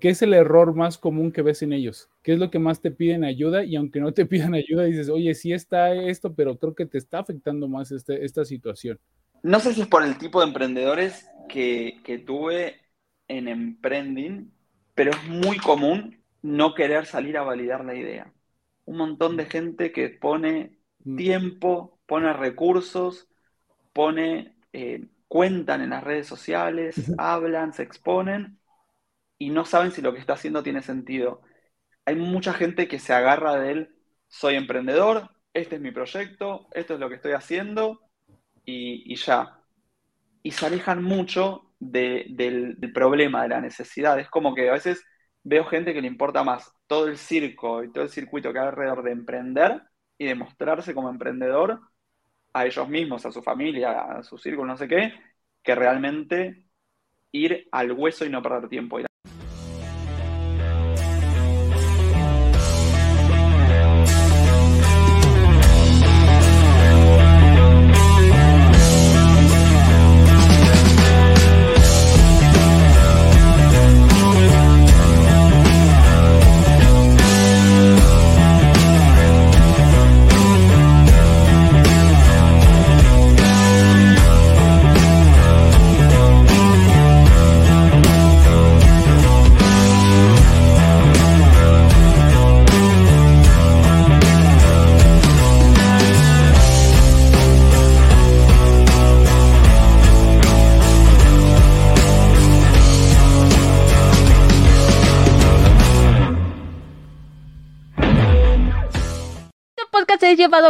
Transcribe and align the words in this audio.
¿qué 0.00 0.10
es 0.10 0.22
el 0.22 0.34
error 0.34 0.74
más 0.74 0.98
común 0.98 1.32
que 1.32 1.42
ves 1.42 1.62
en 1.62 1.72
ellos? 1.72 2.10
¿Qué 2.22 2.32
es 2.32 2.38
lo 2.38 2.50
que 2.50 2.58
más 2.58 2.80
te 2.80 2.90
piden 2.90 3.24
ayuda? 3.24 3.64
Y 3.64 3.76
aunque 3.76 4.00
no 4.00 4.12
te 4.12 4.26
pidan 4.26 4.54
ayuda, 4.54 4.84
dices, 4.84 5.08
oye, 5.08 5.34
sí 5.34 5.52
está 5.52 5.94
esto, 5.94 6.34
pero 6.34 6.58
creo 6.58 6.74
que 6.74 6.86
te 6.86 6.98
está 6.98 7.20
afectando 7.20 7.68
más 7.68 7.92
este, 7.92 8.24
esta 8.24 8.44
situación. 8.44 8.98
No 9.42 9.60
sé 9.60 9.74
si 9.74 9.82
es 9.82 9.86
por 9.86 10.02
el 10.02 10.18
tipo 10.18 10.40
de 10.40 10.48
emprendedores 10.48 11.28
que, 11.48 12.00
que 12.04 12.18
tuve 12.18 12.80
en 13.28 13.48
Emprending, 13.48 14.52
pero 14.94 15.10
es 15.10 15.24
muy 15.28 15.58
común 15.58 16.22
no 16.42 16.74
querer 16.74 17.06
salir 17.06 17.36
a 17.36 17.42
validar 17.42 17.84
la 17.84 17.94
idea. 17.94 18.32
Un 18.84 18.98
montón 18.98 19.36
de 19.36 19.46
gente 19.46 19.92
que 19.92 20.08
pone 20.08 20.78
mm. 21.04 21.16
tiempo, 21.16 21.98
pone 22.06 22.32
recursos, 22.32 23.28
pone, 23.92 24.56
eh, 24.72 25.06
cuentan 25.28 25.80
en 25.80 25.90
las 25.90 26.04
redes 26.04 26.26
sociales, 26.26 27.12
hablan, 27.18 27.72
se 27.72 27.82
exponen 27.82 28.58
y 29.38 29.50
no 29.50 29.64
saben 29.64 29.92
si 29.92 30.02
lo 30.02 30.12
que 30.12 30.20
está 30.20 30.34
haciendo 30.34 30.62
tiene 30.62 30.82
sentido. 30.82 31.42
Hay 32.04 32.16
mucha 32.16 32.52
gente 32.52 32.88
que 32.88 32.98
se 32.98 33.12
agarra 33.12 33.56
de 33.56 33.72
él, 33.72 33.96
soy 34.28 34.54
emprendedor, 34.54 35.30
este 35.52 35.76
es 35.76 35.80
mi 35.80 35.90
proyecto, 35.90 36.68
esto 36.72 36.94
es 36.94 37.00
lo 37.00 37.08
que 37.08 37.16
estoy 37.16 37.32
haciendo 37.32 38.00
y, 38.64 39.14
ya. 39.16 39.60
Y 40.42 40.52
se 40.52 40.66
alejan 40.66 41.02
mucho 41.02 41.72
del, 41.78 42.78
problema, 42.94 43.42
de 43.42 43.48
la 43.48 43.60
necesidad. 43.60 44.18
Es 44.18 44.28
como 44.28 44.54
que 44.54 44.68
a 44.68 44.72
veces 44.72 45.04
veo 45.42 45.64
gente 45.64 45.94
que 45.94 46.02
le 46.02 46.08
importa 46.08 46.44
más 46.44 46.72
todo 46.86 47.08
el 47.08 47.18
circo 47.18 47.84
y 47.84 47.92
todo 47.92 48.04
el 48.04 48.10
circuito 48.10 48.52
que 48.52 48.58
hay 48.58 48.66
alrededor 48.66 49.02
de 49.02 49.12
emprender 49.12 49.82
y 50.18 50.26
de 50.26 50.34
mostrarse 50.34 50.94
como 50.94 51.10
emprendedor 51.10 51.80
a 52.52 52.66
ellos 52.66 52.88
mismos, 52.88 53.26
a 53.26 53.32
su 53.32 53.42
familia, 53.42 54.02
a 54.02 54.22
su 54.22 54.38
círculo, 54.38 54.66
no 54.68 54.76
sé 54.76 54.88
qué, 54.88 55.12
que 55.62 55.74
realmente 55.74 56.66
ir 57.32 57.68
al 57.72 57.92
hueso 57.92 58.24
y 58.24 58.30
no 58.30 58.42
perder 58.42 58.68
tiempo. 58.68 58.98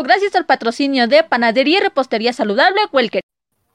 Gracias 0.03 0.35
al 0.35 0.47
patrocinio 0.47 1.07
de 1.07 1.23
Panadería 1.23 1.79
y 1.79 1.81
Repostería 1.81 2.33
Saludable 2.33 2.81
Welker. 2.93 3.21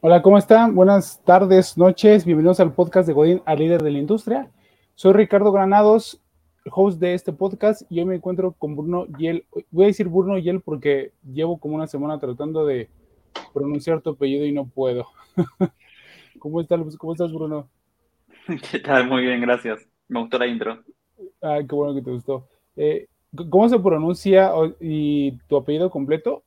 Hola, 0.01 0.21
¿cómo 0.21 0.37
están? 0.37 0.75
Buenas 0.75 1.23
tardes, 1.23 1.77
noches. 1.77 2.25
Bienvenidos 2.25 2.59
al 2.59 2.73
podcast 2.73 3.07
de 3.07 3.13
Godín, 3.13 3.41
al 3.45 3.59
líder 3.59 3.81
de 3.81 3.91
la 3.91 3.99
industria. 3.99 4.51
Soy 4.95 5.13
Ricardo 5.13 5.53
Granados, 5.53 6.21
host 6.69 6.99
de 6.99 7.13
este 7.13 7.31
podcast, 7.31 7.83
y 7.89 7.99
hoy 7.99 8.05
me 8.05 8.15
encuentro 8.15 8.51
con 8.51 8.75
Bruno 8.75 9.05
Yel. 9.17 9.45
Voy 9.71 9.85
a 9.85 9.87
decir 9.87 10.09
Bruno 10.09 10.37
Yel 10.37 10.59
porque 10.59 11.13
llevo 11.23 11.59
como 11.59 11.75
una 11.75 11.87
semana 11.87 12.19
tratando 12.19 12.65
de 12.65 12.89
pronunciar 13.53 14.01
tu 14.01 14.09
apellido 14.09 14.45
y 14.45 14.51
no 14.51 14.67
puedo. 14.67 15.07
¿Cómo 16.39 16.59
estás, 16.59 16.97
¿Cómo 16.97 17.13
estás, 17.13 17.31
Bruno? 17.31 17.69
¿Qué 18.71 18.79
tal? 18.79 19.07
Muy 19.07 19.21
bien, 19.21 19.39
gracias. 19.39 19.79
Me 20.09 20.19
gustó 20.19 20.37
la 20.37 20.47
intro. 20.47 20.83
Ay, 21.41 21.65
qué 21.65 21.73
bueno 21.73 21.95
que 21.95 22.01
te 22.01 22.11
gustó. 22.11 22.49
Eh, 22.75 23.07
¿Cómo 23.49 23.69
se 23.69 23.79
pronuncia 23.79 24.51
y 24.79 25.37
tu 25.47 25.57
apellido 25.57 25.89
completo? 25.89 26.43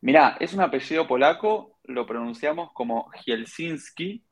Mira, 0.00 0.36
es 0.40 0.52
un 0.54 0.60
apellido 0.60 1.06
polaco, 1.06 1.78
lo 1.84 2.06
pronunciamos 2.06 2.72
como 2.72 3.10
Helsinki, 3.24 4.24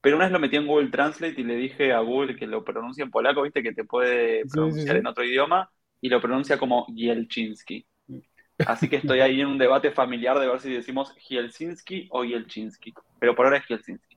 pero 0.00 0.16
una 0.16 0.26
vez 0.26 0.32
lo 0.32 0.38
metí 0.38 0.56
en 0.56 0.66
Google 0.66 0.90
Translate 0.90 1.40
y 1.40 1.44
le 1.44 1.56
dije 1.56 1.92
a 1.92 2.00
Google 2.00 2.36
que 2.36 2.46
lo 2.46 2.64
pronuncie 2.64 3.02
en 3.02 3.10
polaco, 3.10 3.42
viste 3.42 3.62
que 3.62 3.72
te 3.72 3.84
puede 3.84 4.44
pronunciar 4.46 4.96
en 4.96 5.06
otro 5.06 5.24
idioma, 5.24 5.70
y 6.00 6.08
lo 6.08 6.20
pronuncia 6.20 6.58
como 6.58 6.86
Yelchinski. 6.94 7.86
Así 8.66 8.88
que 8.88 8.96
estoy 8.96 9.20
ahí 9.20 9.40
en 9.40 9.48
un 9.48 9.58
debate 9.58 9.90
familiar 9.90 10.38
de 10.38 10.46
ver 10.46 10.60
si 10.60 10.72
decimos 10.72 11.14
Helsinki 11.28 12.08
o 12.10 12.24
Yelchinski, 12.24 12.94
pero 13.18 13.34
por 13.34 13.46
ahora 13.46 13.58
es 13.58 13.64
Helsinki. 13.66 14.16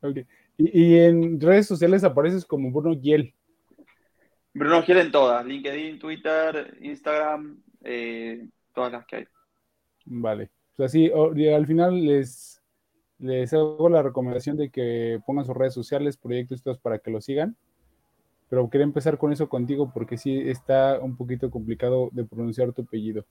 Okay. 0.00 0.26
Y, 0.56 0.96
en 0.96 1.40
redes 1.40 1.66
sociales 1.66 2.04
apareces 2.04 2.44
como 2.44 2.70
Bruno 2.70 3.00
Yel. 3.00 3.34
Bruno 4.52 4.82
Giel 4.82 4.98
en 4.98 5.12
todas, 5.12 5.44
LinkedIn, 5.46 5.98
Twitter, 5.98 6.76
Instagram, 6.80 7.62
eh, 7.84 8.48
todas 8.74 8.92
las 8.92 9.06
que 9.06 9.16
hay. 9.16 9.24
Vale. 10.06 10.50
O 10.72 10.76
sea, 10.76 10.88
sí, 10.88 11.10
al 11.10 11.66
final 11.66 12.04
les, 12.04 12.60
les 13.18 13.52
hago 13.52 13.88
la 13.88 14.02
recomendación 14.02 14.56
de 14.56 14.70
que 14.70 15.20
pongan 15.26 15.44
sus 15.44 15.56
redes 15.56 15.74
sociales, 15.74 16.16
proyectos 16.16 16.62
todos 16.62 16.78
para 16.78 16.98
que 16.98 17.10
lo 17.10 17.20
sigan. 17.20 17.56
Pero 18.48 18.68
quería 18.68 18.84
empezar 18.84 19.18
con 19.18 19.32
eso 19.32 19.48
contigo 19.48 19.92
porque 19.94 20.16
sí 20.16 20.36
está 20.36 20.98
un 21.00 21.16
poquito 21.16 21.50
complicado 21.50 22.08
de 22.12 22.24
pronunciar 22.24 22.72
tu 22.72 22.82
apellido. 22.82 23.24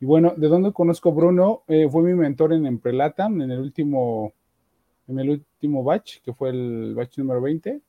Y 0.00 0.04
bueno, 0.04 0.34
¿de 0.36 0.48
dónde 0.48 0.72
conozco 0.72 1.08
a 1.08 1.14
Bruno? 1.14 1.62
Eh, 1.68 1.88
fue 1.90 2.02
mi 2.02 2.12
mentor 2.12 2.52
en 2.52 2.66
Emprelatam 2.66 3.40
en 3.40 3.50
el 3.50 3.60
último, 3.60 4.34
en 5.08 5.18
el 5.18 5.30
último 5.30 5.82
batch, 5.82 6.20
que 6.20 6.34
fue 6.34 6.50
el 6.50 6.94
batch 6.94 7.16
número 7.16 7.40
20 7.40 7.80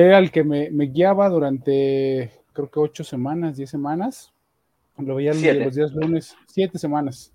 era 0.00 0.18
el 0.18 0.30
que 0.30 0.44
me, 0.44 0.68
guiaba 0.68 1.28
durante, 1.30 2.30
creo 2.52 2.70
que 2.70 2.80
ocho 2.80 3.02
semanas, 3.02 3.56
diez 3.56 3.70
semanas. 3.70 4.32
Lo 4.98 5.14
veía 5.14 5.32
los 5.32 5.74
días 5.74 5.92
lunes, 5.92 6.36
siete 6.46 6.78
semanas. 6.78 7.32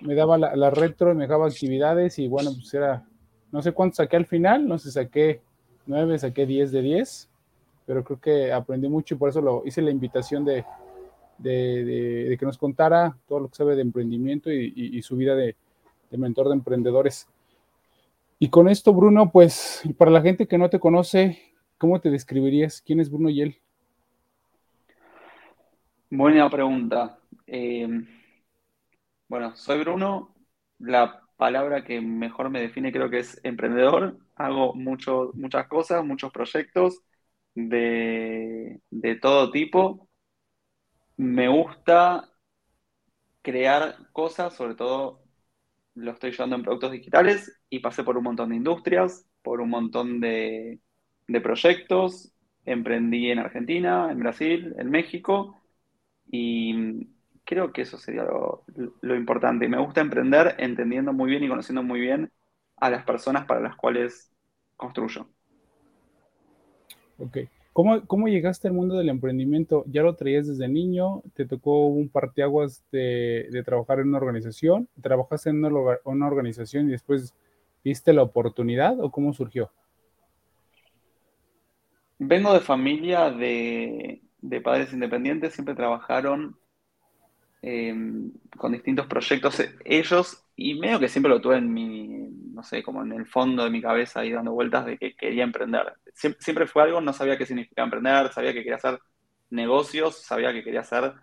Me 0.00 0.14
daba 0.14 0.38
la, 0.38 0.70
retro, 0.70 1.14
me 1.14 1.22
dejaba 1.22 1.46
actividades 1.46 2.18
y 2.18 2.28
bueno, 2.28 2.50
pues 2.54 2.72
era, 2.74 3.04
no 3.50 3.62
sé 3.62 3.72
cuánto 3.72 3.96
saqué 3.96 4.16
al 4.16 4.26
final, 4.26 4.66
no 4.66 4.78
sé, 4.78 4.90
saqué 4.90 5.42
nueve, 5.86 6.18
saqué 6.18 6.44
diez 6.46 6.72
de 6.72 6.82
diez, 6.82 7.28
pero 7.86 8.02
creo 8.02 8.20
que 8.20 8.52
aprendí 8.52 8.88
mucho 8.88 9.14
y 9.14 9.18
por 9.18 9.28
eso 9.28 9.40
lo 9.40 9.62
hice 9.64 9.80
la 9.80 9.90
invitación 9.90 10.44
de, 10.44 10.64
de, 11.38 12.36
que 12.38 12.46
nos 12.46 12.58
contara 12.58 13.16
todo 13.28 13.40
lo 13.40 13.48
que 13.48 13.56
sabe 13.56 13.76
de 13.76 13.82
emprendimiento 13.82 14.50
y, 14.50 15.00
su 15.02 15.16
vida 15.16 15.36
de, 15.36 15.56
de 16.10 16.18
mentor 16.18 16.48
de 16.48 16.54
emprendedores. 16.54 17.28
Y 18.40 18.50
con 18.50 18.68
esto, 18.68 18.92
Bruno, 18.92 19.30
pues 19.30 19.82
para 19.96 20.10
la 20.10 20.20
gente 20.20 20.46
que 20.48 20.58
no 20.58 20.68
te 20.68 20.80
conoce, 20.80 21.51
¿Cómo 21.82 22.00
te 22.00 22.10
describirías? 22.10 22.80
¿Quién 22.80 23.00
es 23.00 23.10
Bruno 23.10 23.28
Yel? 23.28 23.60
Buena 26.10 26.48
pregunta. 26.48 27.18
Eh, 27.44 27.88
bueno, 29.26 29.56
soy 29.56 29.80
Bruno. 29.80 30.32
La 30.78 31.22
palabra 31.36 31.82
que 31.82 32.00
mejor 32.00 32.50
me 32.50 32.60
define 32.60 32.92
creo 32.92 33.10
que 33.10 33.18
es 33.18 33.40
emprendedor. 33.42 34.16
Hago 34.36 34.74
mucho, 34.74 35.32
muchas 35.34 35.66
cosas, 35.66 36.04
muchos 36.04 36.30
proyectos 36.30 37.00
de, 37.56 38.80
de 38.88 39.16
todo 39.16 39.50
tipo. 39.50 40.08
Me 41.16 41.48
gusta 41.48 42.30
crear 43.42 43.96
cosas, 44.12 44.54
sobre 44.54 44.76
todo 44.76 45.24
lo 45.94 46.12
estoy 46.12 46.30
llevando 46.30 46.54
en 46.54 46.62
productos 46.62 46.92
digitales 46.92 47.60
y 47.68 47.80
pasé 47.80 48.04
por 48.04 48.16
un 48.16 48.22
montón 48.22 48.50
de 48.50 48.54
industrias, 48.54 49.28
por 49.42 49.60
un 49.60 49.70
montón 49.70 50.20
de, 50.20 50.78
de 51.32 51.40
proyectos. 51.40 52.32
Emprendí 52.64 53.30
en 53.30 53.40
Argentina, 53.40 54.08
en 54.10 54.18
Brasil, 54.20 54.74
en 54.78 54.90
México 54.90 55.60
y 56.30 57.08
creo 57.44 57.72
que 57.72 57.82
eso 57.82 57.98
sería 57.98 58.24
lo, 58.24 59.16
importante. 59.16 59.68
Me 59.68 59.78
gusta 59.78 60.00
emprender 60.00 60.54
entendiendo 60.58 61.12
muy 61.12 61.30
bien 61.30 61.42
y 61.42 61.48
conociendo 61.48 61.82
muy 61.82 62.00
bien 62.00 62.30
a 62.76 62.90
las 62.90 63.04
personas 63.04 63.44
para 63.46 63.60
las 63.60 63.76
cuales 63.76 64.30
construyo. 64.76 65.26
Ok. 67.18 67.38
¿Cómo, 67.72 68.04
¿Cómo, 68.06 68.28
llegaste 68.28 68.68
al 68.68 68.74
mundo 68.74 68.96
del 68.98 69.08
emprendimiento? 69.08 69.84
¿Ya 69.86 70.02
lo 70.02 70.14
traías 70.14 70.46
desde 70.46 70.68
niño? 70.68 71.22
¿Te 71.34 71.46
tocó 71.46 71.86
un 71.86 72.08
parteaguas 72.08 72.84
de, 72.92 73.48
de 73.50 73.62
trabajar 73.62 74.00
en 74.00 74.08
una 74.08 74.18
organización? 74.18 74.88
¿Trabajaste 75.00 75.50
en 75.50 75.64
una 75.64 76.26
organización 76.26 76.88
y 76.88 76.92
después 76.92 77.34
viste 77.82 78.12
la 78.12 78.22
oportunidad 78.22 79.00
o 79.00 79.10
cómo 79.10 79.32
surgió? 79.32 79.70
Vengo 82.24 82.54
de 82.54 82.60
familia 82.60 83.30
de, 83.30 84.22
padres 84.62 84.92
independientes, 84.92 85.54
siempre 85.54 85.74
trabajaron 85.74 86.56
em, 87.62 88.30
con 88.56 88.72
distintos 88.72 89.06
proyectos. 89.06 89.60
Ellos 89.84 90.44
y 90.54 90.78
medio 90.78 91.00
que 91.00 91.08
siempre 91.08 91.30
lo 91.30 91.40
tuve 91.40 91.56
en 91.56 91.72
mi, 91.72 92.28
no 92.52 92.62
sé, 92.62 92.82
como 92.84 93.02
en 93.02 93.12
el 93.12 93.26
fondo 93.26 93.64
de 93.64 93.70
mi 93.70 93.82
cabeza 93.82 94.20
ahí 94.20 94.30
dando 94.30 94.52
vueltas 94.52 94.86
de 94.86 94.98
que 94.98 95.16
quería 95.16 95.42
emprender. 95.42 95.94
Siempre, 96.14 96.68
fue 96.68 96.84
algo, 96.84 97.00
no 97.00 97.12
sabía 97.12 97.36
qué 97.36 97.44
significaba 97.44 97.86
emprender, 97.86 98.32
sabía 98.32 98.52
que 98.52 98.60
quería 98.60 98.76
hacer 98.76 99.00
negocios, 99.50 100.22
sabía 100.22 100.52
que 100.52 100.62
quería 100.62 100.80
hacer 100.80 101.14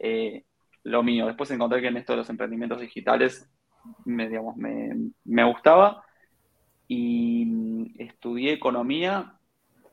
eh, 0.00 0.44
lo 0.82 1.04
mío. 1.04 1.26
Después 1.26 1.50
encontré 1.52 1.80
que 1.80 1.88
en 1.88 1.96
esto 1.96 2.14
de 2.14 2.18
los 2.18 2.30
emprendimientos 2.30 2.80
digitales 2.80 3.48
me, 4.04 4.28
digamos, 4.28 4.56
me, 4.56 5.12
me 5.24 5.44
gustaba 5.44 6.04
y 6.88 7.94
estudié 8.02 8.52
economía, 8.52 9.39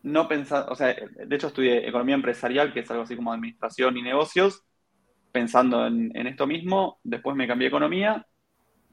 no 0.08 0.28
pensando, 0.28 0.72
o 0.72 0.76
sea, 0.76 0.96
de 0.96 1.36
hecho 1.36 1.48
estudié 1.48 1.88
economía 1.88 2.16
empresarial, 2.16 2.74
que 2.74 2.80
es 2.80 2.92
algo 2.92 3.04
así 3.04 3.16
como 3.16 3.34
administración 3.34 3.98
y 3.98 4.02
negocios, 4.02 4.64
pensando 5.32 5.86
en, 5.86 6.16
esto 6.28 6.48
mismo, 6.48 7.00
después 7.04 7.36
me 7.36 7.48
cambié 7.48 7.68
economía 7.68 8.26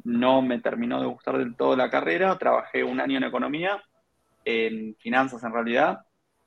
no 0.05 0.43
me 0.43 0.61
terminó 0.61 1.00
de 1.00 1.06
gustar 1.06 1.38
del 1.38 1.56
todo 1.56 1.76
la 1.76 1.88
carrera, 1.88 2.37
trabajé 2.37 2.84
un 2.84 3.00
año 3.00 3.16
en 3.16 3.25
economía, 3.25 3.82
en 4.44 4.94
finanzas 4.96 5.43
en 5.43 5.52
realidad, 5.52 6.00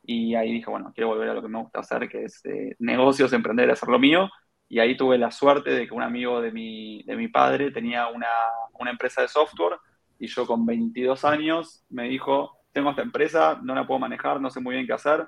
y 0.03 0.35
ahí 0.35 0.53
dije, 0.53 0.69
bueno, 0.69 0.91
quiero 0.93 1.07
volver 1.07 1.29
a 1.29 1.33
lo 1.33 1.41
que 1.41 1.47
me 1.47 1.59
gusta 1.59 1.79
hacer, 1.79 2.07
que 2.07 2.25
es 2.25 2.45
eh, 2.45 2.75
negocios, 2.77 3.33
emprender, 3.33 3.71
hacer 3.71 3.89
lo 3.89 3.97
mío, 3.97 4.29
y 4.69 4.77
ahí 4.77 4.95
tuve 4.95 5.17
la 5.17 5.31
suerte 5.31 5.71
de 5.71 5.87
que 5.87 5.93
un 5.93 6.03
amigo 6.03 6.39
de 6.39 6.51
mi, 6.51 7.01
de 7.03 7.15
mi 7.15 7.29
padre 7.29 7.71
tenía 7.71 8.07
una, 8.09 8.27
una 8.73 8.91
empresa 8.91 9.21
de 9.21 9.27
software, 9.27 9.77
y 10.19 10.27
yo 10.27 10.45
con 10.45 10.63
22 10.65 11.25
años 11.25 11.83
me 11.89 12.07
dijo, 12.09 12.56
tengo 12.77 12.91
esta 12.91 13.01
empresa, 13.01 13.59
no 13.63 13.73
la 13.73 13.87
puedo 13.87 13.99
manejar, 13.99 14.39
no 14.39 14.51
sé 14.51 14.59
muy 14.59 14.75
bien 14.75 14.85
qué 14.85 14.93
hacer, 14.93 15.27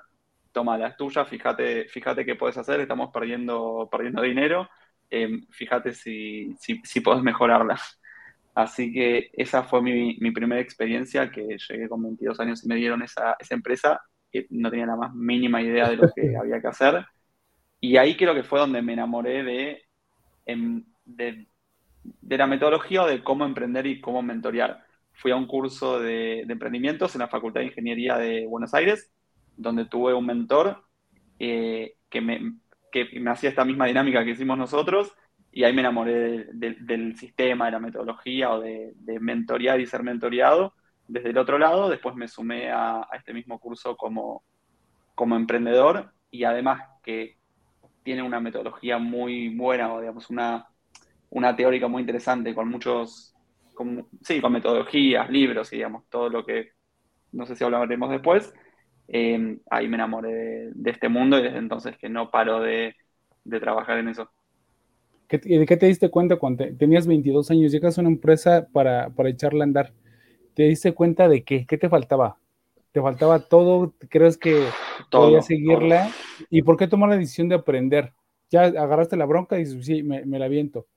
toma, 0.52 0.78
la 0.78 0.94
tuya, 0.94 1.24
fíjate, 1.24 1.88
fíjate 1.88 2.24
qué 2.24 2.36
puedes 2.36 2.56
hacer, 2.56 2.78
estamos 2.78 3.10
perdiendo, 3.12 3.88
perdiendo 3.90 4.22
dinero, 4.22 4.68
em, 5.10 5.44
fíjate 5.50 5.92
si, 5.92 6.54
si, 6.60 6.80
si 6.84 7.00
podés 7.00 7.24
mejorarla. 7.24 7.76
Así 8.54 8.92
que 8.92 9.30
esa 9.32 9.64
fue 9.64 9.82
mi, 9.82 10.30
primera 10.30 10.60
experiencia, 10.60 11.28
que 11.28 11.56
llegué 11.68 11.88
con 11.88 12.04
22 12.04 12.38
años 12.38 12.64
y 12.64 12.68
me 12.68 12.76
dieron 12.76 13.02
esa, 13.02 13.36
empresa, 13.50 14.00
que 14.30 14.46
no 14.50 14.70
tenía 14.70 14.86
la 14.86 14.94
más 14.94 15.12
mínima 15.12 15.60
idea 15.60 15.88
de 15.88 15.96
lo 15.96 16.08
que 16.14 16.36
había 16.40 16.60
que 16.60 16.68
hacer. 16.68 17.04
Y 17.80 17.96
ahí 17.96 18.16
creo 18.16 18.32
que 18.32 18.44
fue 18.44 18.60
donde 18.60 18.80
me 18.80 18.92
enamoré 18.92 19.88
em, 20.46 20.84
de, 21.04 21.48
de, 22.04 22.38
la 22.38 22.46
metodología 22.46 23.02
o 23.02 23.08
de 23.08 23.24
cómo 23.24 23.44
emprender 23.44 23.88
y 23.88 24.00
cómo 24.00 24.22
mentorear. 24.22 24.84
Fui 25.20 25.32
a 25.32 25.36
un 25.36 25.46
curso 25.46 26.00
de, 26.00 26.40
emprendimientos 26.40 27.14
en 27.14 27.18
la 27.18 27.28
Facultad 27.28 27.60
de 27.60 27.66
Ingeniería 27.66 28.16
de 28.16 28.46
Buenos 28.46 28.72
Aires, 28.72 29.12
donde 29.54 29.84
tuve 29.84 30.14
un 30.14 30.24
mentor 30.24 30.82
eh, 31.38 31.96
que, 32.08 32.22
me, 32.22 32.54
que 32.90 33.20
me 33.20 33.30
hacía 33.30 33.50
esta 33.50 33.66
misma 33.66 33.84
dinámica 33.84 34.24
que 34.24 34.30
hicimos 34.30 34.56
nosotros 34.56 35.12
y 35.52 35.64
ahí 35.64 35.74
me 35.74 35.82
enamoré 35.82 36.46
del 36.52 37.16
sistema, 37.18 37.66
de 37.66 37.72
la 37.72 37.80
metodología 37.80 38.50
o 38.50 38.60
de, 38.60 38.94
mentorear 39.20 39.78
y 39.78 39.86
ser 39.86 40.02
mentoreado 40.02 40.72
desde 41.06 41.28
el 41.28 41.36
otro 41.38 41.58
lado. 41.58 41.90
Después 41.90 42.14
me 42.14 42.26
sumé 42.26 42.70
a, 42.70 43.06
este 43.12 43.34
mismo 43.34 43.58
curso 43.58 43.98
como, 43.98 44.42
como 45.14 45.36
emprendedor 45.36 46.14
y 46.30 46.44
además 46.44 46.80
que 47.02 47.36
tiene 48.02 48.22
una 48.22 48.40
metodología 48.40 48.96
muy 48.96 49.54
buena 49.54 49.92
o 49.92 50.00
digamos 50.00 50.30
una, 50.30 50.66
una 51.28 51.54
teórica 51.54 51.88
muy 51.88 52.00
interesante 52.00 52.54
con 52.54 52.70
muchos, 52.70 53.34
con, 53.80 54.06
sí, 54.22 54.40
con 54.40 54.52
metodologías, 54.52 55.30
libros 55.30 55.72
y 55.72 55.76
digamos 55.76 56.04
todo 56.08 56.28
lo 56.28 56.44
que 56.44 56.70
no 57.32 57.46
sé 57.46 57.56
si 57.56 57.64
hablaremos 57.64 58.10
después. 58.10 58.52
Eh, 59.08 59.58
ahí 59.70 59.88
me 59.88 59.96
enamoré 59.96 60.70
de, 60.72 60.90
este 60.90 61.08
mundo 61.08 61.38
y 61.38 61.42
desde 61.42 61.58
entonces 61.58 61.96
que 61.96 62.08
no 62.08 62.30
paro 62.30 62.60
de 62.60 62.94
trabajar 63.60 63.98
en 63.98 64.08
eso. 64.08 64.28
¿De 65.30 65.66
qué 65.66 65.76
te 65.76 65.86
diste 65.86 66.10
cuenta 66.10 66.36
cuando 66.36 66.64
tenías 66.76 67.06
22 67.06 67.50
años? 67.52 67.70
Llegas 67.70 67.96
a 67.96 68.00
una 68.00 68.10
empresa 68.10 68.66
para, 68.72 69.10
para 69.10 69.28
echarla 69.28 69.62
a 69.62 69.66
andar. 69.66 69.92
¿Te 70.54 70.64
diste 70.64 70.92
cuenta 70.92 71.28
de 71.28 71.44
qué? 71.44 71.66
¿Qué 71.66 71.78
te 71.78 71.88
faltaba? 71.88 72.38
¿Te 72.90 73.00
faltaba 73.00 73.38
todo? 73.38 73.94
¿Crees 74.08 74.36
que 74.36 74.64
podías 75.08 75.46
seguirla? 75.46 76.10
¿Y 76.50 76.62
por 76.62 76.76
qué 76.76 76.88
tomar 76.88 77.10
la 77.10 77.16
decisión 77.16 77.48
de 77.48 77.54
aprender? 77.54 78.12
Ya 78.50 78.62
agarraste 78.62 79.16
la 79.16 79.24
bronca 79.24 79.56
y 79.56 79.64
dices, 79.64 79.86
sí, 79.86 80.02
me, 80.02 80.24
la 80.26 80.48
viento. 80.48 80.88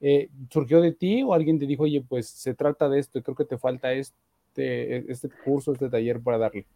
Eh, 0.00 0.28
¿Surgió 0.50 0.80
de 0.80 0.92
ti 0.92 1.22
o 1.22 1.34
alguien 1.34 1.58
te 1.58 1.66
dijo, 1.66 1.82
oye, 1.82 2.04
pues 2.06 2.28
se 2.28 2.54
trata 2.54 2.88
de 2.88 3.00
esto 3.00 3.18
y 3.18 3.22
creo 3.22 3.34
que 3.34 3.44
te 3.44 3.58
falta 3.58 3.92
este, 3.92 5.10
este 5.10 5.28
curso, 5.44 5.72
este 5.72 5.88
taller 5.88 6.20
para 6.20 6.38
darle? 6.38 6.66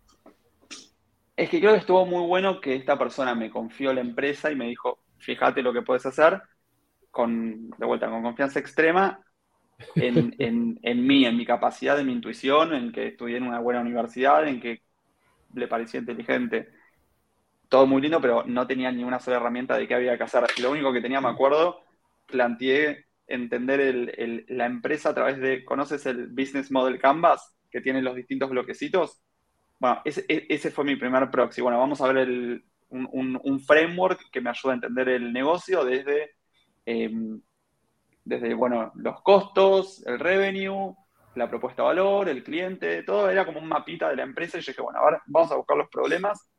Es 1.36 1.48
que 1.48 1.60
creo 1.60 1.72
que 1.72 1.78
estuvo 1.78 2.04
muy 2.04 2.26
bueno 2.26 2.60
que 2.60 2.74
esta 2.74 2.98
persona 2.98 3.34
me 3.34 3.50
confió 3.50 3.92
la 3.92 4.00
empresa 4.00 4.50
y 4.50 4.56
me 4.56 4.68
dijo, 4.68 4.98
fíjate 5.18 5.62
lo 5.62 5.72
que 5.72 5.82
puedes 5.82 6.04
hacer 6.04 6.42
con, 7.10 7.70
de 7.70 7.86
vuelta, 7.86 8.10
con 8.10 8.22
confianza 8.22 8.58
extrema 8.58 9.20
en, 9.94 10.34
en, 10.82 11.06
mí, 11.06 11.24
en 11.24 11.36
mi 11.36 11.46
capacidad, 11.46 11.98
en 12.00 12.06
mi 12.06 12.12
intuición, 12.12 12.74
en 12.74 12.92
que 12.92 13.08
estudié 13.08 13.36
en 13.36 13.44
una 13.44 13.60
buena 13.60 13.80
universidad, 13.80 14.46
en 14.48 14.60
que 14.60 14.82
le 15.54 15.68
parecía 15.68 16.00
inteligente. 16.00 16.70
Todo 17.68 17.86
muy 17.86 18.02
lindo, 18.02 18.20
pero 18.20 18.44
no 18.44 18.66
tenía 18.66 18.90
ni 18.90 19.04
una 19.04 19.20
sola 19.20 19.36
herramienta 19.36 19.76
de 19.76 19.86
qué 19.86 19.94
había 19.94 20.16
que 20.16 20.24
hacer. 20.24 20.44
Lo 20.60 20.70
único 20.70 20.92
que 20.92 21.00
tenía, 21.00 21.20
me 21.20 21.28
acuerdo, 21.28 21.80
planteé 22.26 23.06
entender 23.26 23.80
el, 23.80 24.44
la 24.48 24.66
empresa 24.66 25.10
a 25.10 25.14
través 25.14 25.38
de, 25.38 25.64
¿conoces 25.64 26.06
el 26.06 26.28
Business 26.28 26.70
Model 26.70 26.98
Canvas? 27.00 27.56
Que 27.70 27.80
tiene 27.80 28.02
los 28.02 28.14
distintos 28.14 28.50
bloquecitos. 28.50 29.22
Bueno, 29.78 30.00
ese, 30.04 30.24
e, 30.28 30.58
fue 30.70 30.84
mi 30.84 30.96
primer 30.96 31.30
proxy. 31.30 31.60
Bueno, 31.60 31.78
vamos 31.78 32.00
a 32.00 32.06
ver 32.08 32.18
el, 32.18 32.64
un, 32.90 33.40
un, 33.42 33.60
framework 33.60 34.30
que 34.30 34.40
me 34.40 34.50
ayuda 34.50 34.72
a 34.72 34.76
entender 34.76 35.08
el 35.08 35.32
negocio 35.32 35.84
desde 35.84 36.32
Em, 36.84 37.40
desde, 38.24 38.54
bueno, 38.54 38.92
los 38.96 39.22
costos, 39.22 40.04
el 40.06 40.18
revenue, 40.18 40.94
la 41.34 41.48
propuesta 41.48 41.82
de 41.82 41.88
valor, 41.88 42.28
el 42.28 42.44
cliente, 42.44 43.02
todo 43.02 43.30
era 43.30 43.44
como 43.44 43.60
un 43.60 43.68
mapita 43.68 44.08
de 44.08 44.16
la 44.16 44.22
empresa 44.22 44.58
y 44.58 44.60
yo 44.60 44.70
dije, 44.70 44.82
bueno, 44.82 45.00
ahora 45.00 45.22
vamos 45.26 45.50
a 45.50 45.56
buscar 45.56 45.76
los 45.76 45.88
problemas 45.88 46.51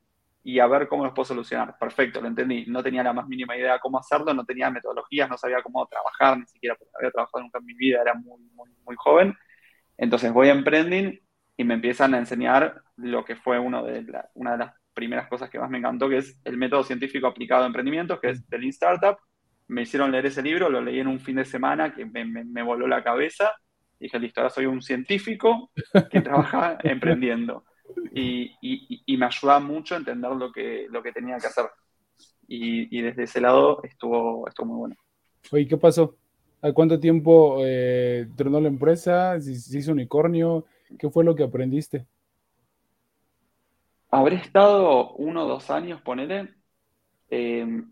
y 0.44 0.60
a 0.60 0.68
ver 0.68 0.88
cómo 0.88 1.06
los 1.06 1.14
puedo 1.14 1.26
solucionar. 1.26 1.78
Perfecto, 1.80 2.20
lo 2.22 2.28
entendí. 2.28 2.66
No 2.68 2.84
tenía 2.84 3.04
la 3.04 3.14
más 3.14 3.28
mínima 3.28 3.56
idea 3.56 3.74
de 3.74 3.80
cómo 3.80 4.00
hacerlo, 4.00 4.34
no 4.34 4.46
tenía 4.46 4.70
metodologías, 4.70 5.30
no 5.30 5.38
sabía 5.38 5.62
cómo 5.62 5.86
trabajar, 5.88 6.38
ni 6.38 6.46
siquiera 6.46 6.76
porque 6.76 6.92
había 6.98 7.12
trabajado 7.12 7.44
nunca 7.44 7.60
en 7.60 7.66
mi 7.66 7.74
vida, 7.74 8.02
era 8.02 8.14
muy, 8.14 8.42
muy, 8.54 8.70
muy 8.86 8.96
joven. 8.98 9.36
Entonces 9.98 10.34
voy 10.34 10.50
a 10.50 10.52
Emprending 10.52 11.20
y 11.56 11.64
me 11.64 11.76
empiezan 11.76 12.14
a 12.14 12.18
enseñar 12.18 12.82
lo 12.98 13.24
que 13.24 13.36
fue 13.36 13.60
uno 13.60 13.84
de 13.84 14.06
una 14.34 14.54
de 14.54 14.58
las 14.58 14.74
primeras 14.94 15.28
cosas 15.28 15.50
que 15.50 15.60
más 15.60 15.70
me 15.70 15.78
encantó, 15.78 16.10
que 16.10 16.18
es 16.18 16.40
el 16.44 16.58
método 16.58 16.84
científico 16.84 17.28
aplicado 17.28 17.64
a 17.64 17.68
emprendimientos, 17.68 18.20
que 18.20 18.32
es 18.32 18.44
el 18.52 18.62
Lean 18.62 18.70
Startup, 18.70 19.18
me 19.68 19.84
hicieron 19.84 20.12
leer 20.12 20.26
ese 20.26 20.42
libro, 20.42 20.70
lo 20.70 20.82
leí 20.82 21.00
en 21.00 21.08
un 21.08 21.20
fin 21.20 21.38
de 21.38 21.46
semana 21.46 21.94
que 21.94 22.06
me, 22.06 22.64
voló 22.64 22.88
la 22.88 23.04
cabeza. 23.04 23.52
Dije, 24.00 24.20
listo, 24.20 24.42
ahora 24.42 24.50
soy 24.50 24.66
un 24.66 24.82
científico 24.82 25.72
que 26.12 26.22
trabaja 26.22 26.78
emprendiendo. 26.84 27.66
Y, 28.14 29.18
me 29.18 29.26
ayuda 29.26 29.60
mucho 29.60 29.96
a 29.96 30.00
entender 30.00 30.32
lo 30.32 30.52
que, 30.52 30.88
lo 30.90 31.02
que 31.02 31.12
tenía 31.12 31.38
que 31.38 31.48
hacer. 31.48 31.66
Y, 32.48 33.02
desde 33.02 33.24
ese 33.24 33.42
lado 33.42 33.82
estuvo, 33.84 34.48
estuvo 34.48 34.68
muy 34.68 34.78
bueno. 34.78 34.96
Oye, 35.52 35.68
¿qué 35.68 35.78
pasó? 35.78 36.16
¿A 36.62 36.72
cuánto 36.72 37.00
tiempo 37.00 37.58
eh, 37.62 38.28
tronó 38.36 38.62
la 38.62 38.70
empresa? 38.70 39.40
¿Se 39.40 39.78
hizo 39.78 39.92
unicornio? 39.92 40.66
¿Qué 40.98 41.10
fue 41.10 41.24
lo 41.24 41.36
que 41.36 41.44
aprendiste? 41.44 42.06
Habré 44.12 44.36
estado 44.36 45.14
uno 45.14 45.46
o 45.46 45.48
dos 45.48 45.70
años, 45.72 46.02
ponele. 46.02 46.54
Eh, 47.30 47.84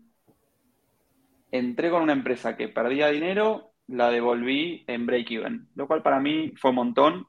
entré 1.50 1.90
con 1.90 2.02
una 2.02 2.12
empresa 2.12 2.56
que 2.56 2.68
perdía 2.68 3.08
dinero, 3.08 3.72
la 3.88 4.10
devolví 4.10 4.84
en 4.86 5.06
break-even, 5.06 5.68
lo 5.74 5.86
cual 5.86 6.02
para 6.02 6.20
mí 6.20 6.52
fue 6.56 6.70
un 6.70 6.76
montón, 6.76 7.26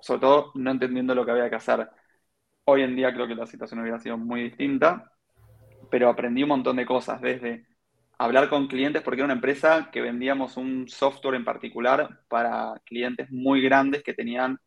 sobre 0.00 0.20
todo 0.20 0.52
no 0.54 0.70
entendiendo 0.70 1.14
lo 1.14 1.24
que 1.24 1.30
había 1.30 1.48
que 1.48 1.56
hacer. 1.56 1.88
Hoy 2.64 2.82
en 2.82 2.96
día 2.96 3.12
creo 3.12 3.26
que 3.26 3.34
la 3.34 3.46
situación 3.46 3.80
hubiera 3.80 3.98
sido 3.98 4.16
muy 4.16 4.42
distinta, 4.44 5.12
pero 5.90 6.08
aprendí 6.08 6.42
un 6.42 6.50
montón 6.50 6.76
de 6.76 6.86
cosas, 6.86 7.20
desde 7.20 7.66
hablar 8.18 8.48
con 8.48 8.68
clientes, 8.68 9.02
porque 9.02 9.20
era 9.20 9.26
una 9.26 9.34
empresa 9.34 9.90
que 9.90 10.00
vendíamos 10.00 10.56
un 10.56 10.88
software 10.88 11.34
en 11.34 11.44
particular 11.44 12.20
para 12.28 12.74
clientes 12.84 13.30
muy 13.30 13.62
grandes 13.62 14.02
que 14.02 14.14
tenían 14.14 14.58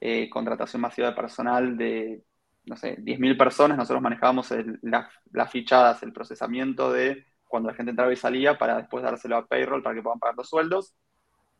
eh, 0.00 0.28
contratación 0.28 0.82
masiva 0.82 1.08
de 1.10 1.14
personal 1.14 1.76
de, 1.76 2.24
no 2.64 2.76
sé, 2.76 2.96
10.000 2.98 3.36
personas. 3.36 3.78
Nosotros 3.78 4.02
manejábamos 4.02 4.52
las 4.82 5.50
fichadas, 5.50 6.02
el 6.02 6.12
procesamiento 6.12 6.92
de 6.92 7.24
cuando 7.54 7.70
la 7.70 7.76
gente 7.76 7.90
entraba 7.90 8.12
y 8.12 8.16
salía 8.16 8.58
para 8.58 8.78
después 8.78 9.04
dárselo 9.04 9.36
a 9.36 9.46
payroll 9.46 9.82
para 9.82 9.94
que 9.94 10.02
puedan 10.02 10.18
pagar 10.18 10.36
los 10.36 10.48
sueldos. 10.48 10.94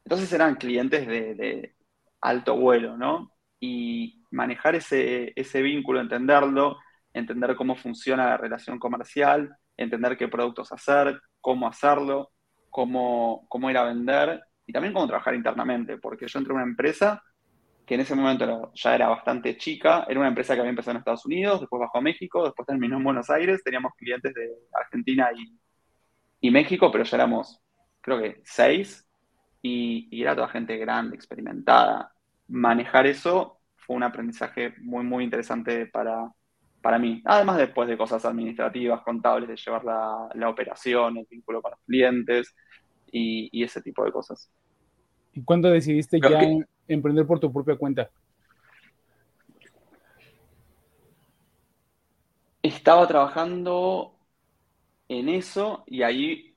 Entonces 0.05 0.33
eran 0.33 0.57
clientes 0.57 1.07
de, 1.07 1.75
alto 2.21 2.57
vuelo, 2.57 2.97
¿no? 2.97 3.34
Y 3.65 4.23
manejar 4.31 4.75
ese, 4.77 5.33
ese 5.37 5.63
vínculo, 5.63 6.01
entenderlo, 6.01 6.79
entender 7.13 7.55
cómo 7.57 7.77
funciona 7.77 8.27
la 8.27 8.37
relación 8.39 8.79
comercial, 8.79 9.41
entender 9.77 10.17
qué 10.19 10.29
productos 10.29 10.73
hacer, 10.73 11.21
cómo 11.41 11.67
hacerlo, 11.69 12.33
cómo, 12.71 13.47
cómo 13.49 13.71
ir 13.71 13.79
a 13.79 13.85
vender 13.85 14.43
y 14.67 14.73
también 14.73 14.93
cómo 14.95 15.07
trabajar 15.09 15.35
internamente, 15.35 15.99
porque 15.99 16.27
yo 16.29 16.39
entré 16.39 16.53
a 16.53 16.57
una 16.57 16.65
empresa 16.73 17.23
que 17.87 17.95
en 17.97 18.01
ese 18.03 18.15
momento 18.15 18.73
ya 18.75 18.95
era 18.95 19.09
bastante 19.09 19.57
chica, 19.59 20.05
era 20.09 20.21
una 20.21 20.29
empresa 20.29 20.55
que 20.55 20.61
había 20.61 20.71
empezado 20.71 20.93
en 20.93 20.99
Estados 20.99 21.27
Unidos, 21.27 21.61
después 21.61 21.81
bajó 21.81 21.99
a 21.99 22.03
México, 22.03 22.45
después 22.45 22.67
terminó 22.67 22.97
en 22.99 23.05
Buenos 23.05 23.31
Aires, 23.31 23.63
teníamos 23.65 23.93
clientes 23.97 24.33
de 24.35 24.51
Argentina 24.73 25.29
y, 25.37 25.45
y 26.41 26.51
México, 26.51 26.91
pero 26.93 27.05
ya 27.05 27.17
éramos, 27.19 27.61
creo 28.01 28.19
que 28.21 28.43
seis. 28.45 29.07
y, 29.63 30.09
y 30.13 30.23
era 30.23 30.37
toda 30.37 30.49
gente 30.51 30.79
grande, 30.79 31.17
experimentada. 31.17 32.14
Manejar 32.49 33.07
eso 33.07 33.61
fue 33.77 33.97
un 33.97 34.03
aprendizaje 34.03 34.75
muy, 34.81 35.05
muy 35.05 35.25
interesante 35.25 35.87
para, 35.87 36.31
para 36.81 36.99
mí. 36.99 37.23
Además, 37.25 37.59
después 37.59 37.89
de 37.89 37.97
cosas 37.97 38.25
administrativas, 38.25 39.03
contables, 39.03 39.49
de 39.49 39.57
llevar 39.57 39.85
la, 39.85 40.29
la 40.35 40.49
operación, 40.49 41.17
el 41.19 41.27
vínculo 41.31 41.63
con 41.63 41.73
los 41.73 41.81
clientes 41.87 42.55
y, 43.11 43.49
y, 43.53 43.65
ese 43.65 43.81
tipo 43.81 44.05
de 44.05 44.13
cosas. 44.13 44.51
¿Y 45.33 45.43
cuándo 45.43 45.71
decidiste 45.71 46.21
ya 46.21 46.41
emprender 46.87 47.27
por 47.27 47.41
tu 47.41 47.53
propia 47.53 47.77
cuenta? 47.77 48.11
Estaba 52.63 53.07
trabajando 53.07 54.15
en 55.09 55.29
eso 55.29 55.85
y 55.87 56.03
ahí 56.03 56.55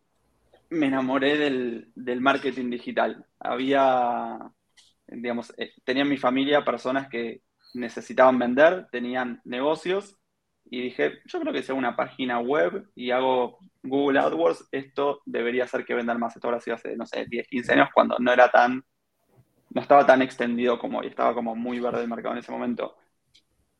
me 0.70 0.88
enamoré 0.88 1.38
del, 1.38 1.91
del 1.96 2.22
marketing 2.22 2.70
digital. 2.70 3.25
Había, 3.39 4.51
digamos, 5.07 5.53
eh, 5.57 5.71
tenía 5.83 6.03
en 6.03 6.09
mi 6.09 6.17
familia 6.17 6.65
personas 6.65 7.07
que 7.09 7.41
necesitaban 7.73 8.39
vender, 8.39 8.87
tenían 8.91 9.41
negocios 9.45 10.15
y 10.69 10.81
dije, 10.81 11.19
yo 11.25 11.39
creo 11.39 11.53
que 11.53 11.63
sea 11.63 11.75
una 11.75 11.95
página 11.95 12.39
web 12.39 12.89
y 12.95 13.11
hago 13.11 13.59
Google 13.83 14.19
AdWords, 14.19 14.67
esto 14.71 15.21
debería 15.25 15.63
hacer 15.63 15.85
que 15.85 15.93
vendan 15.93 16.19
más. 16.19 16.35
Esto 16.35 16.47
ahora 16.47 16.59
sido 16.59 16.75
hace, 16.75 16.95
no 16.97 17.05
sé, 17.05 17.25
10, 17.25 17.47
15 17.47 17.73
años 17.73 17.89
cuando 17.93 18.17
no 18.19 18.33
era 18.33 18.49
tan, 18.51 18.83
no 19.69 19.81
estaba 19.81 20.05
tan 20.05 20.21
extendido 20.21 20.77
como 20.77 20.99
hoy, 20.99 21.07
estaba 21.07 21.33
como 21.33 21.55
muy 21.55 21.79
verde 21.79 22.01
el 22.01 22.09
mercado 22.09 22.33
en 22.33 22.39
ese 22.39 22.51
momento. 22.51 22.95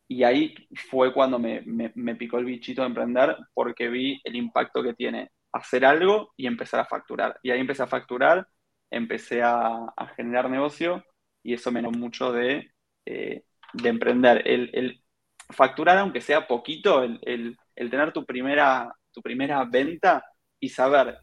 Y 0.07 0.24
ahí 0.24 0.55
fue 0.89 1.13
cuando 1.13 1.38
me, 1.38 1.62
me, 1.65 1.91
me 1.96 2.15
picó 2.15 2.38
el 2.38 2.46
bichito 2.46 2.81
de 2.81 2.88
emprender 2.88 3.36
porque 3.53 3.89
vi 3.89 4.22
el 4.24 4.36
impacto 4.38 4.81
que 4.81 4.93
tiene 4.93 5.31
hacer 5.51 5.84
algo 5.86 6.34
y 6.38 6.48
empezar 6.48 6.79
a 6.79 6.86
facturar. 6.86 7.38
Y 7.43 7.51
ahí 7.51 7.60
empecé 7.60 7.84
a 7.84 7.88
facturar, 7.88 8.48
empecé 8.89 9.41
a, 9.43 9.86
a 9.96 10.07
generar 10.15 10.50
negocio 10.50 11.03
y 11.44 11.53
eso 11.53 11.72
me 11.72 11.82
dio 11.82 11.91
mucho 11.91 12.32
de, 12.32 12.72
eh, 13.06 13.44
de 13.74 13.89
emprender. 13.89 14.41
El, 14.48 14.70
el, 14.74 15.03
facturar, 15.50 15.98
aunque 15.98 16.22
sea 16.22 16.48
poquito, 16.48 17.03
el, 17.03 17.20
el, 17.24 17.58
el, 17.75 17.89
tener 17.89 18.12
tu 18.12 18.25
primera, 18.25 18.94
tu 19.12 19.22
primera 19.22 19.63
venta 19.65 20.24
y 20.60 20.70
saber, 20.70 21.17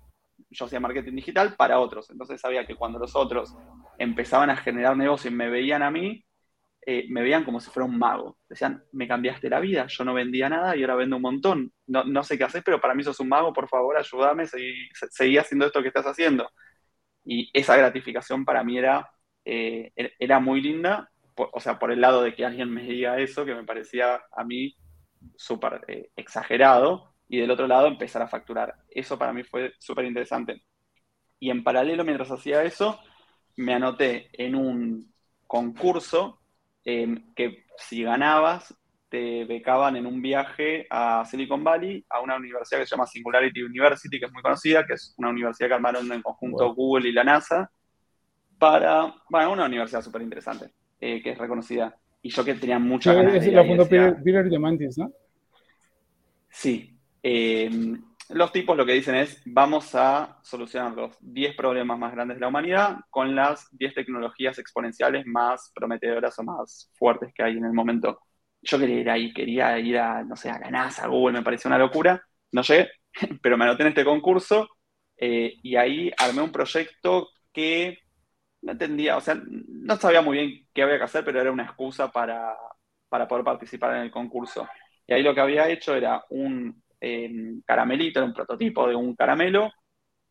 yo 0.51 0.65
hacía 0.65 0.81
marketing 0.81 1.17
digital 1.17 1.55
para 1.57 1.79
otros, 1.79 2.11
entonces 2.11 2.41
sabía 2.41 2.67
que 2.67 2.77
cuando 2.77 2.99
los 2.99 3.15
otros 3.15 3.55
empezaban 3.99 4.51
a 4.51 4.57
generar 4.57 4.97
negocio 4.97 5.31
y 5.31 5.35
me 5.35 5.51
veían 5.51 5.83
a 5.83 5.91
mí, 5.91 6.25
eh, 6.87 7.07
me 7.09 7.23
veían 7.23 7.45
como 7.45 7.61
si 7.61 7.71
fuera 7.71 7.87
un 7.87 7.99
mago. 7.99 8.37
Decían, 8.49 8.85
me 8.93 9.09
cambiaste 9.09 9.49
la 9.49 9.61
vida, 9.61 9.87
yo 9.89 10.05
no 10.05 10.13
vendía 10.15 10.49
nada 10.49 10.77
y 10.77 10.83
ahora 10.83 10.97
vendo 10.97 11.17
un 11.17 11.23
montón. 11.23 11.73
No, 11.87 12.05
no 12.05 12.23
sé 12.23 12.37
qué 12.37 12.45
haces, 12.45 12.63
pero 12.65 12.81
para 12.81 12.95
mí 12.95 13.03
sos 13.03 13.21
un 13.21 13.29
mago, 13.29 13.53
por 13.53 13.69
favor, 13.69 13.97
ayúdame, 13.97 14.47
seguí, 14.47 14.89
seguí 15.11 15.39
haciendo 15.39 15.67
esto 15.67 15.81
que 15.83 15.89
estás 15.89 16.07
haciendo. 16.07 16.51
Y 17.25 17.51
esa 17.59 17.77
gratificación 17.77 18.45
para 18.45 18.65
mí 18.65 18.79
era, 18.79 19.09
eh, 19.45 19.93
era 20.19 20.41
muy 20.41 20.61
linda, 20.61 21.11
por, 21.35 21.51
o 21.53 21.61
sea, 21.61 21.79
por 21.79 21.93
el 21.93 22.01
lado 22.01 22.23
de 22.23 22.35
que 22.35 22.45
alguien 22.45 22.71
me 22.71 22.83
diga 22.83 23.19
eso, 23.19 23.45
que 23.45 23.55
me 23.55 23.65
parecía 23.65 24.23
a 24.33 24.45
mí 24.45 24.77
súper 25.37 25.85
eh, 25.89 26.11
exagerado, 26.17 27.15
y 27.29 27.39
del 27.39 27.51
otro 27.51 27.67
lado 27.67 27.87
empezar 27.87 28.23
a 28.23 28.29
facturar. 28.29 28.75
Eso 28.89 29.19
para 29.19 29.33
mí 29.33 29.43
fue 29.43 29.73
súper 29.79 30.05
interesante. 30.05 30.63
Y 31.41 31.51
en 31.51 31.65
paralelo, 31.65 32.05
mientras 32.05 32.31
hacía 32.31 32.63
eso, 32.63 33.01
me 33.57 33.75
anoté 33.75 34.29
en 34.33 34.55
un 34.55 35.13
concurso 35.47 36.41
eh, 36.85 37.23
que 37.35 37.65
si 37.77 38.03
ganabas 38.03 38.75
te 39.09 39.45
becaban 39.45 39.97
en 39.97 40.07
un 40.07 40.21
viaje 40.21 40.87
a 40.91 41.25
Silicon 41.25 41.63
Valley, 41.63 42.05
a 42.11 42.21
una 42.21 42.37
universidad 42.37 42.81
que 42.81 42.87
se 42.87 42.91
llama 42.97 43.07
Singularity 43.07 43.63
University, 43.63 44.19
que 44.19 44.27
es 44.27 44.33
muy 44.33 44.43
conocida, 44.43 44.85
que 44.87 44.95
es 44.95 45.15
una 45.19 45.31
universidad 45.31 45.69
que 45.69 45.75
armaron 45.75 46.11
en 46.13 46.23
conjunto 46.23 46.67
wow. 46.67 46.75
Google 46.75 47.09
y 47.09 47.13
la 47.13 47.25
NASA, 47.25 47.71
para, 48.65 49.15
bueno, 49.29 49.53
una 49.53 49.67
universidad 49.67 50.01
súper 50.01 50.23
interesante, 50.23 50.71
eh, 50.99 51.23
que 51.23 51.33
es 51.33 51.39
reconocida. 51.39 51.95
Y 52.23 52.31
yo 52.31 52.43
que 52.43 52.55
tenía 52.55 52.79
mucha 52.79 53.11
sí, 53.11 53.17
ganas 53.19 53.45
de 53.45 53.53
La 53.53 53.63
fundó 53.63 53.87
Peter, 53.87 54.17
Peter 54.25 54.49
Diamandis, 54.49 54.97
¿no? 54.97 55.13
Sí. 56.49 56.99
Eh, 57.23 57.71
los 58.31 58.53
tipos 58.53 58.75
lo 58.75 58.87
que 58.87 58.95
dicen 58.95 59.17
es, 59.17 59.43
vamos 59.45 59.95
a 59.95 60.39
solucionar 60.43 60.95
los 60.95 61.15
10 61.21 61.55
problemas 61.55 61.99
más 61.99 62.13
grandes 62.13 62.39
de 62.39 62.41
la 62.41 62.49
humanidad 62.49 63.01
con 63.11 63.37
las 63.37 63.69
10 63.73 63.93
tecnologías 63.93 64.59
exponenciales 64.59 65.27
más 65.27 65.71
prometedoras 65.75 66.39
o 66.39 66.43
más 66.43 66.91
fuertes 66.95 67.35
que 67.35 67.43
hay 67.43 67.59
en 67.59 67.67
el 67.67 67.75
momento. 67.75 68.21
Yo 68.63 68.79
quería 68.79 69.01
ir 69.01 69.11
ahí, 69.11 69.35
quería 69.35 69.79
ir 69.79 69.99
a, 69.99 70.25
no 70.25 70.37
sé, 70.37 70.49
a 70.49 70.59
la 70.59 70.71
NASA, 70.71 71.05
a 71.05 71.09
Google, 71.09 71.37
me 71.37 71.45
pareció 71.45 71.69
una 71.69 71.77
locura. 71.77 72.25
No 72.53 72.63
sé, 72.63 72.89
pero 73.43 73.59
me 73.59 73.65
anoté 73.65 73.83
en 73.83 73.91
este 73.91 74.07
concurso 74.07 74.71
eh, 75.19 75.53
y 75.63 75.77
ahí 75.77 76.11
armé 76.17 76.41
un 76.41 76.51
proyecto 76.51 77.29
que 77.53 77.99
no 78.65 78.73
entendía, 78.73 79.17
o 79.17 79.21
sea, 79.21 79.41
no 79.45 79.97
sabía 79.97 80.23
muy 80.23 80.39
bien 80.39 80.69
qué 80.73 80.83
había 80.83 80.99
que 80.99 81.05
hacer, 81.05 81.25
pero 81.25 81.41
era 81.41 81.53
una 81.53 81.65
excusa 81.65 82.11
para, 82.11 82.57
para 83.09 83.29
poder 83.29 83.45
participar 83.45 83.97
en 83.97 84.03
el 84.03 84.11
concurso. 84.11 84.67
Y 85.07 85.13
ahí 85.13 85.23
lo 85.23 85.35
que 85.35 85.41
había 85.41 85.69
hecho 85.69 85.95
era 85.95 86.25
un 86.31 86.83
eh, 87.01 87.31
caramelito, 87.67 88.19
era 88.19 88.27
un 88.27 88.33
prototipo 88.35 88.89
de 88.89 88.95
un 88.95 89.15
caramelo 89.15 89.71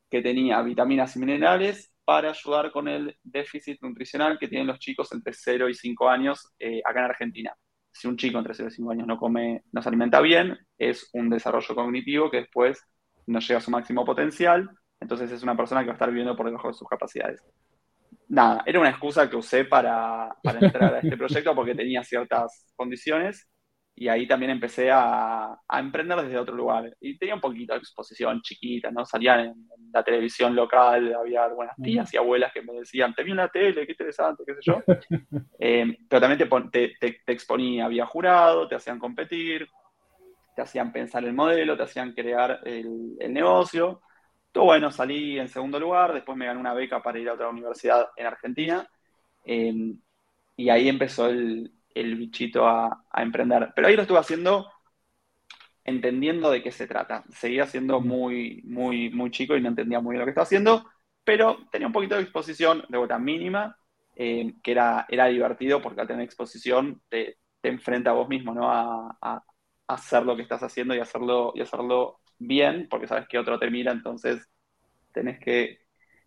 que 0.09 0.21
tenía 0.21 0.61
vitaminas 0.63 1.15
y 1.15 1.19
minerales 1.19 1.93
para 2.03 2.31
ayudar 2.31 2.71
con 2.71 2.87
el 2.87 3.15
déficit 3.23 3.81
nutricional 3.81 4.37
que 4.39 4.47
tienen 4.47 4.67
los 4.67 4.79
chicos 4.79 5.11
entre 5.13 5.33
0 5.33 5.69
y 5.69 5.75
5 5.75 6.09
años 6.09 6.51
eh, 6.59 6.81
acá 6.83 6.99
en 6.99 7.05
Argentina. 7.05 7.55
Si 7.91 8.07
un 8.07 8.17
chico 8.17 8.39
entre 8.39 8.55
0 8.55 8.69
y 8.69 8.75
5 8.75 8.91
años 8.91 9.07
no 9.07 9.17
come, 9.17 9.63
no 9.71 9.81
se 9.83 9.89
alimenta 9.89 10.19
bien, 10.21 10.57
es 10.77 11.09
un 11.13 11.29
desarrollo 11.29 11.75
cognitivo 11.75 12.31
que 12.31 12.37
después 12.37 12.83
no 13.27 13.39
llega 13.39 13.59
a 13.59 13.61
su 13.61 13.69
máximo 13.69 14.03
potencial, 14.03 14.69
entonces 14.99 15.31
es 15.31 15.43
una 15.43 15.55
persona 15.55 15.81
que 15.81 15.87
va 15.87 15.93
a 15.93 15.95
estar 15.95 16.09
viviendo 16.09 16.35
por 16.35 16.47
debajo 16.47 16.69
de 16.69 16.73
sus 16.73 16.87
capacidades. 16.87 17.43
Nada, 18.33 18.63
era 18.65 18.79
una 18.79 18.89
excusa 18.89 19.29
que 19.29 19.35
usé 19.35 19.63
para, 19.65 20.35
para 20.41 20.59
entrar 20.59 20.95
a 20.95 20.99
este 20.99 21.15
proyecto 21.15 21.53
porque 21.53 21.75
tenía 21.75 22.03
ciertas 22.03 22.65
condiciones 22.75 23.47
y 23.95 24.07
ahí 24.07 24.27
también 24.27 24.49
empecé 24.49 24.89
a, 24.89 25.53
a, 25.67 25.79
emprender 25.79 26.19
desde 26.19 26.39
otro 26.39 26.55
lugar. 26.55 26.91
Y 26.99 27.15
tenía 27.19 27.35
un 27.35 27.41
poquito 27.41 27.73
de 27.73 27.79
exposición 27.79 28.41
chiquita, 28.41 28.89
¿no? 28.89 29.05
Salían 29.05 29.39
en, 29.41 29.49
en 29.49 29.91
la 29.93 30.03
televisión 30.03 30.55
local, 30.55 31.13
había 31.13 31.43
algunas 31.43 31.75
tías 31.77 32.11
y 32.11 32.17
abuelas 32.17 32.51
que 32.51 32.63
me 32.63 32.73
decían, 32.73 33.13
te 33.13 33.23
vi 33.23 33.31
en 33.31 33.37
la 33.37 33.49
tele, 33.49 33.85
qué 33.85 33.91
interesante, 33.91 34.43
qué 34.47 34.55
sé 34.55 34.61
yo. 34.63 34.81
eh, 35.59 35.95
pero 36.09 36.19
también 36.19 36.49
te, 36.71 36.95
te, 36.99 37.21
te, 37.23 37.31
exponía, 37.31 37.85
había 37.85 38.07
jurado, 38.07 38.67
te 38.67 38.73
hacían 38.73 38.97
competir, 38.97 39.69
te 40.55 40.63
hacían 40.63 40.91
pensar 40.91 41.23
el 41.23 41.33
modelo, 41.33 41.77
te 41.77 41.83
hacían 41.83 42.13
crear 42.13 42.61
el, 42.63 43.15
el 43.19 43.31
negocio. 43.31 44.01
Todo 44.53 44.65
bueno, 44.65 44.91
salí 44.91 45.39
en 45.39 45.49
segundo 45.49 45.79
lugar, 45.79 46.13
después 46.13 46.37
me 46.37 46.45
gané 46.45 46.59
una 46.59 46.73
beca 46.73 47.03
para 47.03 47.19
ir 47.19 47.27
a 47.29 47.33
otra 47.33 47.49
universidad 47.49 48.07
en 48.15 48.25
Argentina. 48.27 48.89
Eh, 49.45 49.95
y 50.55 50.69
ahí 50.69 50.87
empezó 50.89 51.27
el, 51.27 51.73
el 51.93 52.15
bichito 52.15 52.67
a, 52.67 53.05
a, 53.11 53.23
emprender. 53.23 53.73
Pero 53.75 53.87
ahí 53.87 53.95
lo 53.95 54.03
estuve 54.03 54.19
haciendo 54.19 54.71
entendiendo 55.83 56.51
de 56.51 56.61
qué 56.63 56.71
se 56.71 56.87
trata. 56.87 57.23
Seguía 57.31 57.65
siendo 57.67 57.99
muy, 58.01 58.61
muy, 58.65 59.09
muy 59.09 59.31
chico 59.31 59.55
y 59.55 59.61
no 59.61 59.69
entendía 59.69 59.99
muy 59.99 60.13
bien 60.13 60.19
lo 60.19 60.25
que 60.25 60.31
estaba 60.31 60.43
haciendo, 60.45 60.85
pero 61.23 61.57
tenía 61.71 61.87
un 61.87 61.93
poquito 61.93 62.15
de 62.15 62.21
exposición 62.21 62.85
de 62.89 62.97
vuelta 62.97 63.19
mínima, 63.19 63.77
eh, 64.15 64.53
que 64.63 64.71
era, 64.71 65.05
era 65.09 65.25
divertido 65.27 65.81
porque 65.81 66.01
al 66.01 66.07
tener 66.07 66.23
exposición 66.23 67.01
te, 67.09 67.37
te 67.61 67.69
enfrenta 67.69 68.11
a 68.11 68.13
vos 68.13 68.29
mismo, 68.29 68.53
¿no? 68.53 68.69
A, 68.69 69.17
a, 69.21 69.43
hacer 69.87 70.23
lo 70.23 70.35
que 70.35 70.43
estás 70.43 70.63
haciendo 70.63 70.95
y 70.95 70.99
hacerlo, 70.99 71.51
y 71.55 71.61
hacerlo 71.61 72.21
bien, 72.47 72.87
porque 72.89 73.07
sabes 73.07 73.27
que 73.27 73.39
otro 73.39 73.59
te 73.59 73.69
mira, 73.69 73.91
entonces 73.91 74.49
tenés 75.13 75.39
que, 75.39 75.79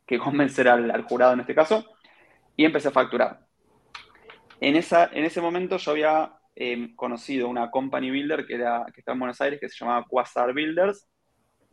que 0.07 0.19
convencer 0.19 0.69
al, 0.69 1.03
jurado 1.03 1.33
en 1.35 1.41
este 1.41 1.55
caso. 1.55 1.85
Y 2.57 2.65
empecé 2.65 2.89
a 2.89 2.93
facturar 2.93 3.47
en, 4.61 4.77
esa, 4.77 5.11
en 5.13 5.25
ese 5.25 5.41
momento 5.41 5.77
yo 5.77 5.91
había 5.93 6.33
eh, 6.55 6.95
conocido 6.97 7.49
una 7.49 7.71
company 7.71 8.11
builder 8.11 8.47
que, 8.47 8.55
era, 8.55 8.87
que 8.93 9.01
está 9.01 9.13
en 9.13 9.19
Buenos 9.19 9.41
Aires 9.41 9.61
que 9.61 9.69
se 9.69 9.77
llamaba 9.79 10.07
Quasar 10.09 10.53
Builders, 10.55 11.07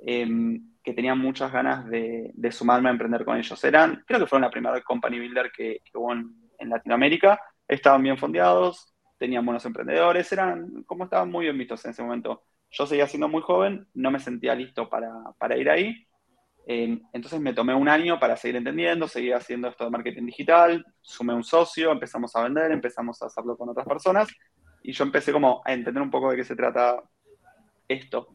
eh, 0.06 0.28
que 0.84 0.94
tenía 0.94 1.16
muchas 1.16 1.52
ganas 1.52 1.88
de, 1.90 2.32
de, 2.34 2.52
sumarme 2.52 2.90
a 2.90 2.92
emprender 2.92 3.24
con 3.24 3.38
ellos. 3.38 3.64
Eran, 3.64 4.04
creo 4.06 4.20
que 4.20 4.28
fueron 4.28 4.44
la 4.44 4.52
primera 4.52 4.82
company 4.82 5.18
builder 5.20 5.52
que, 5.52 5.80
hubo 5.94 6.12
en, 6.12 6.30
en, 6.60 6.70
Latinoamérica. 6.70 7.40
Estaban 7.66 8.04
bien 8.04 8.18
fondeados, 8.18 8.94
tenían 9.18 9.46
buenos 9.46 9.66
emprendedores, 9.66 10.30
eran 10.34 10.84
como 10.84 11.06
estaban 11.06 11.32
muy 11.32 11.46
bien 11.46 11.58
vistos 11.58 11.86
en 11.86 11.92
ese 11.92 12.04
momento. 12.04 12.44
Yo 12.74 12.88
seguía 12.88 13.08
siendo 13.08 13.30
muy 13.30 13.42
joven, 13.42 13.88
no 13.94 14.10
me 14.10 14.20
sentía 14.20 14.56
listo 14.56 14.90
para, 14.90 15.12
para 15.38 15.56
ir 15.58 15.70
ahí. 15.70 16.08
Eh, 16.66 17.00
entonces 17.14 17.40
me 17.40 17.54
tomé 17.54 17.76
un 17.76 17.88
año 17.88 18.20
para 18.20 18.36
seguir 18.36 18.56
entendiendo, 18.56 19.08
seguir 19.08 19.36
haciendo 19.36 19.68
esto 19.68 19.84
de 19.84 19.92
marketing 19.92 20.26
digital, 20.26 20.84
sumé 21.02 21.34
un 21.36 21.44
socio, 21.44 21.92
empezamos 21.92 22.36
a 22.36 22.44
vender, 22.44 22.72
empezamos 22.72 23.22
a 23.22 23.28
hacerlo 23.28 23.56
con 23.58 23.70
otras 23.70 23.86
personas 23.86 24.30
y 24.82 24.92
yo 24.94 25.04
empecé 25.04 25.32
como 25.32 25.62
a 25.66 25.74
entender 25.74 26.02
un 26.02 26.10
poco 26.10 26.32
de 26.32 26.38
qué 26.38 26.44
se 26.44 26.56
trata 26.56 27.04
esto. 27.88 28.30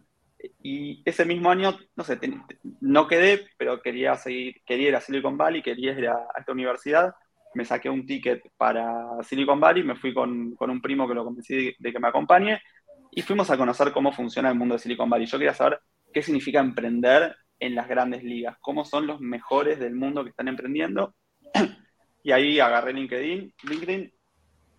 Y 0.63 1.03
ese 1.05 1.25
mismo 1.25 1.51
año, 1.51 1.77
no 1.97 2.05
sé, 2.05 2.17
te, 2.17 2.33
no 2.81 3.09
quedé, 3.09 3.45
pero 3.57 3.83
quería 3.83 4.15
seguir, 4.15 4.63
quería 4.65 4.91
ir 4.91 4.97
a 4.97 5.01
Silicon 5.01 5.37
Valley, 5.37 5.63
quería 5.63 5.99
ir 5.99 6.09
a, 6.09 6.15
a 6.15 6.39
esta 6.39 6.53
universidad, 6.53 7.13
me 7.55 7.65
saqué 7.65 7.91
un 7.91 8.07
ticket 8.07 8.43
para 8.57 9.21
Silicon 9.23 9.59
Valley, 9.59 9.83
me 9.83 9.97
fui 9.97 10.15
con, 10.15 10.55
con 10.55 10.71
un 10.71 10.81
primo 10.81 11.09
que 11.09 11.15
lo 11.15 11.25
convencí 11.25 11.57
de, 11.57 11.77
de 11.77 11.93
que 11.93 11.99
me 11.99 12.09
acompañe 12.09 12.61
y 13.11 13.23
fuimos 13.23 13.51
a 13.51 13.57
conocer 13.57 13.93
cómo 13.93 14.13
funciona 14.13 14.49
el 14.49 14.55
mundo 14.55 14.75
de 14.75 14.79
Silicon 14.81 15.11
Valley. 15.11 15.27
Yo 15.27 15.39
quería 15.39 15.55
saber 15.55 15.81
qué 16.13 16.23
significa 16.23 16.61
emprender 16.61 17.37
en 17.61 17.75
las 17.75 17.89
grandes 17.89 18.23
ligas, 18.23 18.57
cómo 18.61 18.85
son 18.85 19.07
los 19.07 19.21
mejores 19.21 19.79
del 19.79 19.95
mundo 19.95 20.23
que 20.23 20.31
están 20.31 20.49
emprendiendo 20.49 21.15
y 22.23 22.33
ahí 22.33 22.61
agarré 22.61 22.93
LinkedIn, 22.93 23.55
LinkedIn 23.65 24.13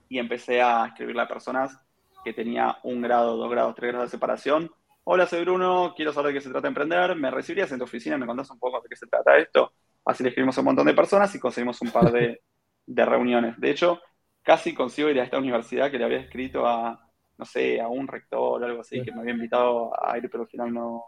y 0.09 0.19
empecé 0.19 0.61
a 0.61 0.87
escribirle 0.87 1.21
a 1.21 1.27
personas 1.27 1.77
que 2.23 2.33
tenía 2.33 2.77
un 2.83 3.01
grado, 3.01 3.37
dos 3.37 3.49
grados, 3.49 3.75
tres 3.75 3.91
grados 3.91 4.09
de 4.09 4.17
separación. 4.17 4.71
Hola, 5.03 5.25
soy 5.25 5.41
Bruno, 5.41 5.93
quiero 5.95 6.13
saber 6.13 6.33
de 6.33 6.39
qué 6.39 6.41
se 6.41 6.49
trata 6.49 6.67
de 6.67 6.69
emprender. 6.69 7.15
¿Me 7.15 7.31
recibirías 7.31 7.71
en 7.71 7.79
tu 7.79 7.85
oficina? 7.85 8.17
¿Me 8.17 8.25
contás 8.25 8.49
un 8.51 8.59
poco 8.59 8.81
de 8.81 8.89
qué 8.89 8.95
se 8.95 9.07
trata 9.07 9.37
esto? 9.37 9.73
Así 10.05 10.23
le 10.23 10.29
escribimos 10.29 10.57
a 10.57 10.61
un 10.61 10.65
montón 10.65 10.87
de 10.87 10.93
personas 10.93 11.33
y 11.35 11.39
conseguimos 11.39 11.81
un 11.81 11.91
par 11.91 12.11
de, 12.11 12.41
de 12.85 13.05
reuniones. 13.05 13.59
De 13.59 13.71
hecho, 13.71 14.01
casi 14.41 14.73
consigo 14.73 15.09
ir 15.09 15.19
a 15.19 15.23
esta 15.23 15.37
universidad 15.37 15.91
que 15.91 15.97
le 15.97 16.05
había 16.05 16.19
escrito 16.19 16.65
a, 16.65 17.08
no 17.39 17.45
sé, 17.45 17.79
a 17.79 17.87
un 17.87 18.05
rector 18.05 18.61
o 18.61 18.65
algo 18.65 18.81
así, 18.81 19.01
que 19.01 19.13
me 19.13 19.21
había 19.21 19.33
invitado 19.33 19.91
a 20.05 20.17
ir, 20.17 20.29
pero 20.29 20.43
al 20.43 20.49
final 20.49 20.73
no, 20.73 21.05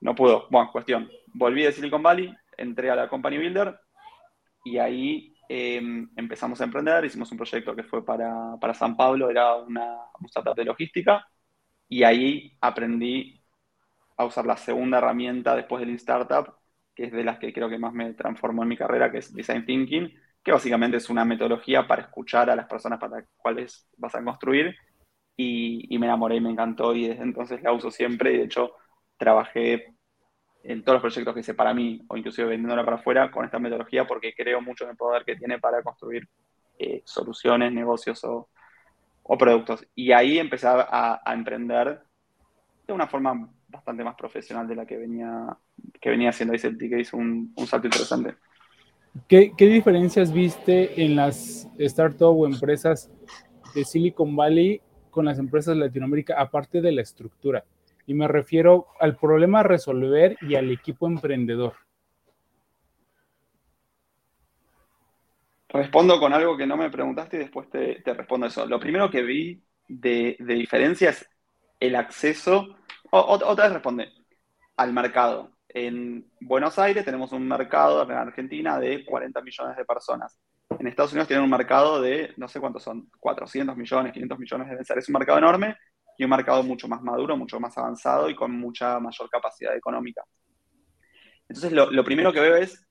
no 0.00 0.14
pudo. 0.14 0.48
Bueno, 0.50 0.72
cuestión. 0.72 1.08
Volví 1.34 1.62
de 1.62 1.72
Silicon 1.72 2.02
Valley, 2.02 2.34
entré 2.56 2.90
a 2.90 2.96
la 2.96 3.08
Company 3.08 3.36
Builder 3.36 3.78
y 4.64 4.78
ahí 4.78 5.36
em, 5.50 6.10
empezamos 6.16 6.60
a 6.60 6.64
emprender. 6.64 7.04
Hicimos 7.04 7.30
un 7.30 7.36
proyecto 7.36 7.76
que 7.76 7.84
fue 7.84 8.02
para, 8.04 8.56
para 8.58 8.72
San 8.72 8.96
Pablo, 8.96 9.28
era 9.28 9.54
una, 9.56 9.98
un 10.18 10.26
startup 10.26 10.56
de 10.56 10.64
logística 10.64 11.26
y 11.90 12.04
ahí 12.04 12.56
aprendí 12.62 13.44
a 14.16 14.24
usar 14.24 14.46
la 14.46 14.56
segunda 14.56 14.98
herramienta 14.98 15.54
después 15.54 15.80
del 15.80 15.94
startup, 15.96 16.54
que 16.94 17.04
es 17.04 17.12
de 17.12 17.24
las 17.24 17.38
que 17.38 17.52
creo 17.52 17.68
que 17.68 17.78
más 17.78 17.92
me 17.92 18.14
transformó 18.14 18.62
en 18.62 18.70
mi 18.70 18.78
carrera, 18.78 19.12
que 19.12 19.18
es 19.18 19.34
Design 19.34 19.66
Thinking, 19.66 20.10
que 20.42 20.52
básicamente 20.52 20.96
es 20.98 21.10
una 21.10 21.24
metodología 21.24 21.86
para 21.86 22.02
escuchar 22.02 22.50
a 22.50 22.56
las 22.56 22.66
personas 22.66 22.98
para 22.98 23.18
las 23.18 23.28
cuales 23.36 23.88
vas 23.96 24.14
a 24.14 24.22
construir. 24.22 24.74
Y, 25.36 25.98
me 25.98 26.06
enamoré 26.06 26.36
y 26.36 26.40
me 26.40 26.50
encantó 26.50 26.94
y 26.94 27.08
desde 27.08 27.22
entonces 27.22 27.62
la 27.62 27.72
uso 27.72 27.90
siempre 27.90 28.32
y 28.32 28.38
de 28.38 28.44
hecho 28.44 28.74
trabajé 29.16 29.94
en 30.62 30.82
todos 30.82 30.96
los 30.96 31.02
proyectos 31.02 31.34
que 31.34 31.40
hice 31.40 31.54
para 31.54 31.74
mí, 31.74 32.02
o 32.08 32.16
inclusive 32.16 32.48
vendiéndola 32.48 32.84
para 32.84 32.96
afuera, 32.96 33.30
con 33.30 33.44
esta 33.44 33.58
metodología, 33.58 34.06
porque 34.06 34.34
creo 34.34 34.62
mucho 34.62 34.84
en 34.84 34.90
el 34.90 34.96
poder 34.96 35.24
que 35.24 35.36
tiene 35.36 35.58
para 35.58 35.82
construir 35.82 36.26
eh, 36.78 37.02
soluciones, 37.04 37.72
negocios 37.72 38.24
o, 38.24 38.48
productos. 39.38 39.86
Y 39.94 40.12
ahí 40.12 40.38
empecé 40.38 40.66
a, 40.68 41.20
emprender 41.26 42.00
de 42.86 42.92
una 42.92 43.06
forma 43.06 43.50
bastante 43.68 44.04
más 44.04 44.14
profesional 44.14 44.66
de 44.66 44.76
la 44.76 44.86
que 44.86 44.96
venía, 44.96 45.56
que 46.00 46.10
venía 46.10 46.30
haciendo 46.30 46.54
ICT, 46.54 46.78
que 46.78 47.00
hizo 47.00 47.16
un, 47.16 47.52
un 47.56 47.66
salto 47.66 47.86
interesante. 47.86 48.36
¿Qué, 49.28 49.52
¿Qué, 49.56 49.66
diferencias 49.66 50.32
viste 50.32 51.04
en 51.04 51.16
las 51.16 51.68
startups 51.78 52.40
o 52.40 52.46
empresas 52.46 53.10
de 53.74 53.84
Silicon 53.84 54.34
Valley 54.34 54.80
con 55.14 55.24
las 55.24 55.38
empresas 55.38 55.74
de 55.74 55.86
Latinoamérica, 55.86 56.34
aparte 56.38 56.82
de 56.82 56.92
la 56.92 57.00
estructura? 57.00 57.64
y 58.06 58.14
me 58.14 58.28
refiero 58.28 58.88
al 59.00 59.16
problema 59.16 59.60
a 59.60 59.64
resolver 59.64 60.36
y 60.42 60.54
al 60.54 60.70
equipo 60.70 61.06
emprendedor. 61.06 61.74
Respondo 65.68 66.20
con 66.20 66.32
algo 66.32 66.56
que 66.56 66.66
no 66.66 66.76
me 66.76 66.90
preguntaste 66.90 67.36
y 67.36 67.40
después 67.40 67.68
te, 67.68 68.00
respondo 68.04 68.46
eso. 68.46 68.64
Lo 68.66 68.78
primero 68.78 69.10
que 69.10 69.22
vi 69.22 69.62
de, 69.88 70.36
diferencia 70.38 71.10
es 71.10 71.28
el 71.80 71.96
acceso, 71.96 72.76
otra 73.10 73.64
vez 73.64 73.72
responde, 73.72 74.12
al 74.76 74.92
mercado. 74.92 75.50
En 75.68 76.30
Buenos 76.40 76.78
Aires 76.78 77.04
tenemos 77.04 77.32
un 77.32 77.48
mercado 77.48 78.04
en 78.04 78.12
Argentina 78.12 78.78
de 78.78 79.04
40 79.04 79.40
millones 79.40 79.76
de 79.76 79.84
personas. 79.84 80.38
En 80.78 80.86
Estados 80.86 81.12
Unidos 81.12 81.28
tienen 81.28 81.44
un 81.44 81.50
mercado 81.50 82.00
de, 82.00 82.32
no 82.36 82.48
sé 82.48 82.60
cuántos 82.60 82.82
son, 82.82 83.10
400 83.20 83.76
millones, 83.76 84.12
500 84.12 84.38
millones 84.38 84.78
de 84.78 84.84
ser. 84.84 84.98
Es 84.98 85.08
un 85.08 85.14
mercado 85.14 85.38
enorme 85.38 85.76
y 86.18 86.24
un 86.24 86.30
mercado 86.30 86.62
mucho 86.62 86.88
más 86.88 87.02
maduro, 87.02 87.36
mucho 87.36 87.60
más 87.60 87.76
avanzado 87.76 88.28
y 88.28 88.34
con 88.34 88.52
mucha 88.52 88.98
mayor 89.00 89.28
capacidad 89.30 89.76
económica. 89.76 90.22
Entonces, 91.48 91.72
lo, 91.72 92.04
primero 92.04 92.32
que 92.32 92.40
veo 92.40 92.56
es, 92.56 92.86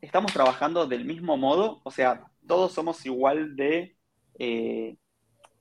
estamos 0.00 0.32
trabajando 0.32 0.86
del 0.86 1.04
mismo 1.04 1.36
modo, 1.36 1.80
o 1.84 1.90
sea, 1.90 2.24
todos 2.46 2.72
somos 2.72 3.04
igual 3.04 3.56
de, 3.56 3.96
eh, 4.38 4.96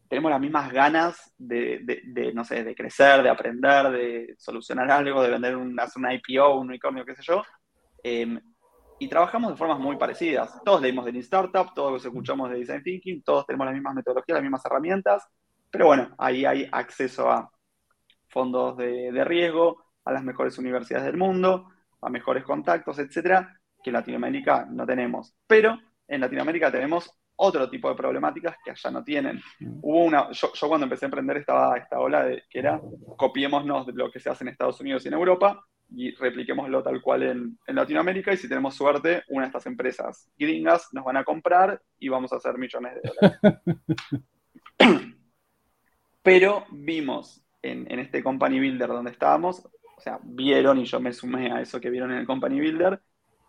tenemos 0.07 0.31
las 0.31 0.39
mismas 0.39 0.71
ganas 0.71 1.33
de, 1.37 2.31
no 2.33 2.43
sé, 2.43 2.63
de 2.63 2.75
crecer, 2.75 3.23
de 3.23 3.29
aprender, 3.29 3.89
de 3.91 4.35
solucionar 4.37 4.91
algo, 4.91 5.23
de 5.23 5.31
vender 5.31 5.55
un, 5.55 5.79
hacer 5.79 5.99
una 5.99 6.13
IPO, 6.13 6.59
un 6.59 6.67
unicornio, 6.67 7.05
qué 7.05 7.15
sé 7.15 7.23
yo. 7.23 7.43
Em, 8.03 8.39
y 8.99 9.07
trabajamos 9.07 9.51
de 9.51 9.57
formas 9.57 9.79
muy 9.79 9.97
parecidas. 9.97 10.61
Todos 10.63 10.81
leímos 10.81 11.05
de 11.05 11.11
Lean 11.11 11.23
Startup, 11.23 11.73
todos 11.73 12.05
escuchamos 12.05 12.49
de 12.49 12.57
Design 12.57 12.83
Thinking, 12.83 13.23
todos 13.23 13.45
tenemos 13.45 13.65
las 13.65 13.73
mismas 13.73 13.95
metodologías, 13.95 14.35
las 14.35 14.43
mismas 14.43 14.65
herramientas, 14.65 15.27
pero 15.69 15.87
bueno, 15.87 16.15
ahí 16.17 16.45
hay 16.45 16.69
acceso 16.71 17.29
a 17.29 17.51
fondos 18.29 18.77
de, 18.77 19.23
riesgo, 19.25 19.83
a 20.05 20.13
las 20.13 20.23
mejores 20.23 20.57
universidades 20.57 21.05
del 21.05 21.17
mundo, 21.17 21.69
a 22.01 22.09
mejores 22.09 22.43
contactos, 22.43 22.99
etcétera, 22.99 23.59
que 23.83 23.89
en 23.89 23.95
Latinoamérica 23.95 24.65
no 24.69 24.85
tenemos. 24.85 25.35
Pero 25.45 25.77
en 26.07 26.21
Latinoamérica 26.21 26.71
tenemos 26.71 27.09
otro 27.37 27.69
tipo 27.69 27.89
de 27.89 27.95
problemáticas 27.95 28.55
que 28.63 28.71
allá 28.71 28.91
no 28.91 29.03
tienen. 29.03 29.41
Mm. 29.59 29.79
Hubo 29.81 30.05
una, 30.05 30.31
yo, 30.31 30.49
cuando 30.67 30.85
empecé 30.85 31.05
a 31.05 31.07
emprender 31.07 31.37
estaba 31.37 31.77
esta 31.77 31.99
ola 31.99 32.23
de 32.23 32.43
que 32.49 32.59
era 32.59 32.79
copiémonos 33.17 33.85
de 33.87 33.93
lo 33.93 34.09
que 34.09 34.19
se 34.19 34.29
hace 34.29 34.45
en 34.45 34.49
Estados 34.49 34.79
Unidos 34.79 35.03
y 35.03 35.09
en 35.09 35.15
Europa 35.15 35.61
y 35.89 36.11
repliquémoslo 36.11 36.83
tal 36.83 37.01
cual 37.01 37.23
en, 37.23 37.59
en, 37.67 37.75
Latinoamérica 37.75 38.33
y 38.33 38.37
si 38.37 38.49
tenemos 38.49 38.75
suerte, 38.75 39.23
una 39.29 39.43
de 39.43 39.47
estas 39.47 39.65
empresas 39.65 40.29
gringas 40.37 40.89
nos 40.93 41.05
van 41.05 41.17
a 41.17 41.23
comprar 41.23 41.81
y 41.99 42.09
vamos 42.09 42.33
a 42.33 42.37
hacer 42.37 42.57
millones 42.57 42.93
de 42.95 43.01
dólares. 43.09 43.59
Pero 46.23 46.65
vimos 46.71 47.45
en, 47.61 47.99
este 47.99 48.23
Company 48.23 48.59
Builder 48.59 48.87
donde 48.87 49.11
estábamos, 49.11 49.63
o 49.63 50.01
sea, 50.01 50.19
vieron 50.23 50.79
y 50.79 50.85
yo 50.85 50.99
me 50.99 51.13
sumé 51.13 51.51
a 51.51 51.61
eso 51.61 51.79
que 51.79 51.89
vieron 51.89 52.11
en 52.11 52.17
el 52.17 52.25
Company 52.25 52.59
Builder. 52.59 52.99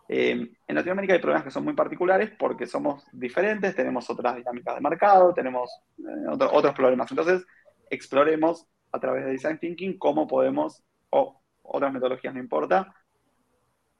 Eh, 0.09 0.51
en 0.66 0.75
Latinoamérica 0.75 1.14
hay 1.14 1.20
problemas 1.20 1.44
que 1.44 1.51
son 1.51 1.64
muy 1.64 1.75
particulares 1.75 2.31
porque 2.38 2.66
somos 2.66 3.05
diferentes, 3.12 3.75
tenemos 3.75 4.09
otras 4.09 4.37
dinámicas 4.37 4.75
de 4.75 4.81
mercado, 4.81 5.35
tenemos 5.35 5.70
eh, 5.99 6.29
otros 6.29 6.75
problemas. 6.75 7.11
Entonces, 7.11 7.44
exploremos 7.90 8.66
a 8.92 9.01
través 9.01 9.25
de 9.25 9.33
Design 9.33 9.59
Thinking 9.59 9.99
cómo 9.99 10.27
podemos, 10.27 10.83
o 11.11 11.40
otras 11.69 11.93
metodologías 11.93 12.35
no 12.35 12.41
importa, 12.41 12.95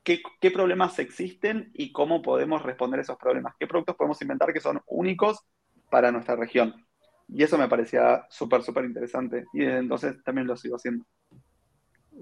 qué, 0.03 0.23
qué 0.41 0.51
problemas 0.51 0.99
existen 0.99 1.71
y 1.75 1.93
cómo 1.93 2.23
podemos 2.23 2.63
responder 2.63 3.01
a 3.01 3.03
esos 3.03 3.19
problemas, 3.19 3.55
qué 3.59 3.67
productos 3.67 3.97
podemos 3.97 4.21
inventar 4.23 4.53
que 4.53 4.61
son 4.61 4.81
únicos 4.87 5.41
para 5.91 6.13
nuestra 6.13 6.37
región. 6.37 6.75
Y 7.29 7.43
eso 7.43 7.59
me 7.59 7.69
parecía 7.69 8.25
súper, 8.31 8.63
súper 8.63 8.85
interesante. 8.85 9.47
Y 9.53 9.61
desde 9.61 9.79
entonces 9.79 10.23
también 10.23 10.47
lo 10.47 10.57
sigo 10.57 10.77
haciendo. 10.77 11.05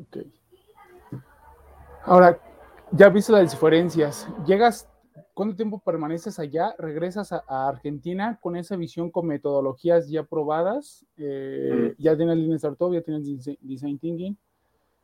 Ok. 0.00 0.18
Ahora, 2.04 2.38
ya 2.92 3.08
visto 3.08 3.32
las 3.32 3.50
diferencias. 3.50 4.28
Llegas, 4.46 4.88
¿cuánto 5.34 5.56
tiempo 5.56 5.80
permaneces 5.80 6.38
allá? 6.38 6.74
¿Regresas 6.78 7.32
a, 7.32 7.42
Argentina 7.68 8.38
con 8.40 8.56
esa 8.56 8.76
visión 8.76 9.10
con 9.10 9.26
metodologías 9.26 10.08
ya 10.08 10.24
probadas? 10.24 11.04
Eh, 11.16 11.94
mm. 11.98 12.02
Ya 12.02 12.16
tienes 12.16 12.36
Lean 12.36 12.54
Startup, 12.54 12.92
ya 12.92 13.02
tienes 13.02 13.26
Design 13.60 13.98
Thinking. 13.98 14.38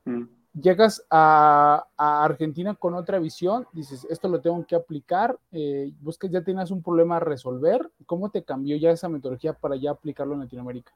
Mm 0.04 0.40
llegas 0.52 1.04
a, 1.10 1.86
Argentina 1.96 2.74
con 2.74 2.94
otra 2.94 3.18
visión, 3.18 3.66
dices, 3.72 4.06
esto 4.10 4.28
lo 4.28 4.40
tengo 4.40 4.64
que 4.66 4.74
aplicar, 4.74 5.38
eh, 5.52 5.92
buscas, 6.00 6.30
ya 6.30 6.42
tienes 6.42 6.70
un 6.70 6.82
problema 6.82 7.16
a 7.16 7.20
resolver, 7.20 7.90
¿cómo 8.06 8.30
te 8.30 8.44
cambió 8.44 8.76
ya 8.76 8.90
esa 8.90 9.08
metodología 9.08 9.52
para 9.52 9.76
ya 9.76 9.90
aplicarlo 9.90 10.34
en 10.34 10.40
Latinoamérica? 10.40 10.92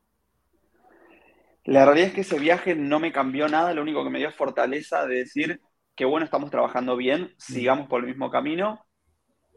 La 1.64 1.84
realidad 1.84 2.08
es 2.08 2.14
que 2.14 2.20
ese 2.22 2.38
viaje 2.38 2.74
no 2.74 3.00
me 3.00 3.12
cambió 3.12 3.48
nada, 3.48 3.72
lo 3.72 3.82
único 3.82 4.04
que 4.04 4.10
me 4.10 4.18
dio 4.18 4.28
es 4.28 4.34
fortaleza 4.34 5.06
de 5.06 5.16
decir 5.16 5.60
que 5.96 6.04
bueno, 6.04 6.24
estamos 6.24 6.50
trabajando 6.50 6.96
bien, 6.96 7.32
sigamos 7.38 7.88
por 7.88 8.00
el 8.00 8.06
mismo 8.06 8.30
camino 8.30 8.84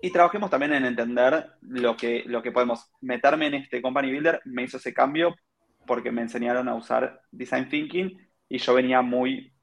y 0.01 0.11
trabajemos 0.11 0.49
también 0.49 0.73
en 0.73 0.85
entender 0.85 1.49
lo 1.61 1.97
que, 1.97 2.23
lo 2.27 2.43
que 2.43 2.51
podemos. 2.51 2.91
Meterme 3.01 3.47
en 3.47 3.55
este 3.55 3.81
Company 3.81 4.11
Builder 4.11 4.41
me 4.45 4.63
hizo 4.63 4.77
ese 4.77 4.93
cambio 4.93 5.35
porque 5.87 6.11
me 6.11 6.21
enseñaron 6.21 6.69
a 6.69 6.75
usar 6.75 7.21
Design 7.31 7.67
Thinking 7.67 8.26
y 8.49 8.57
yo 8.57 8.73
venía 8.73 9.01
muy 9.01 9.53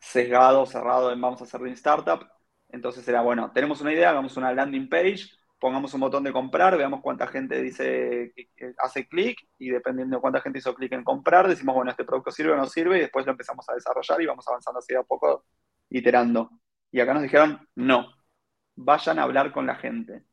sesgado, 0.00 0.66
cerrado 0.66 1.12
en 1.12 1.20
vamos 1.20 1.40
a 1.40 1.44
hacer 1.44 1.60
de 1.60 1.70
startup. 1.72 2.26
Entonces 2.68 3.06
era, 3.08 3.22
bueno, 3.22 3.50
tenemos 3.52 3.80
una 3.80 3.92
idea, 3.92 4.10
hagamos 4.10 4.36
una 4.36 4.52
landing 4.52 4.88
page, 4.88 5.26
pongamos 5.58 5.94
un 5.94 6.00
botón 6.00 6.24
de 6.24 6.32
comprar, 6.32 6.76
veamos 6.76 7.00
cuánta 7.00 7.26
gente 7.26 7.62
dice, 7.62 8.32
hace 8.78 9.08
clic 9.08 9.38
y 9.58 9.70
dependiendo 9.70 10.16
de 10.16 10.20
cuánta 10.20 10.40
gente 10.40 10.58
hizo 10.58 10.74
clic 10.74 10.92
en 10.92 11.04
comprar, 11.04 11.48
decimos, 11.48 11.74
bueno, 11.74 11.90
este 11.90 12.04
producto 12.04 12.30
sirve 12.30 12.52
o 12.52 12.56
no 12.56 12.66
sirve 12.66 12.98
y 12.98 13.00
después 13.00 13.26
lo 13.26 13.32
empezamos 13.32 13.68
a 13.68 13.74
desarrollar 13.74 14.20
y 14.22 14.26
vamos 14.26 14.46
avanzando 14.48 14.78
así 14.78 14.94
a 14.94 15.02
poco, 15.02 15.44
iterando. 15.90 16.50
Y 16.90 17.00
acá 17.00 17.14
nos 17.14 17.22
dijeron, 17.22 17.66
no, 17.74 18.06
vayan 18.76 19.18
a 19.18 19.22
hablar 19.24 19.52
con 19.52 19.66
la 19.66 19.76
gente. 19.76 20.24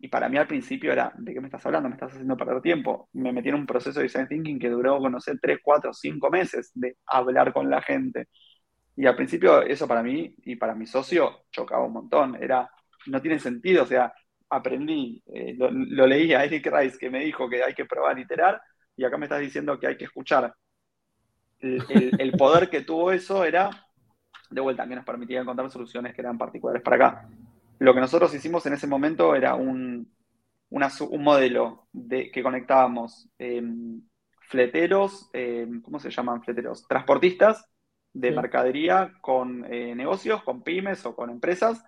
Y 0.00 0.08
para 0.08 0.28
mí 0.28 0.36
al 0.36 0.46
principio 0.46 0.92
era, 0.92 1.12
¿de 1.16 1.34
qué 1.34 1.40
me 1.40 1.48
estás 1.48 1.64
hablando? 1.66 1.88
Me 1.88 1.96
estás 1.96 2.12
haciendo 2.12 2.36
perder 2.36 2.62
tiempo. 2.62 3.08
Me 3.12 3.32
metí 3.32 3.48
en 3.48 3.56
un 3.56 3.66
proceso 3.66 3.98
de 3.98 4.04
design 4.04 4.28
thinking 4.28 4.58
que 4.58 4.70
duró, 4.70 5.00
no 5.10 5.20
sé, 5.20 5.36
3, 5.40 5.58
4, 5.62 5.92
5 5.92 6.30
meses 6.30 6.70
de 6.74 6.96
hablar 7.06 7.52
con 7.52 7.68
la 7.68 7.82
gente. 7.82 8.28
Y 8.96 9.06
al 9.06 9.16
principio 9.16 9.62
eso 9.62 9.86
para 9.88 10.02
mí 10.02 10.34
y 10.44 10.56
para 10.56 10.74
mi 10.74 10.86
socio 10.86 11.44
chocaba 11.50 11.84
un 11.84 11.92
montón. 11.92 12.36
Era, 12.40 12.70
no 13.06 13.20
tiene 13.20 13.38
sentido, 13.38 13.84
o 13.84 13.86
sea, 13.86 14.12
aprendí, 14.50 15.22
eh, 15.26 15.54
lo, 15.56 16.06
leí 16.06 16.32
a 16.32 16.44
Eric 16.44 16.66
Rice 16.72 16.98
que 16.98 17.10
me 17.10 17.20
dijo 17.24 17.48
que 17.48 17.62
hay 17.62 17.74
que 17.74 17.84
probar 17.84 18.18
iterar 18.18 18.60
y 18.96 19.04
acá 19.04 19.18
me 19.18 19.26
estás 19.26 19.40
diciendo 19.40 19.78
que 19.78 19.86
hay 19.86 19.96
que 19.96 20.04
escuchar. 20.04 20.54
El, 21.60 22.32
poder 22.32 22.70
que 22.70 22.82
tuvo 22.82 23.10
eso 23.10 23.44
era, 23.44 23.70
de 24.50 24.60
vuelta, 24.60 24.86
que 24.86 24.94
nos 24.94 25.04
permitía 25.04 25.40
encontrar 25.40 25.70
soluciones 25.70 26.14
que 26.14 26.20
eran 26.20 26.38
particulares 26.38 26.82
para 26.82 26.96
acá. 26.96 27.28
Lo 27.78 27.94
que 27.94 28.00
nosotros 28.00 28.34
hicimos 28.34 28.66
en 28.66 28.74
ese 28.74 28.86
momento 28.86 29.34
era 29.34 29.54
un, 29.54 30.12
un 30.70 31.22
modelo 31.22 31.88
de, 31.92 32.30
que 32.30 32.42
conectábamos 32.42 33.28
em, 33.38 34.02
fleteros, 34.48 35.30
em, 35.32 35.80
¿cómo 35.82 35.98
se 36.00 36.10
llaman 36.10 36.42
fleteros? 36.42 36.86
Transportistas 36.88 37.64
de 38.12 38.32
mercadería 38.32 39.12
con 39.20 39.64
eh, 39.72 39.94
negocios, 39.94 40.42
con 40.42 40.62
pymes 40.62 41.04
o 41.06 41.14
con 41.14 41.30
empresas, 41.30 41.84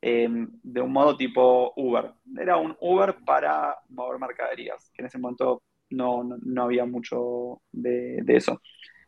em, 0.00 0.48
de 0.62 0.80
un 0.80 0.92
modo 0.92 1.16
tipo 1.16 1.72
Uber. 1.76 2.12
Era 2.38 2.56
un 2.56 2.76
Uber 2.80 3.16
para 3.24 3.76
mover 3.88 4.20
mercaderías, 4.20 4.90
que 4.94 5.02
en 5.02 5.06
ese 5.06 5.18
momento 5.18 5.62
no, 5.90 6.22
había 6.62 6.84
mucho 6.84 7.62
de, 7.72 8.22
eso. 8.28 8.60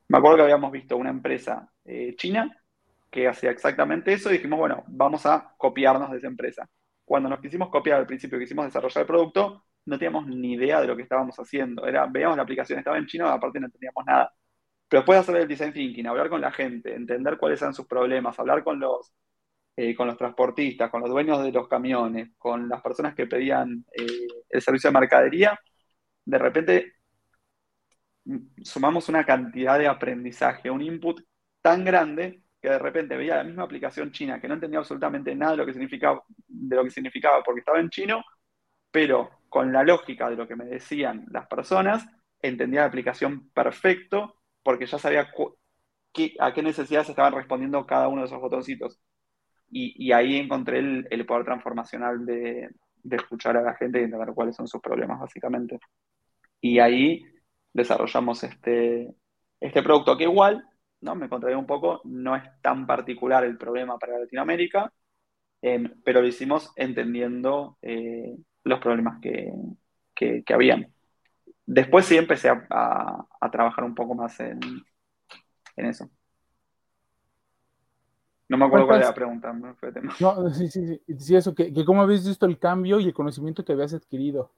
Me 0.09 0.19
acuerdo 0.19 0.39
que 0.39 0.43
habíamos 0.45 0.73
visto 0.73 0.97
una 0.97 1.11
empresa 1.11 1.71
eh, 1.85 2.15
china 2.17 2.51
que 3.11 3.29
hacía 3.29 3.51
exactamente 3.51 4.13
eso 4.13 4.31
y 4.31 4.35
dijimos, 4.35 4.59
bueno, 4.59 4.85
vamos 4.89 5.27
a 5.27 5.55
copiarnos 5.57 6.11
de 6.11 6.19
esa 6.19 6.27
empresa. 6.27 6.69
Cuando 7.05 7.29
nos 7.29 7.41
quisimos 7.41 7.69
copiar 7.71 8.01
al 8.01 8.07
principio, 8.07 8.39
quisimos 8.39 8.67
desarrollar 8.67 9.03
el 9.03 9.07
producto, 9.07 9.65
no 9.87 9.99
teníamos 9.99 10.27
ni 10.27 10.55
idea 10.55 10.81
de 10.81 10.89
lo 10.89 10.97
que 10.97 11.03
estábamos 11.03 11.37
haciendo. 11.39 11.87
Era, 11.87 12.07
veíamos 12.07 12.37
la 12.37 12.43
aplicación, 12.43 12.79
estaba 12.79 12.99
en 12.99 13.07
chino, 13.07 13.29
aparte 13.29 13.61
no 13.61 13.67
entendíamos 13.67 14.05
nada. 14.05 14.33
Pero 14.89 15.01
después 15.03 15.17
de 15.17 15.21
hacer 15.21 15.37
el 15.37 15.49
design 15.49 15.73
thinking, 15.73 16.07
hablar 16.07 16.29
con 16.29 16.41
la 16.41 16.53
gente, 16.53 16.95
entender 16.95 17.39
cuáles 17.39 17.61
eran 17.63 17.75
sus 17.75 17.87
problemas, 17.87 18.39
hablar 18.39 18.65
con 18.65 18.81
los, 18.81 19.13
eh, 19.77 19.95
con 19.95 20.07
los 20.09 20.17
transportistas, 20.17 20.91
con 20.91 21.01
los 21.03 21.11
dueños 21.11 21.43
de 21.43 21.53
los 21.53 21.69
camiones, 21.69 22.31
con 22.39 22.69
las 22.69 22.83
personas 22.83 23.15
que 23.15 23.27
pedían 23.27 23.85
eh, 23.93 24.07
el 24.49 24.63
servicio 24.63 24.91
de 24.91 24.99
mercadería, 25.01 25.59
de 26.25 26.39
repente 26.39 26.95
mm, 28.25 28.63
sumamos 28.63 29.09
una 29.09 29.25
cantidad 29.25 29.79
de 29.79 29.89
aprendizaje, 29.89 30.71
un 30.71 30.83
input 30.83 31.21
tan 31.63 31.85
grande 31.85 32.43
de 32.71 32.79
repente 32.79 33.17
veía 33.17 33.37
la 33.37 33.45
misma 33.45 33.65
aplicación 33.65 34.13
china 34.13 34.41
que 34.41 34.49
no 34.49 34.55
entendía 34.55 34.79
absolutamente 34.79 35.35
nada 35.35 35.53
de 35.53 35.59
lo 35.59 35.67
que 35.67 35.73
significaba, 35.73 36.23
de 36.47 36.77
lo 36.77 36.85
que 36.85 36.91
significaba 36.91 37.43
porque 37.43 37.61
estaba 37.61 37.81
en 37.81 37.91
chino, 37.91 38.25
pero 38.91 39.31
con 39.49 39.73
la 39.73 39.85
lógica 39.85 40.29
de 40.31 40.37
lo 40.37 40.49
que 40.49 40.57
me 40.57 40.65
decían 40.65 41.27
las 41.31 41.47
personas, 41.47 42.07
entendía 42.43 42.81
la 42.81 42.87
aplicación 42.87 43.51
perfecto 43.51 44.37
porque 44.63 44.87
ya 44.87 44.99
sabía 44.99 45.31
a 46.41 46.55
qué 46.55 46.63
necesidades 46.63 47.09
estaban 47.09 47.35
respondiendo 47.35 47.87
cada 47.87 48.09
uno 48.09 48.23
de 48.23 48.27
esos 48.27 48.41
botoncitos. 48.41 48.99
Y, 49.69 50.13
ahí 50.13 50.37
encontré 50.37 50.79
el, 50.79 51.27
poder 51.27 51.45
transformacional 51.45 52.25
de, 52.25 52.71
de, 53.03 53.17
escuchar 53.17 53.57
a 53.57 53.63
la 53.63 53.75
gente 53.75 54.01
y 54.01 54.05
entender 54.05 54.33
cuáles 54.35 54.55
son 54.57 54.69
sus 54.69 54.81
problemas, 54.81 55.21
básicamente. 55.21 55.79
Y 56.61 56.79
ahí 56.79 57.25
desarrollamos 57.73 58.43
este, 58.45 59.15
este 59.61 59.83
producto 59.83 60.17
que 60.17 60.25
igual 60.25 60.65
¿no? 61.01 61.15
Me 61.15 61.29
contradigo 61.29 61.61
un 61.61 61.67
poco, 61.67 62.01
no 62.05 62.37
es 62.37 62.43
tan 62.61 62.87
particular 62.87 63.45
el 63.45 63.57
problema 63.57 63.99
para 63.99 64.19
Latinoamérica, 64.19 64.93
em, 65.63 65.93
pero 66.05 66.21
lo 66.21 66.27
hicimos 66.27 66.73
entendiendo 66.77 67.79
eh, 67.83 68.37
los 68.65 68.81
problemas 68.81 69.21
que, 69.21 69.53
que, 70.15 70.45
habían. 70.53 70.93
Después 71.65 72.07
sí 72.07 72.17
empecé 72.17 72.49
a, 72.49 73.27
trabajar 73.53 73.85
un 73.85 73.95
poco 73.95 74.15
más 74.15 74.39
en, 74.41 74.61
eso. 75.77 76.11
No 78.49 78.57
me 78.57 78.65
acuerdo 78.65 78.87
cuál 78.87 78.99
era 78.99 79.09
la 79.09 79.15
pregunta. 79.15 79.53
No, 80.21 80.51
sí, 80.51 80.69
sí, 80.69 80.87
sí, 80.87 81.01
sí 81.19 81.37
eso, 81.37 81.55
que, 81.55 81.73
cómo 81.85 82.03
habéis 82.03 82.27
visto 82.27 82.47
el 82.47 82.59
cambio 82.59 83.01
y 83.01 83.07
el 83.07 83.15
conocimiento 83.15 83.65
que 83.65 83.73
habías 83.73 83.95
adquirido. 83.95 84.51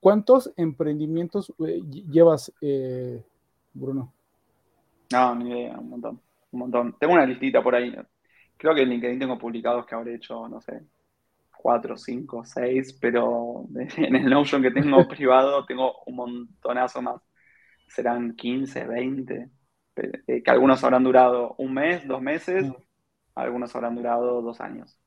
¿Cuántos 0.00 0.52
emprendimientos 0.56 1.52
eh, 1.66 1.80
llevas, 1.88 2.52
eh, 2.60 3.24
Bruno? 3.72 4.12
No, 5.12 5.34
ni 5.34 5.50
idea, 5.50 5.78
un 5.78 5.90
montón, 5.90 6.20
un 6.52 6.58
montón. 6.60 6.96
Tengo 6.98 7.14
una 7.14 7.26
listita 7.26 7.62
por 7.62 7.74
ahí. 7.74 7.94
Creo 8.56 8.74
que 8.74 8.82
en 8.82 8.90
LinkedIn 8.90 9.18
tengo 9.18 9.38
publicados 9.38 9.86
que 9.86 9.94
habré 9.94 10.14
hecho, 10.14 10.48
no 10.48 10.60
sé, 10.60 10.82
cuatro, 11.56 11.96
cinco, 11.96 12.44
seis, 12.44 12.96
pero 13.00 13.66
en 13.96 14.16
el 14.16 14.30
Notion 14.30 14.62
que 14.62 14.70
tengo 14.70 15.06
privado 15.08 15.64
tengo 15.64 16.02
un 16.06 16.16
montonazo 16.16 17.02
más. 17.02 17.20
Serán 17.86 18.34
15, 18.34 18.86
20, 18.86 19.50
eh, 19.96 20.42
que 20.42 20.50
algunos 20.50 20.82
habrán 20.82 21.04
durado 21.04 21.54
un 21.58 21.74
mes, 21.74 22.06
dos 22.08 22.20
meses, 22.20 22.64
mm. 22.64 22.74
algunos 23.34 23.74
habrán 23.74 23.94
durado 23.94 24.42
dos 24.42 24.60
años. 24.60 24.98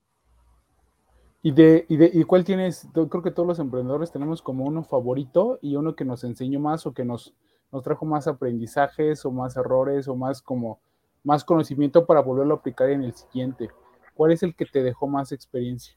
¿Y, 1.41 1.51
de, 1.51 1.85
y, 1.89 1.97
de, 1.97 2.09
¿Y 2.13 2.23
cuál 2.23 2.43
tienes? 2.43 2.87
Creo 2.93 3.21
que 3.21 3.31
todos 3.31 3.47
los 3.47 3.59
emprendedores 3.59 4.11
tenemos 4.11 4.41
como 4.41 4.65
uno 4.65 4.83
favorito 4.83 5.59
y 5.61 5.75
uno 5.75 5.95
que 5.95 6.05
nos 6.05 6.23
enseñó 6.23 6.59
más 6.59 6.85
o 6.87 6.93
que 6.93 7.05
nos, 7.05 7.35
nos 7.71 7.83
trajo 7.83 8.05
más 8.05 8.27
aprendizajes 8.27 9.25
o 9.25 9.31
más 9.31 9.57
errores 9.57 10.07
o 10.07 10.15
más 10.15 10.41
como 10.41 10.79
más 11.23 11.43
conocimiento 11.43 12.05
para 12.05 12.21
volverlo 12.21 12.55
a 12.55 12.57
aplicar 12.57 12.89
en 12.89 13.03
el 13.03 13.13
siguiente. 13.13 13.69
¿Cuál 14.13 14.31
es 14.31 14.43
el 14.43 14.55
que 14.55 14.65
te 14.65 14.81
dejó 14.81 15.07
más 15.07 15.31
experiencia? 15.31 15.95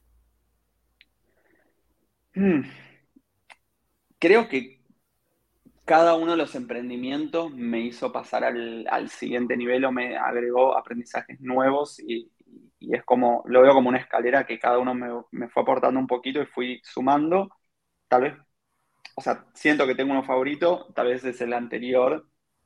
Hmm. 2.35 2.63
Creo 4.19 4.47
que 4.49 4.81
cada 5.85 6.15
uno 6.15 6.31
de 6.31 6.37
los 6.37 6.53
emprendimientos 6.55 7.51
me 7.53 7.79
hizo 7.79 8.11
pasar 8.11 8.43
al, 8.43 9.09
siguiente 9.09 9.57
nivel 9.57 9.83
o 9.85 9.91
me 9.91 10.17
agregó 10.17 10.77
aprendizajes 10.77 11.39
nuevos 11.41 11.99
y, 11.99 12.31
es 12.79 13.03
como, 13.03 13.43
lo 13.45 13.61
veo 13.61 13.73
como 13.73 13.89
una 13.89 13.99
escalera 13.99 14.45
que 14.45 14.59
cada 14.59 14.79
uno 14.79 14.93
me, 14.93 15.07
me, 15.31 15.49
fue 15.49 15.63
aportando 15.63 15.99
un 15.99 16.07
poquito 16.07 16.41
y 16.41 16.45
fui 16.45 16.81
sumando, 16.83 17.49
tal 18.07 18.21
vez 18.23 18.33
o 19.15 19.21
sea, 19.21 19.45
siento 19.53 19.85
que 19.87 19.95
tengo 19.95 20.11
uno 20.11 20.23
favorito, 20.23 20.87
tal 20.95 21.07
vez 21.07 21.23
es 21.23 21.41
el 21.41 21.53
anterior, 21.53 22.25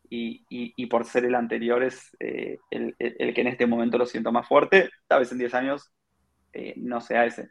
y, 0.10 0.86
por 0.88 1.06
ser 1.06 1.26
el 1.26 1.36
anterior 1.36 1.84
es 1.84 2.15
eh, 2.19 2.58
el, 2.69 2.95
que 2.98 3.41
en 3.41 3.48
este 3.48 3.65
momento 3.65 3.98
lo 3.98 4.06
siento 4.06 4.32
más 4.32 4.48
fuerte, 4.48 4.89
tal 5.08 5.19
vez 5.19 5.32
en 5.32 5.39
10 5.39 5.54
años 5.54 5.91
eh, 6.54 6.74
no 6.78 7.02
sea 7.02 7.26
ese. 7.26 7.50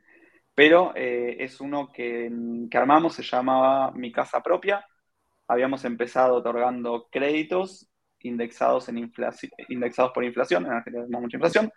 Pero 0.55 0.93
eh, 0.95 1.37
es 1.41 1.61
uno 1.61 1.91
que, 1.93 2.31
armamos, 2.73 3.15
se 3.15 3.23
llamaba 3.23 3.91
Mi 3.93 4.13
Casa 4.13 4.41
Propia. 4.41 4.87
Habíamos 5.49 5.85
empezado 5.85 6.37
otorgando 6.37 7.09
créditos 7.11 7.91
indexados, 8.21 8.89
en 8.89 9.13
indexados 9.69 10.13
por 10.13 10.25
inflación, 10.25 10.65
en 10.65 10.73
Argentina 10.73 11.05
tenemos 11.05 11.23
mucha 11.23 11.37
inflación, 11.37 11.71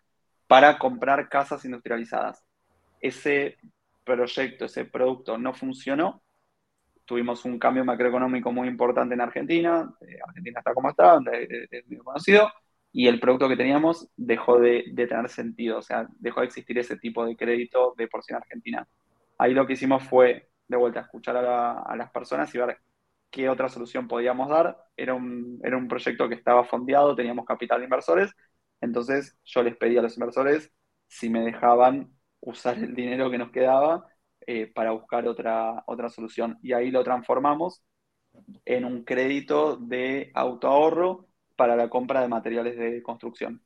para 0.48 0.78
comprar 0.78 1.28
casas 1.28 1.66
industrializadas. 1.66 2.42
Ese 3.02 3.58
proyecto, 4.06 4.66
ese 4.66 4.86
producto 4.86 5.38
no 5.38 5.54
funcionó 5.54 6.24
tuvimos 7.08 7.46
un 7.46 7.58
cambio 7.58 7.86
macroeconómico 7.86 8.52
muy 8.52 8.68
importante 8.68 9.16
en 9.16 9.22
Argentina, 9.22 9.92
eh, 10.02 10.20
Argentina 10.28 10.60
está 10.60 10.74
como 10.74 10.90
está, 10.90 11.20
es 11.72 11.88
muy 11.88 11.98
conocido, 12.00 12.52
y 12.92 13.08
el 13.08 13.20
producto 13.20 13.48
que 13.48 13.56
teníamos 13.56 14.10
dejó 14.18 14.60
de, 14.60 14.92
tener 14.96 15.30
sentido, 15.30 15.80
o 15.80 15.82
sea, 15.82 16.08
dejó 16.20 16.42
de 16.42 16.48
existir 16.48 16.78
ese 16.78 16.98
tipo 16.98 17.26
de 17.26 17.36
crédito 17.36 17.94
de 17.98 18.08
porción 18.08 18.38
argentina. 18.38 18.88
Ahí 19.38 19.54
lo 19.54 19.66
que 19.66 19.74
hicimos 19.74 20.04
fue, 20.04 20.50
de 20.68 20.78
vuelta, 20.78 21.02
escuchar 21.02 21.38
a, 21.38 21.96
las 21.96 22.12
personas 22.12 22.54
y 22.54 22.58
ver 22.58 22.78
qué 23.30 23.50
otra 23.50 23.70
solución 23.70 24.08
podíamos 24.08 24.50
dar. 24.50 24.78
Era 24.98 25.14
un, 25.14 25.60
era 25.64 25.78
un 25.78 25.88
proyecto 25.88 26.28
que 26.28 26.36
estaba 26.36 26.64
fondeado, 26.64 27.16
teníamos 27.16 27.46
capital 27.46 27.80
de 27.80 27.86
inversores, 27.86 28.34
entonces 28.82 29.38
yo 29.46 29.64
les 29.64 29.78
pedí 29.78 29.98
a 29.98 30.02
los 30.02 30.18
inversores 30.18 30.72
si 31.08 31.30
me 31.30 31.42
dejaban 31.42 32.12
usar 32.42 32.78
el 32.78 32.94
dinero 32.96 33.32
que 33.32 33.38
nos 33.38 33.52
quedaba 33.52 34.06
eh, 34.48 34.72
para 34.74 34.92
buscar 34.92 35.28
otra, 35.28 35.84
otra 35.88 36.10
solución. 36.10 36.58
Y 36.64 36.72
ahí 36.72 36.90
lo 36.90 37.04
transformamos 37.04 37.84
en 38.64 38.86
un 38.86 39.04
crédito 39.04 39.76
de 39.76 40.32
autoahorro 40.34 41.28
para 41.58 41.76
la 41.76 41.90
compra 41.90 42.22
de 42.22 42.30
materiales 42.30 42.78
de 42.78 43.04
construcción. 43.04 43.62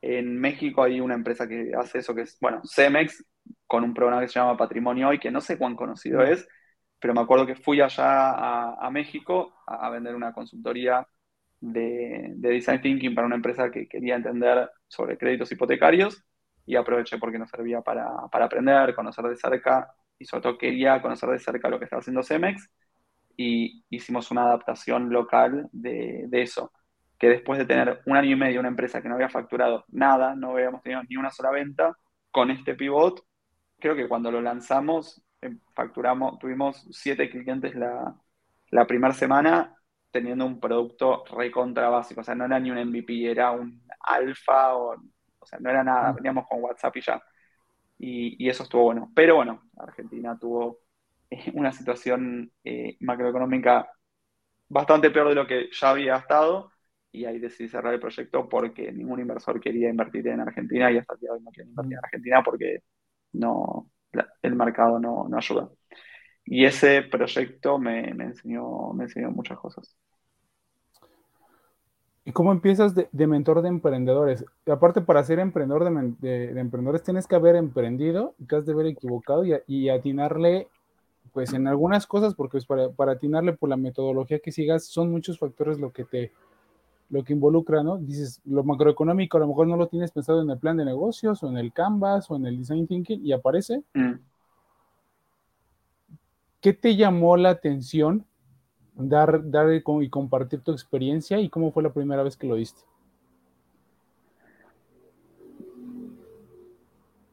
En 0.00 0.38
México 0.40 0.84
hay 0.84 1.00
una 1.00 1.14
empresa 1.14 1.48
que 1.48 1.72
hace 1.76 1.98
eso, 1.98 2.14
que 2.14 2.22
es, 2.22 2.38
bueno, 2.40 2.60
Cemex, 2.64 3.24
con 3.66 3.82
un 3.82 3.94
programa 3.94 4.22
que 4.22 4.28
se 4.28 4.38
llama 4.38 4.56
Patrimonio 4.56 5.08
Hoy, 5.08 5.18
que 5.18 5.32
no 5.32 5.40
sé 5.40 5.58
cuán 5.58 5.74
conocido 5.74 6.22
es, 6.22 6.46
pero 7.00 7.14
me 7.14 7.20
acuerdo 7.20 7.44
que 7.44 7.56
fui 7.56 7.80
allá 7.80 8.74
a, 8.74 8.90
México 8.92 9.54
a, 9.66 9.90
vender 9.90 10.14
una 10.14 10.32
consultoría 10.32 11.04
de, 11.60 12.32
Design 12.36 12.80
Thinking 12.80 13.12
para 13.14 13.26
una 13.26 13.36
empresa 13.36 13.72
que 13.72 13.88
quería 13.88 14.14
entender 14.14 14.70
sobre 14.86 15.18
créditos 15.18 15.50
hipotecarios 15.50 16.22
y 16.64 16.76
aproveché 16.76 17.18
porque 17.18 17.40
nos 17.40 17.50
servía 17.50 17.80
para, 17.80 18.28
para 18.30 18.44
aprender, 18.44 18.94
conocer 18.94 19.24
de 19.24 19.36
cerca 19.36 19.92
y 20.22 20.24
sobre 20.24 20.42
todo 20.42 20.58
quería 20.58 21.02
conocer 21.02 21.28
de 21.30 21.38
cerca 21.40 21.68
lo 21.68 21.78
que 21.78 21.84
estaba 21.84 22.00
haciendo 22.00 22.22
Cemex 22.22 22.70
y 23.36 23.84
hicimos 23.90 24.30
una 24.30 24.44
adaptación 24.44 25.10
local 25.10 25.68
de, 25.72 26.28
eso, 26.30 26.72
que 27.18 27.28
después 27.28 27.58
de 27.58 27.66
tener 27.66 28.00
un 28.06 28.16
año 28.16 28.30
y 28.30 28.36
medio 28.36 28.60
una 28.60 28.68
empresa 28.68 29.02
que 29.02 29.08
no 29.08 29.16
había 29.16 29.28
facturado 29.28 29.84
nada, 29.88 30.36
no 30.36 30.52
habíamos 30.52 30.82
tenido 30.82 31.02
ni 31.08 31.16
una 31.16 31.30
sola 31.30 31.50
venta, 31.50 31.96
con 32.30 32.50
este 32.50 32.74
pivot, 32.74 33.24
creo 33.80 33.96
que 33.96 34.08
cuando 34.08 34.30
lo 34.30 34.40
lanzamos, 34.40 35.22
eh, 35.40 35.56
facturamos, 35.74 36.38
tuvimos 36.38 36.86
siete 36.92 37.28
clientes 37.28 37.74
la, 37.74 38.14
la 38.70 38.86
primera 38.86 39.12
semana 39.12 39.74
teniendo 40.10 40.46
un 40.46 40.60
producto 40.60 41.24
recontra 41.36 41.88
básico, 41.88 42.20
o 42.20 42.24
sea, 42.24 42.34
no 42.34 42.44
era 42.44 42.60
ni 42.60 42.70
un 42.70 42.78
MVP, 42.78 43.28
era 43.30 43.50
un 43.50 43.82
alfa, 44.00 44.76
o, 44.76 44.94
o 45.38 45.46
sea, 45.46 45.58
no 45.58 45.68
era 45.70 45.82
nada, 45.82 46.12
veníamos 46.12 46.46
con 46.48 46.62
WhatsApp 46.62 46.96
y 46.96 47.00
ya 47.00 47.20
y, 48.02 48.48
eso 48.48 48.64
estuvo 48.64 48.84
bueno. 48.84 49.12
Pero 49.14 49.36
bueno, 49.36 49.62
Argentina 49.78 50.36
tuvo 50.38 50.80
eh, 51.30 51.52
una 51.54 51.72
situación 51.72 52.52
eh, 52.64 52.96
macroeconómica 53.00 53.88
bastante 54.68 55.10
peor 55.10 55.28
de 55.28 55.34
lo 55.36 55.46
que 55.46 55.68
ya 55.72 55.90
había 55.90 56.16
estado 56.16 56.72
y 57.12 57.24
ahí 57.26 57.38
decidí 57.38 57.68
cerrar 57.68 57.94
el 57.94 58.00
proyecto 58.00 58.48
porque 58.48 58.90
ningún 58.92 59.20
inversor 59.20 59.60
quería 59.60 59.90
invertir 59.90 60.26
en 60.28 60.40
Argentina 60.40 60.90
y 60.90 60.98
hasta 60.98 61.14
el 61.14 61.20
día 61.20 61.30
de 61.30 61.36
hoy 61.36 61.44
no 61.44 61.50
quieren 61.50 61.70
invertir 61.70 61.92
en 61.92 62.04
Argentina 62.04 62.42
porque 62.42 62.80
no, 63.32 63.90
el 64.42 64.54
mercado 64.56 64.98
no, 64.98 65.28
ayuda. 65.36 65.70
Y 66.44 66.64
ese 66.64 67.02
proyecto 67.02 67.78
me, 67.78 68.10
enseñó, 68.10 68.92
me 68.94 69.04
enseñó 69.04 69.30
muchas 69.30 69.58
cosas. 69.58 69.96
¿Y 72.24 72.32
cómo 72.32 72.52
empiezas 72.52 72.94
de, 72.94 73.26
mentor 73.26 73.62
de 73.62 73.68
emprendedores? 73.68 74.44
aparte, 74.70 75.00
para 75.00 75.24
ser 75.24 75.40
emprendedor 75.40 75.84
de, 76.20 76.60
emprendedores 76.60 77.02
tienes 77.02 77.26
que 77.26 77.34
haber 77.34 77.56
emprendido, 77.56 78.34
que 78.48 78.56
has 78.56 78.64
de 78.64 78.72
haber 78.72 78.86
equivocado 78.86 79.44
y, 79.44 79.88
atinarle, 79.88 80.68
pues 81.32 81.52
en 81.52 81.66
algunas 81.66 82.06
cosas, 82.06 82.34
porque 82.34 82.52
pues, 82.52 82.66
para, 82.66 82.90
para, 82.90 83.12
atinarle 83.12 83.54
por 83.54 83.68
la 83.68 83.76
metodología 83.76 84.38
que 84.38 84.52
sigas, 84.52 84.84
son 84.84 85.10
muchos 85.10 85.38
factores 85.38 85.80
lo 85.80 85.90
que 85.90 86.04
te, 86.04 86.32
lo 87.12 87.24
que 87.24 87.34
involucra, 87.34 87.82
¿no? 87.82 87.98
Dices, 87.98 88.40
lo 88.46 88.64
macroeconómico 88.64 89.36
a 89.36 89.40
lo 89.40 89.48
mejor 89.48 89.66
no 89.66 89.76
lo 89.76 89.88
tienes 89.88 90.12
pensado 90.12 90.42
en 90.42 90.50
el 90.50 90.58
plan 90.58 90.78
de 90.78 90.84
negocios 90.86 91.42
o 91.42 91.48
en 91.48 91.58
el 91.58 91.72
Canvas 91.72 92.30
o 92.30 92.36
en 92.36 92.46
el 92.46 92.56
Design 92.56 92.86
Thinking 92.86 93.20
y 93.24 93.32
aparece. 93.32 93.82
Mm. 93.94 94.14
¿Qué 96.62 96.72
te 96.72 96.96
llamó 96.96 97.36
la 97.36 97.50
atención 97.50 98.24
dar, 98.94 99.50
dar 99.50 99.72
y 99.72 100.08
compartir 100.10 100.60
tu 100.60 100.72
experiencia 100.72 101.40
y 101.40 101.48
cómo 101.48 101.72
fue 101.72 101.82
la 101.82 101.92
primera 101.92 102.22
vez 102.22 102.36
que 102.36 102.46
lo 102.46 102.56
diste? 102.56 102.82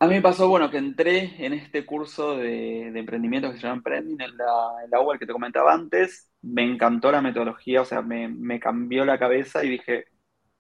A 0.02 0.08
mí 0.08 0.14
me 0.14 0.22
pasó, 0.22 0.48
bueno, 0.48 0.72
que 0.72 0.78
entré 0.78 1.46
en 1.46 1.52
este 1.52 1.86
curso 1.86 2.38
de, 2.38 2.88
emprendimiento 2.88 3.52
que 3.52 3.58
se 3.58 3.64
llama 3.64 3.78
Emprending 3.78 4.22
en 4.22 4.38
la, 4.38 4.86
en 4.86 4.90
la 4.90 5.18
que 5.20 5.26
te 5.26 5.34
comentaba 5.34 5.74
antes. 5.74 6.32
Me 6.42 6.64
encantó 6.64 7.12
la 7.12 7.22
metodología, 7.22 7.82
o 7.82 7.86
sea, 7.86 8.02
me, 8.02 8.60
cambió 8.62 9.04
la 9.04 9.20
cabeza 9.20 9.62
y 9.62 9.70
dije, 9.72 10.06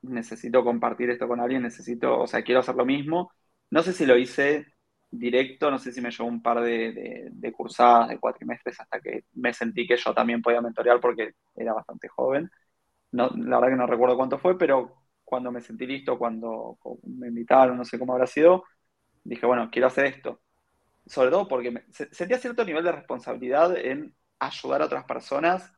necesito 0.01 0.61
compartir 0.65 1.09
esto 1.09 1.25
con 1.29 1.39
alguien, 1.39 1.61
necesito, 1.63 2.19
o 2.19 2.27
sea, 2.27 2.43
quiero 2.43 2.59
hacer 2.59 2.75
lo 2.75 2.85
mismo. 2.85 3.31
No 3.69 3.81
sé 3.81 3.93
si 3.93 4.05
lo 4.05 4.17
hice 4.17 4.65
directo, 5.11 5.71
no 5.71 5.79
sé 5.79 5.91
si 5.91 6.01
me 6.01 6.11
llevó 6.11 6.29
un 6.29 6.41
par 6.41 6.61
de, 6.61 7.29
de, 7.31 7.51
cursadas, 7.51 8.09
de 8.09 8.19
cuatrimestres, 8.19 8.79
hasta 8.79 8.99
que 9.01 9.25
me 9.33 9.53
sentí 9.53 9.87
que 9.87 9.97
yo 9.97 10.13
también 10.13 10.41
podía 10.41 10.61
mentorear 10.61 10.99
porque 10.99 11.33
era 11.55 11.73
bastante 11.73 12.07
joven. 12.07 12.49
No, 13.11 13.29
la 13.29 13.57
verdad 13.59 13.73
que 13.73 13.77
no 13.77 13.87
recuerdo 13.87 14.17
cuánto 14.17 14.39
fue, 14.39 14.57
pero 14.57 14.95
cuando 15.23 15.51
me 15.51 15.61
sentí 15.61 15.85
listo, 15.87 16.17
cuando 16.17 16.79
me 17.03 17.27
invitaron, 17.29 17.77
no 17.77 17.85
sé 17.85 17.99
cómo 17.99 18.13
habrá 18.13 18.27
sido, 18.27 18.63
dije, 19.23 19.45
bueno, 19.45 19.69
quiero 19.71 19.87
hacer 19.87 20.05
esto. 20.05 20.41
Sobre 21.05 21.31
todo 21.31 21.47
porque 21.47 21.85
sentía 22.11 22.39
cierto 22.39 22.65
nivel 22.65 22.83
de 22.83 22.91
responsabilidad 22.93 23.77
en 23.77 24.15
ayudar 24.39 24.81
a 24.81 24.85
otras 24.85 25.05
personas, 25.05 25.73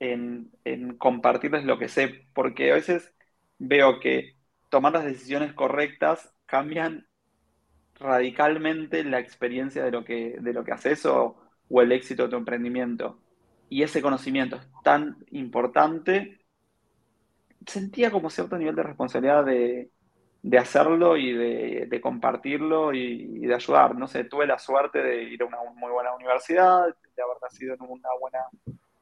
en, 0.00 0.50
compartirles 0.98 1.64
lo 1.64 1.78
que 1.78 1.88
sé, 1.88 2.28
porque 2.34 2.70
a 2.70 2.74
veces 2.74 3.14
veo 3.58 4.00
que 4.00 4.36
tomar 4.70 4.92
las 4.92 5.04
decisiones 5.04 5.52
correctas 5.54 6.32
cambian 6.46 7.07
radicalmente 8.00 9.04
la 9.04 9.18
experiencia 9.18 9.84
de 9.84 9.90
lo 9.90 10.04
que, 10.04 10.36
de 10.40 10.52
lo 10.52 10.64
que 10.64 10.72
haces 10.72 11.04
o, 11.06 11.36
o 11.68 11.82
el 11.82 11.92
éxito 11.92 12.24
de 12.24 12.28
tu 12.30 12.36
emprendimiento. 12.36 13.20
Y 13.68 13.82
ese 13.82 14.00
conocimiento 14.00 14.56
es 14.56 14.68
tan 14.82 15.16
importante, 15.30 16.40
sentía 17.66 18.10
como 18.10 18.30
cierto 18.30 18.56
nivel 18.56 18.74
de 18.74 18.82
responsabilidad 18.82 19.44
de, 19.44 19.90
de 20.42 20.58
hacerlo 20.58 21.16
y 21.16 21.32
de, 21.32 22.00
compartirlo 22.00 22.94
y, 22.94 23.46
de 23.46 23.54
ayudar. 23.54 23.94
No 23.96 24.06
sé, 24.06 24.24
tuve 24.24 24.46
la 24.46 24.58
suerte 24.58 25.02
de 25.02 25.24
ir 25.24 25.42
a 25.42 25.46
una 25.46 25.58
muy 25.74 25.90
buena 25.90 26.14
universidad, 26.14 26.86
de 26.86 27.22
haber 27.22 27.36
nacido 27.42 27.74
en 27.74 27.82
una 27.82 28.08
buena 28.20 28.38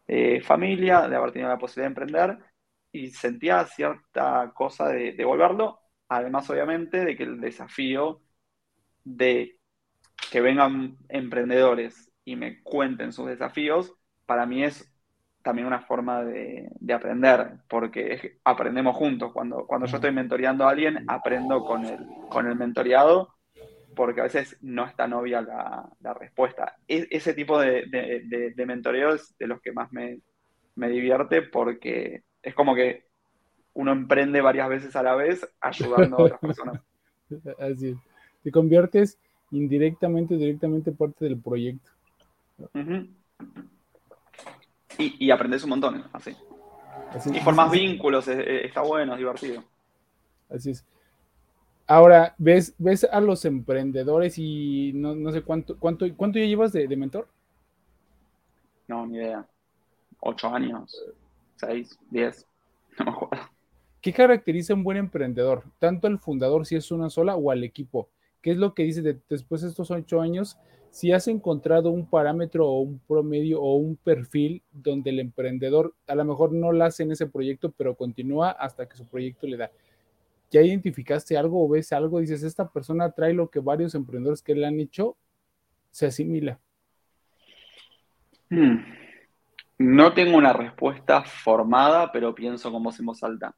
eh, 0.09 0.41
familia, 0.41 1.09
de 1.09 1.17
haber 1.17 1.33
tenido 1.33 1.51
la 1.51 1.59
posibilidad 1.59 1.91
de 1.91 2.03
emprender 2.03 2.39
y 2.93 3.11
sentía 3.11 3.65
cierta 3.67 4.53
cosa 4.55 4.89
de 4.89 5.13
devolverlo. 5.13 5.81
Además, 6.09 6.49
obviamente, 6.51 7.05
de 7.05 7.17
que 7.17 7.25
el 7.25 7.41
desafío 7.41 8.23
de 9.07 9.57
que 10.31 10.41
vengan 10.41 10.97
emprendedores 11.09 12.11
y 12.25 12.37
me 12.37 12.61
cuenten 12.63 13.13
sus 13.13 13.29
desafíos, 13.29 13.95
para 14.27 14.45
mí 14.45 14.65
es 14.65 14.93
también 15.43 15.69
una 15.69 15.81
forma 15.81 16.25
de, 16.25 16.69
aprender, 16.93 17.61
porque 17.69 18.39
aprendemos 18.43 18.97
juntos. 18.97 19.33
Cuando, 19.33 19.65
cuando 19.65 19.87
yo 19.87 19.97
estoy 19.97 20.11
mentoreando 20.11 20.67
a 20.67 20.71
alguien, 20.71 21.05
aprendo 21.07 21.65
con 21.65 21.85
el, 21.85 22.05
con 22.29 22.49
el 22.49 22.57
mentoreado, 22.57 23.33
porque 23.95 24.21
a 24.21 24.25
veces 24.25 24.59
no 24.61 24.85
es 24.85 24.97
tan 24.97 25.13
obvia 25.13 25.41
la, 25.41 26.15
respuesta. 26.15 26.77
E, 26.89 27.07
ese 27.13 27.33
tipo 27.33 27.61
de, 27.61 27.85
de, 27.87 28.67
mentoreo 28.67 29.15
es 29.15 29.39
de 29.39 29.47
los 29.47 29.61
que 29.61 29.71
más 29.71 29.93
me, 29.93 30.19
divierte, 30.75 31.43
porque 31.43 32.25
es 32.43 32.55
como 32.55 32.75
que 32.75 33.07
uno 33.73 33.93
emprende 33.93 34.41
varias 34.41 34.69
veces 34.69 34.97
a 34.97 35.05
la 35.05 35.15
vez 35.15 35.49
ayudando 35.61 36.19
a 36.19 36.23
otras 36.25 36.41
personas. 36.41 36.83
Así 37.61 37.91
es. 37.91 38.06
Te 38.47 38.53
conviertes 38.53 39.19
indirectamente, 39.51 40.37
directamente 40.37 40.93
parte 40.93 41.25
del 41.25 41.37
proyecto 41.37 41.91
y, 44.97 45.33
aprendes 45.33 45.65
un 45.65 45.71
montón, 45.71 46.05
así. 46.13 46.31
y 47.35 47.41
formas 47.41 47.73
vínculos, 47.73 48.29
está 48.29 48.83
bueno, 48.83 49.15
es 49.15 49.19
divertido. 49.19 49.65
Así 50.49 50.71
es. 50.71 50.87
Ahora, 51.89 52.37
¿ves, 52.39 52.73
ves 52.79 53.03
a 53.03 53.21
los 53.21 53.45
emprendedores 53.45 54.39
y 54.39 54.93
no, 54.95 55.33
sé 55.33 55.43
cuánto, 55.43 55.77
cuánto, 55.77 56.07
cuánto 56.15 56.39
ya 56.39 56.45
llevas 56.45 56.73
de, 56.73 56.87
mentor? 56.97 57.27
No, 58.87 59.09
ni 59.09 59.17
idea. 59.17 59.45
Ocho 60.21 60.55
años, 60.55 61.05
seis, 61.57 61.99
diez, 62.11 62.47
no 62.97 63.07
me 63.07 63.11
acuerdo. 63.11 63.45
¿Qué 64.01 64.13
caracteriza 64.13 64.73
un 64.73 64.85
buen 64.85 64.99
emprendedor? 64.99 65.65
Tanto 65.81 66.07
el 66.07 66.21
fundador, 66.21 66.65
si 66.65 66.77
es 66.77 66.93
una 66.93 67.11
sola, 67.11 67.35
o 67.35 67.51
al 67.51 67.65
equipo. 67.65 68.09
¿Qué 68.43 68.53
es 68.53 68.57
lo 68.59 68.75
que 68.75 68.85
dice 68.85 69.21
después 69.29 69.63
de 69.63 69.69
estos 69.69 69.91
ocho 69.91 70.21
años? 70.21 70.59
si 70.97 71.13
has 71.13 71.29
encontrado 71.29 71.91
un 71.91 72.09
parámetro 72.09 72.67
o 72.67 72.81
un 72.81 72.99
promedio 73.01 73.61
o 73.61 73.75
un 73.75 73.97
perfil 73.97 74.63
donde 74.73 75.11
el 75.11 75.21
emprendedor 75.21 75.95
a 76.07 76.15
lo 76.15 76.25
mejor 76.25 76.55
no 76.55 76.73
lo 76.73 76.83
hace 76.87 77.03
en 77.03 77.13
ese 77.13 77.27
proyecto, 77.27 77.71
pero 77.71 77.95
continúa 77.95 78.53
hasta 78.53 78.89
que 78.89 78.97
su 78.97 79.07
proyecto 79.07 79.47
le 79.47 79.59
da. 79.59 79.71
¿Ya 80.51 80.63
identificaste 80.63 81.37
algo 81.37 81.63
o 81.63 81.69
ves 81.69 81.93
algo? 81.93 82.19
Dices, 82.19 82.43
esta 82.43 82.71
persona 82.71 83.11
trae 83.11 83.35
lo 83.35 83.51
que 83.51 83.61
varios 83.61 83.95
emprendedores 83.95 84.41
que 84.41 84.55
le 84.55 84.67
han 84.67 84.81
hecho, 84.81 85.19
se 85.91 86.07
asimila. 86.07 86.59
Hmm. 88.49 88.79
No 89.77 90.15
tengo 90.15 90.39
una 90.39 90.55
respuesta 90.55 91.25
formada, 91.25 92.11
pero 92.11 92.35
pienso 92.35 92.73
como 92.73 92.91
se 92.91 93.05
salta. 93.13 93.55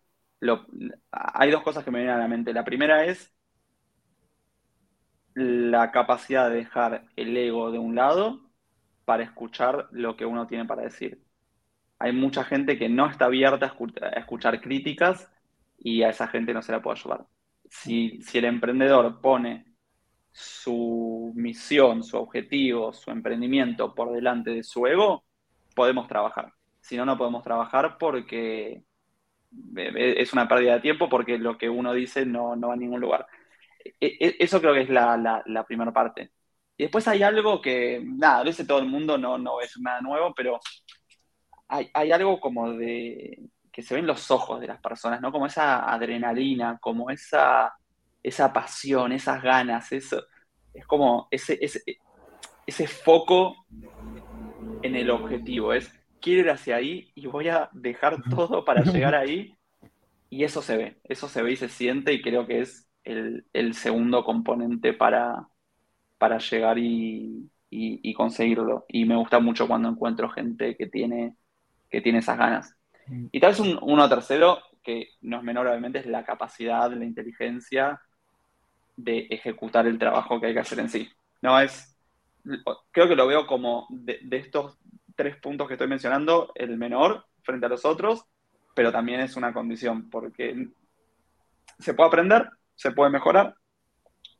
hay 1.12 1.50
dos 1.52 1.62
cosas 1.62 1.84
que 1.84 1.92
me 1.92 2.00
vienen 2.00 2.16
a 2.16 2.18
la 2.18 2.26
mente. 2.26 2.52
La 2.52 2.64
primera 2.64 3.04
es 3.04 3.32
la 5.38 5.92
capacidad 5.92 6.50
de 6.50 6.56
dejar 6.56 7.04
el 7.16 7.36
ego 7.36 7.70
de 7.70 7.78
un 7.78 7.94
lado 7.94 8.40
para 9.04 9.22
escuchar 9.22 9.88
lo 9.92 10.16
que 10.16 10.26
uno 10.26 10.46
tiene 10.46 10.64
para 10.64 10.82
decir. 10.82 11.22
Hay 11.98 12.12
mucha 12.12 12.44
gente 12.44 12.78
que 12.78 12.88
no 12.88 13.08
está 13.08 13.26
abierta 13.26 13.74
a 14.02 14.18
escuchar, 14.18 14.60
críticas 14.60 15.30
y 15.78 16.02
a 16.02 16.10
esa 16.10 16.26
gente 16.28 16.52
no 16.52 16.62
se 16.62 16.72
la 16.72 16.82
puede 16.82 16.98
ayudar. 16.98 17.26
Si, 17.70 18.20
si 18.22 18.38
el 18.38 18.46
emprendedor 18.46 19.20
pone 19.20 19.74
su 20.32 21.32
misión, 21.36 22.02
su 22.02 22.16
objetivo, 22.16 22.92
su 22.92 23.10
emprendimiento 23.10 23.94
por 23.94 24.12
delante 24.12 24.50
de 24.50 24.62
su 24.64 24.86
ego, 24.86 25.24
podemos 25.74 26.08
trabajar. 26.08 26.52
Si 26.80 26.96
no, 26.96 27.04
no 27.04 27.16
podemos 27.16 27.44
trabajar 27.44 27.96
porque 27.98 28.84
es 29.84 30.32
una 30.32 30.48
pérdida 30.48 30.74
de 30.74 30.80
tiempo 30.80 31.08
porque 31.08 31.38
lo 31.38 31.56
que 31.56 31.68
uno 31.68 31.92
dice 31.92 32.26
no, 32.26 32.56
no 32.56 32.68
va 32.68 32.74
a 32.74 32.76
ningún 32.76 33.00
lugar. 33.00 33.26
E, 34.00 34.16
e, 34.20 34.36
eso 34.38 34.60
creo 34.60 34.74
que 34.74 34.82
es 34.82 34.88
la, 34.90 35.64
primera 35.66 35.92
parte. 35.92 36.32
Y 36.76 36.84
después 36.84 37.06
hay 37.08 37.22
algo 37.22 37.60
que, 37.60 38.00
nada, 38.04 38.44
lo 38.44 38.50
dice 38.50 38.64
todo 38.64 38.78
el 38.78 38.86
mundo, 38.86 39.18
no, 39.18 39.38
no 39.38 39.60
es 39.60 39.78
nada 39.80 40.00
nuevo, 40.00 40.32
pero 40.34 40.60
hay, 41.68 42.12
algo 42.12 42.40
como 42.40 42.72
de 42.72 43.40
que 43.72 43.82
se 43.82 43.94
ven 43.94 44.06
los 44.06 44.30
ojos 44.30 44.60
de 44.60 44.66
las 44.66 44.80
personas, 44.80 45.20
¿no? 45.20 45.30
Como 45.30 45.46
esa 45.46 45.92
adrenalina, 45.92 46.78
como 46.80 47.10
esa, 47.10 47.72
esa 48.22 48.52
pasión, 48.52 49.12
esas 49.12 49.42
ganas, 49.42 49.92
eso. 49.92 50.24
Es 50.72 50.86
como 50.86 51.28
ese, 51.30 51.58
ese, 51.60 51.82
ese 52.66 52.86
foco 52.86 53.66
en 54.82 54.96
el 54.96 55.10
objetivo. 55.10 55.72
Es, 55.72 55.92
quiero 56.20 56.40
ir 56.42 56.50
hacia 56.50 56.76
ahí 56.76 57.12
y 57.14 57.26
voy 57.26 57.48
a 57.48 57.68
dejar 57.72 58.22
todo 58.30 58.64
para 58.64 58.82
llegar 58.82 59.14
ahí. 59.14 59.56
Y 60.30 60.44
eso 60.44 60.60
se 60.60 60.76
ve, 60.76 61.00
eso 61.04 61.28
se 61.28 61.42
ve 61.42 61.52
y 61.52 61.56
se 61.56 61.68
siente 61.68 62.12
y 62.12 62.20
creo 62.20 62.46
que 62.46 62.60
es 62.60 62.87
el, 63.08 63.74
segundo 63.74 64.24
componente 64.24 64.92
para, 64.92 65.48
para 66.18 66.38
llegar 66.38 66.78
y, 66.78 67.50
conseguirlo. 68.16 68.84
Y 68.88 69.04
me 69.04 69.16
gusta 69.16 69.38
mucho 69.38 69.68
cuando 69.68 69.88
encuentro 69.88 70.28
gente 70.28 70.76
que 70.76 70.86
tiene, 70.86 71.36
que 71.90 72.00
tiene 72.00 72.18
esas 72.18 72.38
ganas. 72.38 72.76
Mm. 73.06 73.26
Y 73.32 73.40
tal 73.40 73.50
vez 73.50 73.60
un, 73.60 73.78
uno 73.82 74.08
tercero, 74.08 74.58
que 74.82 75.10
no 75.22 75.38
es 75.38 75.42
menor 75.42 75.66
obviamente, 75.66 76.00
es 76.00 76.06
la 76.06 76.24
capacidad, 76.24 76.90
la 76.92 77.04
inteligencia 77.04 78.00
de 78.96 79.28
ejecutar 79.30 79.86
el 79.86 79.98
trabajo 79.98 80.40
que 80.40 80.46
hay 80.46 80.54
que 80.54 80.60
hacer 80.60 80.80
en 80.80 80.88
sí. 80.88 81.08
No 81.40 81.60
es, 81.60 81.96
creo 82.90 83.08
que 83.08 83.16
lo 83.16 83.26
veo 83.26 83.46
como 83.46 83.86
de, 83.90 84.18
de 84.22 84.38
estos 84.38 84.78
tres 85.14 85.36
puntos 85.36 85.68
que 85.68 85.74
estoy 85.74 85.88
mencionando, 85.88 86.52
el 86.54 86.76
menor 86.76 87.26
frente 87.42 87.66
a 87.66 87.68
los 87.68 87.84
otros, 87.84 88.24
pero 88.74 88.92
también 88.92 89.20
es 89.20 89.36
una 89.36 89.52
condición, 89.52 90.10
porque 90.10 90.68
se 91.78 91.94
puede 91.94 92.08
aprender, 92.08 92.48
se 92.78 92.92
puede 92.92 93.10
mejorar, 93.10 93.56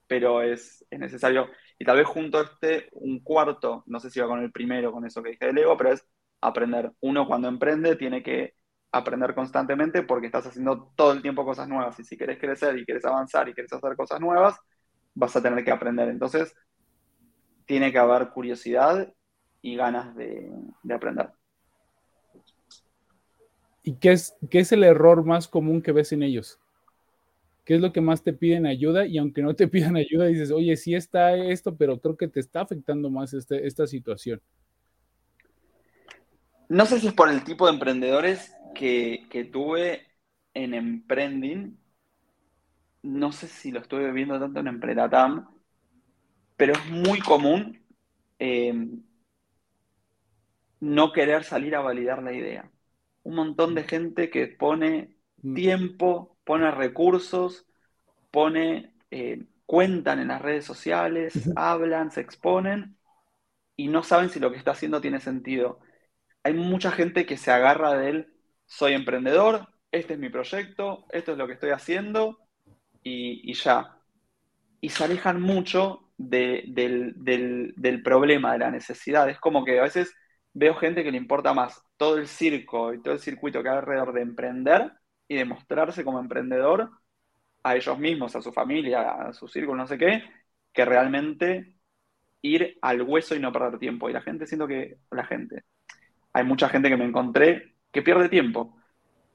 pero 0.07 0.43
es, 0.43 0.87
necesario. 0.93 1.49
Y 1.77 1.85
tal 1.85 1.97
vez 1.97 2.07
junto 2.07 2.39
a 2.39 2.43
este, 2.43 2.89
un 2.93 3.19
cuarto, 3.21 3.83
no 3.87 3.99
sé 3.99 4.11
si 4.11 4.21
va 4.21 4.29
con 4.29 4.41
el 4.41 4.53
primero, 4.53 4.93
con 4.93 5.05
eso 5.05 5.23
que 5.23 5.31
dije 5.31 5.47
del 5.47 5.59
ego, 5.59 5.77
pero 5.77 5.93
es 5.93 6.07
aprender. 6.41 6.93
Uno 7.01 7.27
cuando 7.27 7.49
emprende 7.49 7.97
tiene 7.97 8.23
que 8.23 8.55
aprender 8.93 9.35
constantemente 9.35 10.03
porque 10.03 10.27
estás 10.27 10.47
haciendo 10.47 10.93
todo 10.95 11.13
el 11.13 11.21
tiempo 11.21 11.45
cosas 11.45 11.69
nuevas. 11.69 11.99
Y 11.99 12.05
si 12.05 12.17
quieres 12.17 12.39
crecer 12.39 12.79
y 12.79 12.85
quieres 12.85 13.05
avanzar 13.05 13.49
y 13.49 13.55
quieres 13.55 13.73
hacer 13.73 13.97
cosas 13.97 14.21
nuevas, 14.21 14.57
vas 15.15 15.35
a 15.35 15.43
tener 15.43 15.65
que 15.65 15.73
aprender. 15.73 16.09
Entonces, 16.09 16.55
tiene 17.67 17.91
que 17.91 17.99
haber 17.99 18.31
curiosidad 18.31 19.13
y 19.63 19.75
ganas 19.75 20.15
de, 20.15 20.49
aprender. 20.95 21.31
¿Y 23.83 23.95
qué 23.97 24.13
es, 24.13 24.37
qué 24.49 24.61
es 24.61 24.71
el 24.71 24.85
error 24.85 25.25
más 25.25 25.49
común 25.49 25.83
que 25.83 25.91
ves 25.91 26.13
en 26.13 26.23
ellos? 26.23 26.61
¿Qué 27.69 27.75
es 27.75 27.83
lo 27.83 27.93
que 27.93 28.01
más 28.01 28.23
te 28.23 28.33
piden 28.33 28.65
ayuda? 28.65 29.05
Y 29.05 29.19
aunque 29.19 29.43
no 29.43 29.55
te 29.55 29.69
pidan 29.69 29.95
ayuda, 29.95 30.25
dices, 30.25 30.51
oye, 30.51 30.75
sí 30.75 30.95
está 30.95 31.37
esto, 31.37 31.77
pero 31.77 32.01
creo 32.01 32.17
que 32.17 32.27
te 32.27 32.41
está 32.41 32.63
afectando 32.63 33.11
más 33.11 33.35
este, 33.35 33.67
esta 33.67 33.87
situación. 33.87 34.41
No 36.71 36.87
sé 36.87 36.99
si 36.99 37.09
es 37.09 37.13
por 37.13 37.29
el 37.29 37.45
tipo 37.45 37.67
de 37.67 37.75
emprendedores 37.75 38.57
que, 38.75 39.51
tuve 39.53 40.07
en 40.55 40.73
Emprending. 40.73 41.79
No 43.03 43.33
sé 43.33 43.49
si 43.49 43.71
lo 43.71 43.81
estuve 43.81 44.13
viendo 44.13 44.41
tanto 44.41 44.61
en 44.61 44.69
Empredatam, 44.69 45.51
pero 46.57 46.73
es 46.73 46.87
muy 46.87 47.21
común 47.21 47.85
eh, 48.39 48.73
no 50.81 51.13
querer 51.13 51.45
salir 51.45 51.77
a 51.77 51.81
validar 51.81 52.23
la 52.23 52.33
idea. 52.33 52.71
Un 53.25 53.35
montón 53.35 53.75
de 53.75 53.85
gente 53.85 54.31
que 54.31 54.47
pone 54.47 55.19
mm. 55.43 55.55
tiempo, 55.55 56.38
pone 56.49 56.71
recursos, 56.71 57.67
pone, 58.31 58.95
eh, 59.11 59.45
cuentan 59.67 60.19
en 60.19 60.29
las 60.29 60.41
redes 60.41 60.65
sociales, 60.65 61.51
hablan, 61.57 62.11
se 62.11 62.23
exponen 62.23 62.97
y 63.77 63.89
no 63.89 64.03
saben 64.03 64.31
si 64.31 64.41
lo 64.41 64.51
que 64.51 64.57
está 64.57 64.71
haciendo 64.71 65.03
tiene 65.03 65.21
sentido. 65.21 65.79
Hay 66.43 66.55
mucha 66.55 66.91
gente 66.91 67.27
que 67.27 67.37
se 67.37 67.51
agarra 67.51 67.99
del 67.99 68.33
soy 68.65 68.95
emprendedor, 68.95 69.69
este 69.93 70.15
es 70.15 70.19
mi 70.19 70.31
proyecto, 70.31 71.05
esto 71.11 71.33
es 71.33 71.39
lo 71.39 71.47
que 71.47 71.53
estoy 71.53 71.69
haciendo 71.69 72.39
y, 73.03 73.53
ya. 73.53 73.99
Y 74.81 74.89
se 74.89 75.05
alejan 75.05 75.43
mucho 75.43 76.09
del, 76.17 76.73
del 77.77 78.03
problema, 78.03 78.55
de 78.55 78.59
la 78.61 78.71
necesidad. 78.71 79.29
Es 79.29 79.39
como 79.39 79.67
que 79.67 79.81
a 79.81 79.83
veces 79.83 80.15
veo 80.55 80.75
gente 80.77 81.05
que 81.05 81.13
le 81.13 81.19
importa 81.19 81.53
más 81.53 81.85
todo 81.99 82.17
el 82.17 82.27
circo 82.27 82.95
y 82.95 83.03
todo 83.03 83.13
el 83.13 83.21
circuito 83.21 83.63
que 83.63 83.69
hay 83.69 83.77
alrededor 83.77 84.15
de 84.15 84.23
emprender 84.23 84.93
y 85.29 85.37
de 85.37 85.45
mostrarse 85.45 86.05
como 86.05 86.19
emprendedor 86.19 86.91
a 87.63 87.77
ellos 87.77 87.99
mismos, 87.99 88.35
a 88.35 88.43
su 88.43 88.53
familia, 88.53 89.13
a 89.13 89.33
su 89.33 89.47
círculo, 89.47 89.77
no 89.77 89.87
sé 89.87 89.99
qué, 89.99 90.25
que 90.73 90.85
realmente 90.85 91.75
ir 92.41 92.79
al 92.81 93.03
hueso 93.03 93.35
y 93.35 93.41
no 93.41 93.53
perder 93.53 93.79
tiempo. 93.79 94.09
Y 94.09 94.13
la 94.13 94.23
gente, 94.23 94.47
siento 94.47 94.67
que 94.67 94.99
la 95.11 95.25
gente, 95.25 95.65
hay 96.33 96.45
mucha 96.45 96.69
gente 96.69 96.89
que 96.89 96.97
me 96.97 97.05
encontré 97.05 97.75
que 97.93 98.03
pierde 98.03 98.29
tiempo, 98.29 98.77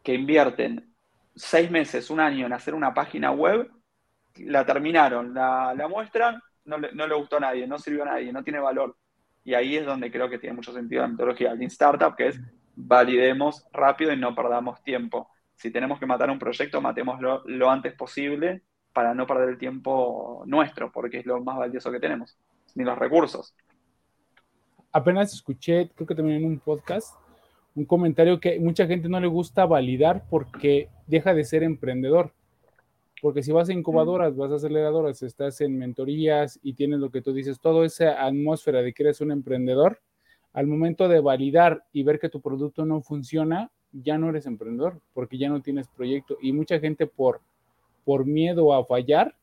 que 0.04 0.14
invierten 0.16 0.94
seis 1.36 1.70
meses, 1.70 2.10
un 2.10 2.20
año 2.20 2.46
en 2.46 2.54
hacer 2.54 2.74
una 2.74 2.94
página 2.94 3.32
web, 3.32 3.70
la 4.38 4.66
terminaron, 4.66 5.34
la, 5.34 5.88
muestran, 5.90 6.42
no 6.66 6.78
le, 6.78 6.92
no 6.94 7.08
le, 7.08 7.16
gustó 7.16 7.38
a 7.38 7.42
nadie, 7.42 7.68
no 7.68 7.78
sirvió 7.78 8.04
a 8.04 8.08
nadie, 8.08 8.34
no 8.34 8.44
tiene 8.44 8.60
valor. 8.60 8.98
Y 9.44 9.54
ahí 9.54 9.76
es 9.76 9.86
donde 9.86 10.12
creo 10.12 10.30
que 10.30 10.40
tiene 10.40 10.56
mucho 10.56 10.74
sentido 10.74 11.02
la 11.02 11.10
metodología 11.10 11.54
Lean 11.54 11.70
Startup, 11.70 12.16
que 12.16 12.30
es 12.30 12.40
validemos 12.76 13.68
rápido 13.72 14.12
y 14.12 14.18
no 14.18 14.34
perdamos 14.34 14.82
tiempo 14.84 15.30
si 15.56 15.72
tenemos 15.72 16.00
que 16.00 16.06
matar 16.06 16.30
un 16.30 16.40
proyecto, 16.40 16.82
matémoslo 16.82 17.44
lo 17.46 17.70
antes 17.70 17.94
posible 17.94 18.64
para 18.92 19.14
no 19.14 19.26
perder 19.26 19.50
el 19.50 19.58
tiempo 19.58 20.44
nuestro, 20.46 20.92
porque 20.92 21.20
es 21.20 21.26
lo 21.26 21.42
más 21.44 21.58
valioso 21.58 21.92
que 21.92 22.00
tenemos, 22.00 22.38
ni 22.76 22.84
los 22.84 22.98
recursos. 22.98 23.56
Apenas 24.92 25.34
escuché, 25.34 25.90
creo 25.96 26.08
que 26.08 26.16
también 26.16 26.38
en 26.38 26.46
un 26.46 26.60
podcast, 26.60 27.16
un 27.76 27.86
comentario 27.86 28.40
que 28.40 28.60
mucha 28.60 28.86
gente 28.86 29.10
no 29.10 29.20
le 29.20 29.28
gusta 29.28 29.66
validar 29.66 30.24
porque 30.30 30.90
deja 31.08 31.34
de 31.34 31.44
ser 31.44 31.64
emprendedor. 31.64 32.32
Porque 33.22 33.42
si 33.42 33.52
vas 33.52 33.70
a 33.70 33.74
incubadoras, 33.74 34.36
vas 34.36 34.52
a 34.52 34.56
aceleradoras, 34.56 35.24
estás 35.24 35.62
en 35.62 35.78
mentorías 35.80 36.60
y 36.62 36.74
tienes 36.74 37.00
lo 37.00 37.10
que 37.10 37.22
tú 37.22 37.34
dices, 37.34 37.60
toda 37.60 37.86
esa 37.86 38.24
atmósfera 38.24 38.82
de 38.82 38.94
que 38.94 39.04
eres 39.04 39.22
un 39.22 39.32
emprendedor, 39.32 40.02
al 40.52 40.68
momento 40.68 41.08
de 41.08 41.20
validar 41.20 41.86
y 41.94 42.04
ver 42.04 42.20
que 42.20 42.30
tu 42.30 42.42
producto 42.42 42.86
no 42.86 43.02
funciona, 43.02 43.72
ya 43.94 44.18
no 44.18 44.30
eres 44.30 44.46
emprendedor 44.46 45.00
porque 45.14 45.38
ya 45.38 45.50
no 45.50 45.62
tienes 45.62 45.88
proyecto 45.88 46.38
y 46.42 46.52
mucha 46.52 46.80
gente 46.80 47.08
por, 47.08 47.42
por 48.04 48.26
miedo 48.26 48.74
a 48.74 48.86
fallar 48.86 49.36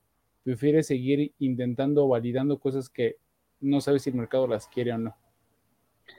prefiere 0.43 0.83
seguir 0.83 1.33
intentando, 1.39 2.09
validando 2.09 2.59
cosas 2.59 2.89
que 2.89 3.17
no 3.61 3.81
sabe 3.81 3.99
si 3.99 4.11
el 4.11 4.17
mercado 4.17 4.47
las 4.47 4.67
quiere 4.67 4.93
o 4.93 4.99
no. 4.99 5.17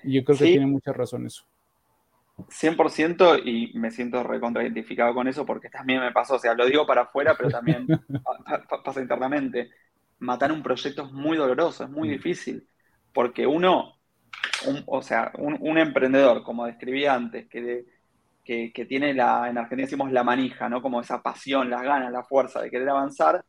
Y 0.04 0.14
yo 0.14 0.24
creo 0.24 0.38
que 0.38 0.46
tiene 0.46 0.68
mucha 0.68 0.94
razón 0.94 1.26
eso. 1.26 1.44
100% 2.38 3.42
y 3.46 3.78
me 3.78 3.92
siento 3.92 4.24
recontraidentificado 4.24 5.14
con 5.14 5.28
eso 5.28 5.46
porque 5.46 5.70
también 5.70 6.00
me 6.00 6.12
pasó, 6.12 6.36
o 6.36 6.40
sea, 6.40 6.54
lo 6.54 6.66
digo 6.66 6.88
para 6.88 7.02
afuera, 7.02 7.36
pero 7.38 7.50
también 7.50 7.86
pasa 8.84 9.02
internamente. 9.02 9.70
Matar 10.20 10.52
un 10.52 10.64
proyecto 10.64 11.04
es 11.04 11.12
muy 11.12 11.38
doloroso, 11.38 11.84
es 11.84 11.90
muy 11.90 12.08
mm. 12.08 12.12
difícil, 12.12 12.68
porque 13.14 13.46
uno, 13.46 13.98
o 14.86 15.02
sea, 15.02 15.32
un, 15.38 15.58
un, 15.60 15.78
emprendedor, 15.78 16.44
como 16.44 16.66
describí 16.66 17.06
antes, 17.06 17.48
que 17.48 17.62
de, 17.62 17.86
que, 18.44 18.86
tiene 18.88 19.14
la, 19.14 19.50
en 19.50 19.58
Argentina 19.58 19.86
decimos 19.86 20.12
la 20.12 20.24
manija, 20.24 20.68
¿no? 20.68 20.82
Como 20.82 21.02
esa 21.02 21.22
pasión, 21.22 21.70
las 21.70 21.84
ganas, 21.84 22.12
la 22.12 22.24
fuerza 22.24 22.62
de 22.62 22.70
querer 22.70 22.90
avanzar, 22.90 23.44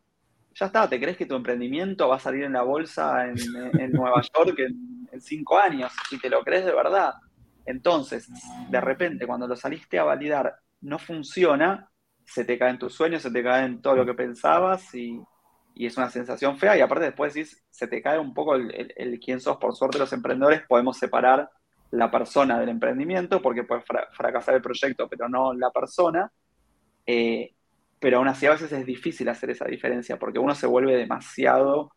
ya 0.55 0.67
está, 0.67 0.89
¿te 0.89 1.01
crees 1.01 1.17
que 1.17 1.27
tu 1.27 1.35
emprendimiento 1.35 2.09
va 2.09 2.17
a 2.17 2.21
salir 2.21 2.45
en 2.45 2.53
la 2.53 2.63
bolsa 2.63 3.27
en, 3.27 3.93
Nueva 3.93 4.23
York 4.37 4.59
en, 4.59 5.21
cinco 5.21 5.59
años? 5.59 5.93
Si 6.09 6.19
te 6.19 6.29
lo 6.29 6.43
crees 6.43 6.65
de 6.65 6.75
verdad. 6.75 7.15
Entonces, 7.65 8.29
de 8.69 8.81
repente, 8.81 9.27
cuando 9.27 9.47
lo 9.47 9.57
saliste 9.57 9.99
a 9.99 10.05
validar, 10.05 10.55
no 10.83 10.99
funciona, 10.99 11.89
se 12.25 12.45
te 12.45 12.59
caen 12.59 12.79
tus 12.79 12.95
sueños, 12.95 13.23
se 13.23 13.31
te 13.31 13.43
cae 13.43 13.65
en 13.65 13.81
todo 13.81 13.97
lo 13.97 14.07
que 14.07 14.15
pensabas 14.15 14.95
y, 14.95 15.19
y, 15.75 15.87
es 15.87 15.97
una 15.97 16.11
sensación 16.11 16.59
fea. 16.59 16.77
Y 16.77 16.81
aparte 16.81 17.07
después 17.07 17.33
decís, 17.33 17.65
se 17.71 17.87
te 17.87 18.03
cae 18.03 18.19
un 18.19 18.35
poco 18.35 18.57
el, 18.57 18.75
el, 18.75 18.93
el 18.97 19.21
quién 19.21 19.41
sos. 19.41 19.57
Por 19.57 19.75
suerte 19.75 19.99
los 19.99 20.13
emprendedores 20.13 20.63
podemos 20.69 20.99
separar 20.99 21.49
la 21.93 22.11
persona 22.11 22.59
del 22.59 22.71
emprendimiento, 22.71 23.41
porque 23.43 23.65
puede 23.65 23.83
fracasar 24.13 24.55
el 24.55 24.63
proyecto, 24.63 25.09
pero 25.09 25.29
no 25.29 25.53
la 25.53 25.71
persona. 25.71 26.33
Eh, 27.07 27.53
pero 28.01 28.19
aún 28.19 28.29
así 28.29 28.47
a 28.47 28.53
veces 28.53 28.73
es 28.73 28.87
difícil 28.87 29.29
hacer 29.29 29.51
esa 29.51 29.67
diferencia, 29.67 30.19
porque 30.19 30.39
uno 30.39 30.55
se 30.55 30.67
vuelve 30.67 30.97
demasiado, 30.97 31.93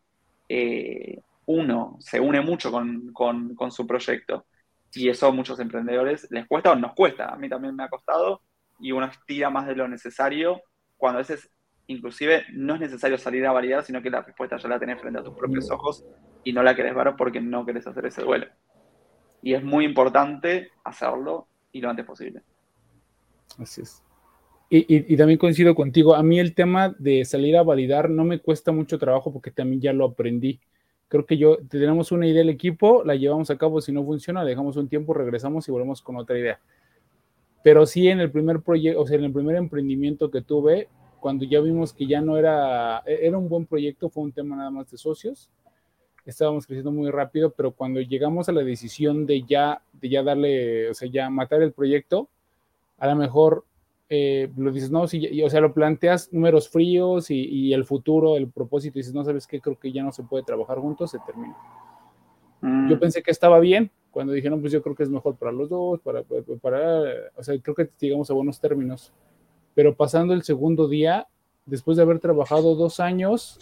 eh, 0.48 1.20
uno 1.46 1.96
se 1.98 2.20
une 2.20 2.42
mucho 2.42 2.70
con, 2.70 3.70
su 3.70 3.86
proyecto. 3.86 4.46
Y 4.92 5.08
eso 5.08 5.28
a 5.28 5.32
muchos 5.32 5.58
emprendedores 5.60 6.28
les 6.30 6.46
cuesta 6.46 6.72
o 6.72 6.76
nos 6.76 6.94
cuesta. 6.94 7.30
A 7.30 7.36
mí 7.36 7.48
también 7.48 7.74
me 7.74 7.84
ha 7.84 7.88
costado 7.88 8.42
y 8.78 8.92
uno 8.92 9.06
estira 9.06 9.50
más 9.50 9.66
de 9.66 9.76
lo 9.76 9.88
necesario 9.88 10.60
cuando 10.96 11.18
a 11.18 11.22
veces 11.22 11.50
inclusive 11.86 12.44
no 12.52 12.74
es 12.74 12.80
necesario 12.80 13.16
salir 13.16 13.46
a 13.46 13.52
validar, 13.52 13.82
sino 13.82 14.02
que 14.02 14.10
la 14.10 14.22
respuesta 14.22 14.58
ya 14.58 14.68
la 14.68 14.78
tenés 14.78 15.00
frente 15.00 15.20
a 15.20 15.24
tus 15.24 15.34
propios 15.34 15.70
ojos 15.70 16.04
y 16.44 16.52
no 16.52 16.62
la 16.62 16.74
querés 16.74 16.94
ver 16.94 17.14
porque 17.16 17.40
no 17.40 17.64
querés 17.64 17.86
hacer 17.86 18.06
ese 18.06 18.22
duelo 18.22 18.46
y 19.46 19.54
es 19.54 19.62
muy 19.62 19.84
importante 19.84 20.70
hacerlo 20.82 21.46
y 21.70 21.80
lo 21.80 21.88
antes 21.88 22.04
posible. 22.04 22.42
Así 23.58 23.80
es. 23.80 24.02
Y, 24.68 25.16
también 25.16 25.38
coincido 25.38 25.76
contigo, 25.76 26.16
a 26.16 26.22
mí 26.24 26.40
el 26.40 26.52
tema 26.52 26.96
de 26.98 27.24
salir 27.24 27.56
a 27.56 27.62
validar 27.62 28.10
no 28.10 28.24
me 28.24 28.40
cuesta 28.40 28.72
mucho 28.72 28.98
trabajo 28.98 29.32
porque 29.32 29.52
también 29.52 29.80
ya 29.80 29.92
lo 29.92 30.06
aprendí. 30.06 30.58
Creo 31.06 31.26
que 31.26 31.36
yo 31.38 31.58
tenemos 31.68 32.10
una 32.10 32.26
idea 32.26 32.40
del 32.40 32.48
equipo, 32.48 33.04
la 33.04 33.14
llevamos 33.14 33.48
a 33.50 33.56
cabo, 33.56 33.80
si 33.80 33.92
no 33.92 34.04
funciona, 34.04 34.44
dejamos 34.44 34.76
un 34.76 34.88
tiempo, 34.88 35.14
regresamos 35.14 35.68
y 35.68 35.70
volvemos 35.70 36.02
con 36.02 36.16
otra 36.16 36.36
idea. 36.36 36.58
Pero 37.62 37.86
sí 37.86 38.08
en 38.08 38.18
el 38.18 38.32
primer 38.32 38.62
proyecto, 38.62 39.00
o 39.00 39.06
sea, 39.06 39.16
en 39.16 39.26
el 39.26 39.32
primer 39.32 39.54
emprendimiento 39.54 40.28
que 40.28 40.42
tuve, 40.42 40.88
cuando 41.20 41.44
ya 41.44 41.60
vimos 41.60 41.92
que 41.92 42.08
ya 42.08 42.20
no 42.20 42.36
era, 42.36 42.98
era 43.06 43.38
un 43.38 43.48
buen 43.48 43.64
proyecto, 43.66 44.10
fue 44.10 44.24
un 44.24 44.32
tema 44.32 44.56
nada 44.56 44.72
más 44.72 44.90
de 44.90 44.98
socios, 44.98 45.48
estábamos 46.30 46.66
creciendo 46.66 46.90
muy 46.90 47.10
rápido, 47.10 47.50
pero 47.50 47.72
cuando 47.72 48.00
llegamos 48.00 48.48
a 48.48 48.52
la 48.52 48.62
decisión 48.62 49.26
de 49.26 49.42
ya, 49.42 49.82
de 49.92 50.08
ya 50.08 50.22
darle, 50.22 50.90
o 50.90 50.94
sea, 50.94 51.08
ya 51.08 51.30
matar 51.30 51.62
el 51.62 51.72
proyecto, 51.72 52.28
a 52.98 53.06
lo 53.06 53.16
mejor 53.16 53.64
eh, 54.08 54.50
lo 54.56 54.70
dices, 54.70 54.90
no, 54.90 55.06
si, 55.06 55.42
o 55.42 55.50
sea, 55.50 55.60
lo 55.60 55.72
planteas 55.72 56.32
números 56.32 56.68
fríos 56.68 57.30
y, 57.30 57.72
el 57.72 57.84
futuro, 57.84 58.36
el 58.36 58.48
propósito, 58.48 58.98
y 58.98 59.00
dices, 59.00 59.14
no, 59.14 59.24
¿sabes 59.24 59.46
qué? 59.46 59.60
Creo 59.60 59.78
que 59.78 59.92
ya 59.92 60.02
no 60.02 60.12
se 60.12 60.22
puede 60.22 60.44
trabajar 60.44 60.78
juntos, 60.78 61.10
se 61.10 61.18
termina. 61.26 61.56
Mm. 62.60 62.90
Yo 62.90 62.98
pensé 62.98 63.22
que 63.22 63.30
estaba 63.30 63.58
bien, 63.58 63.90
cuando 64.10 64.32
dijeron, 64.32 64.60
pues 64.60 64.72
yo 64.72 64.82
creo 64.82 64.94
que 64.94 65.02
es 65.02 65.10
mejor 65.10 65.36
para 65.36 65.52
los 65.52 65.68
dos, 65.68 66.00
para, 66.00 66.22
para, 66.60 67.02
o 67.36 67.42
sea, 67.42 67.58
creo 67.60 67.74
que 67.74 67.90
llegamos 67.98 68.30
a 68.30 68.34
buenos 68.34 68.60
términos. 68.60 69.12
Pero 69.74 69.94
pasando 69.94 70.32
el 70.32 70.42
segundo 70.42 70.88
día, 70.88 71.26
después 71.66 71.96
de 71.96 72.02
haber 72.02 72.18
trabajado 72.18 72.74
dos 72.76 72.98
años, 72.98 73.58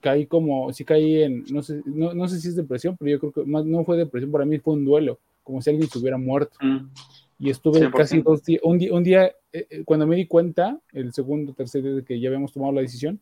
caí 0.00 0.26
como, 0.26 0.72
sí 0.72 0.84
caí 0.84 1.22
en, 1.22 1.44
no 1.50 1.62
sé, 1.62 1.82
no, 1.84 2.14
no, 2.14 2.28
sé 2.28 2.40
si 2.40 2.48
es 2.48 2.56
depresión, 2.56 2.96
pero 2.98 3.10
yo 3.10 3.18
creo 3.18 3.32
que 3.32 3.50
más 3.50 3.64
no 3.64 3.84
fue 3.84 3.96
depresión, 3.96 4.30
para 4.30 4.44
mí 4.44 4.58
fue 4.58 4.74
un 4.74 4.84
duelo, 4.84 5.18
como 5.42 5.60
si 5.60 5.70
alguien 5.70 5.88
se 5.88 5.98
hubiera 5.98 6.18
muerto. 6.18 6.56
Mm. 6.60 6.88
Y 7.40 7.50
estuve 7.50 7.88
casi 7.92 8.20
dos 8.20 8.42
días, 8.42 8.60
un 8.64 8.78
día, 8.78 8.92
un 8.92 9.04
día 9.04 9.26
eh, 9.52 9.66
eh, 9.70 9.82
cuando 9.84 10.06
me 10.06 10.16
di 10.16 10.26
cuenta, 10.26 10.80
el 10.92 11.12
segundo, 11.12 11.52
tercer 11.52 11.82
día 11.82 11.92
de 11.92 12.04
que 12.04 12.18
ya 12.18 12.28
habíamos 12.28 12.52
tomado 12.52 12.72
la 12.72 12.80
decisión, 12.80 13.20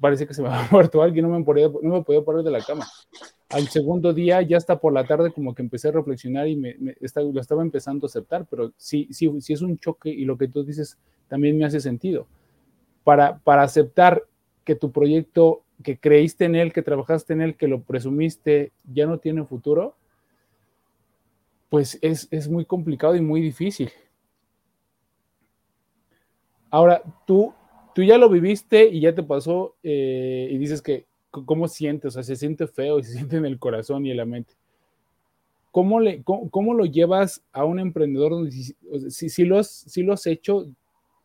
parece 0.00 0.26
que 0.26 0.34
se 0.34 0.42
me 0.42 0.48
ha 0.50 0.68
muerto 0.70 1.02
alguien, 1.02 1.28
no 1.28 1.38
me, 1.38 1.44
podía, 1.44 1.68
no 1.68 1.94
me 1.94 2.02
podía 2.02 2.24
parar 2.24 2.42
de 2.42 2.50
la 2.50 2.60
cama. 2.60 2.86
Al 3.48 3.68
segundo 3.68 4.12
día, 4.12 4.42
ya 4.42 4.56
hasta 4.56 4.78
por 4.78 4.92
la 4.92 5.04
tarde, 5.04 5.32
como 5.32 5.54
que 5.54 5.62
empecé 5.62 5.88
a 5.88 5.92
reflexionar 5.92 6.46
y 6.46 6.56
me, 6.56 6.76
lo 6.78 7.40
estaba 7.40 7.62
empezando 7.62 8.06
a 8.06 8.08
aceptar, 8.08 8.46
pero 8.48 8.72
sí, 8.76 9.08
sí, 9.10 9.30
sí 9.40 9.52
es 9.52 9.62
un 9.62 9.78
choque 9.78 10.08
y 10.08 10.24
lo 10.24 10.38
que 10.38 10.48
tú 10.48 10.62
dices 10.64 10.98
también 11.28 11.58
me 11.58 11.64
hace 11.64 11.80
sentido. 11.80 12.26
Para, 13.02 13.38
para 13.38 13.62
aceptar 13.62 14.24
que 14.64 14.74
tu 14.74 14.92
proyecto, 14.92 15.62
que 15.82 15.98
creíste 15.98 16.44
en 16.44 16.54
él, 16.54 16.72
que 16.72 16.82
trabajaste 16.82 17.32
en 17.32 17.40
él, 17.40 17.56
que 17.56 17.68
lo 17.68 17.82
presumiste, 17.82 18.72
ya 18.92 19.06
no 19.06 19.18
tiene 19.18 19.44
futuro, 19.44 19.94
pues 21.68 21.98
es, 22.02 22.28
es 22.30 22.48
muy 22.48 22.64
complicado 22.64 23.16
y 23.16 23.20
muy 23.20 23.40
difícil. 23.40 23.90
Ahora, 26.70 27.02
tú 27.26 27.52
tú 27.94 28.02
ya 28.02 28.18
lo 28.18 28.28
viviste 28.28 28.88
y 28.88 29.00
ya 29.00 29.14
te 29.14 29.22
pasó 29.22 29.76
eh, 29.82 30.48
y 30.50 30.58
dices 30.58 30.82
que, 30.82 31.06
¿cómo 31.30 31.68
sientes? 31.68 32.08
O 32.08 32.10
sea, 32.10 32.22
se 32.22 32.36
siente 32.36 32.66
feo 32.66 32.98
y 32.98 33.04
se 33.04 33.12
siente 33.14 33.36
en 33.36 33.46
el 33.46 33.58
corazón 33.58 34.06
y 34.06 34.10
en 34.10 34.16
la 34.16 34.24
mente. 34.24 34.54
¿Cómo, 35.70 36.00
le, 36.00 36.24
cómo, 36.24 36.74
lo 36.74 36.84
llevas 36.84 37.44
a 37.52 37.64
un 37.64 37.78
emprendedor? 37.78 38.50
Si, 38.50 39.28
si, 39.30 39.44
lo 39.44 39.58
has, 39.58 39.68
si 39.68 40.02
lo 40.02 40.12
has 40.12 40.26
hecho 40.26 40.66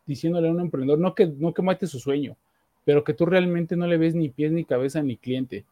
diciéndole 0.05 0.47
a 0.47 0.51
un 0.51 0.59
emprendedor, 0.59 0.99
no 0.99 1.15
que, 1.15 1.25
no 1.25 1.51
que 1.51 1.63
mate 1.63 1.87
su 1.87 1.99
sueño, 1.99 2.37
pero 2.85 3.03
que 3.03 3.13
tú 3.13 3.25
realmente 3.25 3.75
no 3.75 3.87
le 3.87 3.97
ves 3.97 4.15
ni 4.15 4.29
pies, 4.29 4.51
ni 4.51 4.63
cabeza, 4.63 5.01
ni 5.01 5.17
cliente. 5.17 5.65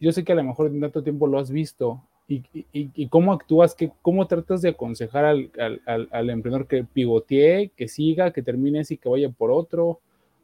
Yo 0.00 0.10
sé 0.12 0.24
que 0.24 0.32
a 0.32 0.36
lo 0.36 0.44
mejor 0.44 0.66
en 0.68 0.80
tanto 0.80 1.02
tiempo 1.02 1.26
lo 1.26 1.38
has 1.38 1.50
visto 1.50 2.02
y, 2.26 3.06
cómo 3.08 3.32
actúas, 3.32 3.74
que, 3.74 3.90
cómo 4.02 4.26
tratas 4.26 4.62
de 4.62 4.70
aconsejar 4.70 5.24
al, 5.24 5.50
al, 5.58 6.08
al, 6.10 6.30
emprendedor 6.30 6.66
que 6.66 6.84
pivotee, 6.84 7.70
que 7.76 7.88
siga, 7.88 8.32
que 8.32 8.42
termine 8.42 8.80
así, 8.80 8.96
que 8.96 9.08
vaya 9.08 9.28
por 9.30 9.50
otro, 9.50 10.00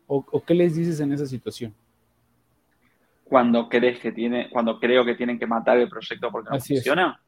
o, 0.08 0.42
qué 0.44 0.54
les 0.54 0.76
dices 0.76 1.00
en 1.00 1.12
esa 1.12 1.26
situación? 1.26 1.74
Cuando 3.24 3.68
crees 3.68 3.98
que 3.98 4.12
tiene, 4.12 4.48
cuando 4.50 4.78
creo 4.78 5.04
que 5.04 5.14
tienen 5.14 5.38
que 5.38 5.46
matar 5.46 5.78
el 5.78 5.88
proyecto 5.88 6.30
porque 6.30 6.50
no 6.50 6.60
funciona. 6.60 7.20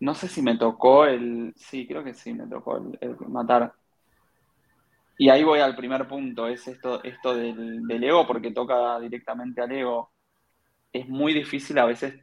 No 0.00 0.14
sé 0.14 0.28
si 0.28 0.42
me 0.42 0.56
tocó 0.56 1.06
el, 1.06 1.52
sí, 1.56 1.86
creo 1.86 2.04
que 2.04 2.14
sí 2.14 2.32
me 2.32 2.46
tocó 2.46 2.78
el, 3.00 3.16
matar. 3.28 3.72
Y 5.18 5.30
ahí 5.30 5.42
voy 5.42 5.58
al 5.58 5.74
primer 5.74 6.06
punto, 6.06 6.46
es 6.46 6.68
esto, 6.68 7.02
esto 7.02 7.34
del, 7.34 8.04
ego, 8.04 8.26
porque 8.26 8.52
toca 8.52 9.00
directamente 9.00 9.60
al 9.60 9.72
ego. 9.72 10.12
Es 10.92 11.08
muy 11.08 11.34
difícil 11.34 11.78
a 11.78 11.86
veces 11.86 12.14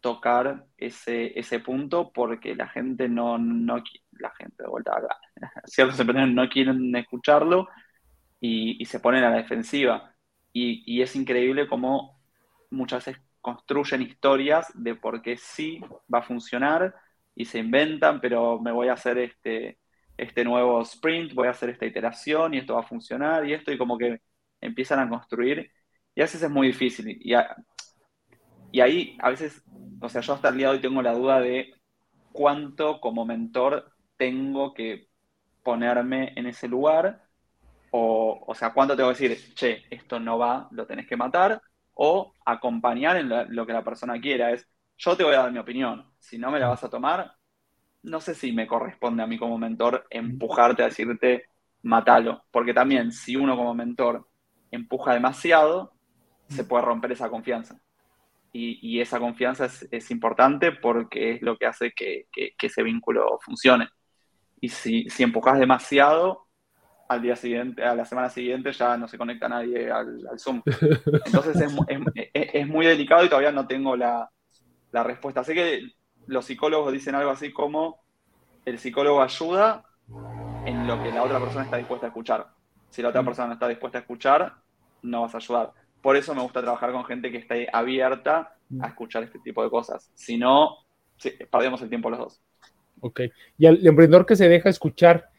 tocar 0.00 0.66
ese, 0.76 1.38
ese 1.38 1.60
punto 1.60 2.12
porque 2.12 2.54
la 2.54 2.68
gente 2.68 3.08
no, 3.08 3.38
no 3.38 3.82
la 4.12 4.30
gente 4.36 4.62
de 4.62 4.68
vuelta 4.68 4.92
ciertos 5.64 5.98
emprendedores 5.98 6.34
no 6.34 6.48
quieren 6.50 6.94
escucharlo 6.96 7.68
y, 8.40 8.84
se 8.84 9.00
ponen 9.00 9.24
a 9.24 9.30
la 9.30 9.36
defensiva. 9.38 10.14
Y, 10.52 11.00
es 11.00 11.16
increíble 11.16 11.66
cómo 11.66 12.20
muchas 12.70 13.06
veces 13.06 13.22
construyen 13.40 14.02
historias 14.02 14.70
de 14.74 14.94
por 14.94 15.22
qué 15.22 15.36
sí 15.38 15.80
va 16.12 16.18
a 16.18 16.22
funcionar 16.22 16.94
y 17.34 17.46
se 17.46 17.58
inventan, 17.58 18.20
pero 18.20 18.60
me 18.60 18.70
voy 18.70 18.88
a 18.88 18.94
hacer 18.94 19.18
este, 19.18 19.78
este 20.16 20.44
nuevo 20.44 20.82
sprint, 20.82 21.34
voy 21.34 21.48
a 21.48 21.50
hacer 21.50 21.70
esta 21.70 21.86
iteración 21.86 22.54
y 22.54 22.58
esto 22.58 22.74
va 22.74 22.80
a 22.80 22.86
funcionar 22.86 23.46
y 23.46 23.54
esto, 23.54 23.72
y 23.72 23.78
como 23.78 23.98
que 23.98 24.20
empiezan 24.60 25.00
a 25.00 25.08
construir. 25.08 25.70
Y 26.14 26.20
a 26.20 26.24
veces 26.24 26.42
es 26.42 26.50
muy 26.50 26.68
difícil. 26.68 27.08
Y, 27.20 27.34
y 28.72 28.80
ahí 28.80 29.16
a 29.20 29.30
veces, 29.30 29.62
o 30.00 30.08
sea, 30.08 30.20
yo 30.20 30.34
hasta 30.34 30.48
el 30.48 30.56
día 30.56 30.68
de 30.68 30.76
hoy 30.76 30.80
tengo 30.80 31.02
la 31.02 31.14
duda 31.14 31.40
de 31.40 31.74
cuánto 32.32 33.00
como 33.00 33.24
mentor 33.24 33.92
tengo 34.16 34.74
que 34.74 35.08
ponerme 35.62 36.32
en 36.36 36.46
ese 36.46 36.68
lugar 36.68 37.24
o, 37.96 38.42
o 38.48 38.54
sea, 38.56 38.72
¿cuánto 38.72 38.96
tengo 38.96 39.12
que 39.14 39.28
decir, 39.28 39.54
che, 39.54 39.84
esto 39.88 40.18
no 40.18 40.36
va, 40.36 40.66
lo 40.72 40.84
tenés 40.84 41.06
que 41.06 41.16
matar? 41.16 41.62
O 41.92 42.32
acompañar 42.44 43.16
en 43.16 43.28
lo, 43.28 43.64
que 43.64 43.72
la 43.72 43.84
persona 43.84 44.20
quiera. 44.20 44.50
Es, 44.50 44.66
yo 44.98 45.16
te 45.16 45.22
voy 45.22 45.34
a 45.34 45.42
dar 45.42 45.52
mi 45.52 45.60
opinión. 45.60 46.12
Si 46.18 46.36
no 46.36 46.50
me 46.50 46.58
la 46.58 46.66
vas 46.66 46.82
a 46.82 46.90
tomar, 46.90 47.32
no 48.04 48.20
sé 48.20 48.34
si 48.34 48.52
me 48.52 48.66
corresponde 48.66 49.22
a 49.22 49.26
mí 49.26 49.38
como 49.38 49.58
mentor 49.58 50.06
empujarte 50.10 50.82
a 50.82 50.86
decirte, 50.86 51.46
matalo. 51.82 52.44
Porque 52.50 52.74
también, 52.74 53.10
si 53.10 53.34
uno 53.36 53.56
como 53.56 53.74
mentor 53.74 54.28
empuja 54.70 55.14
demasiado, 55.14 55.92
se 56.48 56.64
puede 56.64 56.84
romper 56.84 57.12
esa 57.12 57.30
confianza. 57.30 57.80
Y, 58.56 59.00
esa 59.00 59.18
confianza 59.18 59.68
es, 59.90 60.10
importante 60.12 60.70
porque 60.70 61.32
es 61.32 61.42
lo 61.42 61.56
que 61.56 61.66
hace 61.66 61.92
que, 61.92 62.28
ese 62.62 62.84
vínculo 62.84 63.38
funcione. 63.40 63.88
Y 64.60 64.68
si, 64.68 65.10
si 65.10 65.24
empujas 65.24 65.58
demasiado, 65.58 66.46
al 67.08 67.20
día 67.20 67.34
siguiente, 67.34 67.82
a 67.82 67.96
la 67.96 68.04
semana 68.04 68.30
siguiente 68.30 68.72
ya 68.72 68.96
no 68.96 69.08
se 69.08 69.18
conecta 69.18 69.48
nadie 69.48 69.90
al, 69.90 70.20
Zoom. 70.38 70.62
Entonces 71.26 71.56
es, 72.32 72.68
muy 72.68 72.86
delicado 72.86 73.24
y 73.24 73.28
todavía 73.28 73.50
no 73.50 73.66
tengo 73.66 73.96
la, 73.96 74.30
respuesta. 74.92 75.42
Sé 75.42 75.54
que 75.54 75.80
los 76.26 76.44
psicólogos 76.46 76.92
dicen 76.92 77.14
algo 77.14 77.30
así 77.30 77.52
como 77.52 78.00
el 78.64 78.78
psicólogo 78.78 79.22
ayuda 79.22 79.84
en 80.64 80.86
lo 80.86 81.02
que 81.02 81.10
la 81.10 81.22
otra 81.22 81.38
persona 81.38 81.64
está 81.64 81.76
dispuesta 81.76 82.06
a 82.06 82.08
escuchar. 82.08 82.48
Si 82.90 83.02
la 83.02 83.08
otra 83.08 83.22
mm. 83.22 83.26
persona 83.26 83.48
no 83.48 83.54
está 83.54 83.68
dispuesta 83.68 83.98
a 83.98 84.00
escuchar, 84.00 84.54
no 85.02 85.22
vas 85.22 85.34
a 85.34 85.38
ayudar. 85.38 85.72
Por 86.00 86.16
eso 86.16 86.34
me 86.34 86.42
gusta 86.42 86.62
trabajar 86.62 86.92
con 86.92 87.04
gente 87.04 87.30
que 87.30 87.38
esté 87.38 87.68
abierta 87.72 88.56
a 88.80 88.88
escuchar 88.88 89.22
este 89.22 89.38
tipo 89.38 89.62
de 89.62 89.70
cosas. 89.70 90.10
Si 90.14 90.36
no, 90.36 90.78
perdemos 91.50 91.80
el 91.82 91.88
tiempo 91.88 92.10
los 92.10 92.18
dos. 92.18 92.42
Ok. 93.00 93.20
Y 93.58 93.66
al 93.66 93.86
emprendedor 93.86 94.26
que 94.26 94.36
se 94.36 94.48
deja 94.48 94.68
escuchar, 94.68 95.30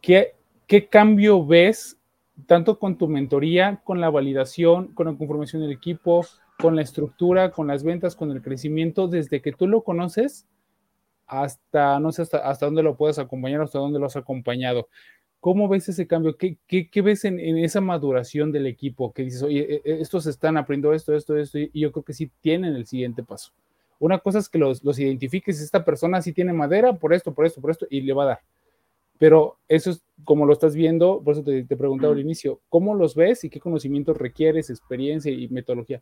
¿qué, 0.00 0.34
¿Qué 0.70 0.86
cambio 0.86 1.44
ves 1.44 1.98
tanto 2.46 2.78
con 2.78 2.96
tu 2.96 3.08
mentoría, 3.08 3.80
con 3.82 4.00
la 4.00 4.08
validación, 4.08 4.94
con 4.94 5.06
la 5.06 5.14
conformación 5.14 5.62
del 5.62 5.72
equipo, 5.72 6.24
con 6.60 6.76
la 6.76 6.82
estructura, 6.82 7.50
con 7.50 7.66
las 7.66 7.82
ventas, 7.82 8.14
con 8.14 8.30
el 8.30 8.42
crecimiento, 8.42 9.08
desde 9.08 9.40
que 9.40 9.52
tú 9.52 9.66
lo 9.66 9.82
conoces 9.82 10.46
hasta, 11.26 12.00
no 12.00 12.12
sé, 12.12 12.22
hasta, 12.22 12.38
hasta 12.38 12.66
dónde 12.66 12.82
lo 12.82 12.96
puedes 12.96 13.18
acompañar, 13.18 13.60
hasta 13.60 13.78
dónde 13.78 13.98
lo 13.98 14.06
has 14.06 14.16
acompañado? 14.16 14.88
¿Cómo 15.38 15.68
ves 15.68 15.88
ese 15.88 16.06
cambio? 16.06 16.36
¿Qué, 16.36 16.58
qué, 16.66 17.02
ves 17.02 17.24
en, 17.24 17.40
esa 17.58 17.80
maduración 17.80 18.52
del 18.52 18.66
equipo? 18.66 19.12
Que 19.12 19.22
dices, 19.22 19.42
oye, 19.42 19.76
e, 19.76 19.82
e, 19.84 20.00
estos 20.00 20.26
están 20.26 20.56
aprendiendo 20.56 20.94
esto, 20.94 21.14
esto, 21.14 21.36
esto, 21.36 21.58
y 21.58 21.70
yo 21.72 21.92
creo 21.92 22.04
que 22.04 22.12
sí 22.12 22.30
tienen 22.40 22.74
el 22.74 22.86
siguiente 22.86 23.22
paso. 23.22 23.52
Una 23.98 24.18
cosa 24.18 24.38
es 24.38 24.48
que 24.48 24.58
los, 24.58 24.82
los 24.84 24.98
identifiques, 24.98 25.60
esta 25.60 25.84
persona 25.84 26.20
sí 26.20 26.32
tiene 26.32 26.52
madera 26.52 26.92
por 26.94 27.14
esto, 27.14 27.32
por 27.32 27.46
esto, 27.46 27.60
por 27.60 27.70
esto, 27.70 27.86
y 27.88 28.00
le 28.02 28.12
va 28.12 28.24
a 28.24 28.26
dar 28.26 28.40
pero 29.20 29.58
eso 29.68 29.90
es 29.90 30.02
como 30.24 30.46
lo 30.46 30.54
estás 30.54 30.74
viendo, 30.74 31.22
por 31.22 31.34
eso 31.34 31.44
te, 31.44 31.62
te 31.64 31.76
preguntaba 31.76 32.14
al 32.14 32.20
inicio, 32.20 32.62
¿cómo 32.70 32.94
los 32.94 33.14
ves 33.14 33.44
y 33.44 33.50
qué 33.50 33.60
conocimientos 33.60 34.16
requieres, 34.16 34.70
experiencia 34.70 35.30
y 35.30 35.46
metodología? 35.48 36.00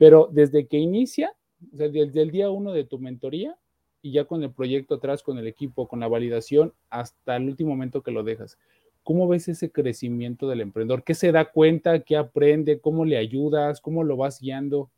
Pero 0.00 0.30
desde 0.32 0.66
que 0.66 0.78
inicia, 0.78 1.34
o 1.74 1.76
sea, 1.76 1.90
desde 1.90 2.22
el 2.22 2.30
día 2.30 2.48
uno 2.48 2.72
de 2.72 2.84
tu 2.84 2.98
mentoría 2.98 3.54
y 4.00 4.12
ya 4.12 4.24
con 4.24 4.42
el 4.42 4.50
proyecto 4.50 4.94
atrás, 4.94 5.22
con 5.22 5.36
el 5.36 5.46
equipo, 5.46 5.88
con 5.88 6.00
la 6.00 6.08
validación, 6.08 6.72
hasta 6.88 7.36
el 7.36 7.50
último 7.50 7.68
momento 7.72 8.02
que 8.02 8.10
lo 8.10 8.22
dejas, 8.22 8.58
¿cómo 9.02 9.28
ves 9.28 9.48
ese 9.48 9.70
crecimiento 9.70 10.48
del 10.48 10.62
emprendedor? 10.62 11.04
¿Qué 11.04 11.12
se 11.12 11.32
da 11.32 11.44
cuenta? 11.44 12.00
¿Qué 12.00 12.16
aprende? 12.16 12.80
¿Cómo 12.80 13.04
le 13.04 13.18
ayudas? 13.18 13.82
¿Cómo 13.82 14.02
lo 14.02 14.16
vas 14.16 14.40
guiando? 14.40 14.90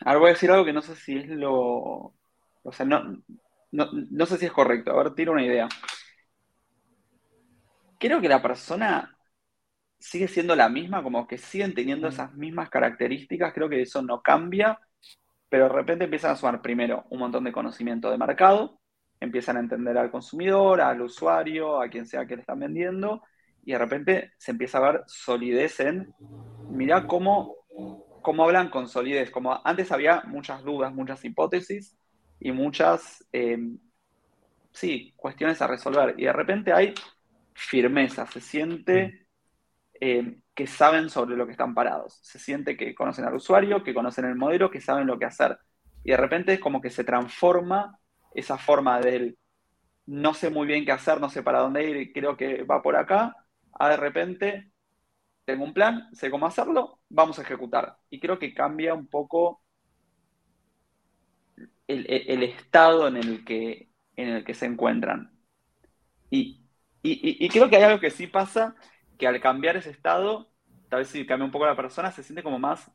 Ahora 0.00 0.18
voy 0.18 0.28
a 0.28 0.32
decir 0.34 0.50
algo 0.50 0.66
que 0.66 0.74
no 0.74 0.82
sé 0.82 0.96
si 0.96 1.16
es 1.16 1.28
lo. 1.28 2.12
O 2.62 2.72
sea, 2.72 2.84
no, 2.84 3.22
no, 3.72 4.26
sé 4.26 4.36
si 4.36 4.44
es 4.44 4.52
correcto. 4.52 4.90
A 4.90 5.02
ver, 5.02 5.14
tiro 5.14 5.32
una 5.32 5.46
idea. 5.46 5.66
Creo 7.98 8.20
que 8.20 8.28
la 8.28 8.42
persona 8.42 9.15
sigue 9.98 10.28
siendo 10.28 10.54
la 10.56 10.68
misma, 10.68 11.02
como 11.02 11.26
que 11.26 11.38
siguen 11.38 11.74
teniendo 11.74 12.08
esas 12.08 12.34
mismas 12.34 12.70
características. 12.70 13.52
Creo 13.54 13.68
que 13.68 13.82
eso 13.82 14.02
no 14.02 14.22
cambia, 14.22 14.78
pero 15.48 15.64
de 15.64 15.74
repente 15.74 16.04
empiezan 16.04 16.32
a 16.32 16.36
sumar 16.36 16.62
primero 16.62 17.04
un 17.10 17.20
montón 17.20 17.44
de 17.44 17.52
conocimiento 17.52 18.10
de 18.10 18.18
mercado, 18.18 18.80
empiezan 19.20 19.56
a 19.56 19.60
entender 19.60 19.96
al 19.98 20.10
consumidor, 20.10 20.80
al 20.80 21.02
usuario, 21.02 21.80
a 21.80 21.88
quien 21.88 22.06
sea 22.06 22.26
que 22.26 22.36
le 22.36 22.42
están 22.42 22.60
vendiendo, 22.60 23.22
y 23.64 23.72
de 23.72 23.78
repente 23.78 24.32
se 24.38 24.52
empieza 24.52 24.78
a 24.78 24.92
ver 24.92 25.02
solidez 25.06 25.80
en, 25.80 26.12
mirá 26.70 27.06
cómo 27.06 27.56
cómo 28.26 28.42
hablan 28.42 28.70
con 28.70 28.88
solidez. 28.88 29.30
Como 29.30 29.60
antes 29.64 29.92
había 29.92 30.20
muchas 30.26 30.64
dudas, 30.64 30.92
muchas 30.92 31.24
hipótesis 31.24 31.96
y 32.40 32.50
muchas, 32.50 33.24
em, 33.30 33.78
sí, 34.72 35.14
cuestiones 35.16 35.62
a 35.62 35.68
resolver. 35.68 36.16
Y 36.18 36.24
de 36.24 36.32
repente 36.32 36.72
hay 36.72 36.92
firmeza, 37.54 38.26
se 38.26 38.40
siente 38.40 39.25
em, 40.00 40.42
que 40.54 40.66
saben 40.66 41.10
sobre 41.10 41.36
lo 41.36 41.46
que 41.46 41.52
están 41.52 41.74
parados. 41.74 42.18
Se 42.22 42.38
siente 42.38 42.76
que 42.76 42.94
conocen 42.94 43.24
al 43.24 43.34
usuario, 43.34 43.82
que 43.82 43.94
conocen 43.94 44.24
el 44.26 44.36
modelo, 44.36 44.70
que 44.70 44.80
saben 44.80 45.06
lo 45.06 45.18
que 45.18 45.26
hacer. 45.26 45.58
Y 46.04 46.10
de 46.10 46.16
repente 46.16 46.54
es 46.54 46.60
como 46.60 46.80
que 46.80 46.90
se 46.90 47.04
transforma 47.04 47.98
esa 48.34 48.58
forma 48.58 49.00
del 49.00 49.38
no 50.06 50.34
sé 50.34 50.50
muy 50.50 50.66
bien 50.66 50.84
qué 50.84 50.92
hacer, 50.92 51.20
no 51.20 51.28
sé 51.28 51.42
para 51.42 51.60
dónde 51.60 51.88
ir, 51.88 52.12
creo 52.12 52.36
que 52.36 52.62
va 52.62 52.80
por 52.82 52.96
acá, 52.96 53.34
a 53.72 53.88
de 53.88 53.96
repente 53.96 54.70
tengo 55.44 55.64
un 55.64 55.74
plan, 55.74 56.08
sé 56.12 56.30
cómo 56.30 56.46
hacerlo, 56.46 57.00
vamos 57.08 57.38
a 57.38 57.42
ejecutar. 57.42 57.96
Y 58.10 58.20
creo 58.20 58.38
que 58.38 58.54
cambia 58.54 58.94
un 58.94 59.06
poco 59.06 59.62
el, 61.86 62.42
estado 62.42 63.08
en 63.08 63.16
el, 63.16 63.44
que, 63.44 63.90
en 64.16 64.28
el 64.28 64.44
que 64.44 64.54
se 64.54 64.66
encuentran. 64.66 65.32
Y, 66.30 66.64
y, 67.02 67.48
creo 67.48 67.70
que 67.70 67.76
hay 67.76 67.84
algo 67.84 68.00
que 68.00 68.10
sí 68.10 68.26
pasa, 68.26 68.74
que 69.18 69.26
al 69.26 69.40
cambiar 69.40 69.76
ese 69.76 69.90
estado, 69.90 70.48
tal 70.88 71.00
vez 71.00 71.08
si 71.08 71.26
cambia 71.26 71.44
un 71.44 71.50
poco 71.50 71.66
la 71.66 71.76
persona, 71.76 72.10
se 72.12 72.22
siente 72.22 72.42
como 72.42 72.58
más 72.58 72.90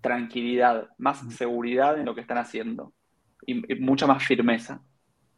tranquilidad, 0.00 0.90
más 0.98 1.20
seguridad 1.34 1.98
en 1.98 2.06
lo 2.06 2.14
que 2.14 2.20
están 2.20 2.38
haciendo 2.38 2.92
y, 3.46 3.54
mucha 3.76 4.06
más 4.06 4.24
firmeza. 4.24 4.80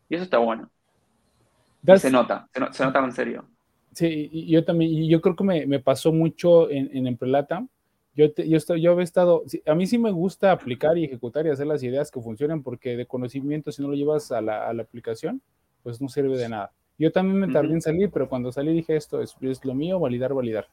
Y 0.08 0.14
eso 0.14 0.24
está 0.24 0.38
bueno. 0.38 0.70
se 1.96 2.10
nota, 2.10 2.48
se, 2.72 2.84
nota 2.84 2.98
en 2.98 3.12
serio. 3.12 3.48
Sí, 3.92 4.28
y 4.30 4.50
yo 4.50 4.64
también, 4.64 4.90
y 4.92 5.08
yo 5.08 5.20
creo 5.20 5.34
que 5.34 5.44
me, 5.44 5.66
me 5.66 5.80
pasó 5.80 6.12
mucho 6.12 6.70
en, 6.70 6.94
en 6.96 7.06
Emprelata. 7.06 7.66
Yo, 8.14 8.26
yo, 8.34 8.56
estoy, 8.56 8.82
yo 8.82 8.98
he 8.98 9.02
estado, 9.02 9.44
a 9.66 9.74
mí 9.74 9.86
sí 9.86 9.96
me 9.96 10.10
gusta 10.10 10.50
aplicar 10.50 10.98
y 10.98 11.04
ejecutar 11.04 11.46
y 11.46 11.50
hacer 11.50 11.66
las 11.66 11.82
ideas 11.82 12.10
que 12.10 12.20
funcionan 12.20 12.62
porque 12.62 12.96
de 12.96 13.06
conocimiento, 13.06 13.70
si 13.70 13.80
no 13.80 13.88
lo 13.88 13.94
llevas 13.94 14.32
a 14.32 14.40
la, 14.40 14.66
a 14.66 14.72
la 14.72 14.82
aplicación, 14.82 15.40
pues 15.82 16.00
no 16.00 16.08
sirve 16.08 16.36
de 16.36 16.48
nada. 16.48 16.72
Yo 16.98 17.12
también 17.12 17.38
me 17.38 17.52
tardé 17.52 17.72
en 17.72 17.80
salir, 17.80 18.10
pero 18.10 18.28
cuando 18.28 18.50
salí 18.50 18.72
dije 18.72 18.96
esto 18.96 19.22
es, 19.22 19.36
es, 19.40 19.64
lo 19.64 19.74
mío, 19.74 20.00
validar, 20.00 20.34
validar. 20.34 20.66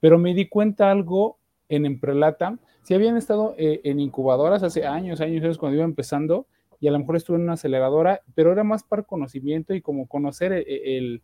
Pero 0.00 0.18
me 0.18 0.34
di 0.34 0.48
cuenta 0.48 0.90
algo 0.90 1.38
en 1.68 1.86
Emprelata, 1.86 2.58
si 2.82 2.94
habían 2.94 3.16
estado 3.16 3.54
eh, 3.56 3.80
en 3.84 4.00
incubadoras 4.00 4.62
hace 4.62 4.84
años, 4.84 5.20
años, 5.20 5.44
años 5.44 5.58
cuando 5.58 5.76
iba 5.76 5.84
empezando, 5.84 6.46
y 6.80 6.88
a 6.88 6.90
lo 6.90 6.98
mejor 6.98 7.16
estuve 7.16 7.36
en 7.36 7.44
una 7.44 7.52
aceleradora, 7.52 8.22
pero 8.34 8.50
era 8.50 8.64
más 8.64 8.82
para 8.82 9.02
conocimiento 9.02 9.74
y 9.74 9.82
como 9.82 10.08
conocer 10.08 10.52
eh, 10.52 10.96
el, 10.96 11.22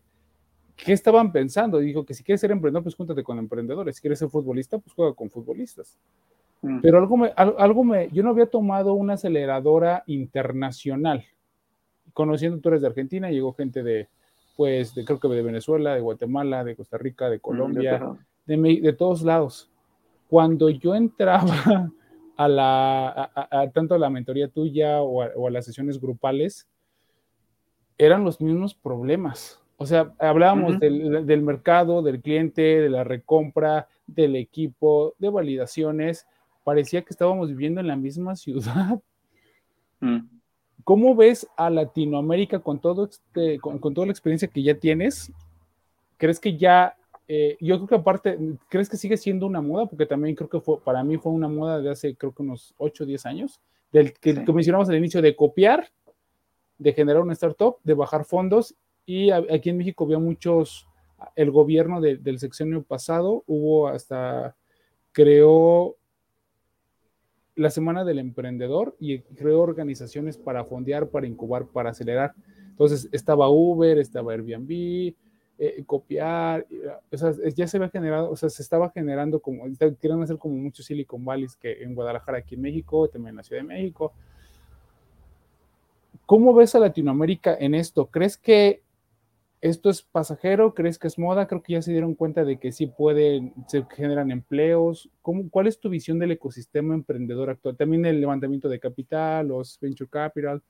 qué 0.77 0.93
estaban 0.93 1.33
pensando. 1.33 1.79
Dijo 1.79 2.05
que 2.05 2.15
si 2.15 2.23
quieres 2.23 2.41
ser 2.41 2.51
emprendedor, 2.51 2.85
pues 2.85 2.95
júntate 2.95 3.25
con 3.25 3.39
emprendedores. 3.39 3.97
Si 3.97 4.03
quieres 4.03 4.19
ser 4.19 4.29
futbolista, 4.29 4.79
pues 4.79 4.95
juega 4.95 5.15
con 5.15 5.31
futbolistas. 5.31 5.99
Mm. 6.61 6.81
Pero 6.83 6.99
algo 6.99 7.17
me, 7.17 7.33
algo 7.35 7.85
me, 7.85 8.11
yo 8.11 8.23
no 8.23 8.31
había 8.31 8.47
tomado 8.47 8.93
una 8.93 9.15
aceleradora 9.15 10.05
internacional. 10.07 11.25
Conociendo 12.13 12.61
tú 12.61 12.69
eres 12.69 12.83
de 12.83 12.89
Argentina, 12.89 13.31
llegó 13.31 13.55
gente 13.55 13.83
de, 13.83 14.09
pues, 14.57 14.95
de, 14.95 15.05
creo 15.05 15.21
que 15.21 15.29
de 15.29 15.43
Venezuela, 15.43 15.95
de 15.95 16.01
Guatemala, 16.01 16.65
de 16.65 16.75
Costa 16.75 16.99
Rica, 16.99 17.29
de 17.29 17.37
mm, 17.37 17.41
Colombia, 17.41 18.17
de, 18.47 18.81
de, 18.83 18.93
todos 18.93 19.23
lados. 19.23 19.71
Cuando 20.29 20.71
yo 20.71 20.95
entraba 20.95 21.93
a 22.37 22.49
la, 22.49 23.31
a, 23.35 23.71
tanto 23.71 23.95
a 23.95 23.99
la 23.99 24.11
mentoría 24.11 24.49
tuya 24.49 25.03
o 25.03 25.47
a, 25.47 25.51
las 25.51 25.65
sesiones 25.65 26.01
grupales, 26.01 26.67
eran 27.99 28.25
los 28.25 28.41
mismos 28.41 28.75
problemas. 28.75 29.63
O 29.79 29.85
sea, 29.85 30.15
hablábamos 30.19 30.81
del, 30.81 31.27
del, 31.27 31.43
mercado, 31.43 32.01
del 32.03 32.23
cliente, 32.23 32.63
de 32.63 32.89
la 32.89 33.05
recompra, 33.05 33.89
del 34.07 34.37
equipo, 34.37 35.15
de 35.19 35.29
validaciones. 35.29 36.27
Parecía 36.65 37.03
que 37.03 37.11
estábamos 37.11 37.49
viviendo 37.49 37.81
en 37.81 37.87
la 37.87 37.97
misma 37.97 38.37
ciudad. 38.37 39.01
Mm. 40.01 40.36
¿Cómo 40.85 41.15
ves 41.15 41.49
a 41.57 41.71
Latinoamérica 41.71 42.61
con, 42.61 42.79
todo 42.79 43.07
este, 43.07 43.59
con, 43.59 43.79
con, 43.79 43.95
toda 43.95 44.07
la 44.07 44.13
experiencia 44.13 44.49
que 44.49 44.63
ya 44.63 44.75
tienes? 44.75 45.33
¿Crees 46.17 46.39
que 46.39 46.57
ya 46.57 46.97
eh, 47.29 47.57
yo 47.61 47.77
creo 47.77 47.89
que 47.89 47.95
aparte, 47.97 48.39
¿crees 48.69 48.89
que 48.89 48.97
sigue 48.97 49.17
siendo 49.17 49.47
una 49.47 49.61
moda? 49.61 49.87
Porque 49.87 50.07
también 50.07 50.35
creo 50.35 50.49
que 50.49 50.61
fue, 50.61 50.81
para 50.81 51.03
mí 51.03 51.17
fue 51.17 51.33
una 51.33 51.49
moda 51.49 51.81
de 51.81 51.91
hace, 51.91 52.15
creo 52.15 52.33
que 52.33 52.43
unos 52.43 52.75
8 52.79 53.05
o 53.05 53.07
10 53.07 53.27
años, 53.27 53.61
del 53.93 54.13
que, 54.13 54.35
mencionamos 54.53 54.89
al 54.89 54.97
inicio, 54.97 55.21
de 55.23 55.35
copiar, 55.35 55.91
de 56.79 56.93
generar 56.93 57.23
una 57.23 57.33
startup, 57.33 57.77
de 57.83 57.95
bajar 57.95 58.25
fondos. 58.25 58.75
Y 59.05 59.31
aquí 59.31 59.71
en 59.71 59.79
México 59.79 60.05
había 60.05 60.19
muchos, 60.19 60.87
el 61.35 61.51
gobierno 61.51 62.01
del 62.01 62.39
sexenio 62.39 62.83
pasado 62.83 63.43
hubo 63.47 63.89
hasta, 63.89 64.57
creó 65.13 65.97
la 67.57 67.71
Semana 67.71 68.05
del 68.05 68.19
Emprendedor 68.19 68.95
y 69.01 69.21
creó 69.21 69.61
organizaciones 69.61 70.37
para 70.37 70.65
fondear, 70.65 71.09
para 71.09 71.27
incubar, 71.27 71.67
para 71.67 71.91
acelerar. 71.91 72.35
Entonces 72.69 73.09
estaba 73.13 73.49
Uber, 73.49 73.99
estaba 73.99 74.33
Airbnb, 74.33 75.15
eh, 75.59 75.83
copiar, 75.87 76.67
o 77.11 77.17
sea, 77.17 77.33
ya 77.55 77.67
se 77.67 77.79
había 77.79 77.89
generado, 77.89 78.31
o 78.31 78.37
sea, 78.37 78.51
se 78.51 78.61
estaba 78.63 78.91
generando 78.91 79.41
como, 79.41 79.65
quieren 79.99 80.23
hacer 80.23 80.37
como 80.37 80.55
muchos 80.55 80.85
Silicon 80.85 81.25
Valleys 81.25 81.57
que 81.57 81.83
en 81.83 81.95
Guadalajara, 81.95 82.39
aquí 82.39 82.57
en 82.57 82.61
México, 82.61 83.09
también 83.09 83.31
en 83.31 83.37
la 83.37 83.43
Ciudad 83.43 83.63
de 83.63 83.69
México. 83.69 84.13
¿Cómo 86.27 86.53
ves 86.53 86.75
a 86.75 86.81
Latinoamérica 86.81 87.57
en 87.59 87.75
esto? 87.75 88.07
¿Crees 88.07 88.37
que 88.37 88.83
esto 89.61 89.91
es 89.91 90.03
pasajero? 90.03 90.75
¿Crees 90.75 90.99
que 90.99 91.09
es 91.09 91.19
moda? 91.19 91.47
Creo 91.47 91.63
que 91.63 91.75
ya 91.75 91.83
se 91.83 91.93
dieron 91.93 92.15
cuenta 92.15 92.45
de 92.45 92.59
que 92.59 92.73
sí 92.73 92.87
pueden, 92.87 93.55
se 93.69 93.85
generan 93.95 94.31
empleos. 94.31 95.09
¿Cómo, 95.23 95.49
¿Cuál 95.51 95.67
es 95.67 95.81
tu 95.81 95.89
visión 95.89 96.19
del 96.19 96.33
ecosistema 96.33 96.95
emprendedor 96.95 97.51
actual? 97.51 97.77
También 97.77 98.07
el 98.07 98.21
levantamiento 98.21 98.69
de 98.69 98.81
capital, 98.81 99.49
los 99.49 99.79
venture 99.81 100.11
capital. 100.11 100.63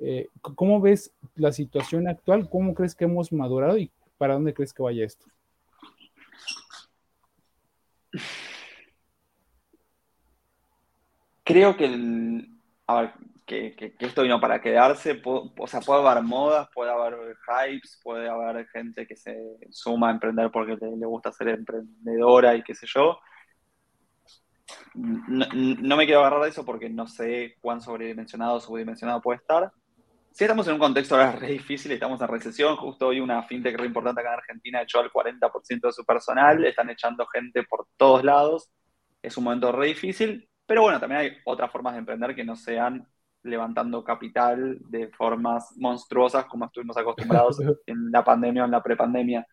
Eh, 0.00 0.28
¿Cómo 0.40 0.80
ves 0.80 1.12
la 1.34 1.52
situación 1.52 2.06
actual? 2.08 2.48
¿Cómo 2.48 2.74
crees 2.74 2.94
que 2.94 3.04
hemos 3.04 3.32
madurado 3.32 3.76
y 3.78 3.90
¿Para 4.18 4.34
dónde 4.34 4.52
crees 4.52 4.74
que 4.74 4.82
vaya 4.82 5.04
esto? 5.04 5.26
Creo 11.44 11.76
que, 11.76 11.86
que, 13.48 13.96
esto 13.98 14.22
vino 14.22 14.40
para 14.40 14.60
quedarse. 14.60 15.20
o 15.24 15.66
sea, 15.66 15.80
puede 15.80 16.06
haber 16.06 16.22
modas, 16.22 16.68
puede 16.72 16.90
haber 16.90 17.36
hypes, 17.46 17.98
puede 18.02 18.28
haber 18.28 18.68
gente 18.68 19.06
que 19.06 19.16
se 19.16 19.36
suma 19.70 20.08
a 20.08 20.12
emprender 20.12 20.50
porque 20.52 20.76
le, 20.76 21.06
gusta 21.06 21.32
ser 21.32 21.48
emprendedora 21.48 22.54
y 22.54 22.62
qué 22.62 22.74
sé 22.74 22.86
yo. 22.86 23.18
No, 24.94 25.96
me 25.96 26.04
quiero 26.04 26.20
agarrar 26.20 26.42
de 26.42 26.50
eso 26.50 26.64
porque 26.64 26.90
no 26.90 27.06
sé 27.06 27.56
cuán 27.60 27.80
sobredimensionado 27.80 28.56
o 28.56 28.60
subdimensionado 28.60 29.22
puede 29.22 29.38
estar. 29.38 29.72
Si 30.30 30.44
estamos 30.44 30.68
en 30.68 30.74
un 30.74 30.78
contexto 30.78 31.16
ahora 31.16 31.32
re 31.32 31.48
difícil, 31.48 31.90
estamos 31.90 32.20
en 32.20 32.28
recesión. 32.28 32.76
Justo 32.76 33.08
hoy 33.08 33.18
una 33.18 33.42
fintech 33.42 33.76
re 33.76 33.86
importante 33.86 34.20
acá 34.20 34.34
en 34.34 34.38
Argentina 34.38 34.82
echó 34.82 35.00
al 35.00 35.10
40% 35.10 35.80
de 35.80 35.92
su 35.92 36.04
personal, 36.04 36.64
están 36.64 36.90
echando 36.90 37.26
gente 37.26 37.64
por 37.64 37.86
todos 37.96 38.22
lados. 38.22 38.70
Es 39.22 39.36
un 39.38 39.44
momento 39.44 39.72
re 39.72 39.86
difícil, 39.86 40.48
pero 40.66 40.82
bueno, 40.82 41.00
también 41.00 41.22
hay 41.22 41.36
otras 41.44 41.72
formas 41.72 41.94
de 41.94 42.00
emprender 42.00 42.36
que 42.36 42.44
no 42.44 42.54
sean 42.54 43.08
levantando 43.42 44.04
capital 44.04 44.78
de 44.88 45.08
formas 45.08 45.74
monstruosas 45.76 46.46
como 46.46 46.66
estuvimos 46.66 46.96
acostumbrados 46.96 47.58
en 47.86 48.10
la 48.10 48.24
pandemia 48.24 48.62
o 48.62 48.66
en 48.66 48.72
la 48.72 48.82
prepandemia. 48.82 49.46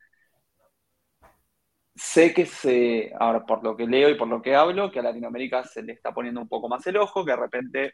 Sé 1.96 2.34
que 2.34 2.46
se, 2.46 3.14
ahora 3.18 3.46
por 3.46 3.64
lo 3.64 3.76
que 3.78 3.88
leo 3.88 4.10
y 4.10 4.16
por 4.16 4.28
lo 4.28 4.42
que 4.42 4.56
hablo, 4.56 4.92
que 4.92 5.00
a 5.00 5.04
Latinoamérica 5.04 5.64
se 5.64 5.82
le 5.82 5.94
está 5.94 6.14
poniendo 6.14 6.42
un 6.42 6.50
poco 6.50 6.68
más 6.68 6.86
el 6.88 6.98
ojo, 6.98 7.24
que 7.24 7.32
de 7.32 7.38
repente 7.38 7.94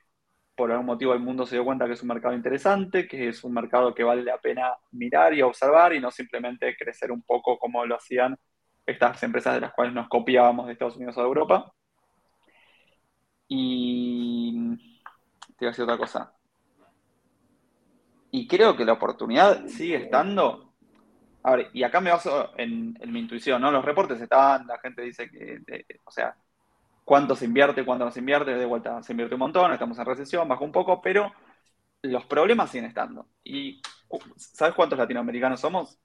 por 0.55 0.71
algún 0.71 0.87
motivo 0.87 1.13
el 1.13 1.19
mundo 1.19 1.45
se 1.45 1.55
dio 1.55 1.65
cuenta 1.65 1.87
que 1.87 1.93
es 1.93 2.01
un 2.01 2.09
mercado 2.09 2.35
interesante, 2.35 3.07
que 3.07 3.29
es 3.29 3.43
un 3.43 3.53
mercado 3.53 3.93
que 3.93 4.03
vale 4.03 4.23
la 4.23 4.37
pena 4.39 4.73
mirar 4.91 5.33
y 5.33 5.41
observar 5.41 5.93
y 5.93 5.99
no 5.99 6.11
simplemente 6.11 6.75
crecer 6.77 7.11
un 7.11 7.21
poco 7.23 7.57
como 7.57 7.85
lo 7.85 7.95
hacían 7.95 8.37
estas 8.85 9.21
empresas 9.23 9.55
de 9.55 9.61
las 9.61 9.73
cuales 9.73 9.93
nos 9.93 10.07
copiábamos 10.09 10.67
de 10.67 10.73
Estados 10.73 10.97
Unidos 10.97 11.17
o 11.17 11.21
de 11.21 11.27
Europa. 11.27 11.73
Y 13.47 14.90
te 15.61 15.65
voy 15.65 15.69
a 15.69 15.73
decir 15.73 15.83
otra 15.83 15.97
cosa. 15.97 16.33
Y 18.31 18.47
creo 18.47 18.75
que 18.75 18.83
la 18.83 18.93
oportunidad 18.93 19.67
sigue 19.67 19.97
estando. 19.97 20.73
A 21.43 21.55
ver, 21.55 21.69
y 21.71 21.83
acá 21.83 22.01
me 22.01 22.09
baso 22.09 22.49
en, 22.57 22.97
mi 23.05 23.19
intuición, 23.19 23.61
¿no? 23.61 23.69
Los 23.69 23.85
reportes 23.85 24.19
están, 24.19 24.65
la 24.65 24.79
gente 24.79 25.03
dice 25.03 25.29
que, 25.29 25.61
o 26.03 26.09
sea, 26.09 26.35
cuánto 27.05 27.35
se 27.35 27.45
invierte, 27.45 27.85
cuánto 27.85 28.05
no 28.05 28.11
se 28.11 28.21
invierte, 28.21 28.55
de 28.55 28.65
vuelta 28.65 29.03
se 29.03 29.13
invierte 29.13 29.35
un 29.35 29.39
montón, 29.39 29.71
estamos 29.71 29.99
en 29.99 30.05
recesión, 30.05 30.47
baja 30.47 30.63
un 30.63 30.71
poco, 30.71 30.99
pero 30.99 31.31
los 32.01 32.25
problemas 32.25 32.71
siguen 32.71 32.85
estando. 32.85 33.27
¿Y 33.43 33.83
sabes 34.37 34.73
cuántos 34.73 34.97
latinoamericanos 34.97 35.59
somos? 35.59 35.99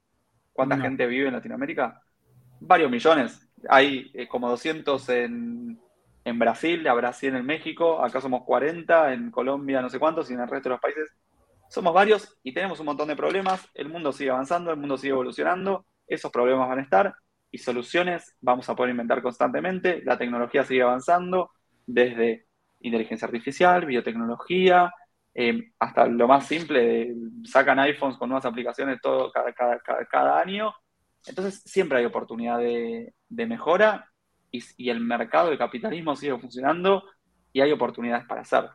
¿Cuánta 0.53 0.77
gente 0.77 1.07
vive 1.07 1.29
en 1.29 1.33
Latinoamérica? 1.33 2.03
Varios 2.59 2.91
millones. 2.91 3.49
Hay 3.69 4.11
eh, 4.13 4.27
como 4.27 4.49
200 4.49 5.09
en, 5.09 5.79
en 6.27 6.39
Brasil, 6.39 6.85
habrá 6.89 7.13
100 7.13 7.37
en 7.37 7.45
México, 7.45 8.03
acá 8.03 8.19
somos 8.19 8.43
40, 8.43 9.13
en 9.13 9.31
Colombia 9.31 9.81
no 9.81 9.89
sé 9.89 9.97
cuántos 9.97 10.29
y 10.29 10.33
en 10.33 10.41
el 10.41 10.49
resto 10.49 10.67
de 10.67 10.75
los 10.75 10.81
países. 10.81 11.09
Somos 11.69 11.93
varios 11.93 12.37
y 12.43 12.53
tenemos 12.53 12.79
un 12.81 12.87
montón 12.87 13.07
de 13.07 13.15
problemas. 13.15 13.65
El 13.73 13.87
mundo 13.87 14.11
sigue 14.11 14.29
avanzando, 14.29 14.71
el 14.71 14.77
mundo 14.77 14.97
sigue 14.97 15.13
evolucionando, 15.13 15.85
esos 16.05 16.29
problemas 16.29 16.67
van 16.67 16.79
a 16.79 16.81
estar 16.81 17.15
y 17.49 17.57
soluciones 17.59 18.35
vamos 18.41 18.67
a 18.67 18.75
poder 18.75 18.91
inventar 18.91 19.21
constantemente. 19.21 20.01
La 20.03 20.17
tecnología 20.17 20.65
sigue 20.65 20.81
avanzando 20.81 21.51
desde 21.85 22.45
inteligencia 22.81 23.25
artificial, 23.25 23.85
biotecnología, 23.85 24.91
eh, 25.33 25.71
hasta 25.79 26.07
lo 26.07 26.27
más 26.27 26.45
simple, 26.45 27.15
sacan 27.45 27.79
iPhones 27.79 28.17
con 28.17 28.27
nuevas 28.27 28.45
aplicaciones 28.45 28.99
todo 29.01 29.31
cada, 29.31 30.39
año. 30.41 30.73
Entonces 31.25 31.61
siempre 31.65 31.99
hay 31.99 32.05
oportunidad 32.05 32.59
de, 32.59 33.13
mejora 33.29 34.11
y, 34.77 34.89
el 34.89 34.99
mercado 34.99 35.49
de 35.49 35.57
capitalismo 35.57 36.15
sigue 36.15 36.37
funcionando 36.37 37.03
y 37.53 37.61
hay 37.61 37.71
oportunidades 37.71 38.25
para 38.25 38.41
hacer. 38.41 38.69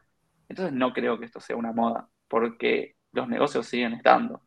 Entonces 0.49 0.75
no 0.75 0.93
creo 0.93 1.19
que 1.19 1.27
esto 1.27 1.41
sea 1.41 1.57
una 1.57 1.73
moda, 1.73 2.09
porque 2.29 2.97
los 3.13 3.29
negocios 3.29 3.67
siguen 3.67 3.95
estando. 3.95 4.43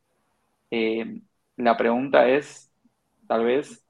Eh, 0.71 1.21
la 1.57 1.77
pregunta 1.77 2.27
es, 2.27 2.71
tal 3.27 3.45
vez, 3.45 3.86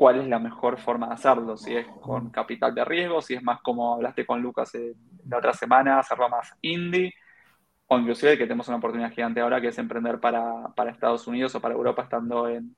cuál 0.00 0.20
es 0.20 0.28
la 0.28 0.38
mejor 0.38 0.78
forma 0.78 1.08
de 1.08 1.12
hacerlo, 1.14 1.56
si 1.56 1.76
es 1.76 1.86
con 2.00 2.30
capital 2.30 2.74
de 2.74 2.84
riesgo, 2.84 3.20
si 3.20 3.34
es 3.34 3.42
más 3.42 3.60
como 3.60 3.94
hablaste 3.94 4.24
con 4.24 4.40
Lucas 4.40 4.72
la 5.28 5.36
otra 5.36 5.52
semana, 5.52 5.98
hacerlo 5.98 6.28
más 6.30 6.54
indie, 6.62 7.12
o 7.86 7.98
inclusive 7.98 8.38
que 8.38 8.44
tenemos 8.44 8.68
una 8.68 8.78
oportunidad 8.78 9.12
gigante 9.12 9.40
ahora 9.40 9.60
que 9.60 9.68
es 9.68 9.78
emprender 9.78 10.18
para, 10.18 10.68
para 10.74 10.90
Estados 10.90 11.26
Unidos 11.26 11.54
o 11.54 11.60
para 11.60 11.74
Europa 11.74 12.04
estando 12.04 12.48
en, 12.48 12.74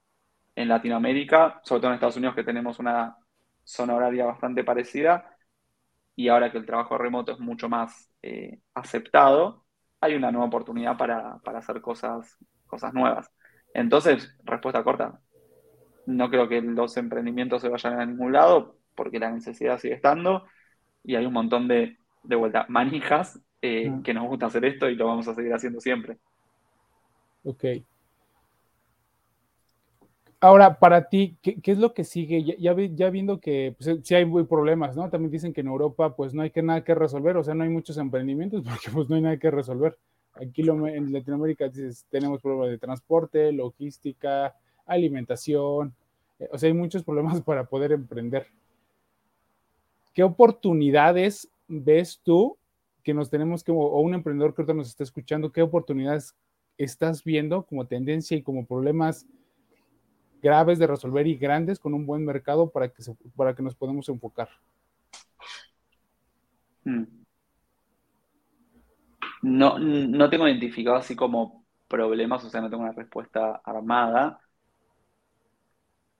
en, 0.57 0.68
Latinoamérica, 0.68 1.61
sobre 1.62 1.80
todo 1.82 1.90
en 1.90 1.94
Estados 1.94 2.16
Unidos 2.16 2.34
que 2.34 2.44
tenemos 2.44 2.78
una 2.78 3.16
zona 3.64 3.94
horaria 3.94 4.26
bastante 4.26 4.64
parecida 4.64 5.36
y 6.16 6.28
ahora 6.28 6.52
que 6.52 6.58
el 6.58 6.66
trabajo 6.66 6.98
remoto 6.98 7.32
es 7.32 7.40
mucho 7.40 7.68
más 7.68 8.10
eh, 8.22 8.60
aceptado, 8.74 9.66
hay 10.00 10.14
una 10.14 10.30
nueva 10.32 10.46
oportunidad 10.48 10.96
para, 10.98 11.38
para 11.40 11.58
hacer 11.60 11.80
cosas, 11.80 12.36
cosas 12.66 12.94
nuevas. 12.94 13.30
Entonces, 13.74 14.36
respuesta 14.44 14.84
corta, 14.84 15.20
no 16.06 16.30
creo 16.30 16.48
que 16.48 16.60
los 16.62 16.96
emprendimientos 16.96 17.62
se 17.62 17.68
vayan 17.68 18.00
a 18.00 18.06
ningún 18.06 18.32
lado 18.32 18.78
porque 18.94 19.18
la 19.18 19.30
necesidad 19.30 19.78
sigue 19.78 19.94
estando 19.94 20.46
y 21.04 21.16
hay 21.16 21.26
un 21.26 21.32
montón 21.32 21.68
de, 21.68 21.98
de 22.22 22.36
vuelta, 22.36 22.66
manijas 22.68 23.40
eh, 23.62 24.00
que 24.04 24.14
nos 24.14 24.28
gusta 24.28 24.46
hacer 24.46 24.64
esto 24.64 24.88
y 24.90 24.96
lo 24.96 25.06
vamos 25.08 25.28
a 25.28 25.34
seguir 25.34 25.54
haciendo 25.54 25.80
siempre. 25.80 26.18
Ok. 27.44 27.64
Ahora, 30.43 30.80
para 30.80 31.09
ti, 31.09 31.36
¿qué, 31.40 31.61
es 31.62 31.78
lo 31.78 31.95
que 31.95 32.03
sigue? 32.03 32.43
Ya, 32.43 32.74
ya, 32.74 33.11
viendo 33.11 33.38
que 33.38 33.76
pues, 33.78 34.01
sí 34.03 34.14
hay 34.16 34.24
problemas, 34.24 34.97
¿no? 34.97 35.09
También 35.09 35.30
dicen 35.30 35.53
que 35.53 35.61
en 35.61 35.68
Europa 35.68 36.16
pues 36.16 36.34
no 36.34 36.43
hay 36.43 36.51
que 36.51 36.62
nada 36.62 36.82
que 36.82 36.97
resolver, 36.97 37.36
o 37.36 37.45
sea, 37.45 37.55
no 37.55 37.62
hay 37.62 37.70
muchos 37.70 37.97
emprendimientos 37.97 38.61
porque 38.68 38.90
pues 38.93 39.09
no 39.09 39.14
hay 39.14 39.22
nada 39.22 39.36
que 39.36 39.53
resolver. 39.53 39.97
Aquí 40.34 40.62
en 40.68 41.12
Latinoamérica 41.12 41.70
tenemos 42.11 42.43
problemas 42.43 42.70
de 42.70 42.78
transporte, 42.78 43.53
logística, 43.53 44.57
alimentación, 44.84 45.95
eh, 46.40 46.49
o 46.51 46.59
sea, 46.59 46.66
hay 46.66 46.74
muchos 46.74 47.05
problemas 47.05 47.40
para 47.43 47.62
poder 47.62 47.93
emprender. 47.93 48.49
¿Qué 50.12 50.24
oportunidades 50.24 51.49
ves 51.68 52.20
tú 52.20 52.57
que 53.05 53.14
nos 53.14 53.30
tenemos 53.30 53.62
que, 53.62 53.70
o 53.70 54.01
un 54.01 54.14
emprendedor 54.14 54.57
que 54.57 54.62
ahorita 54.62 54.74
nos 54.74 54.88
está 54.88 55.05
escuchando, 55.05 55.53
qué 55.53 55.62
oportunidades 55.62 56.34
estás 56.78 57.22
viendo 57.22 57.62
como 57.62 57.86
tendencia 57.86 58.36
y 58.36 58.43
como 58.43 58.66
problemas 58.66 59.24
graves 60.43 60.78
de 60.78 60.86
resolver 60.86 61.26
y 61.26 61.36
grandes 61.36 61.78
con 61.78 61.95
un 61.95 62.05
buen 62.05 62.24
mercado 62.24 62.70
para 62.70 62.88
que, 62.88 63.03
para 63.36 63.55
que 63.55 63.62
nos 63.62 63.74
podamos 63.74 64.09
enfocar? 64.09 64.49
Hmm. 66.84 67.05
No, 69.43 69.78
no 69.78 70.30
tengo 70.30 70.47
identificado 70.47 70.97
así 70.97 71.16
como 71.16 71.64
problemas, 71.88 72.45
o 72.45 72.51
sea, 72.51 72.61
no 72.61 72.70
tengo 72.70 72.82
una 72.82 72.93
respuesta 72.93 73.61
armada, 73.64 74.40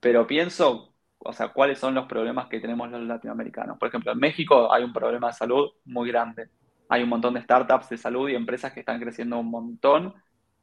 pero 0.01 0.27
pienso 0.27 0.93
o 1.25 1.33
sea, 1.33 1.49
cuáles 1.49 1.79
son 1.79 1.95
los 1.95 2.07
problemas 2.07 2.49
que 2.49 2.61
tenemos 2.61 2.91
los 2.91 3.03
latinoamericanos. 3.03 3.79
Por 3.79 3.89
ejemplo, 3.89 4.12
en 4.12 4.18
México 4.18 4.73
hay 4.73 4.85
un 4.85 4.93
problema 4.93 5.29
de 5.29 5.33
salud 5.35 5.70
muy 5.85 6.09
grande. 6.09 6.49
Hay 6.89 7.03
un 7.03 7.09
montón 7.09 7.35
de 7.35 7.43
startups 7.43 7.89
de 7.89 7.99
salud 7.99 8.29
y 8.29 8.35
empresas 8.35 8.73
que 8.73 8.81
están 8.81 9.01
creciendo 9.01 9.39
un 9.39 9.51
montón 9.51 10.14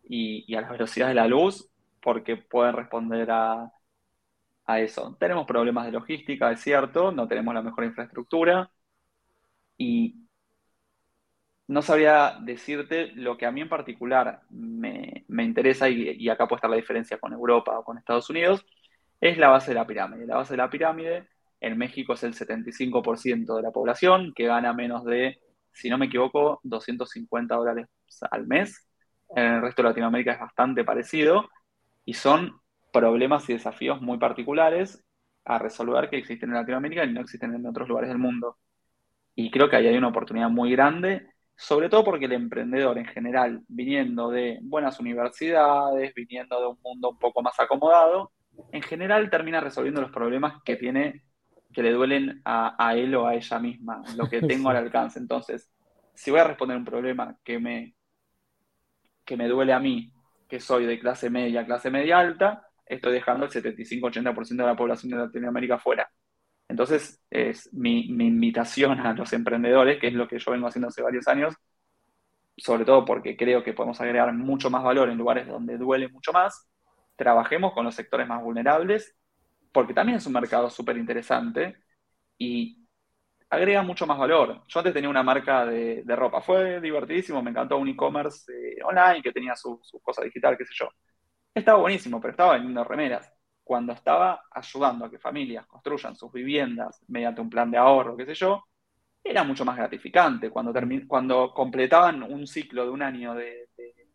y, 0.04 0.54
a 0.56 0.62
la 0.62 0.72
velocidad 0.72 1.08
de 1.08 1.14
la 1.14 1.28
luz 1.28 1.70
porque 2.02 2.38
pueden 2.38 2.76
responder 2.76 3.30
a, 3.32 3.72
a 4.66 4.80
eso. 4.80 5.16
Tenemos 5.20 5.46
problemas 5.48 5.86
de 5.86 5.92
logística, 5.94 6.52
es 6.52 6.62
cierto, 6.62 7.12
no 7.12 7.28
tenemos 7.28 7.54
la 7.54 7.62
mejor 7.64 7.86
infraestructura 7.86 8.72
y 9.78 10.28
no 11.68 11.82
sabría 11.82 12.38
decirte 12.42 13.12
lo 13.16 13.38
que 13.38 13.46
a 13.46 13.52
mí 13.52 13.62
en 13.62 13.70
particular 13.70 14.42
me, 14.50 15.26
me 15.28 15.44
interesa 15.44 15.88
y, 15.90 16.12
y 16.18 16.30
acá 16.30 16.48
puede 16.48 16.58
estar 16.58 16.70
la 16.70 16.78
diferencia 16.78 17.20
con 17.20 17.34
Europa 17.34 17.78
o 17.78 17.84
con 17.84 17.98
Estados 17.98 18.30
Unidos, 18.30 18.66
es 19.22 19.38
la 19.38 19.50
base 19.50 19.72
de 19.72 19.76
la 19.76 19.86
pirámide. 19.88 20.26
La 20.26 20.38
base 20.38 20.54
de 20.54 20.58
la 20.58 20.70
pirámide 20.70 21.28
en 21.62 21.78
México 21.78 22.14
es 22.14 22.24
el 22.24 22.34
75% 22.34 23.56
de 23.56 23.62
la 23.62 23.72
población, 23.72 24.34
que 24.36 24.46
gana 24.48 24.74
menos 24.74 25.06
de, 25.06 25.40
si 25.74 25.90
no 25.90 25.98
me 25.98 26.08
equivoco, 26.08 26.60
250 26.64 27.56
dólares 27.56 27.88
al 28.32 28.48
mes. 28.48 28.88
En 29.36 29.44
el 29.56 29.62
resto 29.62 29.84
de 29.84 29.90
Latinoamérica 29.90 30.34
es 30.34 30.40
bastante 30.40 30.84
parecido 30.84 31.50
y 32.10 32.14
son 32.16 32.60
problemas 32.92 33.48
y 33.52 33.54
desafíos 33.54 34.02
muy 34.02 34.18
particulares 34.18 35.06
a 35.46 35.60
resolver 35.60 36.10
que 36.10 36.18
existen 36.18 36.50
en 36.50 36.56
Latinoamérica 36.56 37.06
y 37.06 37.14
no 37.14 37.22
existen 37.22 37.54
en 37.54 37.68
otros 37.68 37.88
lugares 37.88 38.10
del 38.10 38.18
mundo. 38.18 38.58
Y 39.36 39.52
creo 39.52 39.70
que 39.70 39.76
ahí 39.76 39.86
hay 39.86 39.96
una 39.96 40.08
oportunidad 40.08 40.50
muy 40.50 40.72
grande, 40.72 41.28
sobre 41.56 41.88
todo 41.88 42.04
porque 42.04 42.26
el 42.26 42.32
emprendedor 42.32 42.98
en 42.98 43.06
general, 43.06 43.62
viniendo 43.68 44.32
de 44.32 44.58
buenas 44.64 45.00
universidades, 45.00 46.12
viniendo 46.16 46.60
de 46.60 46.66
un 46.66 46.80
mundo 46.84 47.12
un 47.12 47.20
poco 47.20 47.44
más 47.44 47.60
acomodado, 47.60 48.32
en 48.72 48.82
general 48.82 49.30
termina 49.30 49.62
resolviendo 49.62 50.02
los 50.02 50.10
problemas 50.10 50.64
que 50.66 50.78
tiene, 50.78 51.22
que 51.72 51.84
le 51.84 51.92
duelen 51.92 52.42
a, 52.44 52.96
él 52.96 53.14
o 53.14 53.28
a 53.28 53.36
ella 53.36 53.60
misma, 53.60 54.02
lo 54.18 54.28
que 54.28 54.42
tengo 54.42 54.72
al 54.72 54.78
alcance. 54.78 55.20
Entonces, 55.20 55.72
si 56.16 56.32
voy 56.32 56.40
a 56.40 56.46
responder 56.46 56.76
un 56.76 56.86
problema 56.86 57.38
que 57.44 57.60
me, 57.60 57.94
que 59.24 59.38
me 59.38 59.48
duele 59.48 59.74
a 59.74 59.80
mí, 59.80 60.12
que 60.50 60.60
soy 60.60 60.86
de 60.86 61.00
clase 61.00 61.30
media, 61.30 61.66
clase 61.66 61.92
media 61.92 62.20
alta, 62.20 62.68
estoy 62.86 63.14
dejando 63.14 63.46
el 63.46 63.52
75-80% 63.52 64.64
de 64.64 64.70
la 64.70 64.76
población 64.76 65.12
de 65.12 65.18
Latinoamérica 65.18 65.78
fuera. 65.78 66.10
Entonces, 66.68 67.22
es 67.30 67.72
mi, 67.74 68.10
mi, 68.12 68.28
invitación 68.28 69.00
a 69.00 69.14
los 69.14 69.32
emprendedores, 69.34 70.00
que 70.00 70.08
es 70.08 70.14
lo 70.14 70.28
que 70.28 70.40
yo 70.40 70.52
vengo 70.52 70.68
haciendo 70.68 70.90
hace 70.90 71.02
varios 71.02 71.28
años, 71.28 71.56
sobre 72.58 72.86
todo 72.86 73.06
porque 73.06 73.38
creo 73.38 73.64
que 73.64 73.74
podemos 73.74 74.00
agregar 74.02 74.34
mucho 74.34 74.70
más 74.70 74.84
valor 74.84 75.10
en 75.10 75.18
lugares 75.18 75.48
donde 75.48 75.78
duele 75.78 76.10
mucho 76.10 76.32
más, 76.34 76.68
trabajemos 77.16 77.74
con 77.74 77.86
los 77.86 77.96
sectores 77.96 78.28
más 78.28 78.44
vulnerables, 78.44 79.16
porque 79.72 79.94
también 79.94 80.18
es 80.18 80.26
un 80.26 80.34
mercado 80.34 80.70
súper 80.70 80.98
interesante 80.98 81.78
y 82.38 82.79
agrega 83.50 83.82
mucho 83.82 84.06
más 84.06 84.18
valor. 84.18 84.64
Yo 84.68 84.80
antes 84.80 84.94
tenía 84.94 85.10
una 85.10 85.24
marca 85.24 85.66
de, 85.66 86.04
ropa, 86.16 86.42
fue 86.42 86.80
divertidísimo, 86.82 87.42
me 87.42 87.52
encantó 87.52 87.78
un 87.78 87.88
e-commerce 87.88 88.52
eh, 88.52 88.84
online 88.84 89.22
que 89.22 89.32
tenía 89.32 89.56
su, 89.56 89.80
su, 89.84 90.00
cosa 90.02 90.24
digital, 90.24 90.58
qué 90.58 90.66
sé 90.66 90.74
yo. 90.76 90.90
Estaba 91.54 91.80
buenísimo, 91.80 92.22
pero 92.22 92.32
estaba 92.32 92.54
vendiendo 92.54 92.84
remeras. 92.84 93.32
Cuando 93.64 93.94
estaba 93.94 94.44
ayudando 94.52 95.06
a 95.06 95.12
que 95.12 95.20
familias 95.20 95.66
construyan 95.68 96.16
sus 96.16 96.32
viviendas 96.32 97.04
mediante 97.08 97.42
un 97.42 97.50
plan 97.50 97.70
de 97.72 97.78
ahorro, 97.78 98.18
qué 98.18 98.26
sé 98.26 98.34
yo, 98.36 98.64
era 99.24 99.44
mucho 99.44 99.66
más 99.66 99.78
gratificante. 99.78 100.50
Cuando, 100.50 100.74
cuando 101.08 101.54
completaban 101.54 102.24
un 102.24 102.48
ciclo 102.48 102.86
de 102.86 102.92
un 102.92 103.02
año 103.02 103.36
de, 103.36 103.70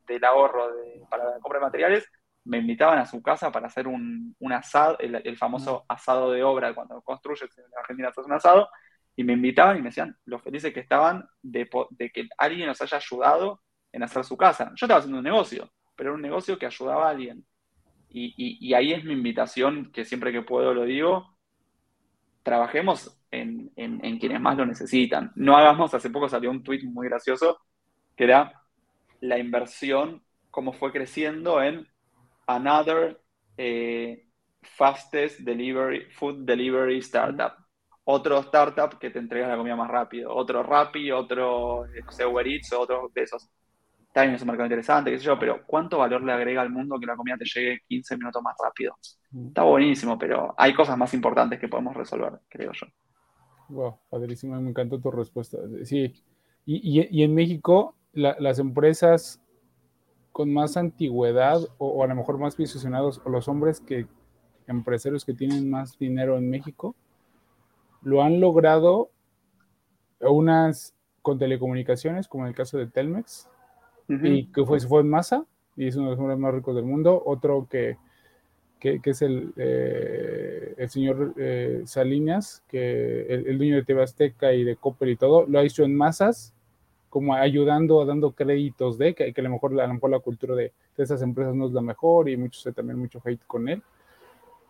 del 0.06 0.24
ahorro 0.24 0.70
para 1.08 1.24
la 1.24 1.38
compra 1.40 1.58
de 1.60 1.66
materiales, 1.66 2.10
me 2.44 2.58
invitaban 2.58 2.98
a 2.98 3.06
su 3.06 3.22
casa 3.22 3.50
para 3.50 3.68
hacer 3.68 3.86
un, 3.86 4.36
asado, 4.52 4.98
el, 4.98 5.36
famoso 5.36 5.84
asado 5.88 6.30
de 6.30 6.42
obra, 6.42 6.74
cuando 6.74 7.00
construyes 7.02 7.50
en 7.58 7.64
Argentina 7.78 8.08
haces 8.08 8.26
un 8.26 8.32
asado, 8.32 8.68
y 9.16 9.24
me 9.24 9.34
invitaban 9.34 9.76
y 9.76 9.80
me 9.80 9.88
decían 9.88 10.16
lo 10.24 10.38
felices 10.38 10.72
que 10.72 10.80
estaban 10.80 11.28
de, 11.42 11.68
que 12.12 12.28
alguien 12.38 12.66
nos 12.66 12.80
haya 12.82 12.96
ayudado 12.96 13.62
en 13.92 14.02
hacer 14.02 14.24
su 14.24 14.36
casa. 14.36 14.72
Yo 14.74 14.86
estaba 14.86 14.98
haciendo 14.98 15.18
un 15.18 15.24
negocio, 15.24 15.70
pero 15.94 16.10
era 16.10 16.16
un 16.16 16.22
negocio 16.22 16.58
que 16.58 16.66
ayudaba 16.66 17.06
a 17.06 17.10
alguien. 17.10 17.44
Y, 18.16 18.72
ahí 18.74 18.92
es 18.92 19.04
mi 19.04 19.12
invitación, 19.12 19.90
que 19.92 20.04
siempre 20.04 20.30
que 20.30 20.42
puedo 20.42 20.72
lo 20.72 20.84
digo, 20.84 21.36
trabajemos 22.44 23.20
en, 23.32 23.72
en, 23.76 24.18
quienes 24.18 24.40
más 24.40 24.56
lo 24.56 24.66
necesitan. 24.66 25.32
No 25.34 25.56
hagamos, 25.56 25.94
hace 25.94 26.10
poco 26.10 26.28
salió 26.28 26.50
un 26.50 26.62
tweet 26.62 26.84
muy 26.84 27.08
gracioso, 27.08 27.60
que 28.16 28.24
era 28.24 28.62
la 29.20 29.38
inversión, 29.38 30.22
cómo 30.50 30.72
fue 30.72 30.92
creciendo 30.92 31.60
en 31.60 31.88
another 32.46 33.20
eh, 33.56 34.28
fastest 34.62 35.40
delivery, 35.40 36.10
food 36.10 36.44
delivery 36.44 36.98
startup. 36.98 37.63
Otro 38.04 38.38
startup 38.40 38.98
que 38.98 39.10
te 39.10 39.18
entrega 39.18 39.48
la 39.48 39.56
comida 39.56 39.76
más 39.76 39.90
rápido. 39.90 40.34
Otro 40.34 40.62
Rappi, 40.62 41.10
otro, 41.10 41.86
eh, 41.86 42.02
no 42.04 42.12
sé, 42.12 42.26
Uber 42.26 42.46
Eats, 42.46 42.72
otro 42.72 43.10
de 43.14 43.22
esos. 43.22 43.48
También 44.12 44.36
es 44.36 44.42
un 44.42 44.48
mercado 44.48 44.66
interesante, 44.66 45.10
qué 45.10 45.18
sé 45.18 45.24
yo, 45.24 45.38
pero 45.38 45.64
¿cuánto 45.66 45.98
valor 45.98 46.22
le 46.22 46.32
agrega 46.32 46.62
al 46.62 46.70
mundo 46.70 47.00
que 47.00 47.06
la 47.06 47.16
comida 47.16 47.36
te 47.36 47.46
llegue 47.46 47.80
15 47.88 48.16
minutos 48.16 48.42
más 48.42 48.54
rápido? 48.62 48.96
Está 49.48 49.64
buenísimo, 49.64 50.16
pero 50.16 50.54
hay 50.56 50.72
cosas 50.72 50.96
más 50.96 51.12
importantes 51.14 51.58
que 51.58 51.66
podemos 51.66 51.96
resolver, 51.96 52.38
creo 52.48 52.70
yo. 52.72 52.86
Wow, 53.70 53.98
padrísimo, 54.10 54.60
me 54.60 54.70
encantó 54.70 55.00
tu 55.00 55.10
respuesta. 55.10 55.58
Sí, 55.82 56.14
y, 56.64 57.22
en 57.22 57.34
México 57.34 57.96
las 58.12 58.60
empresas 58.60 59.42
con 60.30 60.52
más 60.52 60.76
antigüedad 60.76 61.60
o, 61.78 62.02
a 62.02 62.06
lo 62.06 62.14
mejor 62.14 62.38
más 62.38 62.56
posicionados, 62.56 63.20
o 63.24 63.30
los 63.30 63.48
hombres 63.48 63.80
que 63.80 64.06
empresarios 64.66 65.24
que 65.24 65.34
tienen 65.34 65.70
más 65.70 65.98
dinero 65.98 66.36
en 66.36 66.48
México, 66.50 66.94
lo 68.04 68.22
han 68.22 68.40
logrado 68.40 69.10
unas 70.20 70.94
con 71.22 71.38
telecomunicaciones, 71.38 72.28
como 72.28 72.44
en 72.44 72.50
el 72.50 72.54
caso 72.54 72.78
de 72.78 72.86
Telmex, 72.86 73.48
y 74.08 74.46
que 74.46 74.64
fue, 74.64 74.78
fue 74.80 75.00
en 75.00 75.08
masa, 75.08 75.46
y 75.76 75.88
es 75.88 75.96
uno 75.96 76.06
de 76.06 76.10
los 76.12 76.20
hombres 76.20 76.38
más 76.38 76.54
ricos 76.54 76.74
del 76.76 76.84
mundo. 76.84 77.22
Otro 77.24 77.66
que, 77.70 77.96
que, 78.78 79.00
es 79.02 79.22
el, 79.22 79.52
eh, 79.56 80.74
el 80.76 80.90
señor 80.90 81.34
eh, 81.38 81.82
Salinas, 81.86 82.62
que 82.68 83.22
el, 83.22 83.46
el, 83.46 83.58
dueño 83.58 83.76
de 83.76 83.84
TV 83.84 84.02
Azteca 84.02 84.52
y 84.52 84.62
de 84.62 84.76
Copper 84.76 85.08
y 85.08 85.16
todo, 85.16 85.46
lo 85.46 85.58
ha 85.58 85.62
hecho 85.62 85.84
en 85.84 85.96
masas 85.96 86.52
como 87.08 87.32
ayudando, 87.32 88.04
dando 88.04 88.32
créditos 88.32 88.98
de 88.98 89.14
que, 89.14 89.32
que 89.32 89.40
a, 89.40 89.44
lo 89.44 89.50
mejor, 89.50 89.80
a 89.80 89.86
lo 89.86 89.94
mejor 89.94 90.10
la 90.10 90.18
cultura 90.18 90.56
de, 90.56 90.72
de, 90.96 91.04
esas 91.04 91.22
empresas 91.22 91.54
no 91.54 91.68
es 91.68 91.72
la 91.72 91.80
mejor 91.80 92.28
y 92.28 92.36
muchos 92.36 92.74
también 92.74 92.98
mucho 92.98 93.22
hate 93.24 93.40
con 93.46 93.68
él. 93.68 93.82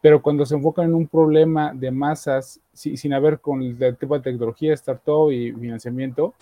Pero 0.04 0.20
cuando 0.20 0.44
se 0.44 0.54
enfocan 0.54 0.84
en 0.84 0.94
un 0.94 1.08
problema 1.08 1.72
de 1.72 1.90
masas, 1.90 2.60
sin 2.74 3.14
haber 3.14 3.40
con 3.40 3.62
el 3.62 3.96
tipo 3.96 4.14
de 4.14 4.20
tecnología, 4.20 4.74
startup 4.74 5.32
y 5.32 5.50
financiamiento, 5.52 6.34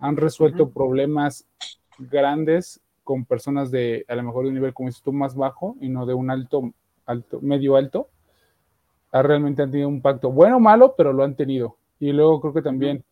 han 0.00 0.16
resuelto 0.16 0.68
problemas 0.68 1.46
grandes 1.96 2.80
con 3.04 3.24
personas 3.24 3.70
de 3.70 4.04
a 4.08 4.16
lo 4.16 4.24
mejor 4.24 4.42
de 4.42 4.48
un 4.48 4.54
nivel 4.54 4.74
como 4.74 4.88
dices 4.88 5.00
tú 5.00 5.12
más 5.12 5.36
bajo 5.36 5.76
y 5.80 5.90
no 5.90 6.06
de 6.06 6.14
un 6.14 6.28
alto, 6.28 6.72
alto, 7.06 7.38
medio 7.40 7.76
alto, 7.76 8.08
realmente 9.12 9.62
han 9.62 9.70
tenido 9.70 9.90
un 9.90 9.94
impacto 9.94 10.32
bueno 10.32 10.56
o 10.56 10.60
malo, 10.60 10.96
pero 10.96 11.12
lo 11.12 11.22
han 11.22 11.36
tenido. 11.36 11.76
Y 12.00 12.10
luego 12.10 12.40
creo 12.40 12.52
que 12.52 12.62
también 12.62 13.04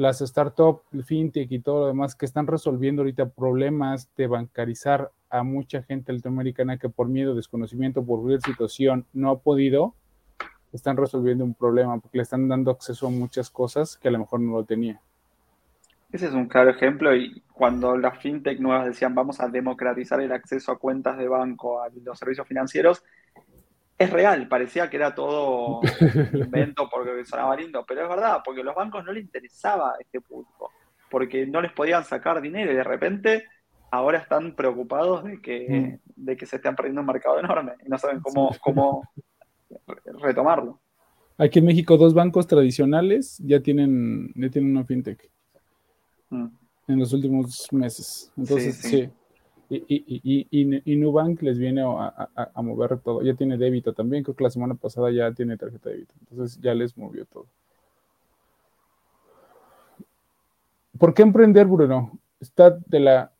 las 0.00 0.20
startups, 0.20 0.82
fintech 1.04 1.52
y 1.52 1.58
todo 1.58 1.80
lo 1.80 1.86
demás 1.88 2.14
que 2.14 2.24
están 2.24 2.46
resolviendo 2.46 3.02
ahorita 3.02 3.28
problemas 3.28 4.08
de 4.16 4.28
bancarizar 4.28 5.10
a 5.28 5.42
mucha 5.42 5.82
gente 5.82 6.10
latinoamericana 6.10 6.78
que 6.78 6.88
por 6.88 7.08
miedo, 7.08 7.34
desconocimiento, 7.34 8.02
por 8.02 8.20
cualquier 8.20 8.40
situación 8.40 9.04
no 9.12 9.30
ha 9.30 9.38
podido, 9.40 9.94
están 10.72 10.96
resolviendo 10.96 11.44
un 11.44 11.52
problema 11.52 12.00
porque 12.00 12.16
le 12.16 12.22
están 12.22 12.48
dando 12.48 12.70
acceso 12.70 13.08
a 13.08 13.10
muchas 13.10 13.50
cosas 13.50 13.98
que 13.98 14.08
a 14.08 14.10
lo 14.10 14.20
mejor 14.20 14.40
no 14.40 14.52
lo 14.52 14.64
tenía. 14.64 15.02
Ese 16.10 16.28
es 16.28 16.32
un 16.32 16.48
claro 16.48 16.70
ejemplo 16.70 17.14
y 17.14 17.42
cuando 17.52 17.94
las 17.98 18.18
fintech 18.20 18.58
nuevas 18.58 18.86
decían 18.86 19.14
vamos 19.14 19.38
a 19.40 19.48
democratizar 19.48 20.18
el 20.22 20.32
acceso 20.32 20.72
a 20.72 20.78
cuentas 20.78 21.18
de 21.18 21.28
banco, 21.28 21.82
a 21.82 21.90
los 22.02 22.18
servicios 22.18 22.48
financieros, 22.48 23.04
es 24.00 24.10
real, 24.10 24.48
parecía 24.48 24.88
que 24.88 24.96
era 24.96 25.14
todo 25.14 25.82
invento 26.32 26.88
porque 26.90 27.22
sonaba 27.26 27.54
lindo, 27.54 27.84
pero 27.86 28.02
es 28.02 28.08
verdad, 28.08 28.38
porque 28.42 28.62
a 28.62 28.64
los 28.64 28.74
bancos 28.74 29.04
no 29.04 29.12
les 29.12 29.24
interesaba 29.24 29.92
este 30.00 30.22
público, 30.22 30.70
porque 31.10 31.46
no 31.46 31.60
les 31.60 31.70
podían 31.72 32.02
sacar 32.04 32.40
dinero 32.40 32.72
y 32.72 32.76
de 32.76 32.82
repente 32.82 33.44
ahora 33.90 34.16
están 34.16 34.56
preocupados 34.56 35.24
de 35.24 35.42
que, 35.42 35.68
mm. 35.68 36.24
de 36.24 36.36
que 36.38 36.46
se 36.46 36.56
estén 36.56 36.74
perdiendo 36.74 37.02
un 37.02 37.08
mercado 37.08 37.38
enorme 37.40 37.72
y 37.84 37.90
no 37.90 37.98
saben 37.98 38.20
cómo, 38.20 38.50
cómo 38.62 39.02
retomarlo. 40.22 40.80
Aquí 41.36 41.58
en 41.58 41.66
México 41.66 41.98
dos 41.98 42.14
bancos 42.14 42.46
tradicionales 42.46 43.36
ya 43.44 43.60
tienen, 43.60 44.32
ya 44.34 44.48
tienen 44.48 44.70
una 44.70 44.86
fintech 44.86 45.30
mm. 46.30 46.46
en 46.88 46.98
los 46.98 47.12
últimos 47.12 47.70
meses. 47.70 48.32
Entonces, 48.34 48.76
sí. 48.76 49.10
Y, 49.70 49.76
y, 49.86 50.48
y, 50.50 50.92
y, 50.92 50.96
Nubank 50.96 51.40
les 51.42 51.56
viene 51.56 51.82
a, 51.82 52.62
mover 52.62 52.98
todo. 52.98 53.22
Ya 53.22 53.34
tiene 53.34 53.56
débito 53.56 53.92
también. 53.92 54.24
Creo 54.24 54.34
que 54.34 54.42
la 54.42 54.50
semana 54.50 54.74
pasada 54.74 55.12
ya 55.12 55.32
tiene 55.32 55.56
tarjeta 55.56 55.88
de 55.88 55.94
débito. 55.94 56.14
Entonces 56.28 56.60
ya 56.60 56.74
les 56.74 56.98
movió 56.98 57.24
todo. 57.24 57.46
¿Por 60.98 61.14
qué 61.14 61.22
emprender, 61.22 61.68
Bruno? 61.68 62.18
Está 62.40 62.78
de 62.84 62.98
la, 62.98 63.32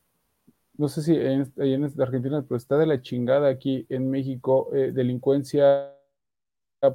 no 0.79 0.89
sé 0.89 1.03
si 1.03 1.17
en, 1.17 1.53
en 1.57 2.01
Argentina, 2.01 2.45
pero 2.47 2.57
está 2.57 2.79
de 2.79 2.87
la 2.87 3.03
chingada 3.03 3.49
aquí 3.49 3.85
en 3.89 4.09
México. 4.09 4.69
Eh, 4.73 4.93
delincuencia, 4.95 5.91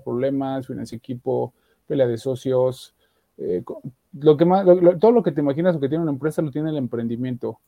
problemas, 0.06 0.66
financia 0.66 0.96
equipo, 0.96 1.54
pelea 1.88 2.08
de 2.08 2.18
socios. 2.18 2.96
Eh, 3.38 3.66
lo 4.14 4.38
que 4.38 4.46
más, 4.46 4.66
todo 5.02 5.12
lo 5.12 5.24
que 5.24 5.34
te 5.34 5.42
imaginas 5.42 5.76
o 5.76 5.82
que 5.82 5.90
tiene 5.90 6.04
una 6.04 6.14
empresa 6.14 6.42
lo 6.42 6.52
tiene 6.52 6.70
el 6.70 6.78
emprendimiento 6.78 7.60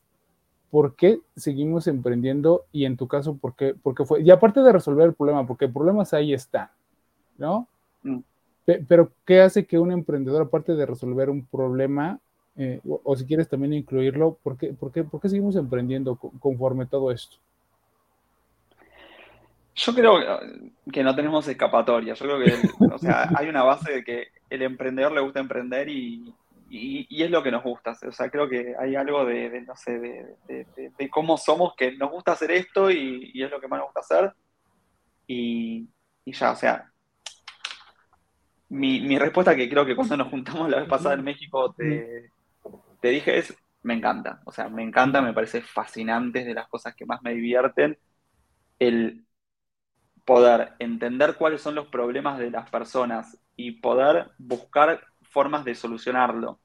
¿por 0.70 0.94
qué 0.94 1.20
seguimos 1.36 1.86
emprendiendo? 1.86 2.64
Y 2.72 2.84
en 2.84 2.96
tu 2.96 3.08
caso, 3.08 3.36
¿por 3.36 3.54
qué, 3.54 3.74
fue? 4.04 4.22
Y 4.22 4.30
aparte 4.30 4.60
de 4.60 4.72
resolver 4.72 5.06
el 5.06 5.14
problema, 5.14 5.46
porque 5.46 5.68
problemas 5.68 6.12
ahí 6.14 6.32
están, 6.32 6.68
¿no? 7.36 7.66
Mm. 8.02 8.18
Pero, 8.86 9.10
¿qué 9.24 9.40
hace 9.40 9.64
que 9.64 9.78
un 9.78 9.92
emprendedor, 9.92 10.42
aparte 10.42 10.74
de 10.74 10.84
resolver 10.84 11.30
un 11.30 11.46
problema, 11.46 12.20
eh, 12.56 12.80
o, 12.84 13.16
si 13.16 13.24
quieres 13.24 13.48
también 13.48 13.72
incluirlo, 13.72 14.36
¿por 14.42 14.58
qué, 14.58 14.74
por 14.74 14.92
qué, 14.92 15.28
seguimos 15.28 15.56
emprendiendo 15.56 16.16
conforme 16.16 16.84
todo 16.84 17.10
esto? 17.10 17.36
Yo 19.74 19.94
creo 19.94 20.18
que 20.92 21.02
no 21.04 21.14
tenemos 21.14 21.46
escapatoria. 21.48 22.12
Yo 22.14 22.24
creo 22.26 22.38
que, 22.40 22.84
o 22.92 22.98
sea, 22.98 23.30
hay 23.36 23.48
una 23.48 23.62
base 23.62 23.92
de 23.92 24.04
que 24.04 24.26
el 24.50 24.62
emprendedor 24.62 25.12
le 25.12 25.20
gusta 25.20 25.40
emprender 25.40 25.88
y, 25.88 26.34
y, 26.70 27.22
es 27.22 27.30
lo 27.30 27.42
que 27.42 27.50
nos 27.50 27.62
gusta. 27.62 27.96
O 28.06 28.12
sea, 28.12 28.30
creo 28.30 28.48
que 28.48 28.74
hay 28.78 28.94
algo 28.96 29.24
de, 29.24 29.62
no 29.62 29.74
sé, 29.76 29.98
de, 29.98 31.10
cómo 31.10 31.36
somos 31.36 31.74
que 31.76 31.92
nos 31.96 32.10
gusta 32.10 32.32
hacer 32.32 32.50
esto 32.50 32.90
y, 32.90 33.42
es 33.42 33.50
lo 33.50 33.60
que 33.60 33.68
más 33.68 33.78
nos 33.78 33.86
gusta 33.86 34.00
hacer. 34.00 34.32
Y, 35.26 35.88
ya, 36.26 36.52
o 36.52 36.56
sea, 36.56 36.92
mi, 38.68 39.18
respuesta 39.18 39.56
que 39.56 39.68
creo 39.68 39.86
que 39.86 39.96
cuando 39.96 40.16
nos 40.16 40.28
juntamos 40.28 40.68
la 40.68 40.80
vez 40.80 40.88
pasada 40.88 41.14
en 41.14 41.24
México 41.24 41.72
te, 41.72 42.30
te 43.00 43.08
dije 43.08 43.38
es, 43.38 43.56
me 43.82 43.94
encanta. 43.94 44.42
O 44.44 44.52
sea, 44.52 44.68
me 44.68 44.82
encanta, 44.82 45.22
me 45.22 45.32
parece 45.32 45.62
fascinante, 45.62 46.44
de 46.44 46.54
las 46.54 46.68
cosas 46.68 46.94
que 46.94 47.06
más 47.06 47.22
me 47.22 47.34
divierten, 47.34 47.98
el 48.78 49.24
poder 50.24 50.74
entender 50.78 51.36
cuáles 51.36 51.62
son 51.62 51.74
los 51.74 51.86
problemas 51.88 52.38
de 52.38 52.50
las 52.50 52.68
personas 52.68 53.38
y 53.56 53.80
poder 53.80 54.30
buscar 54.36 55.02
formas 55.28 55.64
de 55.64 55.74
solucionarlo. 55.74 56.60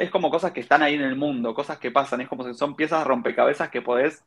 Es 0.00 0.10
como 0.10 0.30
cosas 0.30 0.52
que 0.52 0.60
están 0.60 0.82
ahí 0.82 0.94
en 0.94 1.02
el 1.02 1.16
mundo, 1.16 1.54
cosas 1.54 1.78
que 1.78 1.90
pasan, 1.90 2.22
es 2.22 2.28
como 2.28 2.44
si 2.44 2.54
son 2.54 2.74
piezas 2.74 3.00
de 3.00 3.04
rompecabezas 3.04 3.68
que 3.68 3.82
podés 3.82 4.24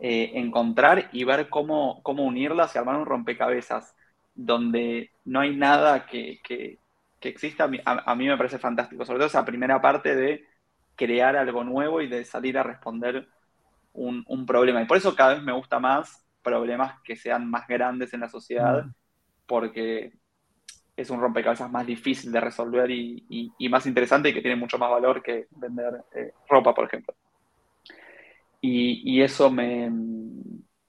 eh, 0.00 0.32
encontrar 0.34 1.08
y 1.12 1.24
ver 1.24 1.48
cómo, 1.48 2.02
cómo 2.02 2.24
unirlas 2.24 2.74
y 2.74 2.78
armar 2.78 2.96
un 2.96 3.06
rompecabezas 3.06 3.96
donde 4.34 5.10
no 5.24 5.40
hay 5.40 5.56
nada 5.56 6.06
que, 6.06 6.40
que, 6.42 6.78
exista, 7.20 7.68
a, 7.84 8.14
mí 8.14 8.26
me 8.26 8.36
parece 8.36 8.58
fantástico, 8.58 9.04
sobre 9.04 9.18
todo 9.18 9.26
esa 9.26 9.44
primera 9.44 9.80
parte 9.80 10.14
de 10.14 10.46
crear 10.96 11.36
algo 11.36 11.64
nuevo 11.64 12.00
y 12.00 12.08
de 12.08 12.24
salir 12.24 12.56
a 12.58 12.62
responder 12.62 13.28
un, 13.92 14.24
un, 14.28 14.46
problema. 14.46 14.82
Y 14.82 14.86
por 14.86 14.96
eso 14.96 15.14
cada 15.14 15.34
vez 15.34 15.42
me 15.42 15.52
gusta 15.52 15.78
más 15.78 16.24
problemas 16.42 17.00
que 17.02 17.16
sean 17.16 17.48
más 17.48 17.66
grandes 17.66 18.12
en 18.14 18.20
la 18.20 18.28
sociedad, 18.28 18.84
mm. 18.84 18.94
porque 19.46 20.12
es 20.96 21.10
un 21.10 21.20
rompecabezas 21.20 21.70
más 21.70 21.86
difícil 21.86 22.30
de 22.32 22.40
resolver 22.40 22.90
y, 22.90 23.52
más 23.70 23.86
interesante 23.86 24.28
y 24.28 24.34
que 24.34 24.42
tiene 24.42 24.56
mucho 24.56 24.78
más 24.78 24.90
valor 24.90 25.22
que 25.22 25.46
vender 25.50 26.04
eh, 26.14 26.32
ropa, 26.48 26.74
por 26.74 26.86
ejemplo. 26.86 27.14
Y, 28.60 29.20
eso 29.20 29.50
me, 29.50 29.90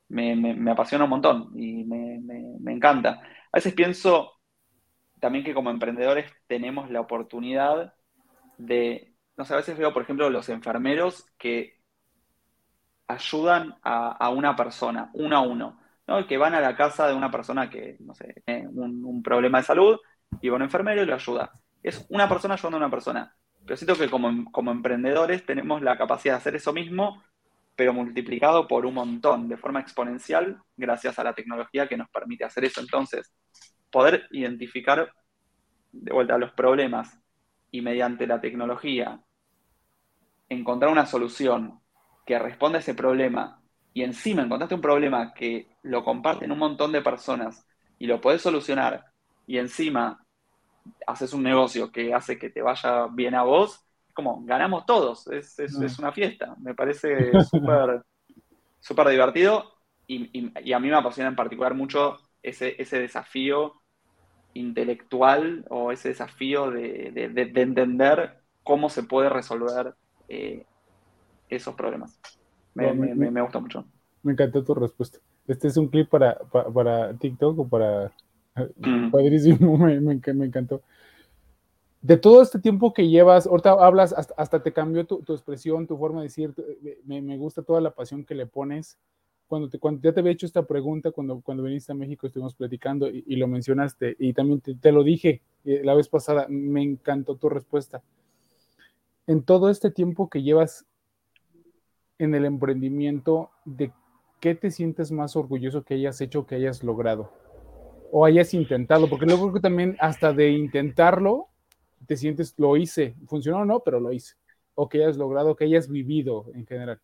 me, 0.09 0.71
apasiona 0.71 1.05
un 1.05 1.09
montón 1.09 1.49
y 1.55 1.83
me, 1.83 2.71
encanta. 2.71 3.21
A 3.51 3.57
veces 3.57 3.73
pienso 3.73 4.33
también 5.19 5.43
que 5.43 5.53
como 5.53 5.71
emprendedores 5.71 6.31
tenemos 6.47 6.91
la 6.91 7.01
oportunidad 7.01 7.93
de, 8.57 9.15
no 9.37 9.45
sé, 9.45 9.53
a 9.53 9.57
veces 9.57 9.77
veo, 9.77 9.93
por 9.93 10.03
ejemplo, 10.03 10.29
los 10.29 10.49
enfermeros 10.49 11.25
que 11.37 11.79
ayudan 13.07 13.75
a 13.81 14.29
una 14.29 14.55
persona, 14.55 15.09
uno 15.13 15.37
a 15.37 15.41
uno 15.41 15.82
que 16.27 16.37
van 16.37 16.53
a 16.53 16.61
la 16.61 16.75
casa 16.75 17.07
de 17.07 17.13
una 17.13 17.31
persona 17.31 17.69
que, 17.69 17.97
no 18.01 18.13
sé, 18.13 18.43
tiene 18.45 18.67
un, 18.67 19.23
problema 19.23 19.59
de 19.59 19.63
salud 19.63 19.97
y 20.41 20.49
va 20.49 20.57
un 20.57 20.63
enfermero 20.63 21.01
y 21.01 21.05
lo 21.05 21.15
ayuda. 21.15 21.51
Es 21.81 22.05
una 22.09 22.27
persona 22.27 22.55
ayudando 22.55 22.77
a 22.77 22.81
una 22.81 22.91
persona. 22.91 23.35
Pero 23.65 23.77
siento 23.77 23.95
que 23.95 24.09
como, 24.09 24.51
como 24.51 24.71
emprendedores 24.71 25.45
tenemos 25.45 25.81
la 25.81 25.97
capacidad 25.97 26.33
de 26.33 26.37
hacer 26.37 26.55
eso 26.55 26.73
mismo, 26.73 27.23
pero 27.75 27.93
multiplicado 27.93 28.67
por 28.67 28.85
un 28.85 28.95
montón, 28.95 29.47
de 29.47 29.57
forma 29.57 29.79
exponencial, 29.79 30.61
gracias 30.75 31.17
a 31.17 31.23
la 31.23 31.33
tecnología 31.33 31.87
que 31.87 31.97
nos 31.97 32.09
permite 32.09 32.43
hacer 32.43 32.65
eso. 32.65 32.81
Entonces, 32.81 33.33
poder 33.89 34.27
identificar 34.31 35.11
de 35.91 36.11
vuelta 36.11 36.37
los 36.37 36.51
problemas 36.51 37.17
y 37.71 37.81
mediante 37.81 38.27
la 38.27 38.41
tecnología 38.41 39.19
encontrar 40.49 40.91
una 40.91 41.05
solución 41.05 41.79
que 42.25 42.37
responda 42.37 42.77
a 42.77 42.81
ese 42.81 42.93
problema 42.93 43.62
y 43.93 44.03
encima 44.03 44.41
encontraste 44.41 44.75
un 44.75 44.81
problema 44.81 45.33
que 45.33 45.67
lo 45.83 46.03
comparten 46.03 46.51
un 46.51 46.59
montón 46.59 46.91
de 46.91 47.01
personas 47.01 47.65
y 47.99 48.07
lo 48.07 48.19
podés 48.19 48.41
solucionar 48.41 49.05
y 49.45 49.57
encima 49.57 50.23
haces 51.07 51.33
un 51.33 51.43
negocio 51.43 51.91
que 51.91 52.13
hace 52.13 52.37
que 52.37 52.49
te 52.49 52.61
vaya 52.61 53.07
bien 53.07 53.35
a 53.35 53.43
vos, 53.43 53.85
como 54.13 54.43
ganamos 54.43 54.85
todos, 54.85 55.27
es, 55.27 55.57
es, 55.59 55.99
una 55.99 56.11
fiesta, 56.11 56.55
me 56.59 56.73
parece 56.75 57.31
súper 57.49 58.03
súper 58.79 59.07
divertido 59.07 59.73
y, 60.07 60.51
y, 60.61 60.73
a 60.73 60.79
mí 60.79 60.89
me 60.89 60.97
apasiona 60.97 61.29
en 61.29 61.37
particular 61.37 61.73
mucho 61.73 62.19
ese, 62.41 62.75
ese 62.81 62.99
desafío 62.99 63.81
intelectual 64.53 65.65
o 65.69 65.91
ese 65.91 66.09
desafío 66.09 66.69
de, 66.69 67.11
de, 67.11 67.61
entender 67.61 68.41
cómo 68.63 68.89
se 68.89 69.03
puede 69.03 69.29
resolver 69.29 69.95
eh, 70.27 70.65
esos 71.49 71.75
problemas. 71.75 72.19
Me, 72.73 72.93
me, 72.93 73.41
gusta 73.41 73.59
mucho. 73.59 73.85
Me 74.23 74.31
encantó 74.31 74.63
tu 74.63 74.73
respuesta. 74.73 75.19
Este 75.47 75.67
es 75.67 75.77
un 75.77 75.87
clip 75.87 76.09
para, 76.09 76.37
para, 76.73 77.13
TikTok 77.13 77.59
o 77.59 77.67
para... 77.67 78.11
Mm. 78.77 79.11
Padrísimo, 79.11 79.77
me, 79.77 80.45
encantó. 80.45 80.81
De 82.01 82.17
todo 82.17 82.41
este 82.41 82.59
tiempo 82.59 82.93
que 82.93 83.07
llevas, 83.07 83.47
ahorita 83.47 83.71
hablas, 83.71 84.13
hasta, 84.13 84.61
te 84.61 84.73
cambió 84.73 85.05
tu, 85.05 85.23
expresión, 85.33 85.87
tu 85.87 85.97
forma 85.97 86.19
de 86.19 86.27
decir, 86.27 86.53
me, 87.05 87.37
gusta 87.37 87.63
toda 87.63 87.81
la 87.81 87.91
pasión 87.91 88.25
que 88.25 88.35
le 88.35 88.45
pones. 88.45 88.97
Cuando, 89.47 89.69
te, 89.69 89.77
cuando 89.77 90.01
ya 90.01 90.13
te 90.13 90.19
había 90.19 90.31
hecho 90.31 90.45
esta 90.45 90.65
pregunta, 90.65 91.11
cuando, 91.11 91.41
cuando 91.41 91.63
viniste 91.63 91.91
a 91.91 91.95
México 91.95 92.25
estuvimos 92.25 92.55
platicando 92.55 93.07
y, 93.07 93.35
lo 93.35 93.47
mencionaste, 93.47 94.15
y 94.17 94.33
también 94.33 94.61
te, 94.61 94.75
te, 94.75 94.91
lo 94.91 95.03
dije 95.03 95.41
eh, 95.65 95.81
la 95.83 95.93
vez 95.93 96.07
pasada, 96.07 96.47
me 96.49 96.81
encantó 96.81 97.35
tu 97.35 97.49
respuesta. 97.49 98.01
En 99.27 99.43
todo 99.43 99.69
este 99.69 99.91
tiempo 99.91 100.29
que 100.29 100.41
llevas 100.41 100.85
en 102.19 102.35
el 102.35 102.45
emprendimiento, 102.45 103.51
¿de 103.65 103.91
qué 104.39 104.55
te 104.55 104.71
sientes 104.71 105.11
más 105.11 105.35
orgulloso 105.35 105.83
que 105.83 105.95
hayas 105.95 106.19
hecho, 106.21 106.45
que 106.45 106.55
hayas 106.55 106.83
logrado? 106.83 107.31
O 108.11 108.25
hayas 108.25 108.53
intentado, 108.53 109.09
porque 109.09 109.25
luego 109.25 109.43
creo 109.43 109.53
que 109.55 109.59
también 109.59 109.97
hasta 109.99 110.33
de 110.33 110.51
intentarlo, 110.51 111.47
te 112.05 112.17
sientes, 112.17 112.53
lo 112.57 112.77
hice, 112.77 113.15
funcionó 113.27 113.59
o 113.59 113.65
no, 113.65 113.79
pero 113.79 113.99
lo 113.99 114.11
hice. 114.11 114.35
O 114.75 114.89
que 114.89 115.03
hayas 115.03 115.17
logrado, 115.17 115.55
que 115.55 115.65
hayas 115.65 115.89
vivido 115.89 116.45
en 116.53 116.65
general. 116.65 116.99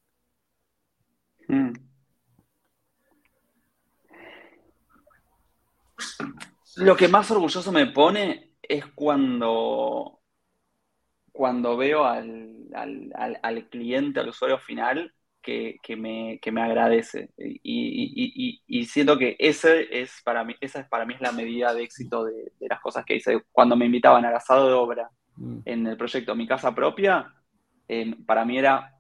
Mm. 1.48 1.74
Lo 6.78 6.96
que 6.96 7.08
más 7.08 7.30
orgulloso 7.32 7.72
me 7.72 7.88
pone 7.88 8.54
es 8.62 8.86
cuando, 8.88 10.19
cuando 11.32 11.78
veo 11.78 12.06
al, 12.06 13.68
cliente, 13.70 14.20
al 14.20 14.30
usuario 14.30 14.60
final, 14.60 15.14
que, 15.42 15.80
me, 15.98 16.62
agradece. 16.62 17.30
Y, 17.38 18.86
siento 18.86 19.18
que 19.18 19.36
ese 19.40 20.02
es 20.02 20.22
para 20.24 20.44
mí, 20.44 20.56
esa 20.62 20.82
es 20.82 20.88
para 20.88 21.06
mí 21.06 21.16
es 21.16 21.22
la 21.22 21.32
medida 21.32 21.74
de 21.74 21.84
éxito 21.84 22.26
de, 22.26 22.52
las 22.62 22.80
cosas 22.82 23.06
que 23.06 23.16
hice. 23.16 23.42
Cuando 23.52 23.76
me 23.76 23.86
invitaban 23.86 24.26
al 24.26 24.36
asado 24.36 24.68
de 24.68 24.74
obra 24.74 25.10
mm. 25.36 25.60
en 25.66 25.88
el 25.88 25.98
proyecto 25.98 26.36
Mi 26.36 26.48
Casa 26.48 26.74
Propia, 26.76 27.34
eh, 27.88 28.16
para 28.26 28.46
mí 28.46 28.58
era, 28.58 28.96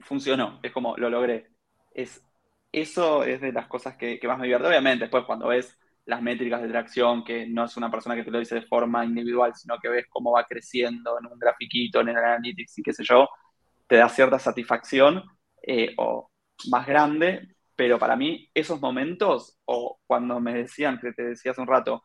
funcionó, 0.00 0.60
es 0.62 0.72
como 0.72 0.96
lo 0.96 1.10
logré. 1.10 1.48
Es, 1.92 2.22
eso 2.70 3.24
es 3.24 3.40
de 3.40 3.52
las 3.52 3.66
cosas 3.66 3.96
que, 3.96 4.20
que 4.20 4.28
más 4.28 4.38
me 4.38 4.44
divierte. 4.44 4.68
Obviamente, 4.68 5.04
después 5.04 5.24
cuando 5.24 5.48
ves 5.48 5.78
las 6.08 6.22
métricas 6.22 6.62
de 6.62 6.68
tracción, 6.68 7.22
que 7.22 7.46
no 7.46 7.66
es 7.66 7.76
una 7.76 7.90
persona 7.90 8.16
que 8.16 8.24
te 8.24 8.30
lo 8.30 8.38
dice 8.38 8.54
de 8.54 8.62
forma 8.62 9.04
individual, 9.04 9.54
sino 9.54 9.78
que 9.78 9.90
ves 9.90 10.06
cómo 10.08 10.32
va 10.32 10.44
creciendo 10.44 11.18
en 11.18 11.26
un 11.26 11.38
grafiquito, 11.38 12.00
en 12.00 12.08
el 12.08 12.16
analytics 12.16 12.78
y 12.78 12.82
qué 12.82 12.94
sé 12.94 13.04
yo, 13.04 13.28
te 13.86 13.96
da 13.96 14.08
cierta 14.08 14.38
satisfacción 14.38 15.22
eh, 15.62 15.94
o 15.98 16.30
más 16.70 16.86
grande, 16.86 17.48
pero 17.76 17.98
para 17.98 18.16
mí 18.16 18.48
esos 18.54 18.80
momentos, 18.80 19.58
o 19.66 20.00
cuando 20.06 20.40
me 20.40 20.54
decían, 20.54 20.98
que 20.98 21.12
te 21.12 21.24
decía 21.24 21.52
hace 21.52 21.60
un 21.60 21.66
rato, 21.66 22.02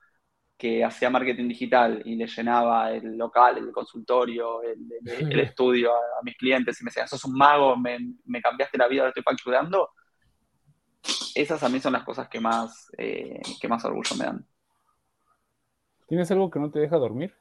que 0.58 0.84
hacía 0.84 1.10
marketing 1.10 1.48
digital 1.48 2.02
y 2.04 2.16
le 2.18 2.28
llenaba 2.28 2.92
el 2.92 3.18
local, 3.18 3.58
el 3.58 3.72
consultorio, 3.72 4.62
el, 4.64 5.40
estudio 5.40 5.94
a, 5.94 6.22
mis 6.24 6.36
clientes 6.36 6.80
y 6.82 6.84
me 6.84 6.90
decían, 6.90 7.08
sos 7.08 7.24
un 7.24 7.36
mago, 7.36 7.78
me, 7.78 7.98
me 8.26 8.42
cambiaste 8.42 8.78
la 8.78 8.90
vida, 8.90 9.04
lo 9.04 9.10
estoy 9.10 9.24
facturando, 9.24 9.92
esas 11.36 11.64
a 11.64 11.70
mí 11.70 11.80
son 11.80 11.94
las 11.94 12.04
cosas 12.04 12.30
que 12.30 12.40
más, 12.40 12.92
eh, 12.98 13.42
que 13.60 13.68
más 13.68 13.84
orgullo 13.86 14.16
me 14.18 14.26
dan. 14.26 14.46
¿Tienes 16.08 16.30
algo 16.32 16.50
que 16.50 16.60
no 16.60 16.70
te 16.70 16.80
deja 16.80 16.98
dormir? 16.98 17.34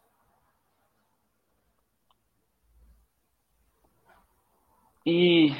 Y 5.04 5.54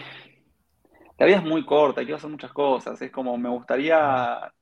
la 1.18 1.26
vida 1.26 1.36
es 1.36 1.44
muy 1.44 1.64
corta, 1.64 2.02
quiero 2.02 2.16
hacer 2.16 2.30
muchas 2.30 2.52
cosas. 2.52 3.00
Es 3.02 3.10
como 3.10 3.36
me 3.36 3.48
gustaría, 3.48 4.52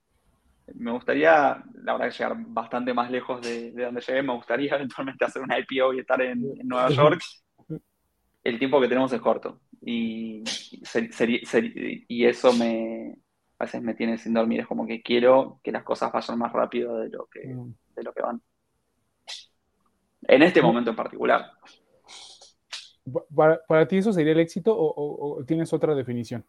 me 0.75 0.91
gustaría, 0.91 1.63
la 1.75 1.93
verdad, 1.93 2.11
llegar 2.11 2.37
bastante 2.39 2.95
más 2.95 3.11
lejos 3.11 3.41
de, 3.43 3.73
donde 3.73 4.01
llegué. 4.01 4.23
Me 4.23 4.35
gustaría 4.35 4.75
eventualmente 4.77 5.25
hacer 5.25 5.43
una 5.43 5.59
IPO 5.59 5.95
y 5.95 6.01
estar 6.01 6.21
en, 6.23 6.43
Nueva 6.65 6.89
York. 6.91 7.21
El 8.43 8.59
tiempo 8.59 8.81
que 8.81 8.89
tenemos 8.89 9.13
es 9.13 9.21
corto. 9.21 9.61
Y, 9.83 10.43
y 12.09 12.25
eso 12.25 12.53
me, 12.53 13.17
a 13.61 13.65
veces 13.65 13.83
me 13.83 13.95
tiene 13.95 14.17
sin 14.17 14.33
dormir. 14.33 14.61
Es 14.61 14.67
como 14.67 14.87
que 14.87 15.03
quiero 15.03 15.61
que 15.63 15.71
las 15.71 15.85
cosas 15.85 16.11
vayan 16.11 16.39
más 16.39 16.51
rápido 16.51 16.99
de 16.99 17.11
lo 17.11 17.27
que, 17.27 17.47
mm. 17.47 17.75
de 17.95 18.03
lo 18.03 18.13
que 18.15 18.23
van. 18.23 18.41
En 20.23 20.43
este 20.43 20.63
momento 20.63 20.91
en 20.91 20.97
particular. 20.97 21.53
¿Para, 23.69 23.87
ti 23.87 23.99
eso 23.99 24.15
sería 24.15 24.33
el 24.33 24.41
éxito 24.41 24.75
o, 24.75 25.45
tienes 25.47 25.73
otra 25.75 25.95
definición? 25.95 26.43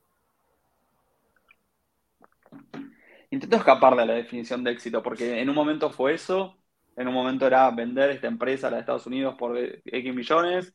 Intento 3.29 3.57
escapar 3.57 3.97
de 3.97 4.05
la 4.05 4.13
definición 4.13 4.63
de 4.63 4.71
éxito, 4.71 5.03
porque 5.03 5.41
en 5.41 5.49
un 5.49 5.55
momento 5.55 5.89
fue 5.89 6.13
eso, 6.13 6.55
en 6.95 7.09
un 7.09 7.13
momento 7.13 7.45
era 7.45 7.69
vender 7.71 8.11
esta 8.11 8.27
empresa 8.27 8.67
a 8.67 8.71
la 8.71 8.77
de 8.77 8.81
Estados 8.81 9.07
Unidos 9.07 9.35
por 9.37 9.57
X 9.57 10.15
millones. 10.15 10.73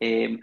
Eh, 0.00 0.40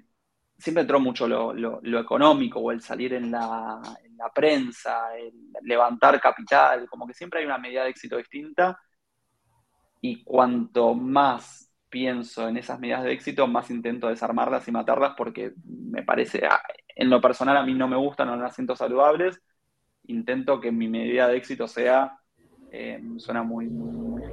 siempre 0.58 0.82
entró 0.82 1.02
mucho 1.02 1.28
lo, 1.28 2.00
económico 2.00 2.60
o 2.60 2.72
el 2.72 2.82
salir 2.82 3.14
en 3.14 3.32
la, 3.32 3.82
la 4.18 4.30
prensa, 4.34 5.16
el 5.18 5.34
levantar 5.62 6.20
capital, 6.20 6.88
como 6.90 7.08
que 7.08 7.14
siempre 7.14 7.40
hay 7.40 7.46
una 7.46 7.58
medida 7.58 7.84
de 7.84 7.90
éxito 7.90 8.18
distinta 8.18 8.78
y 10.02 10.24
cuanto 10.24 10.94
más 10.94 11.74
pienso 11.90 12.48
en 12.48 12.58
esas 12.58 12.80
medidas 12.80 13.04
de 13.04 13.14
éxito, 13.14 13.48
más 13.48 13.72
intento 13.72 14.08
desarmarlas 14.08 14.68
y 14.68 14.72
matarlas 14.72 15.14
porque 15.16 15.54
me 15.64 16.04
parece, 16.04 16.46
ah, 16.46 16.62
en 16.88 17.10
lo 17.10 17.22
personal 17.22 17.58
a 17.58 17.64
mí 17.64 17.74
no 17.74 17.88
me 17.88 17.96
gustan, 17.96 18.28
no 18.28 18.36
las 18.36 18.54
siento 18.54 18.76
saludables, 18.76 19.42
intento 20.08 20.60
que 20.60 20.72
mi 20.72 20.88
medida 20.88 21.28
de 21.28 21.38
éxito 21.38 21.68
sea, 21.68 22.20
eh, 22.72 23.02
suena 23.18 23.44
muy, 23.44 23.68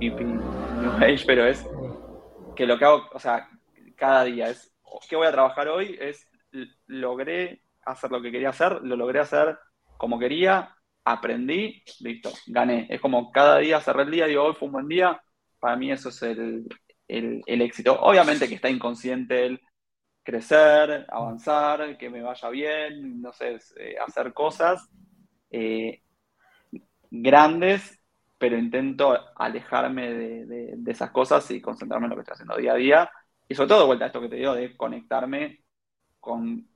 hippie, 0.01 0.25
new 0.25 1.17
pero 1.27 1.47
es 1.47 1.65
que 2.57 2.67
lo 2.67 2.79
que 2.79 2.85
hago, 2.85 3.05
o 3.13 3.19
sea, 3.19 3.49
cada 3.97 4.25
día 4.25 4.49
es, 4.49 4.75
¿qué 5.09 5.17
voy 5.17 5.27
a 5.27 5.33
trabajar 5.33 5.69
hoy? 5.69 5.97
Es, 6.01 6.29
logré 6.87 7.63
hacer 7.85 8.11
lo 8.11 8.21
que 8.21 8.31
quería 8.31 8.51
hacer, 8.51 8.83
lo 8.83 8.97
logré 8.97 9.21
hacer 9.21 9.59
como 10.03 10.19
quería, 10.19 10.75
aprendí, 11.05 11.81
listo, 12.01 12.33
gané. 12.49 12.89
Es 12.91 13.01
como 13.01 13.31
cada 13.31 13.59
día 13.59 13.81
cerré 13.81 14.03
el 14.03 14.11
día, 14.11 14.27
digo, 14.27 14.43
hoy 14.43 14.55
fue 14.55 14.67
un 14.67 14.73
buen 14.73 14.89
día, 14.89 15.23
para 15.61 15.77
mí 15.77 15.93
eso 15.93 16.09
es 16.09 16.21
el, 16.23 16.67
éxito. 17.47 18.01
Obviamente 18.01 18.49
que 18.49 18.57
está 18.57 18.69
inconsciente 18.69 19.47
el 19.47 19.61
crecer, 20.25 21.07
avanzar, 21.09 21.97
que 21.99 22.11
me 22.11 22.21
vaya 22.21 22.49
bien, 22.49 23.23
no 23.23 23.33
sé, 23.33 23.61
eh, 23.77 23.95
hacer 24.05 24.33
cosas 24.33 24.91
eh, 25.53 26.03
grandes, 27.09 27.97
pero 28.39 28.59
intento 28.59 29.17
alejarme 29.37 30.13
de, 30.13 30.75
de, 30.79 30.91
esas 30.91 31.13
cosas 31.13 31.49
y 31.53 31.61
concentrarme 31.61 32.07
en 32.07 32.11
lo 32.11 32.17
que 32.17 32.23
estoy 32.23 32.35
haciendo 32.35 32.57
día 32.57 32.73
a 32.73 32.77
día. 32.77 33.11
Y 33.49 33.55
sobre 33.55 33.69
todo, 33.69 33.87
vuelta 33.87 34.07
a 34.07 34.09
esto 34.09 34.21
que 34.21 34.29
te 34.29 34.35
digo, 34.35 34.53
de 34.53 34.77
conectarme 34.77 35.63
con, 36.19 36.67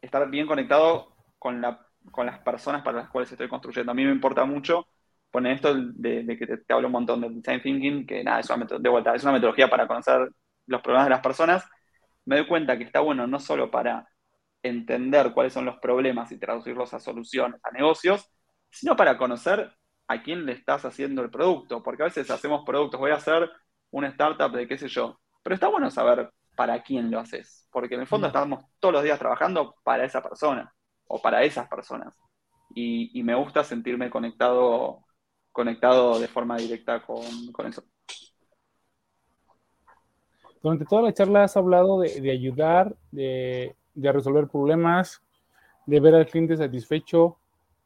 estar 0.00 0.30
bien 0.30 0.46
conectado 0.46 1.14
con 1.38 1.60
la 1.60 1.87
con 2.10 2.26
las 2.26 2.38
personas 2.40 2.82
para 2.82 2.98
las 2.98 3.10
cuales 3.10 3.30
estoy 3.30 3.48
construyendo. 3.48 3.92
A 3.92 3.94
mí 3.94 4.04
me 4.04 4.12
importa 4.12 4.44
mucho 4.44 4.88
poner 5.30 5.54
esto 5.54 5.74
de, 5.74 6.36
que 6.38 6.46
te, 6.46 6.72
hablo 6.72 6.88
un 6.88 6.92
montón 6.92 7.20
del 7.20 7.34
design 7.34 7.62
thinking, 7.62 8.06
que 8.06 8.24
nada, 8.24 8.40
es 8.40 8.50
una, 8.50 8.64
de 8.64 8.88
vuelta, 8.88 9.14
es 9.14 9.22
una 9.22 9.32
metodología 9.32 9.68
para 9.68 9.86
conocer 9.86 10.28
los 10.66 10.80
problemas 10.82 11.06
de 11.06 11.10
las 11.10 11.20
personas. 11.20 11.64
Me 12.24 12.36
doy 12.36 12.46
cuenta 12.46 12.76
que 12.78 12.84
está 12.84 13.00
bueno 13.00 13.26
no 13.26 13.38
solo 13.40 13.70
para 13.70 14.08
entender 14.62 15.32
cuáles 15.32 15.52
son 15.52 15.64
los 15.64 15.76
problemas 15.78 16.32
y 16.32 16.38
traducirlos 16.38 16.92
a 16.94 17.00
soluciones, 17.00 17.60
a 17.64 17.70
negocios, 17.70 18.28
sino 18.70 18.96
para 18.96 19.16
conocer 19.18 19.72
a 20.08 20.22
quién 20.22 20.46
le 20.46 20.52
estás 20.52 20.84
haciendo 20.84 21.22
el 21.22 21.30
producto, 21.30 21.82
porque 21.82 22.02
a 22.02 22.06
veces 22.06 22.30
hacemos 22.30 22.64
productos, 22.64 22.98
voy 22.98 23.10
a 23.10 23.16
hacer 23.16 23.50
una 23.90 24.08
startup 24.08 24.50
de 24.52 24.66
qué 24.66 24.78
sé 24.78 24.88
yo, 24.88 25.20
pero 25.42 25.54
está 25.54 25.68
bueno 25.68 25.90
saber 25.90 26.32
para 26.56 26.82
quién 26.82 27.10
lo 27.10 27.20
haces, 27.20 27.68
porque 27.70 27.94
en 27.94 28.00
el 28.00 28.06
fondo 28.06 28.26
mm. 28.26 28.30
estamos 28.30 28.64
todos 28.80 28.94
los 28.94 29.04
días 29.04 29.18
trabajando 29.18 29.76
para 29.84 30.04
esa 30.04 30.22
persona 30.22 30.74
o 31.08 31.20
para 31.20 31.42
esas 31.42 31.68
personas. 31.68 32.16
Y, 32.74 33.22
me 33.24 33.34
gusta 33.34 33.64
sentirme 33.64 34.10
conectado, 34.10 35.00
conectado 35.50 36.20
de 36.20 36.28
forma 36.28 36.56
directa 36.56 37.02
con, 37.02 37.24
eso. 37.66 37.82
Durante 40.62 40.84
toda 40.84 41.02
la 41.02 41.12
charla 41.12 41.44
has 41.44 41.56
hablado 41.56 42.00
de, 42.00 42.30
ayudar, 42.30 42.94
de, 43.10 43.74
resolver 43.96 44.46
problemas, 44.46 45.22
de 45.86 45.98
ver 45.98 46.14
al 46.14 46.26
cliente 46.26 46.56
satisfecho, 46.56 47.38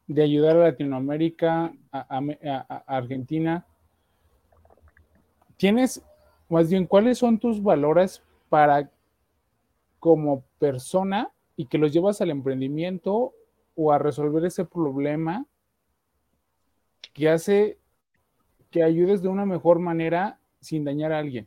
de 0.08 0.22
ayudar 0.22 0.56
a 0.56 0.64
Latinoamérica, 0.64 1.72
a, 1.92 2.84
Argentina. 2.86 3.64
¿Tienes, 5.56 6.04
más 6.48 6.68
bien, 6.68 6.86
cuáles 6.86 7.18
son 7.18 7.38
tus 7.38 7.62
valores 7.62 8.22
para 8.48 8.90
como 10.00 10.42
persona 10.58 11.30
y 11.62 11.66
que 11.66 11.78
los 11.78 11.92
llevas 11.92 12.20
al 12.20 12.30
emprendimiento 12.30 13.34
o 13.76 13.92
a 13.92 13.98
resolver 13.98 14.44
ese 14.44 14.64
problema 14.64 15.46
que 17.12 17.28
hace 17.28 17.78
que 18.72 18.82
ayudes 18.82 19.22
de 19.22 19.28
una 19.28 19.46
mejor 19.46 19.78
manera 19.78 20.40
sin 20.60 20.82
dañar 20.82 21.12
a 21.12 21.20
alguien. 21.20 21.46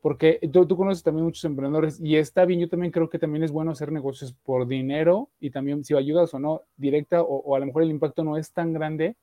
Porque 0.00 0.40
tú, 0.50 0.66
conoces 0.74 1.02
también 1.02 1.26
muchos 1.26 1.44
emprendedores 1.44 2.00
y 2.00 2.16
está 2.16 2.46
bien, 2.46 2.58
yo 2.58 2.70
también 2.70 2.90
creo 2.90 3.10
que 3.10 3.18
también 3.18 3.42
es 3.44 3.52
bueno 3.52 3.72
hacer 3.72 3.92
negocios 3.92 4.32
por 4.32 4.66
dinero 4.66 5.28
y 5.40 5.50
también 5.50 5.84
si 5.84 5.94
ayudas 5.94 6.32
o 6.32 6.38
no 6.38 6.62
directa 6.78 7.20
o, 7.20 7.54
a 7.54 7.58
lo 7.58 7.66
mejor 7.66 7.82
el 7.82 7.90
impacto 7.90 8.24
no 8.24 8.38
es 8.38 8.50
tan 8.50 8.72
grande, 8.72 9.14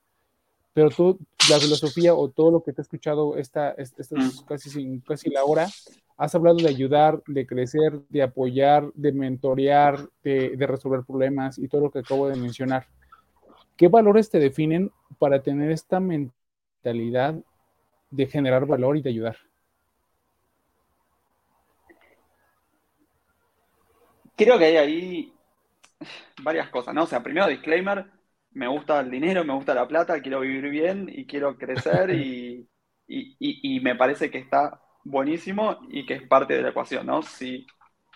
pero 0.73 0.91
tú, 0.91 1.17
la 1.49 1.57
filosofía 1.57 2.13
o 2.13 2.29
todo 2.29 2.51
lo 2.51 2.63
que 2.63 2.73
te 2.73 2.81
he 2.81 2.83
escuchado 2.83 3.37
esta, 3.37 3.71
esta, 3.71 4.03
mm. 4.15 4.45
casi, 4.45 5.01
casi 5.01 5.31
la 5.31 5.43
hora, 5.45 5.67
has 6.23 6.33
hablado 6.35 6.55
de 6.55 6.69
ayudar, 6.69 7.21
de 7.27 7.45
crecer, 7.45 7.99
de 8.07 8.23
apoyar, 8.23 8.89
de 8.93 9.11
mentorear, 9.11 9.99
de, 10.23 10.55
resolver 10.57 11.03
problemas 11.05 11.59
y 11.59 11.67
todo 11.67 11.81
lo 11.81 11.91
que 11.91 11.99
acabo 11.99 12.29
de 12.29 12.37
mencionar. 12.37 12.87
¿Qué 13.75 13.89
valores 13.89 14.29
te 14.29 14.39
definen 14.39 14.89
para 15.19 15.43
tener 15.43 15.69
esta 15.69 15.99
mentalidad 15.99 17.35
de 18.09 18.25
generar 18.27 18.65
valor 18.65 18.95
y 18.95 19.01
de 19.01 19.09
ayudar? 19.09 19.35
Creo 24.37 24.57
que 24.57 24.65
hay 24.65 24.77
ahí 24.77 25.33
varias 26.41 26.69
cosas, 26.69 26.93
¿no? 26.93 27.03
O 27.03 27.07
sea, 27.07 27.21
primero, 27.21 27.47
disclaimer, 27.47 28.05
me 28.51 28.69
gusta 28.69 29.01
el 29.01 29.11
dinero, 29.11 29.43
me 29.43 29.55
gusta 29.55 29.73
la 29.73 29.89
plata, 29.89 30.21
quiero 30.21 30.39
vivir 30.39 30.69
bien 30.69 31.11
y 31.13 31.25
quiero 31.25 31.57
crecer 31.57 32.11
y, 32.11 32.65
y 33.07 33.79
me 33.81 33.95
parece 33.95 34.31
que 34.31 34.37
está 34.37 34.79
buenísimo 35.03 35.79
y 35.89 36.05
que 36.05 36.15
es 36.15 36.27
parte 36.27 36.55
de 36.55 36.61
la 36.63 36.69
ecuación, 36.69 37.05
¿no? 37.07 37.23
Si 37.23 37.65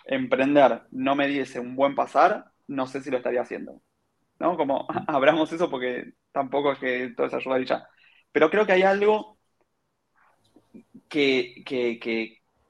emprender 0.05 0.83
no 0.91 1.15
me 1.15 1.27
diese 1.27 1.59
un 1.59 1.75
buen 1.75 1.95
pasar, 1.95 2.51
no 2.67 2.87
sé 2.87 3.01
si 3.01 3.11
lo 3.11 3.17
estaría 3.17 3.41
haciendo. 3.41 3.81
¿No? 4.39 4.57
Como 4.57 4.87
abramos 5.07 5.51
eso 5.53 5.69
porque 5.69 6.13
tampoco 6.31 6.73
es 6.73 6.79
que 6.79 7.13
todo 7.15 7.27
es 7.27 7.33
ayudar 7.33 7.61
y 7.61 7.65
ya. 7.65 7.87
Pero 8.31 8.49
creo 8.49 8.65
que 8.65 8.73
hay 8.73 8.83
algo 8.83 9.37
que, 11.09 11.63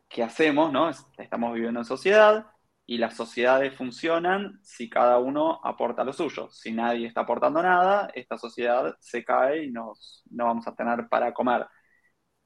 que 0.10 0.24
hacemos, 0.24 0.72
¿no? 0.72 0.90
Estamos 1.18 1.54
viviendo 1.54 1.80
en 1.82 1.86
sociedad 1.86 2.46
y 2.90 2.98
las 2.98 3.16
sociedades 3.16 3.76
funcionan 3.76 4.60
si 4.64 4.90
cada 4.90 5.20
uno 5.20 5.60
aporta 5.64 6.06
lo 6.06 6.14
suyo. 6.14 6.50
Si 6.50 6.72
nadie 6.72 7.06
está 7.06 7.22
aportando 7.22 7.62
nada, 7.62 8.10
esta 8.16 8.38
sociedad 8.38 8.96
se 9.02 9.26
cae 9.26 9.66
y 9.66 9.72
nos, 9.72 10.24
no 10.32 10.46
vamos 10.46 10.68
a 10.68 10.76
tener 10.76 11.08
para 11.10 11.34
comer. 11.34 11.68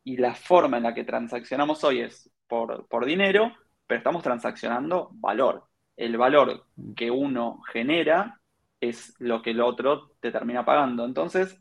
Y 0.04 0.18
la 0.18 0.34
forma 0.36 0.78
en 0.78 0.84
la 0.84 0.94
que 0.94 1.04
transaccionamos 1.04 1.84
hoy 1.84 2.02
es 2.02 2.30
por, 2.48 2.88
por 2.88 3.06
dinero, 3.06 3.54
pero 3.88 4.00
estamos 4.00 4.24
transaccionando 4.24 5.10
valor. 5.14 5.66
El 5.96 6.18
valor 6.18 6.66
que 6.96 7.12
uno 7.12 7.62
genera 7.72 8.42
es 8.80 9.16
lo 9.20 9.42
que 9.42 9.52
el 9.52 9.62
otro 9.62 10.12
te 10.20 10.32
termina 10.32 10.66
pagando. 10.66 11.06
Entonces, 11.06 11.60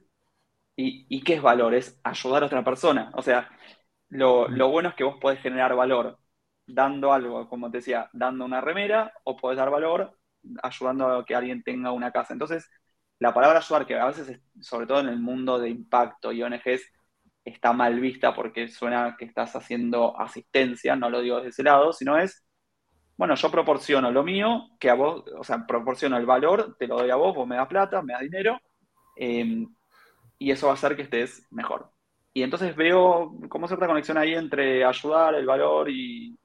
¿y, 0.77 1.23
qué 1.23 1.35
es 1.35 1.43
valor? 1.43 1.75
Es 1.75 2.01
ayudar 2.05 2.43
a 2.43 2.47
otra 2.47 2.65
persona. 2.65 3.11
O 3.15 3.23
sea, 3.23 3.51
lo, 4.09 4.49
lo 4.49 4.71
bueno 4.71 4.91
es 4.91 4.95
que 4.95 5.05
vos 5.05 5.19
podés 5.21 5.41
generar 5.41 5.75
valor 5.77 6.19
dando 6.67 7.13
algo, 7.13 7.49
como 7.49 7.71
te 7.71 7.79
decía, 7.79 8.09
dando 8.13 8.45
una 8.45 8.61
remera, 8.61 9.13
o 9.25 9.37
puedes 9.37 9.59
dar 9.59 9.71
valor 9.71 10.19
ayudando 10.63 11.07
a 11.09 11.25
que 11.25 11.35
alguien 11.35 11.63
tenga 11.63 11.93
una 11.93 12.13
casa. 12.13 12.33
Entonces, 12.33 12.71
la 13.19 13.35
palabra 13.35 13.59
ayudar, 13.59 13.87
que 13.87 13.99
a 13.99 14.07
veces, 14.07 14.41
sobre 14.61 14.87
todo 14.87 15.01
en 15.01 15.09
el 15.09 15.21
mundo 15.21 15.59
de 15.59 15.71
impacto 15.71 16.33
y 16.33 16.43
ONGs, 16.43 16.91
está 17.51 17.73
mal 17.73 18.01
vista 18.01 18.35
porque 18.35 18.69
suena 18.69 19.17
que 19.19 19.25
estás 19.27 19.55
haciendo 19.57 20.19
asistencia, 20.19 20.97
no 20.97 21.11
lo 21.11 21.21
digo 21.21 21.37
desde 21.37 21.51
ese 21.51 21.63
lado, 21.63 21.93
sino 21.93 22.19
es, 22.19 22.47
bueno, 23.17 23.35
yo 23.35 23.51
proporciono 23.51 24.11
lo 24.11 24.23
mío, 24.25 24.71
que 24.81 24.91
a 24.91 24.95
vos, 24.95 25.25
o 25.39 25.45
sea, 25.45 25.67
proporciono 25.67 26.17
el 26.17 26.27
valor, 26.27 26.77
te 26.79 26.87
lo 26.87 26.97
doy 26.99 27.11
a 27.11 27.17
vos, 27.17 27.35
vos 27.35 27.47
me 27.47 27.57
das 27.57 27.69
plata, 27.69 28.03
me 28.03 28.15
das 28.15 28.23
dinero, 28.23 28.59
eh, 29.17 29.67
y 30.39 30.51
eso 30.51 30.67
va 30.67 30.73
a 30.73 30.75
hacer 30.75 30.97
que 30.97 31.03
estés 31.03 31.47
mejor. 31.51 31.93
Y 32.33 32.43
entonces 32.43 32.77
veo 32.77 33.37
como 33.49 33.67
cierta 33.69 33.87
conexión 33.87 34.19
ahí 34.19 34.35
entre 34.35 34.85
ayudar, 34.85 35.35
el 35.35 35.47
valor 35.47 35.91
y, 35.91 36.39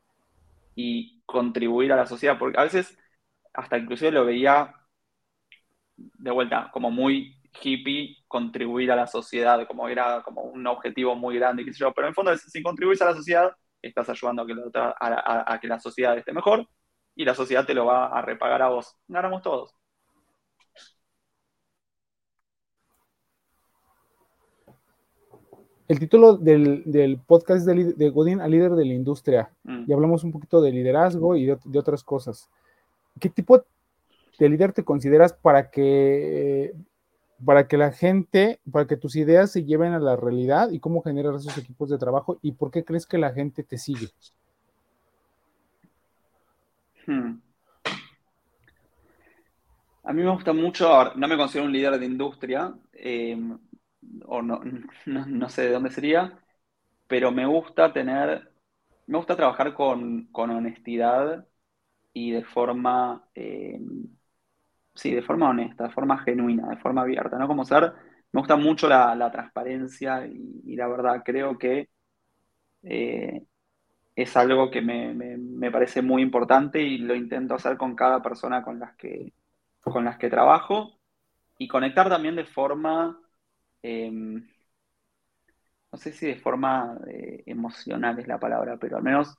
y 0.75 1.21
contribuir 1.25 1.93
a 1.93 1.97
la 1.97 2.07
sociedad, 2.07 2.37
porque 2.37 2.59
a 2.59 2.63
veces 2.63 2.97
hasta 3.53 3.77
inclusive 3.77 4.11
lo 4.11 4.25
veía 4.25 4.73
de 5.97 6.31
vuelta 6.31 6.69
como 6.73 6.91
muy 6.91 7.35
hippie 7.61 8.17
contribuir 8.27 8.91
a 8.91 8.95
la 8.95 9.07
sociedad, 9.07 9.65
como 9.67 9.87
era 9.87 10.21
como 10.23 10.41
un 10.41 10.65
objetivo 10.67 11.15
muy 11.15 11.35
grande, 11.35 11.65
qué 11.65 11.73
sé 11.73 11.79
yo, 11.79 11.93
pero 11.93 12.07
en 12.07 12.09
el 12.09 12.15
fondo 12.15 12.35
si 12.37 12.61
contribuyes 12.61 13.01
a 13.01 13.05
la 13.05 13.15
sociedad, 13.15 13.51
estás 13.81 14.09
ayudando 14.09 14.43
a 14.43 14.47
que, 14.47 14.53
la, 14.55 14.95
a 14.99 15.59
que 15.59 15.67
la 15.67 15.79
sociedad 15.79 16.17
esté 16.17 16.33
mejor 16.33 16.67
y 17.15 17.25
la 17.25 17.35
sociedad 17.35 17.65
te 17.65 17.73
lo 17.73 17.85
va 17.85 18.07
a 18.07 18.21
repagar 18.21 18.61
a 18.61 18.69
vos. 18.69 18.95
Ganamos 19.07 19.41
todos. 19.41 19.73
El 25.87 25.99
título 25.99 26.35
del, 26.35 27.21
podcast 27.27 27.65
de, 27.67 27.93
de, 27.93 28.09
Godín 28.09 28.41
al 28.41 28.49
líder 28.49 28.71
de 28.71 28.85
la 28.85 28.93
industria. 28.93 29.51
Mm. 29.63 29.83
Y 29.87 29.93
hablamos 29.93 30.23
un 30.23 30.31
poquito 30.31 30.59
de 30.61 30.71
liderazgo 30.71 31.35
y 31.35 31.45
de, 31.45 31.79
otras 31.79 32.03
cosas. 32.03 32.49
¿Qué 33.19 33.29
tipo 33.29 33.63
de 34.39 34.49
líder 34.49 34.73
te 34.73 34.83
consideras 34.83 35.33
para 35.33 35.69
que, 35.69 36.73
para 37.43 37.67
que 37.67 37.77
la 37.77 37.91
gente, 37.91 38.59
para 38.71 38.87
que 38.87 38.97
tus 38.97 39.15
ideas 39.15 39.51
se 39.51 39.63
lleven 39.65 39.93
a 39.93 39.99
la 39.99 40.15
realidad 40.15 40.69
y 40.71 40.79
cómo 40.79 41.01
generar 41.01 41.35
esos 41.35 41.57
equipos 41.57 41.89
de 41.89 41.97
trabajo 41.97 42.39
y 42.41 42.53
por 42.53 42.71
qué 42.71 42.83
crees 42.83 43.05
que 43.05 43.17
la 43.17 43.33
gente 43.33 43.63
te 43.63 43.77
sigue? 43.77 44.07
Hmm. 47.07 47.39
A 50.03 50.13
mí 50.13 50.21
me 50.21 50.31
gusta 50.31 50.53
mucho, 50.53 51.13
no 51.15 51.27
me 51.27 51.35
considero 51.35 51.65
un 51.65 51.71
líder 51.71 51.97
de 51.99 52.05
industria, 52.05 52.73
eh, 52.93 53.37
o 54.25 54.41
no, 54.43 54.61
no, 55.05 55.49
sé 55.49 55.63
de 55.63 55.71
dónde 55.71 55.89
sería, 55.89 56.39
pero 57.07 57.31
me 57.31 57.45
gusta 57.45 57.91
tener, 57.91 58.51
me 59.07 59.17
gusta 59.17 59.35
trabajar 59.35 59.73
con, 59.73 60.29
honestidad 60.31 61.47
y 62.13 62.31
de 62.31 62.43
forma, 62.43 63.27
eh, 63.35 63.79
sí, 64.95 65.13
de 65.13 65.21
forma 65.21 65.49
honesta, 65.49 65.85
de 65.85 65.91
forma 65.91 66.17
genuina, 66.19 66.69
de 66.69 66.77
forma 66.77 67.01
abierta, 67.01 67.37
¿no? 67.37 67.47
Como 67.47 67.65
ser, 67.65 67.93
me 68.31 68.41
gusta 68.41 68.55
mucho 68.55 68.87
la, 68.87 69.29
transparencia 69.31 70.25
y, 70.27 70.75
la 70.75 70.87
verdad, 70.87 71.21
creo 71.25 71.57
que 71.57 71.89
eh, 72.83 73.43
es 74.15 74.37
algo 74.37 74.71
que 74.71 74.81
me, 74.81 75.13
me, 75.13 75.71
parece 75.71 76.01
muy 76.01 76.21
importante 76.21 76.81
y 76.81 76.97
lo 76.99 77.15
intento 77.15 77.55
hacer 77.55 77.77
con 77.77 77.95
cada 77.95 78.21
persona 78.21 78.63
con 78.63 78.79
las 78.79 78.95
que, 78.95 79.33
con 79.81 80.05
las 80.05 80.17
que 80.17 80.29
trabajo 80.29 80.99
y 81.57 81.67
conectar 81.67 82.09
también 82.09 82.35
de 82.35 82.45
forma 82.45 83.19
Em, 83.87 84.47
no 85.91 85.97
sé 85.99 86.11
si 86.11 86.25
de 86.27 86.35
forma 86.37 86.97
eh, 87.07 87.43
emocional 87.45 88.19
es 88.19 88.27
la 88.27 88.39
palabra, 88.39 88.77
pero 88.77 88.97
al 88.97 89.03
menos 89.03 89.37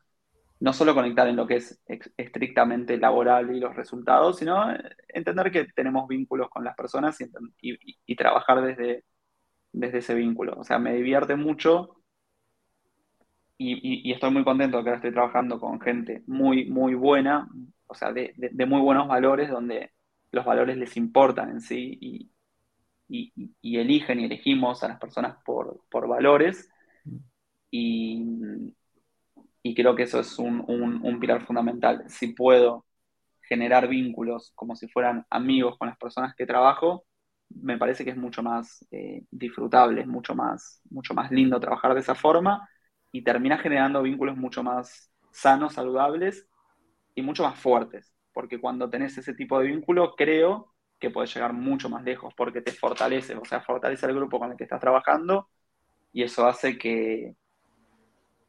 no 0.61 0.72
solo 0.72 0.94
conectar 0.94 1.28
en 1.28 1.36
lo 1.36 1.46
que 1.46 1.57
es 1.57 1.82
estrictamente 2.16 2.96
laboral 2.98 3.54
y 3.54 3.61
los 3.61 3.74
resultados, 3.76 4.38
sino 4.38 4.70
eh, 4.72 4.78
entender 5.09 5.50
que 5.50 5.64
tenemos 5.74 6.09
vínculos 6.09 6.48
con 6.50 6.64
las 6.64 6.74
personas 6.76 7.18
y, 7.61 8.16
trabajar 8.16 8.62
desde, 8.62 9.04
desde 9.72 9.98
ese 9.98 10.14
vínculo. 10.14 10.54
O 10.59 10.64
sea, 10.64 10.78
me 10.78 10.94
divierte 10.94 11.36
mucho 11.36 12.02
y, 13.59 14.12
estoy 14.12 14.30
muy 14.30 14.44
contento 14.44 14.78
de 14.78 14.84
que 14.84 14.88
ahora 14.90 14.98
estoy 14.98 15.12
trabajando 15.12 15.61
con 15.61 15.80
gente 15.80 16.22
muy, 16.26 16.66
muy 16.70 16.94
buena, 16.94 17.48
o 17.86 17.94
sea, 17.94 18.12
de, 18.12 18.34
de 18.36 18.66
muy 18.66 18.80
buenos 18.80 19.09
valores, 19.09 19.50
donde 19.50 19.92
los 20.30 20.44
valores 20.44 20.76
les 20.76 20.96
importan 20.96 21.50
en 21.50 21.61
sí 21.61 21.98
y, 22.00 22.30
y, 23.09 23.78
eligen 23.78 24.20
y 24.20 24.24
elegimos 24.24 24.82
a 24.82 24.88
las 24.88 24.98
personas 24.98 25.36
por, 25.44 26.09
valores. 26.09 26.70
Y, 27.70 28.24
creo 29.75 29.95
que 29.95 30.05
eso 30.05 30.21
es 30.21 30.39
un, 30.39 31.19
pilar 31.21 31.45
fundamental. 31.47 32.05
Si 32.09 32.29
puedo 32.29 32.85
generar 33.43 33.89
vínculos 33.89 34.53
como 34.55 34.77
si 34.77 34.89
fueran 34.89 35.25
amigos 35.31 35.79
con 35.79 35.89
las 35.89 35.99
personas 35.99 36.35
que 36.35 36.47
trabajo, 36.47 37.05
me 37.49 37.79
parece 37.79 38.05
que 38.05 38.11
es 38.11 38.17
mucho 38.17 38.43
más 38.43 38.85
eh, 38.91 39.25
disfrutable, 39.31 40.03
es 40.03 40.07
mucho 40.07 40.35
más, 40.35 40.81
mucho 40.91 41.14
más 41.14 41.31
lindo 41.31 41.61
trabajar 41.61 41.95
de 41.95 42.01
esa 42.01 42.14
forma 42.14 42.69
y 43.12 43.23
termina 43.23 43.59
generando 43.59 44.03
vínculos 44.03 44.37
mucho 44.37 44.62
más 44.62 45.11
sanos, 45.31 45.75
saludables 45.75 46.49
y 47.14 47.23
mucho 47.23 47.45
más 47.45 47.59
fuertes. 47.59 48.12
Porque 48.33 48.61
cuando 48.61 48.91
tenés 48.91 49.17
ese 49.19 49.35
tipo 49.35 49.59
de 49.59 49.69
vínculo, 49.69 50.14
creo 50.17 50.75
que 50.99 51.11
puedes 51.11 51.33
llegar 51.35 51.53
mucho 51.53 51.89
más 51.89 52.05
lejos 52.05 52.35
porque 52.37 52.62
te 52.62 52.73
fortalece, 52.73 53.37
o 53.37 53.45
sea, 53.45 53.61
fortalece 53.61 54.07
el 54.07 54.14
grupo 54.14 54.39
con 54.39 54.51
el 54.51 54.57
que 54.57 54.64
estás 54.64 54.81
trabajando 54.81 55.49
y 56.12 56.23
eso 56.23 56.47
hace 56.47 56.79
que, 56.79 57.35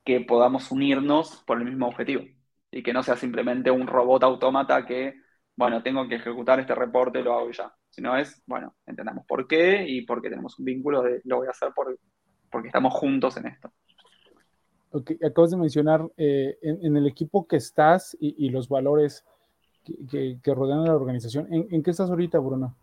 que 0.07 0.21
podamos 0.21 0.71
unirnos 0.71 1.43
por 1.45 1.57
el 1.57 1.65
mismo 1.65 1.85
objetivo 1.85 2.23
y 2.71 2.81
que 2.81 2.93
no 2.93 3.03
sea 3.03 3.17
simplemente 3.17 3.69
un 3.69 3.87
robot 3.87 4.23
autómata 4.23 4.85
que, 4.85 5.15
bueno, 5.57 5.83
tengo 5.83 6.07
que 6.07 6.15
ejecutar 6.15 6.61
este 6.61 6.73
reporte, 6.73 7.21
lo 7.21 7.37
hago 7.37 7.51
ya, 7.51 7.75
sino 7.89 8.15
es, 8.15 8.41
bueno, 8.45 8.73
entendamos 8.85 9.25
por 9.25 9.49
qué 9.49 9.85
y 9.85 10.03
porque 10.03 10.29
tenemos 10.29 10.57
un 10.59 10.63
vínculo 10.63 11.01
de 11.01 11.19
lo 11.25 11.39
voy 11.39 11.47
a 11.47 11.49
hacer 11.49 11.73
por, 11.75 11.99
porque 12.49 12.69
estamos 12.69 12.93
juntos 12.93 13.35
en 13.35 13.47
esto. 13.47 13.69
Acabas 15.25 15.51
de 15.51 15.57
mencionar 15.57 16.07
eh, 16.15 16.57
en, 16.61 16.95
el 16.95 17.05
equipo 17.05 17.45
que 17.45 17.57
estás 17.57 18.15
y 18.17 18.47
los 18.47 18.69
valores 18.69 19.25
que, 20.09 20.53
rodean 20.55 20.79
a 20.79 20.85
la 20.85 20.95
organización. 20.95 21.47
¿En, 21.51 21.83
qué 21.83 21.91
estás 21.91 22.09
ahorita, 22.09 22.39
Bruno? 22.39 22.77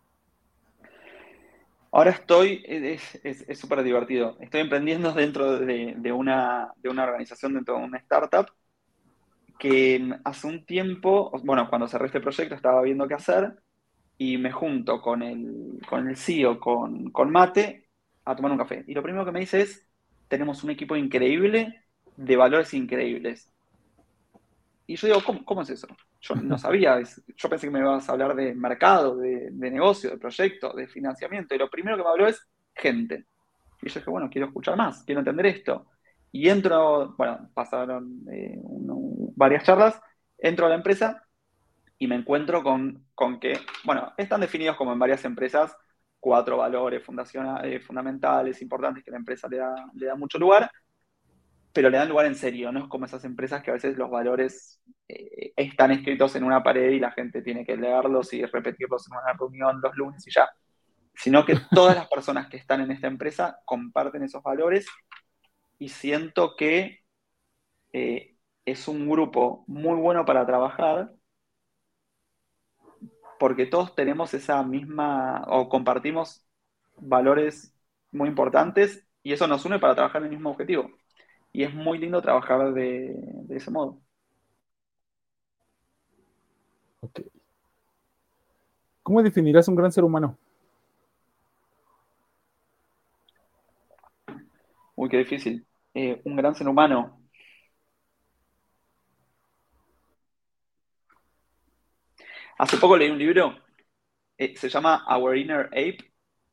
Ahora 1.95 2.11
estoy, 2.11 2.61
es 2.67 3.57
súper 3.57 3.81
divertido. 3.81 4.35
Estoy 4.41 4.59
emprendiendo 4.59 5.13
dentro 5.13 5.57
de, 5.57 6.11
una, 6.11 6.73
de 6.75 6.89
una 6.89 7.05
organización, 7.05 7.53
dentro 7.53 7.77
de 7.77 7.85
una 7.85 7.97
startup, 7.99 8.47
que 9.57 10.13
hace 10.25 10.45
un 10.45 10.65
tiempo, 10.65 11.31
bueno, 11.45 11.69
cuando 11.69 11.87
cerré 11.87 12.07
este 12.07 12.19
proyecto 12.19 12.53
estaba 12.53 12.81
viendo 12.81 13.07
qué 13.07 13.13
hacer 13.13 13.63
y 14.17 14.37
me 14.37 14.51
junto 14.51 15.01
con 15.01 15.23
el, 15.23 15.79
con 15.87 16.09
el 16.09 16.17
CEO, 16.17 16.59
con, 16.59 17.11
con 17.11 17.31
Mate, 17.31 17.87
a 18.25 18.35
tomar 18.35 18.51
un 18.51 18.57
café. 18.57 18.83
Y 18.87 18.93
lo 18.93 19.01
primero 19.01 19.23
que 19.23 19.31
me 19.31 19.39
dice 19.39 19.61
es, 19.61 19.87
tenemos 20.27 20.65
un 20.65 20.71
equipo 20.71 20.97
increíble, 20.97 21.81
de 22.17 22.35
valores 22.35 22.73
increíbles. 22.73 23.53
Y 24.85 24.97
yo 24.97 25.07
digo, 25.07 25.21
¿cómo, 25.45 25.61
es 25.61 25.69
eso? 25.69 25.87
Yo 26.27 26.33
no 26.35 26.57
sabía, 26.57 26.99
yo 27.01 27.49
pensé 27.49 27.67
que 27.67 27.71
me 27.71 27.79
ibas 27.79 28.09
a 28.09 28.13
hablar 28.13 28.35
de 28.35 28.55
mercado, 28.55 29.15
de, 29.17 29.51
negocio, 29.51 30.09
de 30.09 30.17
proyecto, 30.17 30.73
de 30.73 30.87
financiamiento, 30.87 31.53
y 31.53 31.59
lo 31.59 31.69
primero 31.69 31.97
que 31.97 32.03
me 32.03 32.09
habló 32.09 32.27
es 32.27 32.47
gente. 32.73 33.27
Y 33.83 33.89
yo 33.89 33.99
dije, 33.99 34.09
bueno, 34.09 34.27
quiero 34.31 34.47
escuchar 34.47 34.75
más, 34.75 35.03
quiero 35.03 35.19
entender 35.19 35.45
esto. 35.45 35.85
Y 36.31 36.49
entro, 36.49 37.13
bueno, 37.15 37.51
pasaron 37.53 38.25
eh, 38.31 38.59
varias 39.35 39.63
charlas, 39.65 40.01
entro 40.39 40.65
a 40.65 40.69
la 40.69 40.75
empresa 40.75 41.23
y 41.99 42.07
me 42.07 42.15
encuentro 42.15 42.63
con, 42.63 43.05
que, 43.39 43.59
bueno, 43.83 44.11
están 44.17 44.41
definidos 44.41 44.77
como 44.77 44.93
en 44.93 44.99
varias 44.99 45.23
empresas 45.25 45.77
cuatro 46.19 46.57
valores 46.57 47.03
eh, 47.63 47.79
fundamentales, 47.79 48.61
importantes 48.63 49.03
que 49.03 49.11
la 49.11 49.17
empresa 49.17 49.47
le 49.47 49.57
da, 49.57 49.75
le 49.93 50.07
da 50.07 50.15
mucho 50.15 50.39
lugar, 50.39 50.71
pero 51.75 51.89
le 51.89 51.97
dan 51.97 52.07
lugar 52.07 52.25
en 52.25 52.35
serio, 52.35 52.71
no 52.71 52.79
es 52.79 52.87
como 52.87 53.05
esas 53.05 53.25
empresas 53.25 53.61
que 53.61 53.69
a 53.69 53.73
veces 53.73 53.97
los 53.97 54.09
valores 54.09 54.79
eh, 55.09 55.51
están 55.57 55.91
escritos 55.91 56.33
en 56.37 56.45
una 56.45 56.63
pared 56.63 56.91
y 56.91 56.99
la 56.99 57.11
gente 57.11 57.41
tiene 57.41 57.65
que 57.65 57.75
leerlos 57.75 58.31
y 58.33 58.45
repetirlos 58.45 59.05
en 59.07 59.17
una 59.17 59.33
reunión 59.33 59.81
los 59.81 59.93
lunes 59.97 60.25
y 60.25 60.31
ya, 60.31 60.49
sino 61.15 61.45
que 61.45 61.57
todas 61.71 61.97
las 61.97 62.07
personas 62.07 62.47
que 62.47 62.55
están 62.55 62.79
en 62.79 62.91
esta 62.91 63.07
empresa 63.07 63.59
comparten 63.65 64.23
esos 64.23 64.41
valores 64.41 64.87
y 65.77 65.89
siento 65.89 66.55
que 66.55 67.01
eh, 67.91 68.37
es 68.65 68.87
un 68.87 69.09
grupo 69.09 69.65
muy 69.67 69.97
bueno 69.99 70.23
para 70.23 70.45
trabajar 70.45 71.11
porque 73.37 73.65
todos 73.65 73.95
tenemos 73.95 74.33
esa 74.33 74.63
misma 74.63 75.43
o 75.47 75.67
compartimos 75.67 76.45
valores 76.95 77.75
muy 78.11 78.29
importantes 78.29 79.05
y 79.23 79.33
eso 79.33 79.45
nos 79.47 79.65
une 79.65 79.79
para 79.79 79.95
trabajar 79.95 80.21
en 80.21 80.27
el 80.27 80.35
mismo 80.35 80.51
objetivo. 80.51 80.89
Y 81.55 81.63
es 81.63 81.73
muy 81.73 81.97
lindo 81.97 82.21
trabajar 82.21 82.73
de, 82.73 83.13
de 83.15 83.55
ese 83.55 83.71
modo. 83.71 84.01
Ok. 87.01 87.19
¿Cómo 89.03 89.23
definirás 89.23 89.69
un 89.69 89.75
gran 89.77 89.89
ser 89.93 90.03
humano? 90.03 90.37
Uy, 94.95 95.09
qué 95.09 95.17
difícil. 95.17 95.65
Eh, 95.93 96.21
un 96.25 96.35
gran 96.35 96.55
ser 96.55 96.67
humano. 96.67 97.21
Hace 102.57 102.77
poco 102.77 102.97
leí 102.97 103.09
un 103.09 103.17
libro, 103.17 103.55
eh, 104.37 104.55
se 104.57 104.69
llama 104.69 105.05
Our 105.09 105.37
Inner 105.37 105.67
Ape, 105.67 105.99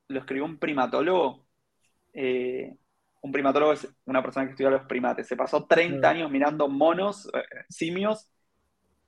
lo 0.09 0.21
escribió 0.21 0.45
un 0.47 0.59
primatólogo. 0.59 1.47
Eh, 2.15 2.77
un 3.23 3.33
primatólogo 3.33 3.73
es 3.73 3.89
una 4.05 4.23
persona 4.23 4.47
que 4.47 4.53
estudia 4.53 4.71
los 4.71 4.87
primates. 4.87 5.27
Se 5.27 5.37
pasó 5.37 5.65
30 5.67 6.09
años 6.09 6.31
mirando 6.31 6.69
monos, 6.69 7.31
simios, 7.69 8.29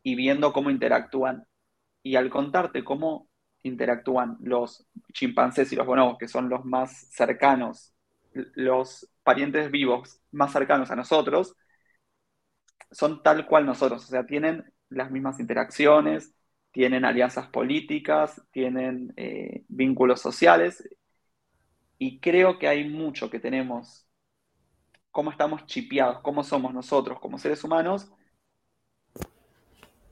y 0.04 0.14
viendo 0.14 0.52
cómo 0.52 0.70
interactúan. 0.70 1.46
Y 2.04 2.14
al 2.14 2.30
contarte 2.30 2.84
cómo 2.84 3.28
interactúan 3.64 4.36
los 4.40 4.86
chimpancés 5.12 5.72
y 5.72 5.76
los 5.76 5.86
bonobos, 5.86 6.18
que 6.18 6.28
son 6.28 6.48
los 6.48 6.64
más 6.64 7.08
cercanos, 7.10 7.94
los 8.54 9.08
parientes 9.24 9.70
vivos 9.70 10.20
más 10.30 10.52
cercanos 10.52 10.90
a 10.90 10.96
nosotros, 10.96 11.56
son 12.90 13.22
tal 13.22 13.46
cual 13.46 13.66
nosotros, 13.66 14.04
o 14.04 14.06
sea, 14.06 14.26
tienen 14.26 14.72
las 14.90 15.10
mismas 15.10 15.40
interacciones, 15.40 16.34
tienen 16.70 17.04
alianzas 17.04 17.48
políticas, 17.48 18.42
tienen 18.52 19.12
eh, 19.16 19.64
vínculos 19.68 20.20
sociales, 20.20 20.86
y 22.04 22.18
creo 22.18 22.58
que 22.58 22.68
hay 22.68 22.86
mucho 22.86 23.30
que 23.30 23.40
tenemos, 23.40 24.06
cómo 25.10 25.30
estamos 25.30 25.64
chipeados, 25.64 26.20
cómo 26.20 26.44
somos 26.44 26.74
nosotros 26.74 27.18
como 27.18 27.38
seres 27.38 27.64
humanos, 27.64 28.12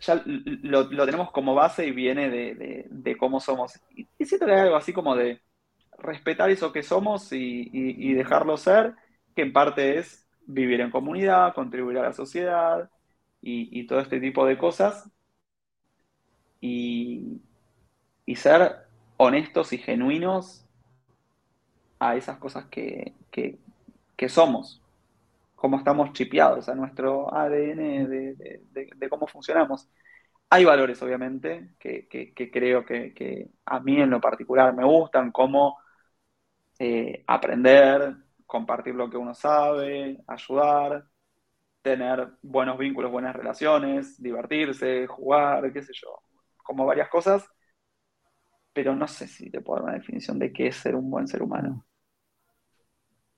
ya 0.01 0.23
lo, 0.25 0.89
tenemos 0.89 1.31
como 1.33 1.55
base 1.55 1.87
y 1.87 1.91
viene 1.91 2.31
de, 2.31 3.17
cómo 3.19 3.41
somos. 3.41 3.79
Y, 3.95 4.09
siento 4.25 4.47
que 4.47 4.53
hay 4.53 4.61
algo 4.61 4.77
así 4.77 4.95
como 4.95 5.15
de 5.15 5.43
respetar 5.99 6.49
eso 6.49 6.73
que 6.73 6.83
somos 6.83 7.31
y, 7.31 8.15
dejarlo 8.15 8.57
ser, 8.57 8.95
que 9.37 9.43
en 9.43 9.53
parte 9.53 9.99
es 9.99 10.27
vivir 10.47 10.81
en 10.81 10.91
comunidad, 10.91 11.55
contribuir 11.55 11.99
a 11.99 12.05
la 12.05 12.15
sociedad 12.15 12.91
y, 13.43 13.87
todo 13.87 14.01
este 14.01 14.19
tipo 14.19 14.47
de 14.47 14.57
cosas. 14.57 15.11
Y, 16.59 17.43
ser 18.35 18.87
honestos 19.19 19.75
y 19.75 19.79
genuinos 19.79 20.62
a 22.03 22.17
esas 22.17 22.39
cosas 22.39 22.67
que, 22.67 23.15
que 23.31 24.29
somos 24.29 24.83
cómo 25.63 25.77
estamos 25.79 26.13
chipeados, 26.13 26.69
a 26.69 26.75
nuestro 26.75 27.33
ADN 27.33 28.09
de, 28.09 29.09
cómo 29.09 29.29
funcionamos. 29.29 29.89
Hay 30.51 30.65
valores, 30.65 31.01
obviamente, 31.03 31.77
que, 31.79 32.09
creo 32.53 32.85
que, 32.85 33.49
a 33.67 33.79
mí 33.79 34.01
en 34.01 34.11
lo 34.11 34.21
particular 34.21 34.75
me 34.75 34.85
gustan, 34.85 35.31
como 35.31 35.79
eh, 36.81 37.23
aprender, 37.29 38.17
compartir 38.45 38.97
lo 38.97 39.09
que 39.09 39.17
uno 39.17 39.35
sabe, 39.35 40.19
ayudar, 40.27 41.07
tener 41.83 42.29
buenos 42.43 42.77
vínculos, 42.79 43.13
buenas 43.13 43.37
relaciones, 43.37 44.21
divertirse, 44.21 45.07
jugar, 45.07 45.73
qué 45.73 45.83
sé 45.83 45.93
yo, 45.95 46.23
como 46.57 46.87
varias 46.87 47.09
cosas, 47.09 47.49
pero 48.73 48.97
no 48.97 49.07
sé 49.07 49.29
si 49.29 49.49
te 49.51 49.61
puedo 49.61 49.81
dar 49.81 49.91
una 49.91 49.99
definición 49.99 50.41
de 50.41 50.53
qué 50.53 50.67
es 50.69 50.77
ser 50.77 50.97
un 50.97 51.09
buen 51.09 51.29
ser 51.29 51.43
humano. 51.43 51.85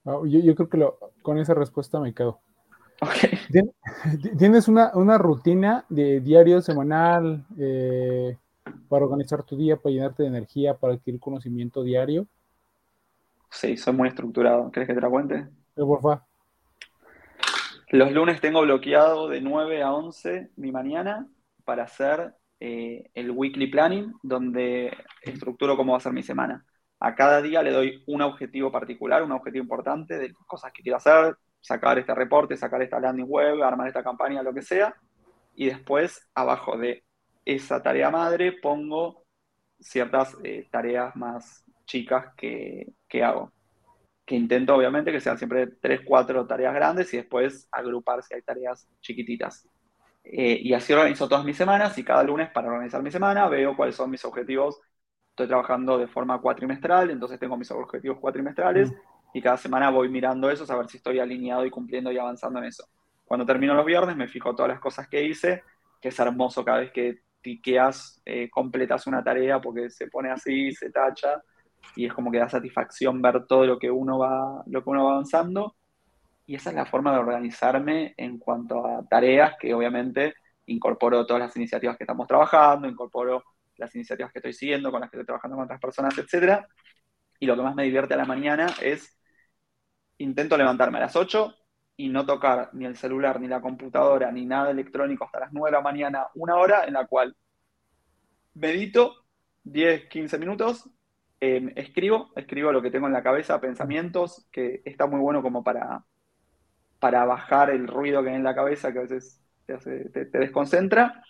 Ah, 0.04 0.20
yo, 0.26 0.54
creo 0.54 0.68
que 0.68 0.86
con 1.22 1.38
esa 1.38 1.54
respuesta 1.54 1.98
me 1.98 2.12
quedo. 2.12 2.40
¿Tienes 4.38 4.68
una, 4.68 5.18
rutina 5.18 5.84
de 5.88 6.20
diario, 6.20 6.60
semanal, 6.60 7.46
eh, 7.58 8.36
para 8.88 9.04
organizar 9.04 9.42
tu 9.42 9.56
día, 9.56 9.76
para 9.76 9.94
llenarte 9.94 10.22
de 10.22 10.28
energía, 10.28 10.74
para 10.74 10.94
adquirir 10.94 11.20
conocimiento 11.20 11.82
diario? 11.82 12.26
Sí, 13.50 13.76
soy 13.76 13.94
muy 13.94 14.08
estructurado. 14.08 14.70
¿Crees 14.70 14.88
que 14.88 14.94
te 14.94 15.00
la 15.00 15.10
cuente? 15.10 15.46
por 15.74 16.00
favor. 16.00 16.22
Los 17.90 18.12
lunes 18.12 18.40
tengo 18.40 18.60
bloqueado 18.62 19.28
de 19.28 19.40
9 19.40 19.82
a 19.82 19.92
11 19.92 20.50
mi 20.56 20.72
mañana 20.72 21.28
para 21.64 21.84
hacer 21.84 22.34
eh, 22.60 23.10
el 23.14 23.30
weekly 23.30 23.68
planning, 23.68 24.12
donde 24.22 24.96
estructuro 25.22 25.76
cómo 25.76 25.92
va 25.92 25.98
a 25.98 26.00
ser 26.00 26.12
mi 26.12 26.22
semana 26.22 26.64
a 27.04 27.14
cada 27.14 27.42
día 27.42 27.62
le 27.62 27.70
doy 27.70 28.02
un 28.06 28.22
objetivo 28.22 28.72
particular, 28.72 29.22
un 29.22 29.32
objetivo 29.32 29.62
importante 29.62 30.18
de 30.18 30.32
cosas 30.46 30.72
que 30.72 30.82
quiero 30.82 30.96
hacer, 30.96 31.36
sacar 31.60 31.98
este 31.98 32.14
reporte, 32.14 32.56
sacar 32.56 32.80
esta 32.80 32.98
landing 32.98 33.26
web, 33.28 33.62
armar 33.62 33.88
esta 33.88 34.02
campaña, 34.02 34.42
lo 34.42 34.54
que 34.54 34.62
sea. 34.62 34.96
Y 35.54 35.66
después, 35.66 36.26
abajo 36.34 36.78
de 36.78 37.04
esa 37.44 37.82
tarea 37.82 38.10
madre, 38.10 38.52
pongo 38.52 39.26
ciertas 39.78 40.34
eh, 40.44 40.66
tareas 40.70 41.14
más 41.14 41.62
chicas 41.84 42.32
que, 42.38 42.94
hago. 43.22 43.52
Que 44.24 44.36
intento, 44.36 44.74
obviamente, 44.74 45.12
que 45.12 45.20
sean 45.20 45.36
siempre 45.36 45.66
tres, 45.82 46.00
cuatro 46.06 46.46
tareas 46.46 46.72
grandes 46.74 47.12
y 47.12 47.18
después 47.18 47.68
agrupar 47.70 48.22
si 48.22 48.32
hay 48.32 48.40
tareas 48.40 48.88
chiquititas. 49.02 49.68
Eh, 50.24 50.58
y 50.62 50.72
así 50.72 50.94
organizo 50.94 51.28
todas 51.28 51.44
mis 51.44 51.58
semanas 51.58 51.98
y 51.98 52.02
cada 52.02 52.22
lunes 52.22 52.48
para 52.48 52.68
organizar 52.68 53.02
mi 53.02 53.10
semana 53.10 53.46
veo 53.46 53.76
cuáles 53.76 53.94
son 53.94 54.08
mis 54.08 54.24
objetivos 54.24 54.80
estoy 55.34 55.48
trabajando 55.48 55.98
de 55.98 56.06
forma 56.06 56.40
cuatrimestral, 56.40 57.10
entonces 57.10 57.40
tengo 57.40 57.56
mis 57.56 57.68
objetivos 57.72 58.20
cuatrimestrales 58.20 58.92
y 59.32 59.42
cada 59.42 59.56
semana 59.56 59.90
voy 59.90 60.08
mirando 60.08 60.48
eso, 60.48 60.64
a 60.72 60.76
ver 60.76 60.88
si 60.88 60.98
estoy 60.98 61.18
alineado 61.18 61.66
y 61.66 61.70
cumpliendo 61.70 62.12
y 62.12 62.18
avanzando 62.18 62.60
en 62.60 62.66
eso. 62.66 62.86
Cuando 63.24 63.44
termino 63.44 63.74
los 63.74 63.84
viernes 63.84 64.16
me 64.16 64.28
fijo 64.28 64.54
todas 64.54 64.70
las 64.70 64.78
cosas 64.78 65.08
que 65.08 65.24
hice, 65.24 65.64
que 66.00 66.10
es 66.10 66.18
hermoso 66.20 66.64
cada 66.64 66.78
vez 66.78 66.92
que 66.92 67.22
tiqueas, 67.42 68.22
eh, 68.24 68.48
completas 68.48 69.08
una 69.08 69.24
tarea 69.24 69.60
porque 69.60 69.90
se 69.90 70.06
pone 70.06 70.30
así, 70.30 70.72
se 70.72 70.90
tacha 70.90 71.42
y 71.96 72.06
es 72.06 72.14
como 72.14 72.30
que 72.30 72.38
da 72.38 72.48
satisfacción 72.48 73.20
ver 73.20 73.44
todo 73.46 73.66
lo 73.66 73.76
que 73.76 73.90
uno 73.90 74.18
va, 74.18 74.62
lo 74.66 74.84
que 74.84 74.90
uno 74.90 75.04
va 75.04 75.12
avanzando. 75.14 75.74
Y 76.46 76.54
esa 76.54 76.70
es 76.70 76.76
la 76.76 76.86
forma 76.86 77.12
de 77.12 77.18
organizarme 77.18 78.14
en 78.16 78.38
cuanto 78.38 78.86
a 78.86 79.04
tareas 79.08 79.56
que 79.58 79.74
obviamente 79.74 80.34
incorporo 80.66 81.26
todas 81.26 81.42
las 81.42 81.56
iniciativas 81.56 81.96
que 81.96 82.04
estamos 82.04 82.28
trabajando, 82.28 82.88
incorporo 82.88 83.42
las 83.76 83.94
iniciativas 83.94 84.32
que 84.32 84.38
estoy 84.38 84.52
siguiendo, 84.52 84.90
con 84.90 85.00
las 85.00 85.10
que 85.10 85.16
estoy 85.16 85.26
trabajando 85.26 85.56
con 85.56 85.64
otras 85.64 85.80
personas, 85.80 86.16
etc. 86.18 86.64
Y 87.38 87.46
lo 87.46 87.56
que 87.56 87.62
más 87.62 87.74
me 87.74 87.84
divierte 87.84 88.14
a 88.14 88.16
la 88.16 88.24
mañana 88.24 88.66
es, 88.82 89.18
intento 90.18 90.56
levantarme 90.56 90.98
a 90.98 91.02
las 91.02 91.16
8 91.16 91.54
y 91.96 92.08
no 92.08 92.26
tocar 92.26 92.70
ni 92.72 92.86
el 92.86 92.96
celular, 92.96 93.40
ni 93.40 93.48
la 93.48 93.60
computadora, 93.60 94.30
ni 94.32 94.46
nada 94.46 94.70
electrónico 94.70 95.24
hasta 95.24 95.40
las 95.40 95.52
9 95.52 95.70
de 95.70 95.76
la 95.76 95.82
mañana, 95.82 96.26
una 96.34 96.56
hora 96.56 96.84
en 96.86 96.94
la 96.94 97.06
cual 97.06 97.36
medito 98.54 99.24
10, 99.64 100.08
15 100.08 100.38
minutos, 100.38 100.88
em, 101.40 101.72
escribo, 101.76 102.32
escribo 102.36 102.72
lo 102.72 102.82
que 102.82 102.90
tengo 102.90 103.06
en 103.06 103.12
la 103.12 103.22
cabeza, 103.22 103.60
pensamientos, 103.60 104.46
que 104.50 104.82
está 104.84 105.06
muy 105.06 105.20
bueno 105.20 105.42
como 105.42 105.62
para, 105.62 106.04
para 106.98 107.24
bajar 107.24 107.70
el 107.70 107.86
ruido 107.86 108.22
que 108.22 108.30
hay 108.30 108.36
en 108.36 108.44
la 108.44 108.54
cabeza, 108.54 108.92
que 108.92 108.98
a 108.98 109.02
veces 109.02 109.40
te 109.66 110.38
desconcentra. 110.38 111.22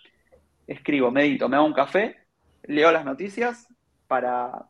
Escribo, 0.67 1.11
medito, 1.11 1.47
me 1.49 1.57
hago 1.57 1.65
un 1.65 1.73
café 1.73 2.24
leo 2.67 2.91
las 2.91 3.05
noticias 3.05 3.67
para 4.07 4.69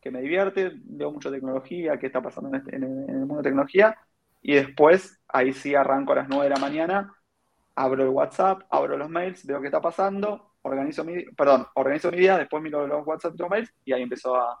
que 0.00 0.10
me 0.10 0.20
divierte, 0.20 0.72
leo 0.90 1.12
mucho 1.12 1.30
tecnología, 1.30 1.98
qué 1.98 2.06
está 2.06 2.20
pasando 2.20 2.56
este, 2.56 2.74
en, 2.74 2.82
el, 2.82 3.18
mundo 3.20 3.36
de 3.36 3.42
tecnología, 3.44 3.96
y 4.42 4.54
después, 4.54 5.20
ahí 5.28 5.52
sí 5.52 5.76
arranco 5.76 6.12
a 6.12 6.16
las 6.16 6.28
9 6.28 6.44
de 6.44 6.50
la 6.50 6.60
mañana, 6.60 7.14
abro 7.76 8.02
el 8.02 8.08
WhatsApp, 8.08 8.62
abro 8.68 8.96
los 8.96 9.08
mails, 9.08 9.46
veo 9.46 9.60
qué 9.60 9.68
está 9.68 9.80
pasando, 9.80 10.54
organizo 10.62 11.04
mi, 11.04 11.24
perdón, 11.36 11.66
organizo 11.74 12.10
mi 12.10 12.18
día, 12.18 12.36
después 12.36 12.62
miro 12.62 12.86
los 12.86 13.06
WhatsApp 13.06 13.34
y 13.36 13.38
los 13.38 13.50
mails, 13.50 13.72
y 13.84 13.92
ahí 13.92 14.02
empiezo 14.02 14.34
a, 14.34 14.60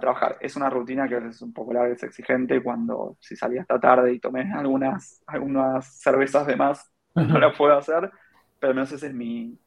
trabajar. 0.00 0.38
Es 0.40 0.56
una 0.56 0.70
rutina 0.70 1.06
que 1.06 1.18
es 1.18 1.42
un 1.42 1.52
poco 1.52 1.74
larga, 1.74 1.94
es 1.94 2.02
exigente, 2.02 2.62
cuando 2.62 3.18
si 3.20 3.36
salí 3.36 3.58
hasta 3.58 3.78
tarde 3.78 4.14
y 4.14 4.20
tomé 4.20 4.50
algunas, 4.50 5.22
algunas 5.26 6.00
cervezas 6.00 6.46
de 6.46 6.56
más, 6.56 6.90
no 7.14 7.38
la 7.38 7.52
puedo 7.52 7.76
hacer, 7.76 8.10
pero 8.58 8.70
al 8.70 8.74
menos 8.74 8.90
ese 8.92 9.08
es 9.08 9.14
mi, 9.14 9.58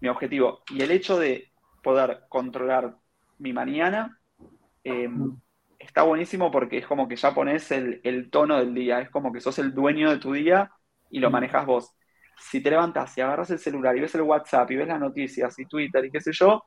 mi 0.00 0.08
objetivo. 0.08 0.60
Y 0.70 0.82
el 0.82 0.92
hecho 0.92 1.18
de 1.18 1.50
poder 1.84 2.24
controlar 2.28 2.96
mi 3.38 3.52
mañana, 3.52 4.20
eh, 4.82 5.08
está 5.78 6.02
buenísimo 6.02 6.50
porque 6.50 6.78
es 6.78 6.86
como 6.86 7.06
que 7.06 7.16
ya 7.16 7.32
pones 7.34 7.70
el, 7.70 8.00
el, 8.02 8.30
tono 8.30 8.58
del 8.58 8.74
día, 8.74 9.00
es 9.00 9.10
como 9.10 9.32
que 9.32 9.40
sos 9.40 9.58
el 9.60 9.72
dueño 9.72 10.10
de 10.10 10.18
tu 10.18 10.32
día 10.32 10.72
y 11.10 11.20
lo 11.20 11.30
manejas 11.30 11.66
vos. 11.66 11.94
Si 12.38 12.60
te 12.60 12.70
levantas 12.70 13.16
y 13.16 13.20
agarras 13.20 13.50
el 13.50 13.60
celular 13.60 13.96
y 13.96 14.00
ves 14.00 14.14
el 14.16 14.22
WhatsApp 14.22 14.70
y 14.72 14.76
ves 14.76 14.88
las 14.88 14.98
noticias 14.98 15.56
y 15.58 15.66
Twitter 15.66 16.04
y 16.04 16.10
qué 16.10 16.20
sé 16.20 16.32
yo, 16.32 16.64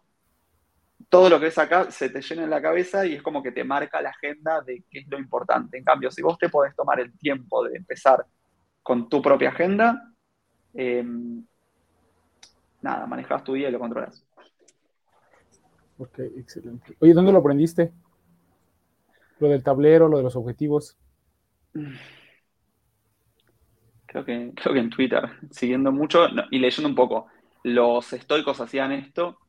todo 1.10 1.30
lo 1.30 1.40
que 1.40 1.46
ves 1.46 1.58
acá 1.58 1.92
se 1.92 2.10
te 2.10 2.22
llena 2.22 2.44
en 2.44 2.50
la 2.50 2.62
cabeza 2.62 3.06
y 3.06 3.16
es 3.16 3.22
como 3.22 3.42
que 3.44 3.52
te 3.52 3.64
marca 3.64 4.02
la 4.02 4.10
agenda 4.10 4.62
de 4.62 4.84
qué 4.90 5.00
es 5.00 5.08
lo 5.08 5.18
importante. 5.18 5.78
En 5.78 5.84
cambio, 5.84 6.12
si 6.12 6.22
vos 6.22 6.38
te 6.38 6.50
podés 6.50 6.76
tomar 6.76 7.00
el 7.00 7.18
tiempo 7.18 7.64
de 7.64 7.78
empezar 7.78 8.26
con 8.84 9.10
tu 9.10 9.22
propia 9.22 9.50
agenda, 9.50 10.14
eh, 10.74 11.04
nada, 12.82 13.06
manejas 13.08 13.44
tu 13.44 13.54
día 13.54 13.70
y 13.70 13.72
lo 13.72 13.80
controlas. 13.80 14.27
Ok, 15.98 16.20
excelente. 16.20 16.96
Oye, 17.00 17.14
¿dónde 17.14 17.32
lo 17.32 17.40
aprendiste? 17.40 17.92
Lo 19.40 19.50
del 19.50 19.64
tablero, 19.64 20.08
lo 20.08 20.18
de 20.18 20.24
los 20.24 20.36
objetivos. 20.36 20.98
Creo 24.06 24.24
que, 24.24 24.52
creo 24.56 24.74
que 24.74 24.80
en 24.80 24.90
Twitter, 24.90 25.24
siguiendo 25.52 25.92
mucho 25.92 26.28
y 26.52 26.60
leyendo 26.60 26.90
un 26.90 26.96
poco. 26.96 27.28
Los 27.64 28.14
estoicos 28.14 28.62
hacían 28.62 28.92
esto. 28.92 29.40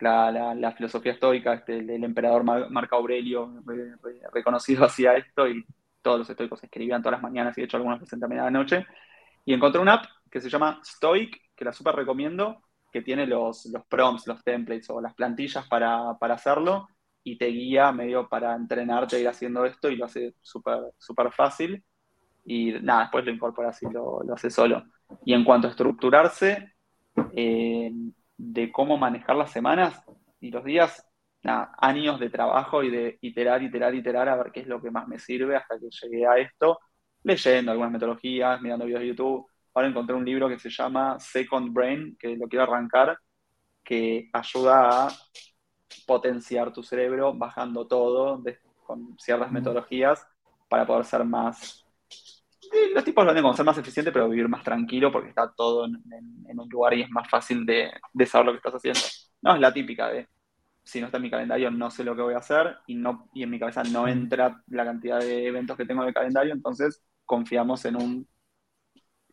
la, 0.00 0.74
filosofía 0.76 1.12
estoica, 1.12 1.54
este, 1.54 1.78
el, 1.78 2.04
emperador 2.04 2.44
Marco 2.44 2.96
Aurelio, 2.96 3.62
reconocido, 4.32 4.84
hacía 4.86 5.16
esto 5.16 5.48
y 5.48 5.64
todos 6.02 6.20
los 6.20 6.30
estoicos 6.30 6.62
escribían 6.62 7.02
todas 7.02 7.20
las 7.20 7.22
mañanas 7.22 7.56
y 7.58 7.60
de 7.60 7.64
hecho 7.66 7.76
algunos 7.76 7.98
presentan 7.98 8.32
a 8.32 8.44
la 8.44 8.50
noche. 8.50 8.86
Y 9.44 9.52
encontré 9.52 9.80
una 9.80 9.94
app 9.94 10.06
que 10.30 10.40
se 10.40 10.48
llama 10.48 10.80
Stoic, 10.84 11.54
que 11.56 11.64
la 11.64 11.72
súper 11.72 11.96
recomiendo, 11.96 12.62
que 12.90 13.02
tiene 13.02 13.26
los, 13.26 13.66
los 13.66 13.84
prompts, 13.86 14.26
los 14.26 14.42
templates 14.42 14.88
o 14.90 15.00
las 15.00 15.14
plantillas 15.14 15.66
para, 15.68 16.10
hacerlo 16.20 16.88
y 17.22 17.36
te 17.36 17.46
guía 17.46 17.92
medio 17.92 18.28
para 18.28 18.54
entrenarte 18.54 19.16
a 19.16 19.18
ir 19.18 19.28
haciendo 19.28 19.64
esto 19.64 19.90
y 19.90 19.96
lo 19.96 20.06
hace 20.06 20.34
súper 20.40 20.78
super 20.98 21.30
fácil. 21.32 21.84
Y 22.44 22.72
nada, 22.80 23.02
después 23.02 23.24
lo 23.24 23.30
incorporas 23.30 23.82
y 23.82 23.90
lo, 23.90 24.22
lo 24.22 24.34
hace 24.34 24.50
solo. 24.50 24.84
Y 25.24 25.34
en 25.34 25.44
cuanto 25.44 25.68
a 25.68 25.70
estructurarse, 25.70 26.72
eh, 27.34 27.90
de 28.36 28.72
cómo 28.72 28.96
manejar 28.96 29.36
las 29.36 29.50
semanas 29.50 30.02
y 30.40 30.50
los 30.50 30.64
días, 30.64 31.04
años 31.42 32.20
de 32.20 32.30
trabajo 32.30 32.82
y 32.82 32.90
de 32.90 33.18
iterar, 33.22 33.62
iterar, 33.62 33.94
iterar 33.94 34.28
a 34.28 34.36
ver 34.36 34.52
qué 34.52 34.60
es 34.60 34.66
lo 34.66 34.82
que 34.82 34.90
más 34.90 35.08
me 35.08 35.18
sirve 35.18 35.56
hasta 35.56 35.78
que 35.78 35.88
llegué 35.90 36.26
a 36.26 36.36
esto, 36.36 36.78
leyendo 37.22 37.72
algunas 37.72 37.92
metodologías, 37.92 38.60
mirando 38.60 38.84
videos 38.84 39.00
de 39.00 39.08
YouTube, 39.08 39.46
Ahora 39.74 39.88
encontré 39.88 40.14
un 40.14 40.24
libro 40.24 40.48
que 40.48 40.58
se 40.58 40.70
llama 40.70 41.18
Second 41.18 41.72
Brain, 41.72 42.16
que 42.18 42.36
lo 42.36 42.48
quiero 42.48 42.64
arrancar, 42.64 43.18
que 43.84 44.28
ayuda 44.32 45.06
a 45.06 45.08
potenciar 46.06 46.72
tu 46.72 46.82
cerebro 46.82 47.34
bajando 47.34 47.86
todo 47.86 48.42
con 48.84 49.18
ciertas 49.18 49.50
metodologías 49.52 50.26
para 50.68 50.86
poder 50.86 51.04
ser 51.04 51.24
más... 51.24 51.84
Los 52.94 53.02
tipos 53.02 53.24
lo 53.24 53.34
como 53.34 53.54
ser 53.54 53.64
más 53.64 53.78
eficiente, 53.78 54.12
pero 54.12 54.28
vivir 54.28 54.48
más 54.48 54.62
tranquilo 54.62 55.10
porque 55.10 55.30
está 55.30 55.50
todo 55.50 55.86
en, 55.86 56.58
un 56.58 56.68
lugar 56.68 56.94
y 56.94 57.02
es 57.02 57.10
más 57.10 57.28
fácil 57.30 57.64
de, 57.64 57.90
saber 58.26 58.46
lo 58.46 58.52
que 58.52 58.56
estás 58.58 58.74
haciendo. 58.74 59.00
No, 59.40 59.54
es 59.54 59.60
la 59.60 59.72
típica 59.72 60.08
de 60.08 60.28
si 60.82 61.00
no 61.00 61.06
está 61.06 61.18
en 61.18 61.24
mi 61.24 61.30
calendario 61.30 61.70
no 61.70 61.90
sé 61.90 62.02
lo 62.02 62.16
que 62.16 62.22
voy 62.22 62.32
a 62.32 62.38
hacer 62.38 62.78
y, 62.86 62.94
no, 62.94 63.28
y 63.34 63.42
en 63.42 63.50
mi 63.50 63.58
cabeza 63.58 63.82
no 63.84 64.08
entra 64.08 64.62
la 64.68 64.86
cantidad 64.86 65.20
de 65.20 65.46
eventos 65.46 65.76
que 65.76 65.84
tengo 65.84 66.02
en 66.02 66.08
el 66.08 66.14
calendario, 66.14 66.54
entonces 66.54 67.02
confiamos 67.26 67.84
en 67.84 67.96
un 67.96 68.28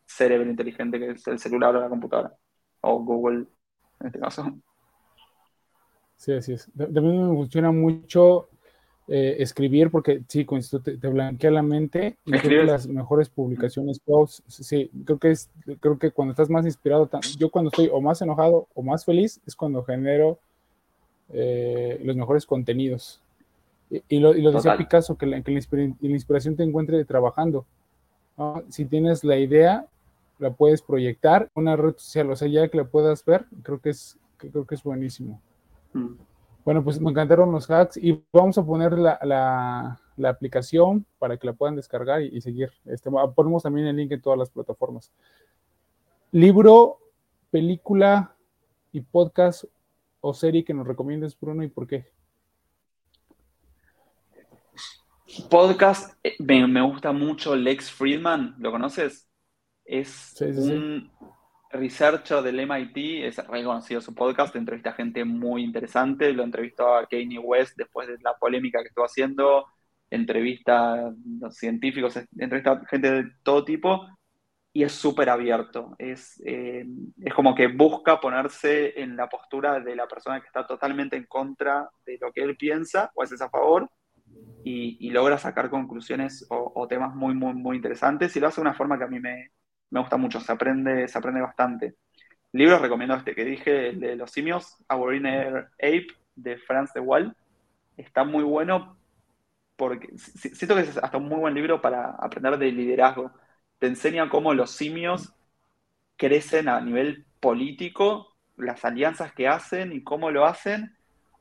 cerebro 0.06 0.48
inteligente 0.48 0.98
que 0.98 1.10
es 1.10 1.26
el 1.26 1.38
celular 1.38 1.76
o 1.76 1.80
la 1.80 1.88
computadora, 1.88 2.34
o 2.80 2.98
Google 3.00 3.46
en 4.00 4.06
este 4.06 4.18
caso. 4.18 4.44
Sí, 6.16 6.32
así 6.32 6.52
es. 6.52 6.70
También 6.76 7.28
me 7.28 7.34
funciona 7.34 7.70
mucho 7.70 8.48
eh, 9.08 9.36
escribir 9.38 9.90
porque 9.90 10.22
sí, 10.28 10.46
te, 10.82 10.96
te, 10.96 11.08
blanquea 11.08 11.50
la 11.50 11.62
mente 11.62 12.16
y 12.24 12.32
creo 12.32 12.62
que 12.62 12.66
las 12.66 12.88
mejores 12.88 13.28
publicaciones, 13.28 14.00
posts, 14.00 14.42
sí, 14.48 14.90
creo 15.04 15.18
que 15.18 15.30
es, 15.30 15.50
creo 15.80 15.98
que 15.98 16.10
cuando 16.10 16.32
estás 16.32 16.50
más 16.50 16.64
inspirado, 16.64 17.08
yo 17.38 17.50
cuando 17.50 17.68
estoy 17.68 17.88
o 17.92 18.00
más 18.00 18.20
enojado 18.22 18.66
o 18.74 18.82
más 18.82 19.04
feliz 19.04 19.40
es 19.46 19.54
cuando 19.54 19.84
genero 19.84 20.38
eh, 21.30 22.00
los 22.02 22.16
mejores 22.16 22.46
contenidos. 22.46 23.20
Y, 24.08 24.18
lo, 24.18 24.32
decía 24.32 24.76
Picasso, 24.76 25.16
que 25.16 25.26
la, 25.26 25.40
que 25.42 25.52
la, 25.52 25.58
inspiración 26.00 26.56
te 26.56 26.64
encuentre 26.64 27.04
trabajando. 27.04 27.64
Si 28.68 28.84
tienes 28.84 29.22
la 29.22 29.36
idea, 29.38 29.86
la 30.38 30.52
puedes 30.52 30.82
proyectar 30.82 31.50
una 31.54 31.76
red 31.76 31.94
social, 31.96 32.30
o 32.30 32.36
sea, 32.36 32.48
ya 32.48 32.68
que 32.68 32.76
la 32.76 32.84
puedas 32.84 33.24
ver, 33.24 33.46
creo 33.62 33.80
que 33.80 33.90
es, 33.90 34.18
creo 34.36 34.66
que 34.66 34.74
es 34.74 34.82
buenísimo. 34.82 35.40
Mm. 35.92 36.14
Bueno, 36.64 36.82
pues 36.82 37.00
me 37.00 37.10
encantaron 37.10 37.52
los 37.52 37.70
hacks 37.70 37.96
y 37.96 38.20
vamos 38.32 38.58
a 38.58 38.66
poner 38.66 38.98
la, 38.98 40.00
aplicación 40.24 41.06
para 41.18 41.36
que 41.36 41.46
la 41.46 41.52
puedan 41.52 41.76
descargar 41.76 42.22
y, 42.22 42.40
seguir. 42.40 42.72
Este, 42.86 43.08
ponemos 43.36 43.62
también 43.62 43.86
el 43.86 43.96
link 43.96 44.10
en 44.10 44.20
todas 44.20 44.36
las 44.36 44.50
plataformas. 44.50 45.12
Libro, 46.32 46.98
película 47.52 48.34
y 48.90 49.00
podcast 49.00 49.64
o 50.20 50.34
serie 50.34 50.64
que 50.64 50.74
nos 50.74 50.88
recomiendes, 50.88 51.38
Bruno, 51.38 51.62
y 51.62 51.68
por 51.68 51.86
qué. 51.86 52.06
Podcast, 55.48 56.18
eh, 56.24 56.34
me 56.40 56.80
gusta 56.80 57.12
mucho 57.12 57.54
Lex 57.54 57.92
Friedman, 57.92 58.56
¿lo 58.58 58.72
conoces? 58.72 59.25
Es 59.86 60.34
un 60.40 61.10
researcher 61.70 62.42
del 62.42 62.60
MIT, 62.60 63.26
es 63.26 63.36
reconocido 63.46 64.00
su 64.00 64.14
podcast, 64.14 64.54
entrevista 64.56 64.90
a 64.90 64.94
gente 64.94 65.24
muy 65.24 65.62
interesante, 65.62 66.32
lo 66.32 66.42
entrevistó 66.42 66.94
a 66.94 67.06
Kanye 67.06 67.38
West 67.38 67.76
después 67.76 68.08
de 68.08 68.18
la 68.20 68.34
polémica 68.34 68.80
que 68.80 68.88
estuvo 68.88 69.04
haciendo, 69.04 69.66
entrevista 70.10 70.94
a 70.94 71.14
los 71.40 71.56
científicos, 71.56 72.18
entrevista 72.36 72.72
a 72.72 72.86
gente 72.86 73.10
de 73.10 73.24
todo 73.42 73.64
tipo 73.64 74.06
y 74.72 74.82
es 74.82 74.92
súper 74.92 75.30
abierto. 75.30 75.94
Es, 75.98 76.40
eh, 76.44 76.84
es 77.22 77.34
como 77.34 77.54
que 77.54 77.68
busca 77.68 78.20
ponerse 78.20 79.00
en 79.00 79.16
la 79.16 79.28
postura 79.28 79.80
de 79.80 79.96
la 79.96 80.06
persona 80.06 80.40
que 80.40 80.46
está 80.46 80.66
totalmente 80.66 81.16
en 81.16 81.24
contra 81.26 81.88
de 82.04 82.18
lo 82.20 82.32
que 82.32 82.42
él 82.42 82.56
piensa 82.56 83.10
o 83.14 83.22
es 83.22 83.40
a 83.40 83.48
favor 83.48 83.88
y, 84.64 85.10
logra 85.10 85.38
sacar 85.38 85.70
conclusiones 85.70 86.44
o, 86.50 86.72
o, 86.74 86.88
temas 86.88 87.14
muy, 87.14 87.34
muy, 87.34 87.54
muy 87.54 87.76
interesantes 87.76 88.34
y 88.36 88.40
lo 88.40 88.48
hace 88.48 88.60
de 88.60 88.68
una 88.68 88.74
forma 88.74 88.98
que 88.98 89.04
a 89.04 89.08
mí 89.08 89.20
me, 89.20 89.50
me 89.90 90.00
gusta 90.00 90.16
mucho, 90.16 90.40
se 90.40 90.52
aprende, 90.52 91.08
se 91.08 91.18
aprende 91.18 91.40
bastante. 91.40 91.96
Libros 92.52 92.80
recomiendo 92.80 93.14
este 93.14 93.34
que 93.34 93.44
dije, 93.44 93.90
el 93.90 94.00
de 94.00 94.16
los 94.16 94.30
simios, 94.30 94.76
Our 94.88 95.14
Inner 95.14 95.68
Ape, 95.78 96.08
de 96.34 96.58
Franz 96.58 96.92
de 96.92 97.00
Waal. 97.00 97.36
Está 97.96 98.24
muy 98.24 98.44
bueno 98.44 98.96
porque 99.76 100.08
siento 100.16 100.74
que 100.74 100.82
es 100.82 100.96
hasta 100.96 101.18
un 101.18 101.28
muy 101.28 101.38
buen 101.38 101.54
libro 101.54 101.80
para 101.80 102.10
aprender 102.10 102.58
de 102.58 102.72
liderazgo. 102.72 103.32
Te 103.78 103.86
enseña 103.86 104.28
cómo 104.28 104.54
los 104.54 104.70
simios 104.70 105.34
crecen 106.16 106.68
a 106.68 106.80
nivel 106.80 107.26
político, 107.40 108.36
las 108.56 108.84
alianzas 108.84 109.32
que 109.32 109.48
hacen 109.48 109.92
y 109.92 110.02
cómo 110.02 110.30
lo 110.30 110.46
hacen, 110.46 110.96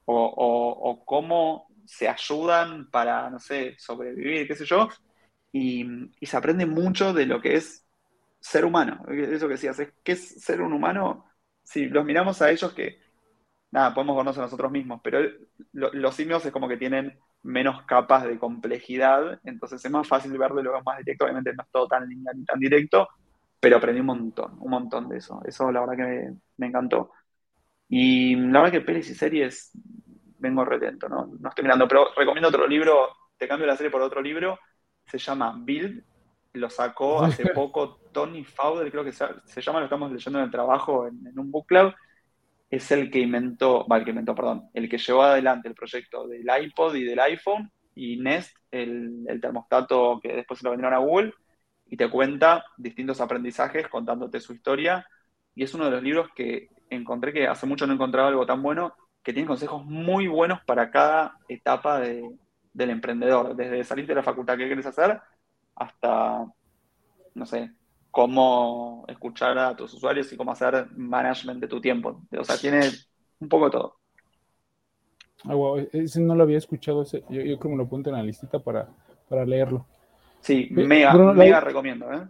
o, 0.05 1.03
cómo 1.05 1.67
se 1.85 2.09
ayudan 2.09 2.89
para, 2.91 3.29
no 3.29 3.39
sé, 3.39 3.75
sobrevivir, 3.79 4.47
qué 4.47 4.55
sé 4.55 4.65
yo. 4.65 4.89
Y, 5.51 5.85
y 6.19 6.25
se 6.25 6.37
aprende 6.37 6.65
mucho 6.65 7.13
de 7.13 7.25
lo 7.25 7.41
que 7.41 7.55
es 7.55 7.84
ser 8.45 8.63
humano. 8.63 9.03
Eso 9.09 9.47
que 9.47 9.55
decías, 9.55 9.81
¿qué 10.03 10.11
es 10.11 10.43
ser 10.43 10.61
un 10.61 10.71
humano? 10.71 11.25
Si 11.63 11.87
los 11.87 12.05
miramos 12.05 12.43
a 12.43 12.51
ellos 12.51 12.73
que, 12.73 13.01
nada, 13.71 13.91
podemos 13.93 14.15
vernos 14.15 14.37
a 14.37 14.41
nosotros 14.41 14.71
mismos, 14.71 15.01
pero 15.03 15.19
los 15.71 16.15
simios 16.15 16.45
es 16.45 16.51
como 16.51 16.67
que 16.67 16.77
tienen 16.77 17.17
menos 17.41 17.83
capas 17.83 18.23
de 18.25 18.37
complejidad, 18.37 19.39
entonces 19.45 19.83
es 19.83 19.91
más 19.91 20.07
fácil 20.07 20.37
verlo 20.37 20.61
lo 20.61 20.79
más 20.83 20.99
directo, 20.99 21.25
obviamente 21.25 21.53
no 21.55 21.63
es 21.63 21.69
todo 21.71 21.87
tan 21.87 22.07
lineal 22.07 22.37
ni 22.37 22.45
tan 22.45 22.59
directo, 22.59 23.07
pero 23.59 23.77
aprendí 23.77 24.01
un 24.01 24.07
montón, 24.07 24.57
un 24.59 24.69
montón 24.69 25.09
de 25.09 25.17
eso. 25.17 25.41
Eso 25.43 25.71
la 25.71 25.79
verdad 25.79 25.95
que 25.95 26.33
me, 26.57 26.67
encantó. 26.67 27.11
Y 27.89 28.35
la 28.35 28.61
verdad 28.61 28.73
que 28.73 28.81
pelis 28.81 29.09
y 29.09 29.15
series 29.15 29.71
vengo 30.37 30.63
retento, 30.65 31.09
¿no? 31.09 31.31
No 31.39 31.49
estoy 31.49 31.63
mirando, 31.63 31.87
pero 31.87 32.09
recomiendo 32.15 32.49
otro 32.49 32.67
libro, 32.67 33.09
te 33.37 33.47
cambio 33.47 33.65
la 33.65 33.75
serie 33.75 33.91
por 33.91 34.03
otro 34.03 34.21
libro, 34.21 34.59
se 35.07 35.17
llama 35.17 35.55
Build, 35.57 36.03
lo 36.55 36.69
sacó 36.69 37.23
hace 37.23 37.45
poco 37.53 37.99
Tony 38.11 38.43
Fowler, 38.43 38.91
creo 38.91 39.03
que 39.03 39.11
se, 39.11 39.61
llama, 39.61 39.79
lo 39.79 39.85
estamos 39.85 40.11
leyendo 40.11 40.39
en 40.39 40.45
el 40.45 40.51
trabajo 40.51 41.07
en, 41.07 41.37
un 41.37 41.51
book 41.51 41.67
club. 41.67 41.93
Es 42.69 42.91
el 42.91 43.11
que 43.11 43.19
inventó, 43.19 43.85
va, 43.87 43.97
el 43.97 44.03
que 44.03 44.09
inventó, 44.09 44.33
perdón, 44.33 44.69
el 44.73 44.89
que 44.89 44.97
llevó 44.97 45.23
adelante 45.23 45.67
el 45.67 45.75
proyecto 45.75 46.27
del 46.27 46.47
iPod 46.61 46.95
y 46.95 47.03
del 47.03 47.19
iPhone 47.19 47.71
y 47.93 48.17
Nest, 48.17 48.55
el, 48.71 49.25
termostato 49.41 50.19
que 50.21 50.33
después 50.33 50.59
se 50.59 50.65
lo 50.65 50.71
vendieron 50.71 50.93
a 50.93 50.99
Google, 50.99 51.33
y 51.87 51.97
te 51.97 52.09
cuenta 52.09 52.65
distintos 52.77 53.21
aprendizajes 53.21 53.87
contándote 53.87 54.39
su 54.39 54.53
historia. 54.53 55.05
Y 55.53 55.63
es 55.63 55.73
uno 55.73 55.85
de 55.85 55.91
los 55.91 56.03
libros 56.03 56.29
que 56.35 56.69
encontré 56.89 57.31
que 57.31 57.47
hace 57.47 57.65
mucho 57.65 57.85
no 57.85 57.93
encontraba 57.93 58.29
algo 58.29 58.45
tan 58.45 58.61
bueno, 58.61 58.95
que 59.23 59.33
tiene 59.33 59.47
consejos 59.47 59.85
muy 59.85 60.27
buenos 60.27 60.59
para 60.65 60.91
cada 60.91 61.37
etapa 61.47 61.99
del 61.99 62.89
emprendedor, 62.89 63.55
desde 63.55 63.83
salir 63.83 64.07
de 64.07 64.15
la 64.15 64.23
facultad 64.23 64.57
que 64.57 64.65
quieres 64.65 64.85
hacer 64.85 65.21
hasta, 65.75 66.45
no 67.33 67.45
sé, 67.45 67.71
cómo 68.11 69.03
escuchar 69.07 69.57
a 69.57 69.75
tus 69.75 69.93
usuarios 69.93 70.31
y 70.31 70.37
cómo 70.37 70.51
hacer 70.51 70.87
management 70.95 71.59
de 71.59 71.67
tu 71.67 71.81
tiempo. 71.81 72.21
O 72.37 72.43
sea, 72.43 72.57
tiene 72.57 72.89
un 73.39 73.49
poco 73.49 73.65
de 73.65 73.71
todo. 73.71 73.97
Ah, 75.43 75.53
wow, 75.53 75.85
ese 75.91 76.21
no 76.21 76.33
lo 76.33 76.43
había 76.43 76.57
escuchado, 76.57 77.03
ese. 77.03 77.23
Yo, 77.29 77.41
yo 77.41 77.57
creo 77.57 77.59
que 77.59 77.69
me 77.69 77.75
lo 77.75 77.83
apunto 77.83 78.09
en 78.09 78.15
la 78.15 78.23
listita 78.23 78.57
para, 78.59 78.87
para 79.29 79.45
leerlo. 79.45 79.85
Sí, 80.39 80.67
mega, 80.71 81.13
Bruno, 81.13 81.33
mega 81.33 81.59
recomiendo, 81.59 82.11
¿eh? 82.11 82.27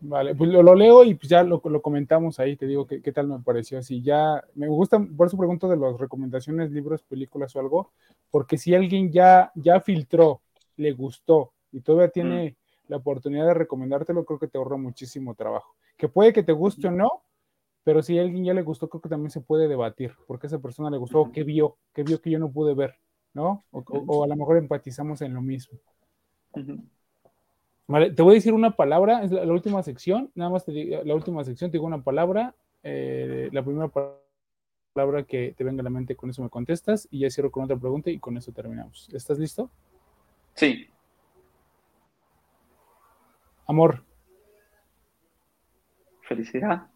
Vale, 0.00 0.34
pues 0.34 0.50
lo, 0.50 0.62
lo 0.62 0.74
leo 0.74 1.02
y 1.02 1.14
pues 1.14 1.30
ya 1.30 1.42
lo, 1.42 1.62
lo 1.64 1.80
comentamos 1.80 2.38
ahí, 2.38 2.56
te 2.56 2.66
digo 2.66 2.86
qué, 2.86 3.00
qué 3.00 3.10
tal 3.10 3.26
me 3.26 3.38
pareció. 3.38 3.82
Si 3.82 4.02
ya 4.02 4.44
me 4.54 4.68
gusta, 4.68 4.98
por 5.16 5.28
eso 5.28 5.38
pregunto 5.38 5.66
de 5.66 5.78
las 5.78 5.98
recomendaciones, 5.98 6.70
libros, 6.72 7.02
películas 7.02 7.56
o 7.56 7.60
algo, 7.60 7.92
porque 8.30 8.58
si 8.58 8.74
alguien 8.74 9.10
ya, 9.10 9.50
ya 9.54 9.80
filtró, 9.80 10.42
le 10.76 10.92
gustó 10.92 11.53
y 11.74 11.80
todavía 11.82 12.10
tiene 12.10 12.56
la 12.88 12.98
oportunidad 12.98 13.46
de 13.46 13.54
recomendártelo, 13.54 14.24
creo 14.24 14.38
que 14.38 14.48
te 14.48 14.58
ahorra 14.58 14.76
muchísimo 14.78 15.34
trabajo. 15.34 15.74
Que 15.98 16.08
puede 16.08 16.32
que 16.32 16.42
te 16.42 16.52
guste 16.52 16.88
o 16.88 16.92
no, 16.92 17.10
pero 17.84 18.02
si 18.02 18.18
a 18.18 18.22
alguien 18.22 18.44
ya 18.44 18.54
le 18.54 18.62
gustó, 18.62 18.88
creo 18.88 19.02
que 19.02 19.08
también 19.10 19.30
se 19.30 19.42
puede 19.42 19.68
debatir, 19.68 20.12
porque 20.26 20.46
a 20.46 20.48
esa 20.48 20.60
persona 20.60 20.90
le 20.90 20.98
gustó, 20.98 21.20
o 21.20 21.32
qué 21.32 21.44
vio, 21.44 21.76
qué 21.94 22.04
vio 22.04 22.20
que 22.20 22.30
yo 22.30 22.38
no 22.40 22.50
pude 22.52 22.74
ver, 22.74 22.96
¿no? 23.34 23.64
O, 23.72 23.80
o- 23.80 24.04
o 24.06 24.24
a 24.24 24.28
lo 24.28 24.36
mejor 24.36 24.58
empatizamos 24.58 25.22
en 25.22 25.34
lo 25.34 25.42
mismo. 25.42 25.78
Vale, 27.86 28.10
te 28.12 28.22
voy 28.22 28.32
a 28.32 28.34
decir 28.36 28.54
una 28.54 28.76
palabra, 28.76 29.22
es 29.24 29.30
la, 29.30 29.44
la 29.44 29.52
última 29.52 29.82
sección, 29.82 30.30
nada 30.34 30.50
más 30.50 30.64
te 30.64 30.72
digo, 30.72 31.02
la 31.04 31.14
última 31.14 31.44
sección, 31.44 31.70
te 31.70 31.76
digo 31.76 31.86
una 31.86 32.02
palabra, 32.02 32.54
eh, 32.82 33.50
la 33.52 33.62
primera 33.62 33.88
pa- 33.88 34.18
palabra 34.94 35.24
que 35.24 35.54
te 35.56 35.64
venga 35.64 35.82
a 35.82 35.84
la 35.84 35.90
mente, 35.90 36.16
con 36.16 36.30
eso 36.30 36.42
me 36.42 36.50
contestas 36.50 37.08
y 37.10 37.20
ya 37.20 37.30
cierro 37.30 37.50
con 37.52 37.64
otra 37.64 37.76
pregunta 37.78 38.10
y 38.10 38.18
con 38.20 38.36
eso 38.38 38.52
terminamos. 38.52 39.08
¿Estás 39.12 39.38
listo? 39.38 39.70
Sí, 40.54 40.88
Amor, 43.66 44.04
felicidad, 46.20 46.86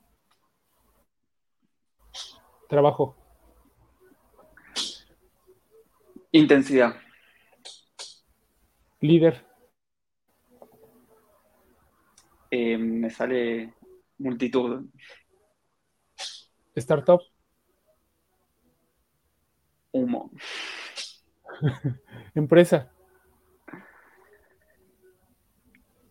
trabajo, 2.68 3.16
intensidad, 6.30 6.94
líder, 9.00 9.46
eh, 12.50 12.76
me 12.76 13.08
sale 13.08 13.72
multitud, 14.18 14.90
startup, 16.74 17.22
humo, 19.92 20.30
empresa, 22.34 22.92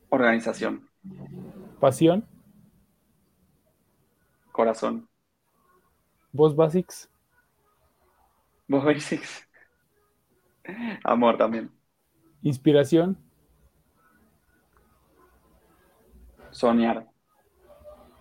organización, 0.09 0.89
pasión, 1.79 2.25
corazón, 4.51 5.07
voz 6.31 6.55
basics, 6.55 7.09
vos 8.67 8.83
basics, 8.83 9.47
amor 11.03 11.37
también, 11.37 11.71
inspiración, 12.41 13.17
soñar, 16.51 17.07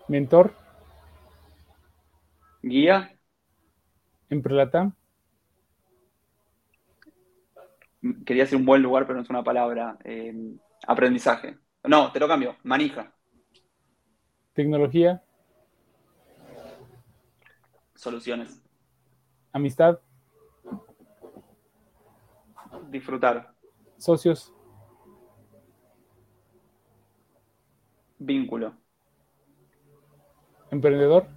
mentor, 0.09 0.55
guía, 2.63 3.17
emprelatam, 4.29 4.95
quería 8.25 8.45
decir 8.45 8.59
un 8.59 8.67
buen 8.67 8.83
lugar, 8.83 9.07
pero 9.07 9.17
no 9.17 9.23
es 9.23 9.31
una 9.31 9.43
palabra, 9.45 9.97
eh, 10.05 10.35
aprendizaje. 10.87 11.59
No, 11.87 12.11
te 12.11 12.19
lo 12.19 12.27
cambio, 12.27 12.57
manija, 12.65 13.13
tecnología, 14.55 15.23
soluciones, 17.95 18.61
amistad, 19.53 20.01
disfrutar, 22.91 23.55
socios, 23.99 24.53
vínculo, 28.19 28.75
emprendedor, 30.73 31.29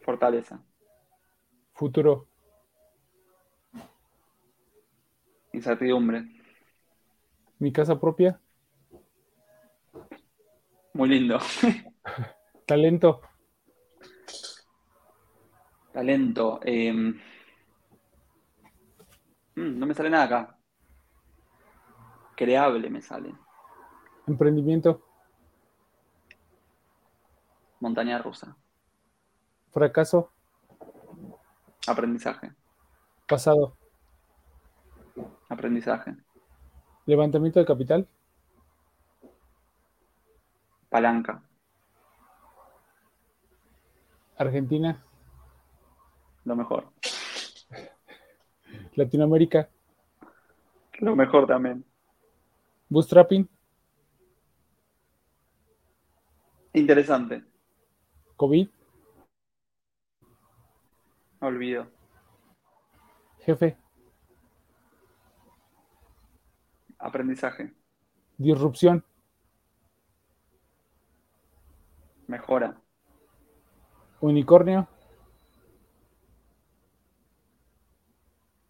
fortaleza, 0.00 0.64
futuro, 1.74 2.26
incertidumbre, 5.52 6.33
mi 7.64 7.72
casa 7.72 7.98
propia, 8.00 8.40
muy 10.94 11.08
lindo, 11.08 11.38
talento, 12.66 13.20
talento. 15.92 16.60
eh, 16.62 16.92
mm, 16.92 17.14
no 19.56 19.86
me 19.86 19.94
sale 19.94 20.10
nada 20.10 20.24
acá. 20.24 20.58
Creable 22.36 22.90
me 22.90 23.00
sale. 23.02 23.34
emprendimiento, 24.26 25.00
Montaña 27.78 28.18
rusa. 28.18 28.58
fracaso, 29.72 30.32
Aprendizaje. 31.86 32.54
pasado, 33.28 33.76
Aprendizaje. 35.48 36.14
Levantamiento 37.06 37.60
de 37.60 37.66
capital, 37.66 38.08
Palanca. 40.88 41.42
Argentina, 44.36 45.02
Lo 46.44 46.56
mejor. 46.56 46.88
Latinoamérica, 48.96 49.68
Lo 51.00 51.16
mejor 51.16 51.46
también. 51.46 51.84
bootstrapping, 52.88 53.48
Interesante. 56.72 57.44
COVID, 58.36 58.68
Olvido. 61.40 61.86
jefe, 63.44 63.76
Aprendizaje. 67.04 67.72
disrupción, 68.38 69.04
Mejora. 72.26 72.82
unicornio, 74.20 74.88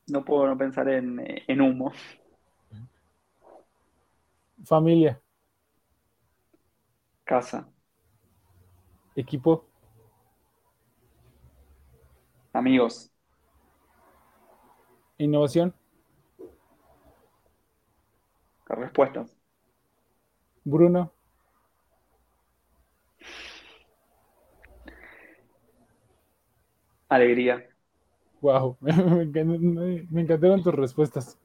No 0.06 0.24
puedo 0.24 0.46
no 0.46 0.56
pensar 0.58 0.88
en, 0.88 1.20
en 1.46 1.60
humo. 1.60 1.92
familia, 4.64 5.20
Casa. 7.24 7.68
equipo, 9.16 9.64
Amigos. 12.54 13.12
innovación, 15.18 15.74
Respuestas. 18.74 19.36
Bruno, 20.64 21.12
Alegría. 27.08 27.68
wow, 28.40 28.76
me, 28.80 28.92
encan- 28.92 30.08
me 30.10 30.20
encantaron 30.22 30.62
tus 30.62 30.74
respuestas. 30.74 31.38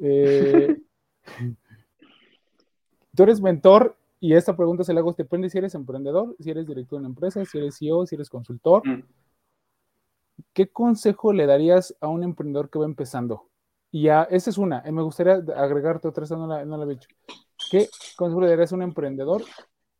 Eh, 0.00 0.76
tú 3.14 3.22
eres 3.24 3.40
mentor 3.40 3.96
y 4.20 4.34
esta 4.34 4.56
pregunta 4.56 4.84
se 4.84 4.94
la 4.94 5.00
hago, 5.00 5.12
depende 5.12 5.50
si 5.50 5.58
eres 5.58 5.74
emprendedor, 5.74 6.36
si 6.38 6.50
eres 6.50 6.66
director 6.66 6.98
de 6.98 7.00
una 7.00 7.08
empresa, 7.08 7.44
si 7.44 7.58
eres 7.58 7.76
CEO, 7.78 8.06
si 8.06 8.14
eres 8.14 8.30
consultor. 8.30 8.86
Mm. 8.86 9.02
¿qué 10.52 10.68
consejo 10.68 11.32
le 11.32 11.46
darías 11.46 11.96
a 12.00 12.08
un 12.08 12.22
emprendedor 12.24 12.68
que 12.70 12.78
va 12.78 12.84
empezando? 12.84 13.48
Y 13.92 14.08
a, 14.08 14.22
esa 14.24 14.48
es 14.50 14.56
una, 14.58 14.80
eh, 14.86 14.90
me 14.90 15.02
gustaría 15.02 15.34
agregarte 15.54 16.08
otra, 16.08 16.24
esa 16.24 16.36
no 16.36 16.46
la, 16.46 16.64
no 16.64 16.78
la 16.78 16.84
había 16.84 16.96
hecho. 16.96 17.08
¿Qué 17.70 17.88
consejo 18.16 18.40
le 18.40 18.48
darías 18.48 18.72
a 18.72 18.76
un 18.76 18.82
emprendedor? 18.82 19.42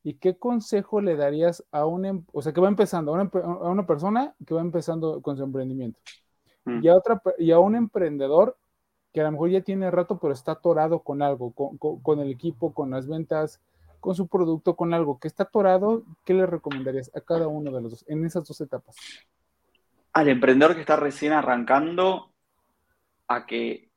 ¿Y 0.02 0.14
qué 0.14 0.36
consejo 0.36 1.00
le 1.00 1.14
darías 1.14 1.62
a 1.70 1.84
un, 1.86 2.06
em- 2.06 2.24
o 2.32 2.40
sea, 2.42 2.52
que 2.52 2.60
va 2.60 2.68
empezando, 2.68 3.14
a 3.14 3.20
una, 3.20 3.30
a 3.32 3.70
una 3.70 3.86
persona 3.86 4.34
que 4.46 4.54
va 4.54 4.62
empezando 4.62 5.20
con 5.20 5.36
su 5.36 5.44
emprendimiento? 5.44 6.00
Mm. 6.64 6.82
Y 6.82 6.88
a, 6.88 6.96
otra, 6.96 7.22
y 7.38 7.52
a 7.52 7.58
un 7.58 7.76
emprendedor 7.76 8.56
que 9.12 9.20
a 9.20 9.24
lo 9.24 9.32
mejor 9.32 9.50
ya 9.50 9.60
tiene 9.60 9.90
rato, 9.90 10.18
pero 10.18 10.32
está 10.32 10.52
atorado 10.52 11.00
con 11.00 11.20
algo, 11.20 11.52
con, 11.52 11.76
con- 11.76 12.00
con 12.00 12.18
el 12.18 12.30
equipo, 12.30 12.72
con 12.72 12.90
las 12.90 13.06
ventas, 13.06 13.60
con 14.00 14.14
su 14.14 14.26
producto, 14.26 14.74
con 14.74 14.94
algo 14.94 15.20
que 15.20 15.28
está 15.28 15.44
atorado, 15.44 16.02
¿qué 16.24 16.32
le 16.34 16.46
recomendarías 16.46 17.10
a 17.14 17.20
cada 17.20 17.46
uno 17.46 17.70
de 17.70 17.80
los 17.82 17.90
dos 17.90 18.04
en 18.08 18.24
esas 18.24 18.44
dos 18.48 18.60
etapas? 18.60 18.96
Al 20.14 20.28
emprendedor 20.28 20.74
que 20.74 20.80
está 20.80 20.96
recién 20.96 21.32
arrancando, 21.32 22.31
a 23.34 23.46
que 23.46 23.90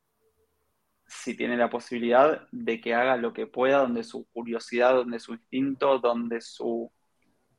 si 1.07 1.35
tiene 1.37 1.57
la 1.57 1.69
posibilidad 1.69 2.47
de 2.51 2.81
que 2.81 2.93
haga 2.93 3.17
lo 3.17 3.33
que 3.33 3.47
pueda, 3.47 3.79
donde 3.79 4.03
su 4.03 4.27
curiosidad, 4.31 4.93
donde 4.95 5.19
su 5.19 5.33
instinto, 5.33 5.99
donde 5.99 6.41
su, 6.41 6.91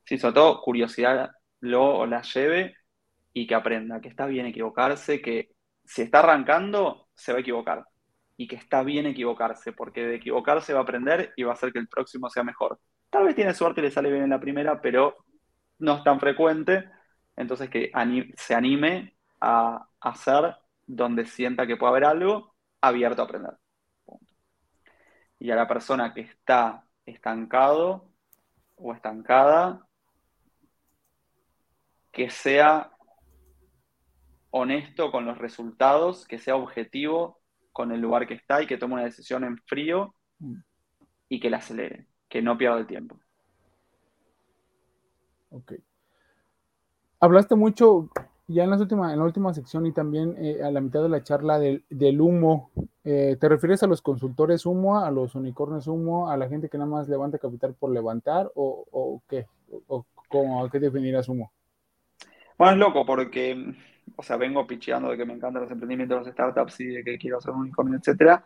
sí, 0.05 0.17
sobre 0.17 0.35
todo 0.35 0.61
curiosidad 0.61 1.31
lo 1.59 2.05
la 2.05 2.21
lleve 2.21 2.75
y 3.33 3.47
que 3.47 3.55
aprenda, 3.55 4.01
que 4.01 4.09
está 4.09 4.25
bien 4.25 4.45
equivocarse, 4.47 5.21
que 5.21 5.51
si 5.85 6.01
está 6.01 6.19
arrancando, 6.19 7.07
se 7.13 7.31
va 7.31 7.39
a 7.39 7.41
equivocar. 7.41 7.85
Y 8.35 8.47
que 8.47 8.55
está 8.55 8.83
bien 8.83 9.07
equivocarse, 9.07 9.71
porque 9.71 10.05
de 10.05 10.15
equivocarse 10.15 10.73
va 10.73 10.79
a 10.79 10.83
aprender 10.83 11.33
y 11.35 11.43
va 11.43 11.51
a 11.51 11.53
hacer 11.55 11.73
que 11.73 11.79
el 11.79 11.87
próximo 11.87 12.29
sea 12.29 12.43
mejor. 12.43 12.79
Tal 13.09 13.25
vez 13.25 13.35
tiene 13.35 13.53
suerte 13.53 13.81
y 13.81 13.85
le 13.85 13.91
sale 13.91 14.11
bien 14.11 14.23
en 14.23 14.29
la 14.29 14.39
primera, 14.39 14.81
pero 14.81 15.17
no 15.79 15.97
es 15.97 16.03
tan 16.03 16.19
frecuente. 16.19 16.89
Entonces 17.35 17.69
que 17.69 17.91
se 18.35 18.53
anime 18.53 19.15
a 19.39 19.87
hacer 20.01 20.55
donde 20.87 21.25
sienta 21.25 21.67
que 21.67 21.75
puede 21.75 21.91
haber 21.91 22.05
algo 22.05 22.55
abierto 22.81 23.21
a 23.21 23.25
aprender. 23.25 23.57
Y 25.39 25.51
a 25.51 25.55
la 25.55 25.67
persona 25.67 26.13
que 26.13 26.21
está 26.21 26.85
estancado 27.05 28.09
o 28.75 28.93
estancada, 28.93 29.85
que 32.11 32.29
sea 32.29 32.91
honesto 34.49 35.11
con 35.11 35.25
los 35.25 35.37
resultados, 35.37 36.25
que 36.25 36.39
sea 36.39 36.55
objetivo 36.55 37.41
con 37.71 37.91
el 37.91 38.01
lugar 38.01 38.27
que 38.27 38.33
está 38.33 38.61
y 38.63 38.67
que 38.67 38.77
tome 38.77 38.95
una 38.95 39.03
decisión 39.03 39.43
en 39.43 39.57
frío 39.57 40.15
y 41.29 41.39
que 41.39 41.49
la 41.49 41.57
acelere, 41.57 42.07
que 42.27 42.41
no 42.41 42.57
pierda 42.57 42.79
el 42.79 42.87
tiempo. 42.87 43.19
Ok. 45.49 45.73
Hablaste 47.19 47.55
mucho 47.55 48.09
ya 48.47 48.63
en, 48.63 48.69
las 48.69 48.81
últimas, 48.81 49.13
en 49.13 49.19
la 49.19 49.25
última 49.25 49.53
sección 49.53 49.85
y 49.85 49.91
también 49.91 50.35
eh, 50.37 50.63
a 50.63 50.71
la 50.71 50.81
mitad 50.81 51.03
de 51.03 51.09
la 51.09 51.23
charla 51.23 51.59
del, 51.59 52.21
humo. 52.21 52.71
Eh, 53.03 53.37
¿Te 53.39 53.49
refieres 53.49 53.83
a 53.83 53.87
los 53.87 54.01
consultores 54.01 54.65
humo, 54.65 54.99
a 54.99 55.11
los 55.11 55.35
unicornios 55.35 55.87
humo, 55.87 56.29
a 56.29 56.37
la 56.37 56.47
gente 56.49 56.69
que 56.69 56.77
nada 56.77 56.89
más 56.89 57.09
levanta 57.09 57.37
capital 57.37 57.73
por 57.73 57.91
levantar 57.91 58.51
o, 58.55 58.85
o 58.91 59.21
qué? 59.27 59.45
¿O, 59.87 60.05
cómo, 60.29 60.63
¿A 60.63 60.69
qué 60.69 60.79
definirás 60.79 61.29
humo? 61.29 61.51
Bueno, 62.57 62.73
es 62.73 62.79
loco 62.79 63.05
porque 63.05 63.75
o 64.15 64.23
sea, 64.23 64.37
vengo 64.37 64.65
picheando 64.65 65.09
de 65.09 65.17
que 65.17 65.25
me 65.25 65.33
encantan 65.33 65.61
los 65.63 65.71
emprendimientos, 65.71 66.19
los 66.19 66.33
startups 66.33 66.79
y 66.79 66.87
de 66.87 67.03
que 67.03 67.17
quiero 67.17 67.37
hacer 67.37 67.51
un 67.51 67.61
unicornio, 67.61 67.97
etcétera. 67.97 68.43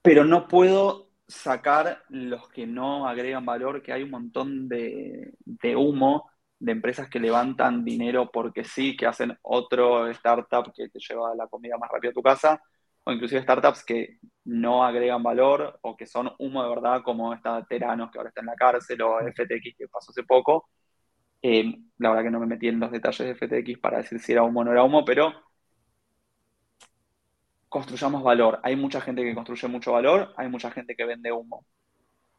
Pero 0.00 0.24
no 0.24 0.48
puedo 0.48 1.10
sacar 1.26 2.02
los 2.08 2.48
que 2.48 2.66
no 2.66 3.06
agregan 3.08 3.44
valor, 3.44 3.82
que 3.82 3.92
hay 3.92 4.02
un 4.02 4.10
montón 4.10 4.68
de, 4.68 5.34
humo 5.76 6.30
de 6.62 6.72
empresas 6.72 7.08
que 7.10 7.18
levantan 7.18 7.84
dinero 7.84 8.30
porque 8.32 8.64
sí, 8.64 8.96
que 8.96 9.06
hacen 9.06 9.36
otro 9.42 10.08
startup 10.10 10.72
que 10.72 10.88
te 10.88 11.00
lleva 11.00 11.34
la 11.34 11.48
comida 11.48 11.76
más 11.76 11.90
rápido 11.90 12.12
a 12.12 12.14
tu 12.14 12.22
casa, 12.22 12.62
o 13.04 13.12
inclusive 13.12 13.42
startups 13.42 13.84
que 13.84 14.18
no 14.44 14.84
agregan 14.84 15.22
valor 15.24 15.78
o 15.82 15.96
que 15.96 16.06
son 16.06 16.30
humo 16.38 16.62
de 16.62 16.68
verdad, 16.68 17.02
como 17.02 17.34
esta 17.34 17.64
Teranos 17.66 18.10
que 18.12 18.18
ahora 18.18 18.28
está 18.28 18.42
en 18.42 18.46
la 18.46 18.54
cárcel 18.54 19.02
o 19.02 19.18
FTX 19.20 19.76
que 19.76 19.88
pasó 19.88 20.12
hace 20.12 20.22
poco, 20.22 20.68
eh, 21.42 21.64
la 21.98 22.10
verdad 22.10 22.24
que 22.24 22.30
no 22.30 22.40
me 22.40 22.46
metí 22.46 22.68
en 22.68 22.78
los 22.80 22.92
detalles 22.92 23.26
de 23.26 23.34
FTX 23.34 23.80
para 23.80 23.98
decir 23.98 24.20
si 24.20 24.32
era 24.32 24.44
humo 24.44 24.60
o 24.60 24.64
no 24.64 24.72
era 24.72 24.84
humo, 24.84 25.04
pero 25.04 25.32
construyamos 27.68 28.22
valor. 28.22 28.60
Hay 28.62 28.76
mucha 28.76 29.00
gente 29.00 29.24
que 29.24 29.34
construye 29.34 29.66
mucho 29.68 29.92
valor, 29.92 30.32
hay 30.36 30.48
mucha 30.48 30.70
gente 30.70 30.94
que 30.94 31.04
vende 31.04 31.32
humo. 31.32 31.66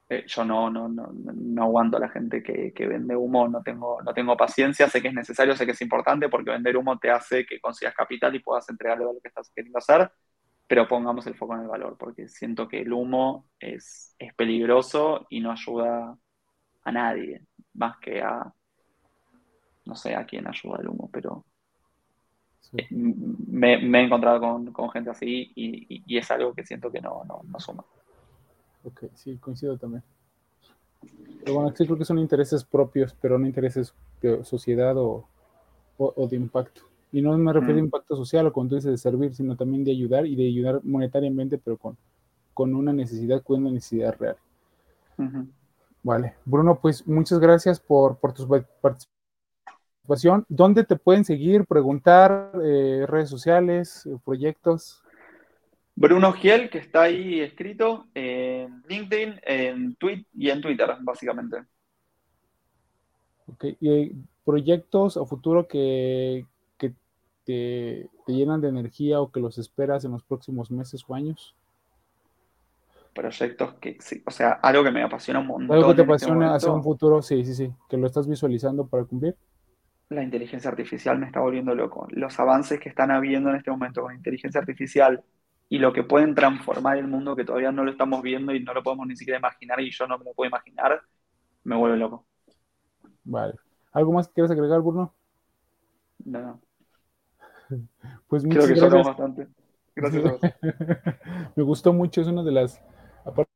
Eh, 0.09 0.25
yo 0.27 0.43
no, 0.43 0.69
no, 0.69 0.89
no, 0.89 1.11
no, 1.13 1.63
aguanto 1.63 1.97
a 1.97 1.99
la 2.01 2.09
gente 2.09 2.43
que, 2.43 2.87
vende 2.87 3.15
humo, 3.15 3.47
no 3.47 3.63
tengo, 3.63 4.01
no 4.01 4.13
tengo 4.13 4.35
paciencia, 4.35 4.89
sé 4.89 5.01
que 5.01 5.07
es 5.07 5.13
necesario, 5.13 5.55
sé 5.55 5.65
que 5.65 5.71
es 5.71 5.81
importante 5.81 6.29
porque 6.29 6.51
vender 6.51 6.75
humo 6.77 6.99
te 6.99 7.09
hace 7.09 7.45
que 7.45 7.59
consigas 7.59 7.95
capital 7.95 8.35
y 8.35 8.39
puedas 8.39 8.69
entregarle 8.69 9.05
lo 9.05 9.19
que 9.21 9.29
estás 9.29 9.51
queriendo 9.55 9.79
hacer, 9.79 10.11
pero 10.67 10.87
pongamos 10.87 11.25
el 11.27 11.35
foco 11.35 11.55
en 11.55 11.61
el 11.61 11.67
valor, 11.67 11.97
porque 11.97 12.27
siento 12.27 12.67
que 12.67 12.81
el 12.81 12.91
humo 12.91 13.47
es, 13.59 14.15
es 14.19 14.33
peligroso 14.35 15.25
y 15.29 15.39
no 15.39 15.51
ayuda 15.51 16.17
a 16.83 16.91
nadie, 16.91 17.45
más 17.73 17.97
que 17.99 18.21
a 18.21 18.53
no 19.85 19.95
sé 19.95 20.15
a 20.15 20.25
quién 20.25 20.47
ayuda 20.47 20.79
el 20.81 20.89
humo, 20.89 21.09
pero 21.11 21.45
eh, 22.77 22.87
me, 22.91 23.73
he 23.73 24.03
encontrado 24.03 24.39
con, 24.71 24.89
gente 24.91 25.09
así 25.09 25.51
y, 25.55 26.17
es 26.17 26.31
algo 26.31 26.53
que 26.53 26.65
siento 26.65 26.91
que 26.91 27.01
no, 27.01 27.23
no, 27.25 27.59
suma. 27.59 27.83
Ok, 28.83 29.05
sí, 29.15 29.37
coincido 29.37 29.77
también. 29.77 30.03
Pero 31.43 31.55
bueno, 31.55 31.73
sí 31.75 31.85
creo 31.85 31.97
que 31.97 32.05
son 32.05 32.19
intereses 32.19 32.63
propios, 32.63 33.15
pero 33.21 33.37
no 33.37 33.45
intereses 33.45 33.93
de 34.21 34.43
sociedad 34.43 34.95
o, 34.97 35.27
de 36.29 36.35
impacto. 36.35 36.81
Y 37.11 37.21
no 37.21 37.37
me 37.37 37.53
refiero 37.53 37.75
a 37.75 37.79
impacto 37.79 38.15
social 38.15 38.47
o 38.47 38.53
cuando 38.53 38.75
dices 38.75 38.91
de 38.91 38.97
servir, 38.97 39.35
sino 39.35 39.55
también 39.55 39.83
de 39.83 39.91
ayudar 39.91 40.25
y 40.25 40.35
de 40.35 40.47
ayudar 40.47 40.81
monetariamente, 40.83 41.57
pero 41.57 41.77
con, 41.77 41.97
con 42.53 42.73
una 42.73 42.91
necesidad, 42.93 43.43
con 43.43 43.61
una 43.61 43.71
necesidad 43.71 44.17
real. 44.17 44.37
Vale. 46.01 46.35
Bruno, 46.45 46.79
pues 46.81 47.07
muchas 47.07 47.39
gracias 47.39 47.79
por, 47.79 48.17
por 48.17 48.33
tus 48.33 48.47
participaciones 48.81 49.13
¿Dónde 50.49 50.83
te 50.83 50.97
pueden 50.97 51.23
seguir, 51.23 51.65
preguntar, 51.65 52.51
eh, 52.61 53.05
redes 53.07 53.29
sociales, 53.29 54.05
eh, 54.05 54.17
proyectos? 54.25 55.01
Bruno 55.95 56.33
Giel, 56.33 56.69
que 56.69 56.79
está 56.79 57.03
ahí 57.03 57.39
escrito 57.39 58.07
en 58.13 58.83
LinkedIn, 58.87 59.39
en 59.43 59.95
Twitter 59.95 60.25
y 60.33 60.49
en 60.49 60.61
Twitter, 60.61 60.95
básicamente. 61.01 61.63
Ok, 63.47 63.65
¿y 63.79 64.11
proyectos 64.43 65.17
a 65.17 65.25
futuro 65.25 65.67
que, 65.67 66.45
te, 66.77 66.93
te, 67.45 68.09
llenan 68.27 68.61
de 68.61 68.69
energía 68.69 69.21
o 69.21 69.31
que 69.31 69.39
los 69.39 69.57
esperas 69.57 70.03
en 70.05 70.11
los 70.11 70.23
próximos 70.23 70.71
meses 70.71 71.03
o 71.07 71.13
años? 71.13 71.55
Proyectos 73.13 73.73
que, 73.75 73.97
sí, 73.99 74.23
o 74.25 74.31
sea, 74.31 74.53
algo 74.53 74.83
que 74.83 74.91
me 74.91 75.03
apasiona 75.03 75.39
un 75.39 75.47
montón. 75.47 75.75
Algo 75.75 75.89
que 75.89 75.95
te 75.95 76.01
este 76.01 76.11
apasiona 76.13 76.55
hacia 76.55 76.71
un 76.71 76.83
futuro, 76.83 77.21
sí, 77.21 77.45
sí, 77.45 77.53
sí, 77.53 77.71
que 77.87 77.97
lo 77.97 78.07
estás 78.07 78.27
visualizando 78.27 78.87
para 78.87 79.03
cumplir 79.03 79.35
la 80.13 80.23
inteligencia 80.23 80.69
artificial 80.69 81.17
me 81.17 81.25
está 81.25 81.39
volviendo 81.39 81.75
loco. 81.75 82.07
Los 82.11 82.39
avances 82.39 82.79
que 82.79 82.89
están 82.89 83.11
habiendo 83.11 83.49
en 83.49 83.57
este 83.57 83.71
momento 83.71 84.01
con 84.01 84.15
inteligencia 84.15 84.61
artificial 84.61 85.23
y 85.73 85.79
lo 85.79 85.91
que 85.91 86.03
pueden 86.03 86.35
transformar 86.35 86.99
el 86.99 87.07
mundo 87.07 87.35
que 87.35 87.45
todavía 87.45 87.71
no 87.71 87.83
lo 87.83 87.89
estamos 87.89 88.21
viendo 88.21 88.53
y 88.53 88.63
no 88.63 88.75
lo 88.75 88.83
podemos 88.83 89.07
ni 89.07 89.15
siquiera 89.15 89.39
imaginar 89.39 89.81
y 89.81 89.89
yo 89.89 90.05
no 90.05 90.19
me 90.19 90.25
lo 90.25 90.33
puedo 90.35 90.47
imaginar, 90.47 91.01
me 91.63 91.75
vuelve 91.75 91.97
loco. 91.97 92.27
Vale. 93.23 93.55
¿Algo 93.91 94.13
más 94.13 94.27
que 94.27 94.35
quieras 94.35 94.51
agregar, 94.51 94.81
Bruno? 94.81 95.15
No, 96.25 96.39
no. 96.39 96.61
Pues 98.27 98.45
muchas 98.45 98.65
Creo 98.65 98.75
que 98.75 98.81
gracias. 98.81 99.07
bastante. 99.07 99.47
Gracias. 99.95 100.39
me 101.55 101.63
gustó 101.63 101.91
mucho, 101.91 102.21
es 102.21 102.27
una 102.27 102.43
de 102.43 102.51
las, 102.51 102.79
aparte 103.25 103.49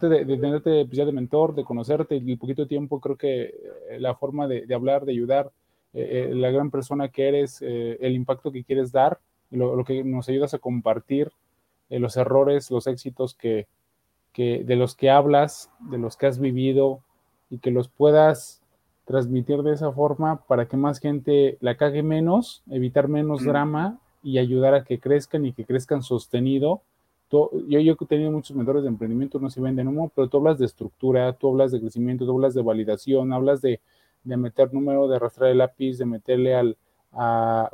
de, 0.00 0.24
de 0.24 0.38
tenerte 0.38 0.84
pues, 0.84 0.96
ya 0.96 1.04
de 1.04 1.12
mentor, 1.12 1.56
de 1.56 1.64
conocerte 1.64 2.14
y 2.14 2.36
poquito 2.36 2.68
tiempo, 2.68 3.00
creo 3.00 3.16
que 3.16 3.46
eh, 3.90 3.98
la 3.98 4.14
forma 4.14 4.46
de, 4.46 4.72
hablar, 4.72 5.04
de 5.04 5.10
ayudar, 5.10 5.50
eh, 5.92 6.28
eh, 6.30 6.34
la 6.36 6.52
gran 6.52 6.70
persona 6.70 7.08
que 7.08 7.26
eres, 7.26 7.62
el 7.62 8.14
impacto 8.14 8.52
que 8.52 8.62
quieres 8.62 8.92
dar, 8.92 9.18
lo, 9.50 9.84
que 9.84 10.04
nos 10.04 10.28
ayudas 10.28 10.54
a 10.54 10.58
compartir, 10.58 11.30
los 11.88 12.16
errores, 12.16 12.70
los 12.70 12.86
éxitos 12.86 13.34
que, 13.34 13.66
que, 14.32 14.64
de 14.64 14.76
los 14.76 14.94
que 14.94 15.10
hablas, 15.10 15.70
de 15.80 15.98
los 15.98 16.16
que 16.16 16.26
has 16.26 16.38
vivido 16.38 17.00
y 17.48 17.58
que 17.58 17.70
los 17.70 17.88
puedas 17.88 18.60
transmitir 19.06 19.62
de 19.62 19.72
esa 19.72 19.92
forma 19.92 20.42
para 20.46 20.66
que 20.66 20.76
más 20.76 20.98
gente 20.98 21.56
la 21.60 21.76
cague 21.76 22.02
menos, 22.02 22.62
evitar 22.68 23.08
menos 23.08 23.44
drama 23.44 23.98
y 24.22 24.38
ayudar 24.38 24.74
a 24.74 24.84
que 24.84 24.98
crezcan 24.98 25.46
y 25.46 25.52
que 25.52 25.64
crezcan 25.64 26.02
sostenido. 26.02 26.82
Yo, 27.30 27.50
yo 27.68 27.92
he 27.92 28.06
tenido 28.06 28.32
muchos 28.32 28.56
mentores 28.56 28.82
de 28.82 28.88
emprendimiento, 28.88 29.38
no 29.38 29.48
se 29.48 29.60
venden 29.60 29.88
humo, 29.88 30.10
pero 30.14 30.28
tú 30.28 30.38
hablas 30.38 30.58
de 30.58 30.66
estructura, 30.66 31.32
tú 31.32 31.48
hablas 31.48 31.70
de 31.70 31.80
crecimiento, 31.80 32.26
tú 32.26 32.32
hablas 32.32 32.54
de 32.54 32.62
validación, 32.62 33.32
hablas 33.32 33.62
de, 33.62 33.80
de 34.24 34.36
meter 34.36 34.74
número, 34.74 35.06
de 35.06 35.16
arrastrar 35.16 35.50
el 35.50 35.58
lápiz, 35.58 35.98
de 35.98 36.06
meterle 36.06 36.54
al, 36.54 36.76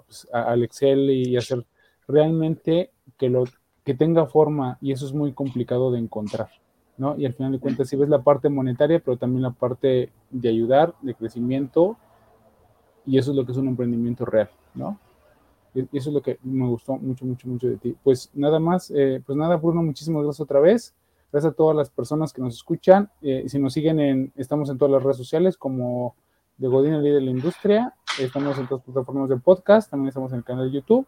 pues, 0.07 0.29
al 0.33 0.63
Excel 0.63 1.11
y 1.11 1.37
hacer 1.37 1.67
realmente 2.07 2.91
que, 3.19 3.29
lo, 3.29 3.45
que 3.85 3.95
tenga 3.95 4.27
forma 4.27 4.79
y 4.81 4.93
eso 4.93 5.07
es 5.07 5.13
muy 5.13 5.33
complicado 5.33 5.91
de 5.91 5.99
encontrar, 5.99 6.51
¿no? 6.97 7.19
Y 7.19 7.27
al 7.27 7.35
final 7.35 7.53
de 7.53 7.59
cuentas 7.59 7.89
si 7.89 7.97
ves 7.97 8.09
la 8.09 8.23
parte 8.23 8.49
monetaria, 8.49 9.01
pero 9.01 9.17
también 9.17 9.43
la 9.43 9.51
parte 9.51 10.13
de 10.31 10.49
ayudar, 10.49 10.95
de 11.03 11.15
crecimiento 11.15 11.97
y 13.07 13.19
eso 13.19 13.33
es 13.33 13.37
lo 13.37 13.45
que 13.45 13.53
es 13.53 13.59
un 13.59 13.69
emprendimiento 13.69 14.25
real, 14.25 14.51
¿no? 14.75 14.99
Y 15.75 15.81
eso 15.97 16.11
es 16.11 16.15
lo 16.15 16.23
que 16.23 16.39
me 16.43 16.69
gustó 16.69 16.97
mucho, 16.97 17.25
mucho, 17.25 17.49
mucho 17.49 17.67
de 17.67 17.79
ti. 17.79 17.97
Pues 18.03 18.31
nada 18.35 18.59
más, 18.59 18.93
eh, 18.95 19.23
pues 19.25 19.37
nada, 19.39 19.57
Bruno, 19.57 19.83
muchísimas 19.83 20.23
gracias 20.23 20.43
otra 20.43 20.61
vez. 20.61 20.95
Gracias 21.33 21.55
a 21.55 21.57
todas 21.57 21.75
las 21.75 21.89
personas 21.89 22.31
que 22.33 22.43
nos 22.43 22.55
escuchan. 22.55 23.11
Eh, 23.23 23.45
si 23.49 23.59
nos 23.59 23.73
siguen 23.73 23.99
en, 23.99 24.33
estamos 24.37 24.69
en 24.69 24.77
todas 24.77 24.93
las 24.93 25.03
redes 25.03 25.17
sociales 25.17 25.57
como 25.57 26.15
de 26.59 26.69
Godín, 26.69 26.93
el 26.93 27.03
líder 27.03 27.21
de 27.21 27.25
la 27.25 27.31
industria. 27.31 27.95
Estamos 28.19 28.59
en 28.59 28.67
todas 28.67 28.85
las 28.87 28.95
plataformas 28.95 29.29
de 29.29 29.37
podcast, 29.37 29.91
también 29.91 30.09
estamos 30.09 30.33
en 30.33 30.39
el 30.39 30.45
canal 30.45 30.71
de 30.71 30.79
YouTube. 30.79 31.07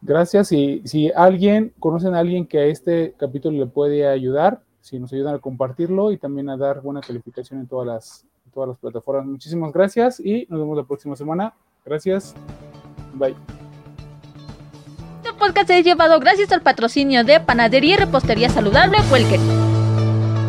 Gracias. 0.00 0.52
Y 0.52 0.82
si 0.84 1.10
alguien, 1.10 1.72
conocen 1.78 2.14
a 2.14 2.20
alguien 2.20 2.46
que 2.46 2.58
a 2.58 2.64
este 2.64 3.14
capítulo 3.18 3.58
le 3.58 3.66
puede 3.66 4.06
ayudar, 4.06 4.60
si 4.80 4.98
nos 4.98 5.12
ayudan 5.12 5.34
a 5.34 5.38
compartirlo 5.38 6.12
y 6.12 6.18
también 6.18 6.48
a 6.50 6.56
dar 6.56 6.80
buena 6.80 7.00
calificación 7.00 7.60
en 7.60 7.66
todas 7.66 7.86
las, 7.86 8.24
todas 8.52 8.68
las 8.68 8.78
plataformas. 8.78 9.26
Muchísimas 9.26 9.72
gracias 9.72 10.20
y 10.20 10.46
nos 10.48 10.60
vemos 10.60 10.76
la 10.76 10.84
próxima 10.84 11.16
semana. 11.16 11.54
Gracias. 11.84 12.34
Bye. 13.14 13.34
Este 15.22 15.32
podcast 15.38 15.70
es 15.70 15.84
llevado 15.84 16.20
gracias 16.20 16.52
al 16.52 16.62
patrocinio 16.62 17.24
de 17.24 17.40
Panadería 17.40 17.94
y 17.94 17.96
Repostería 17.96 18.50
Saludable 18.50 18.98
Huelque. 19.10 19.67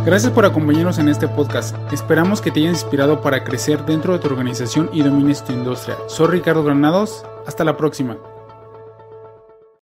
Gracias 0.06 0.32
por 0.32 0.46
acompañarnos 0.46 0.98
en 0.98 1.10
este 1.10 1.28
podcast. 1.28 1.76
Esperamos 1.92 2.42
que 2.42 2.52
te 2.52 2.62
haya 2.62 2.70
inspirado 2.70 3.22
para 3.22 3.44
crecer 3.44 3.86
dentro 3.86 4.14
de 4.14 4.20
tu 4.20 4.28
organización 4.28 4.90
y 4.94 5.04
domines 5.04 5.44
tu 5.44 5.52
industria. 5.52 5.98
Soy 6.08 6.28
Ricardo 6.28 6.64
Granados. 6.64 7.26
Hasta 7.46 7.64
la 7.64 7.78
próxima. 7.78 8.18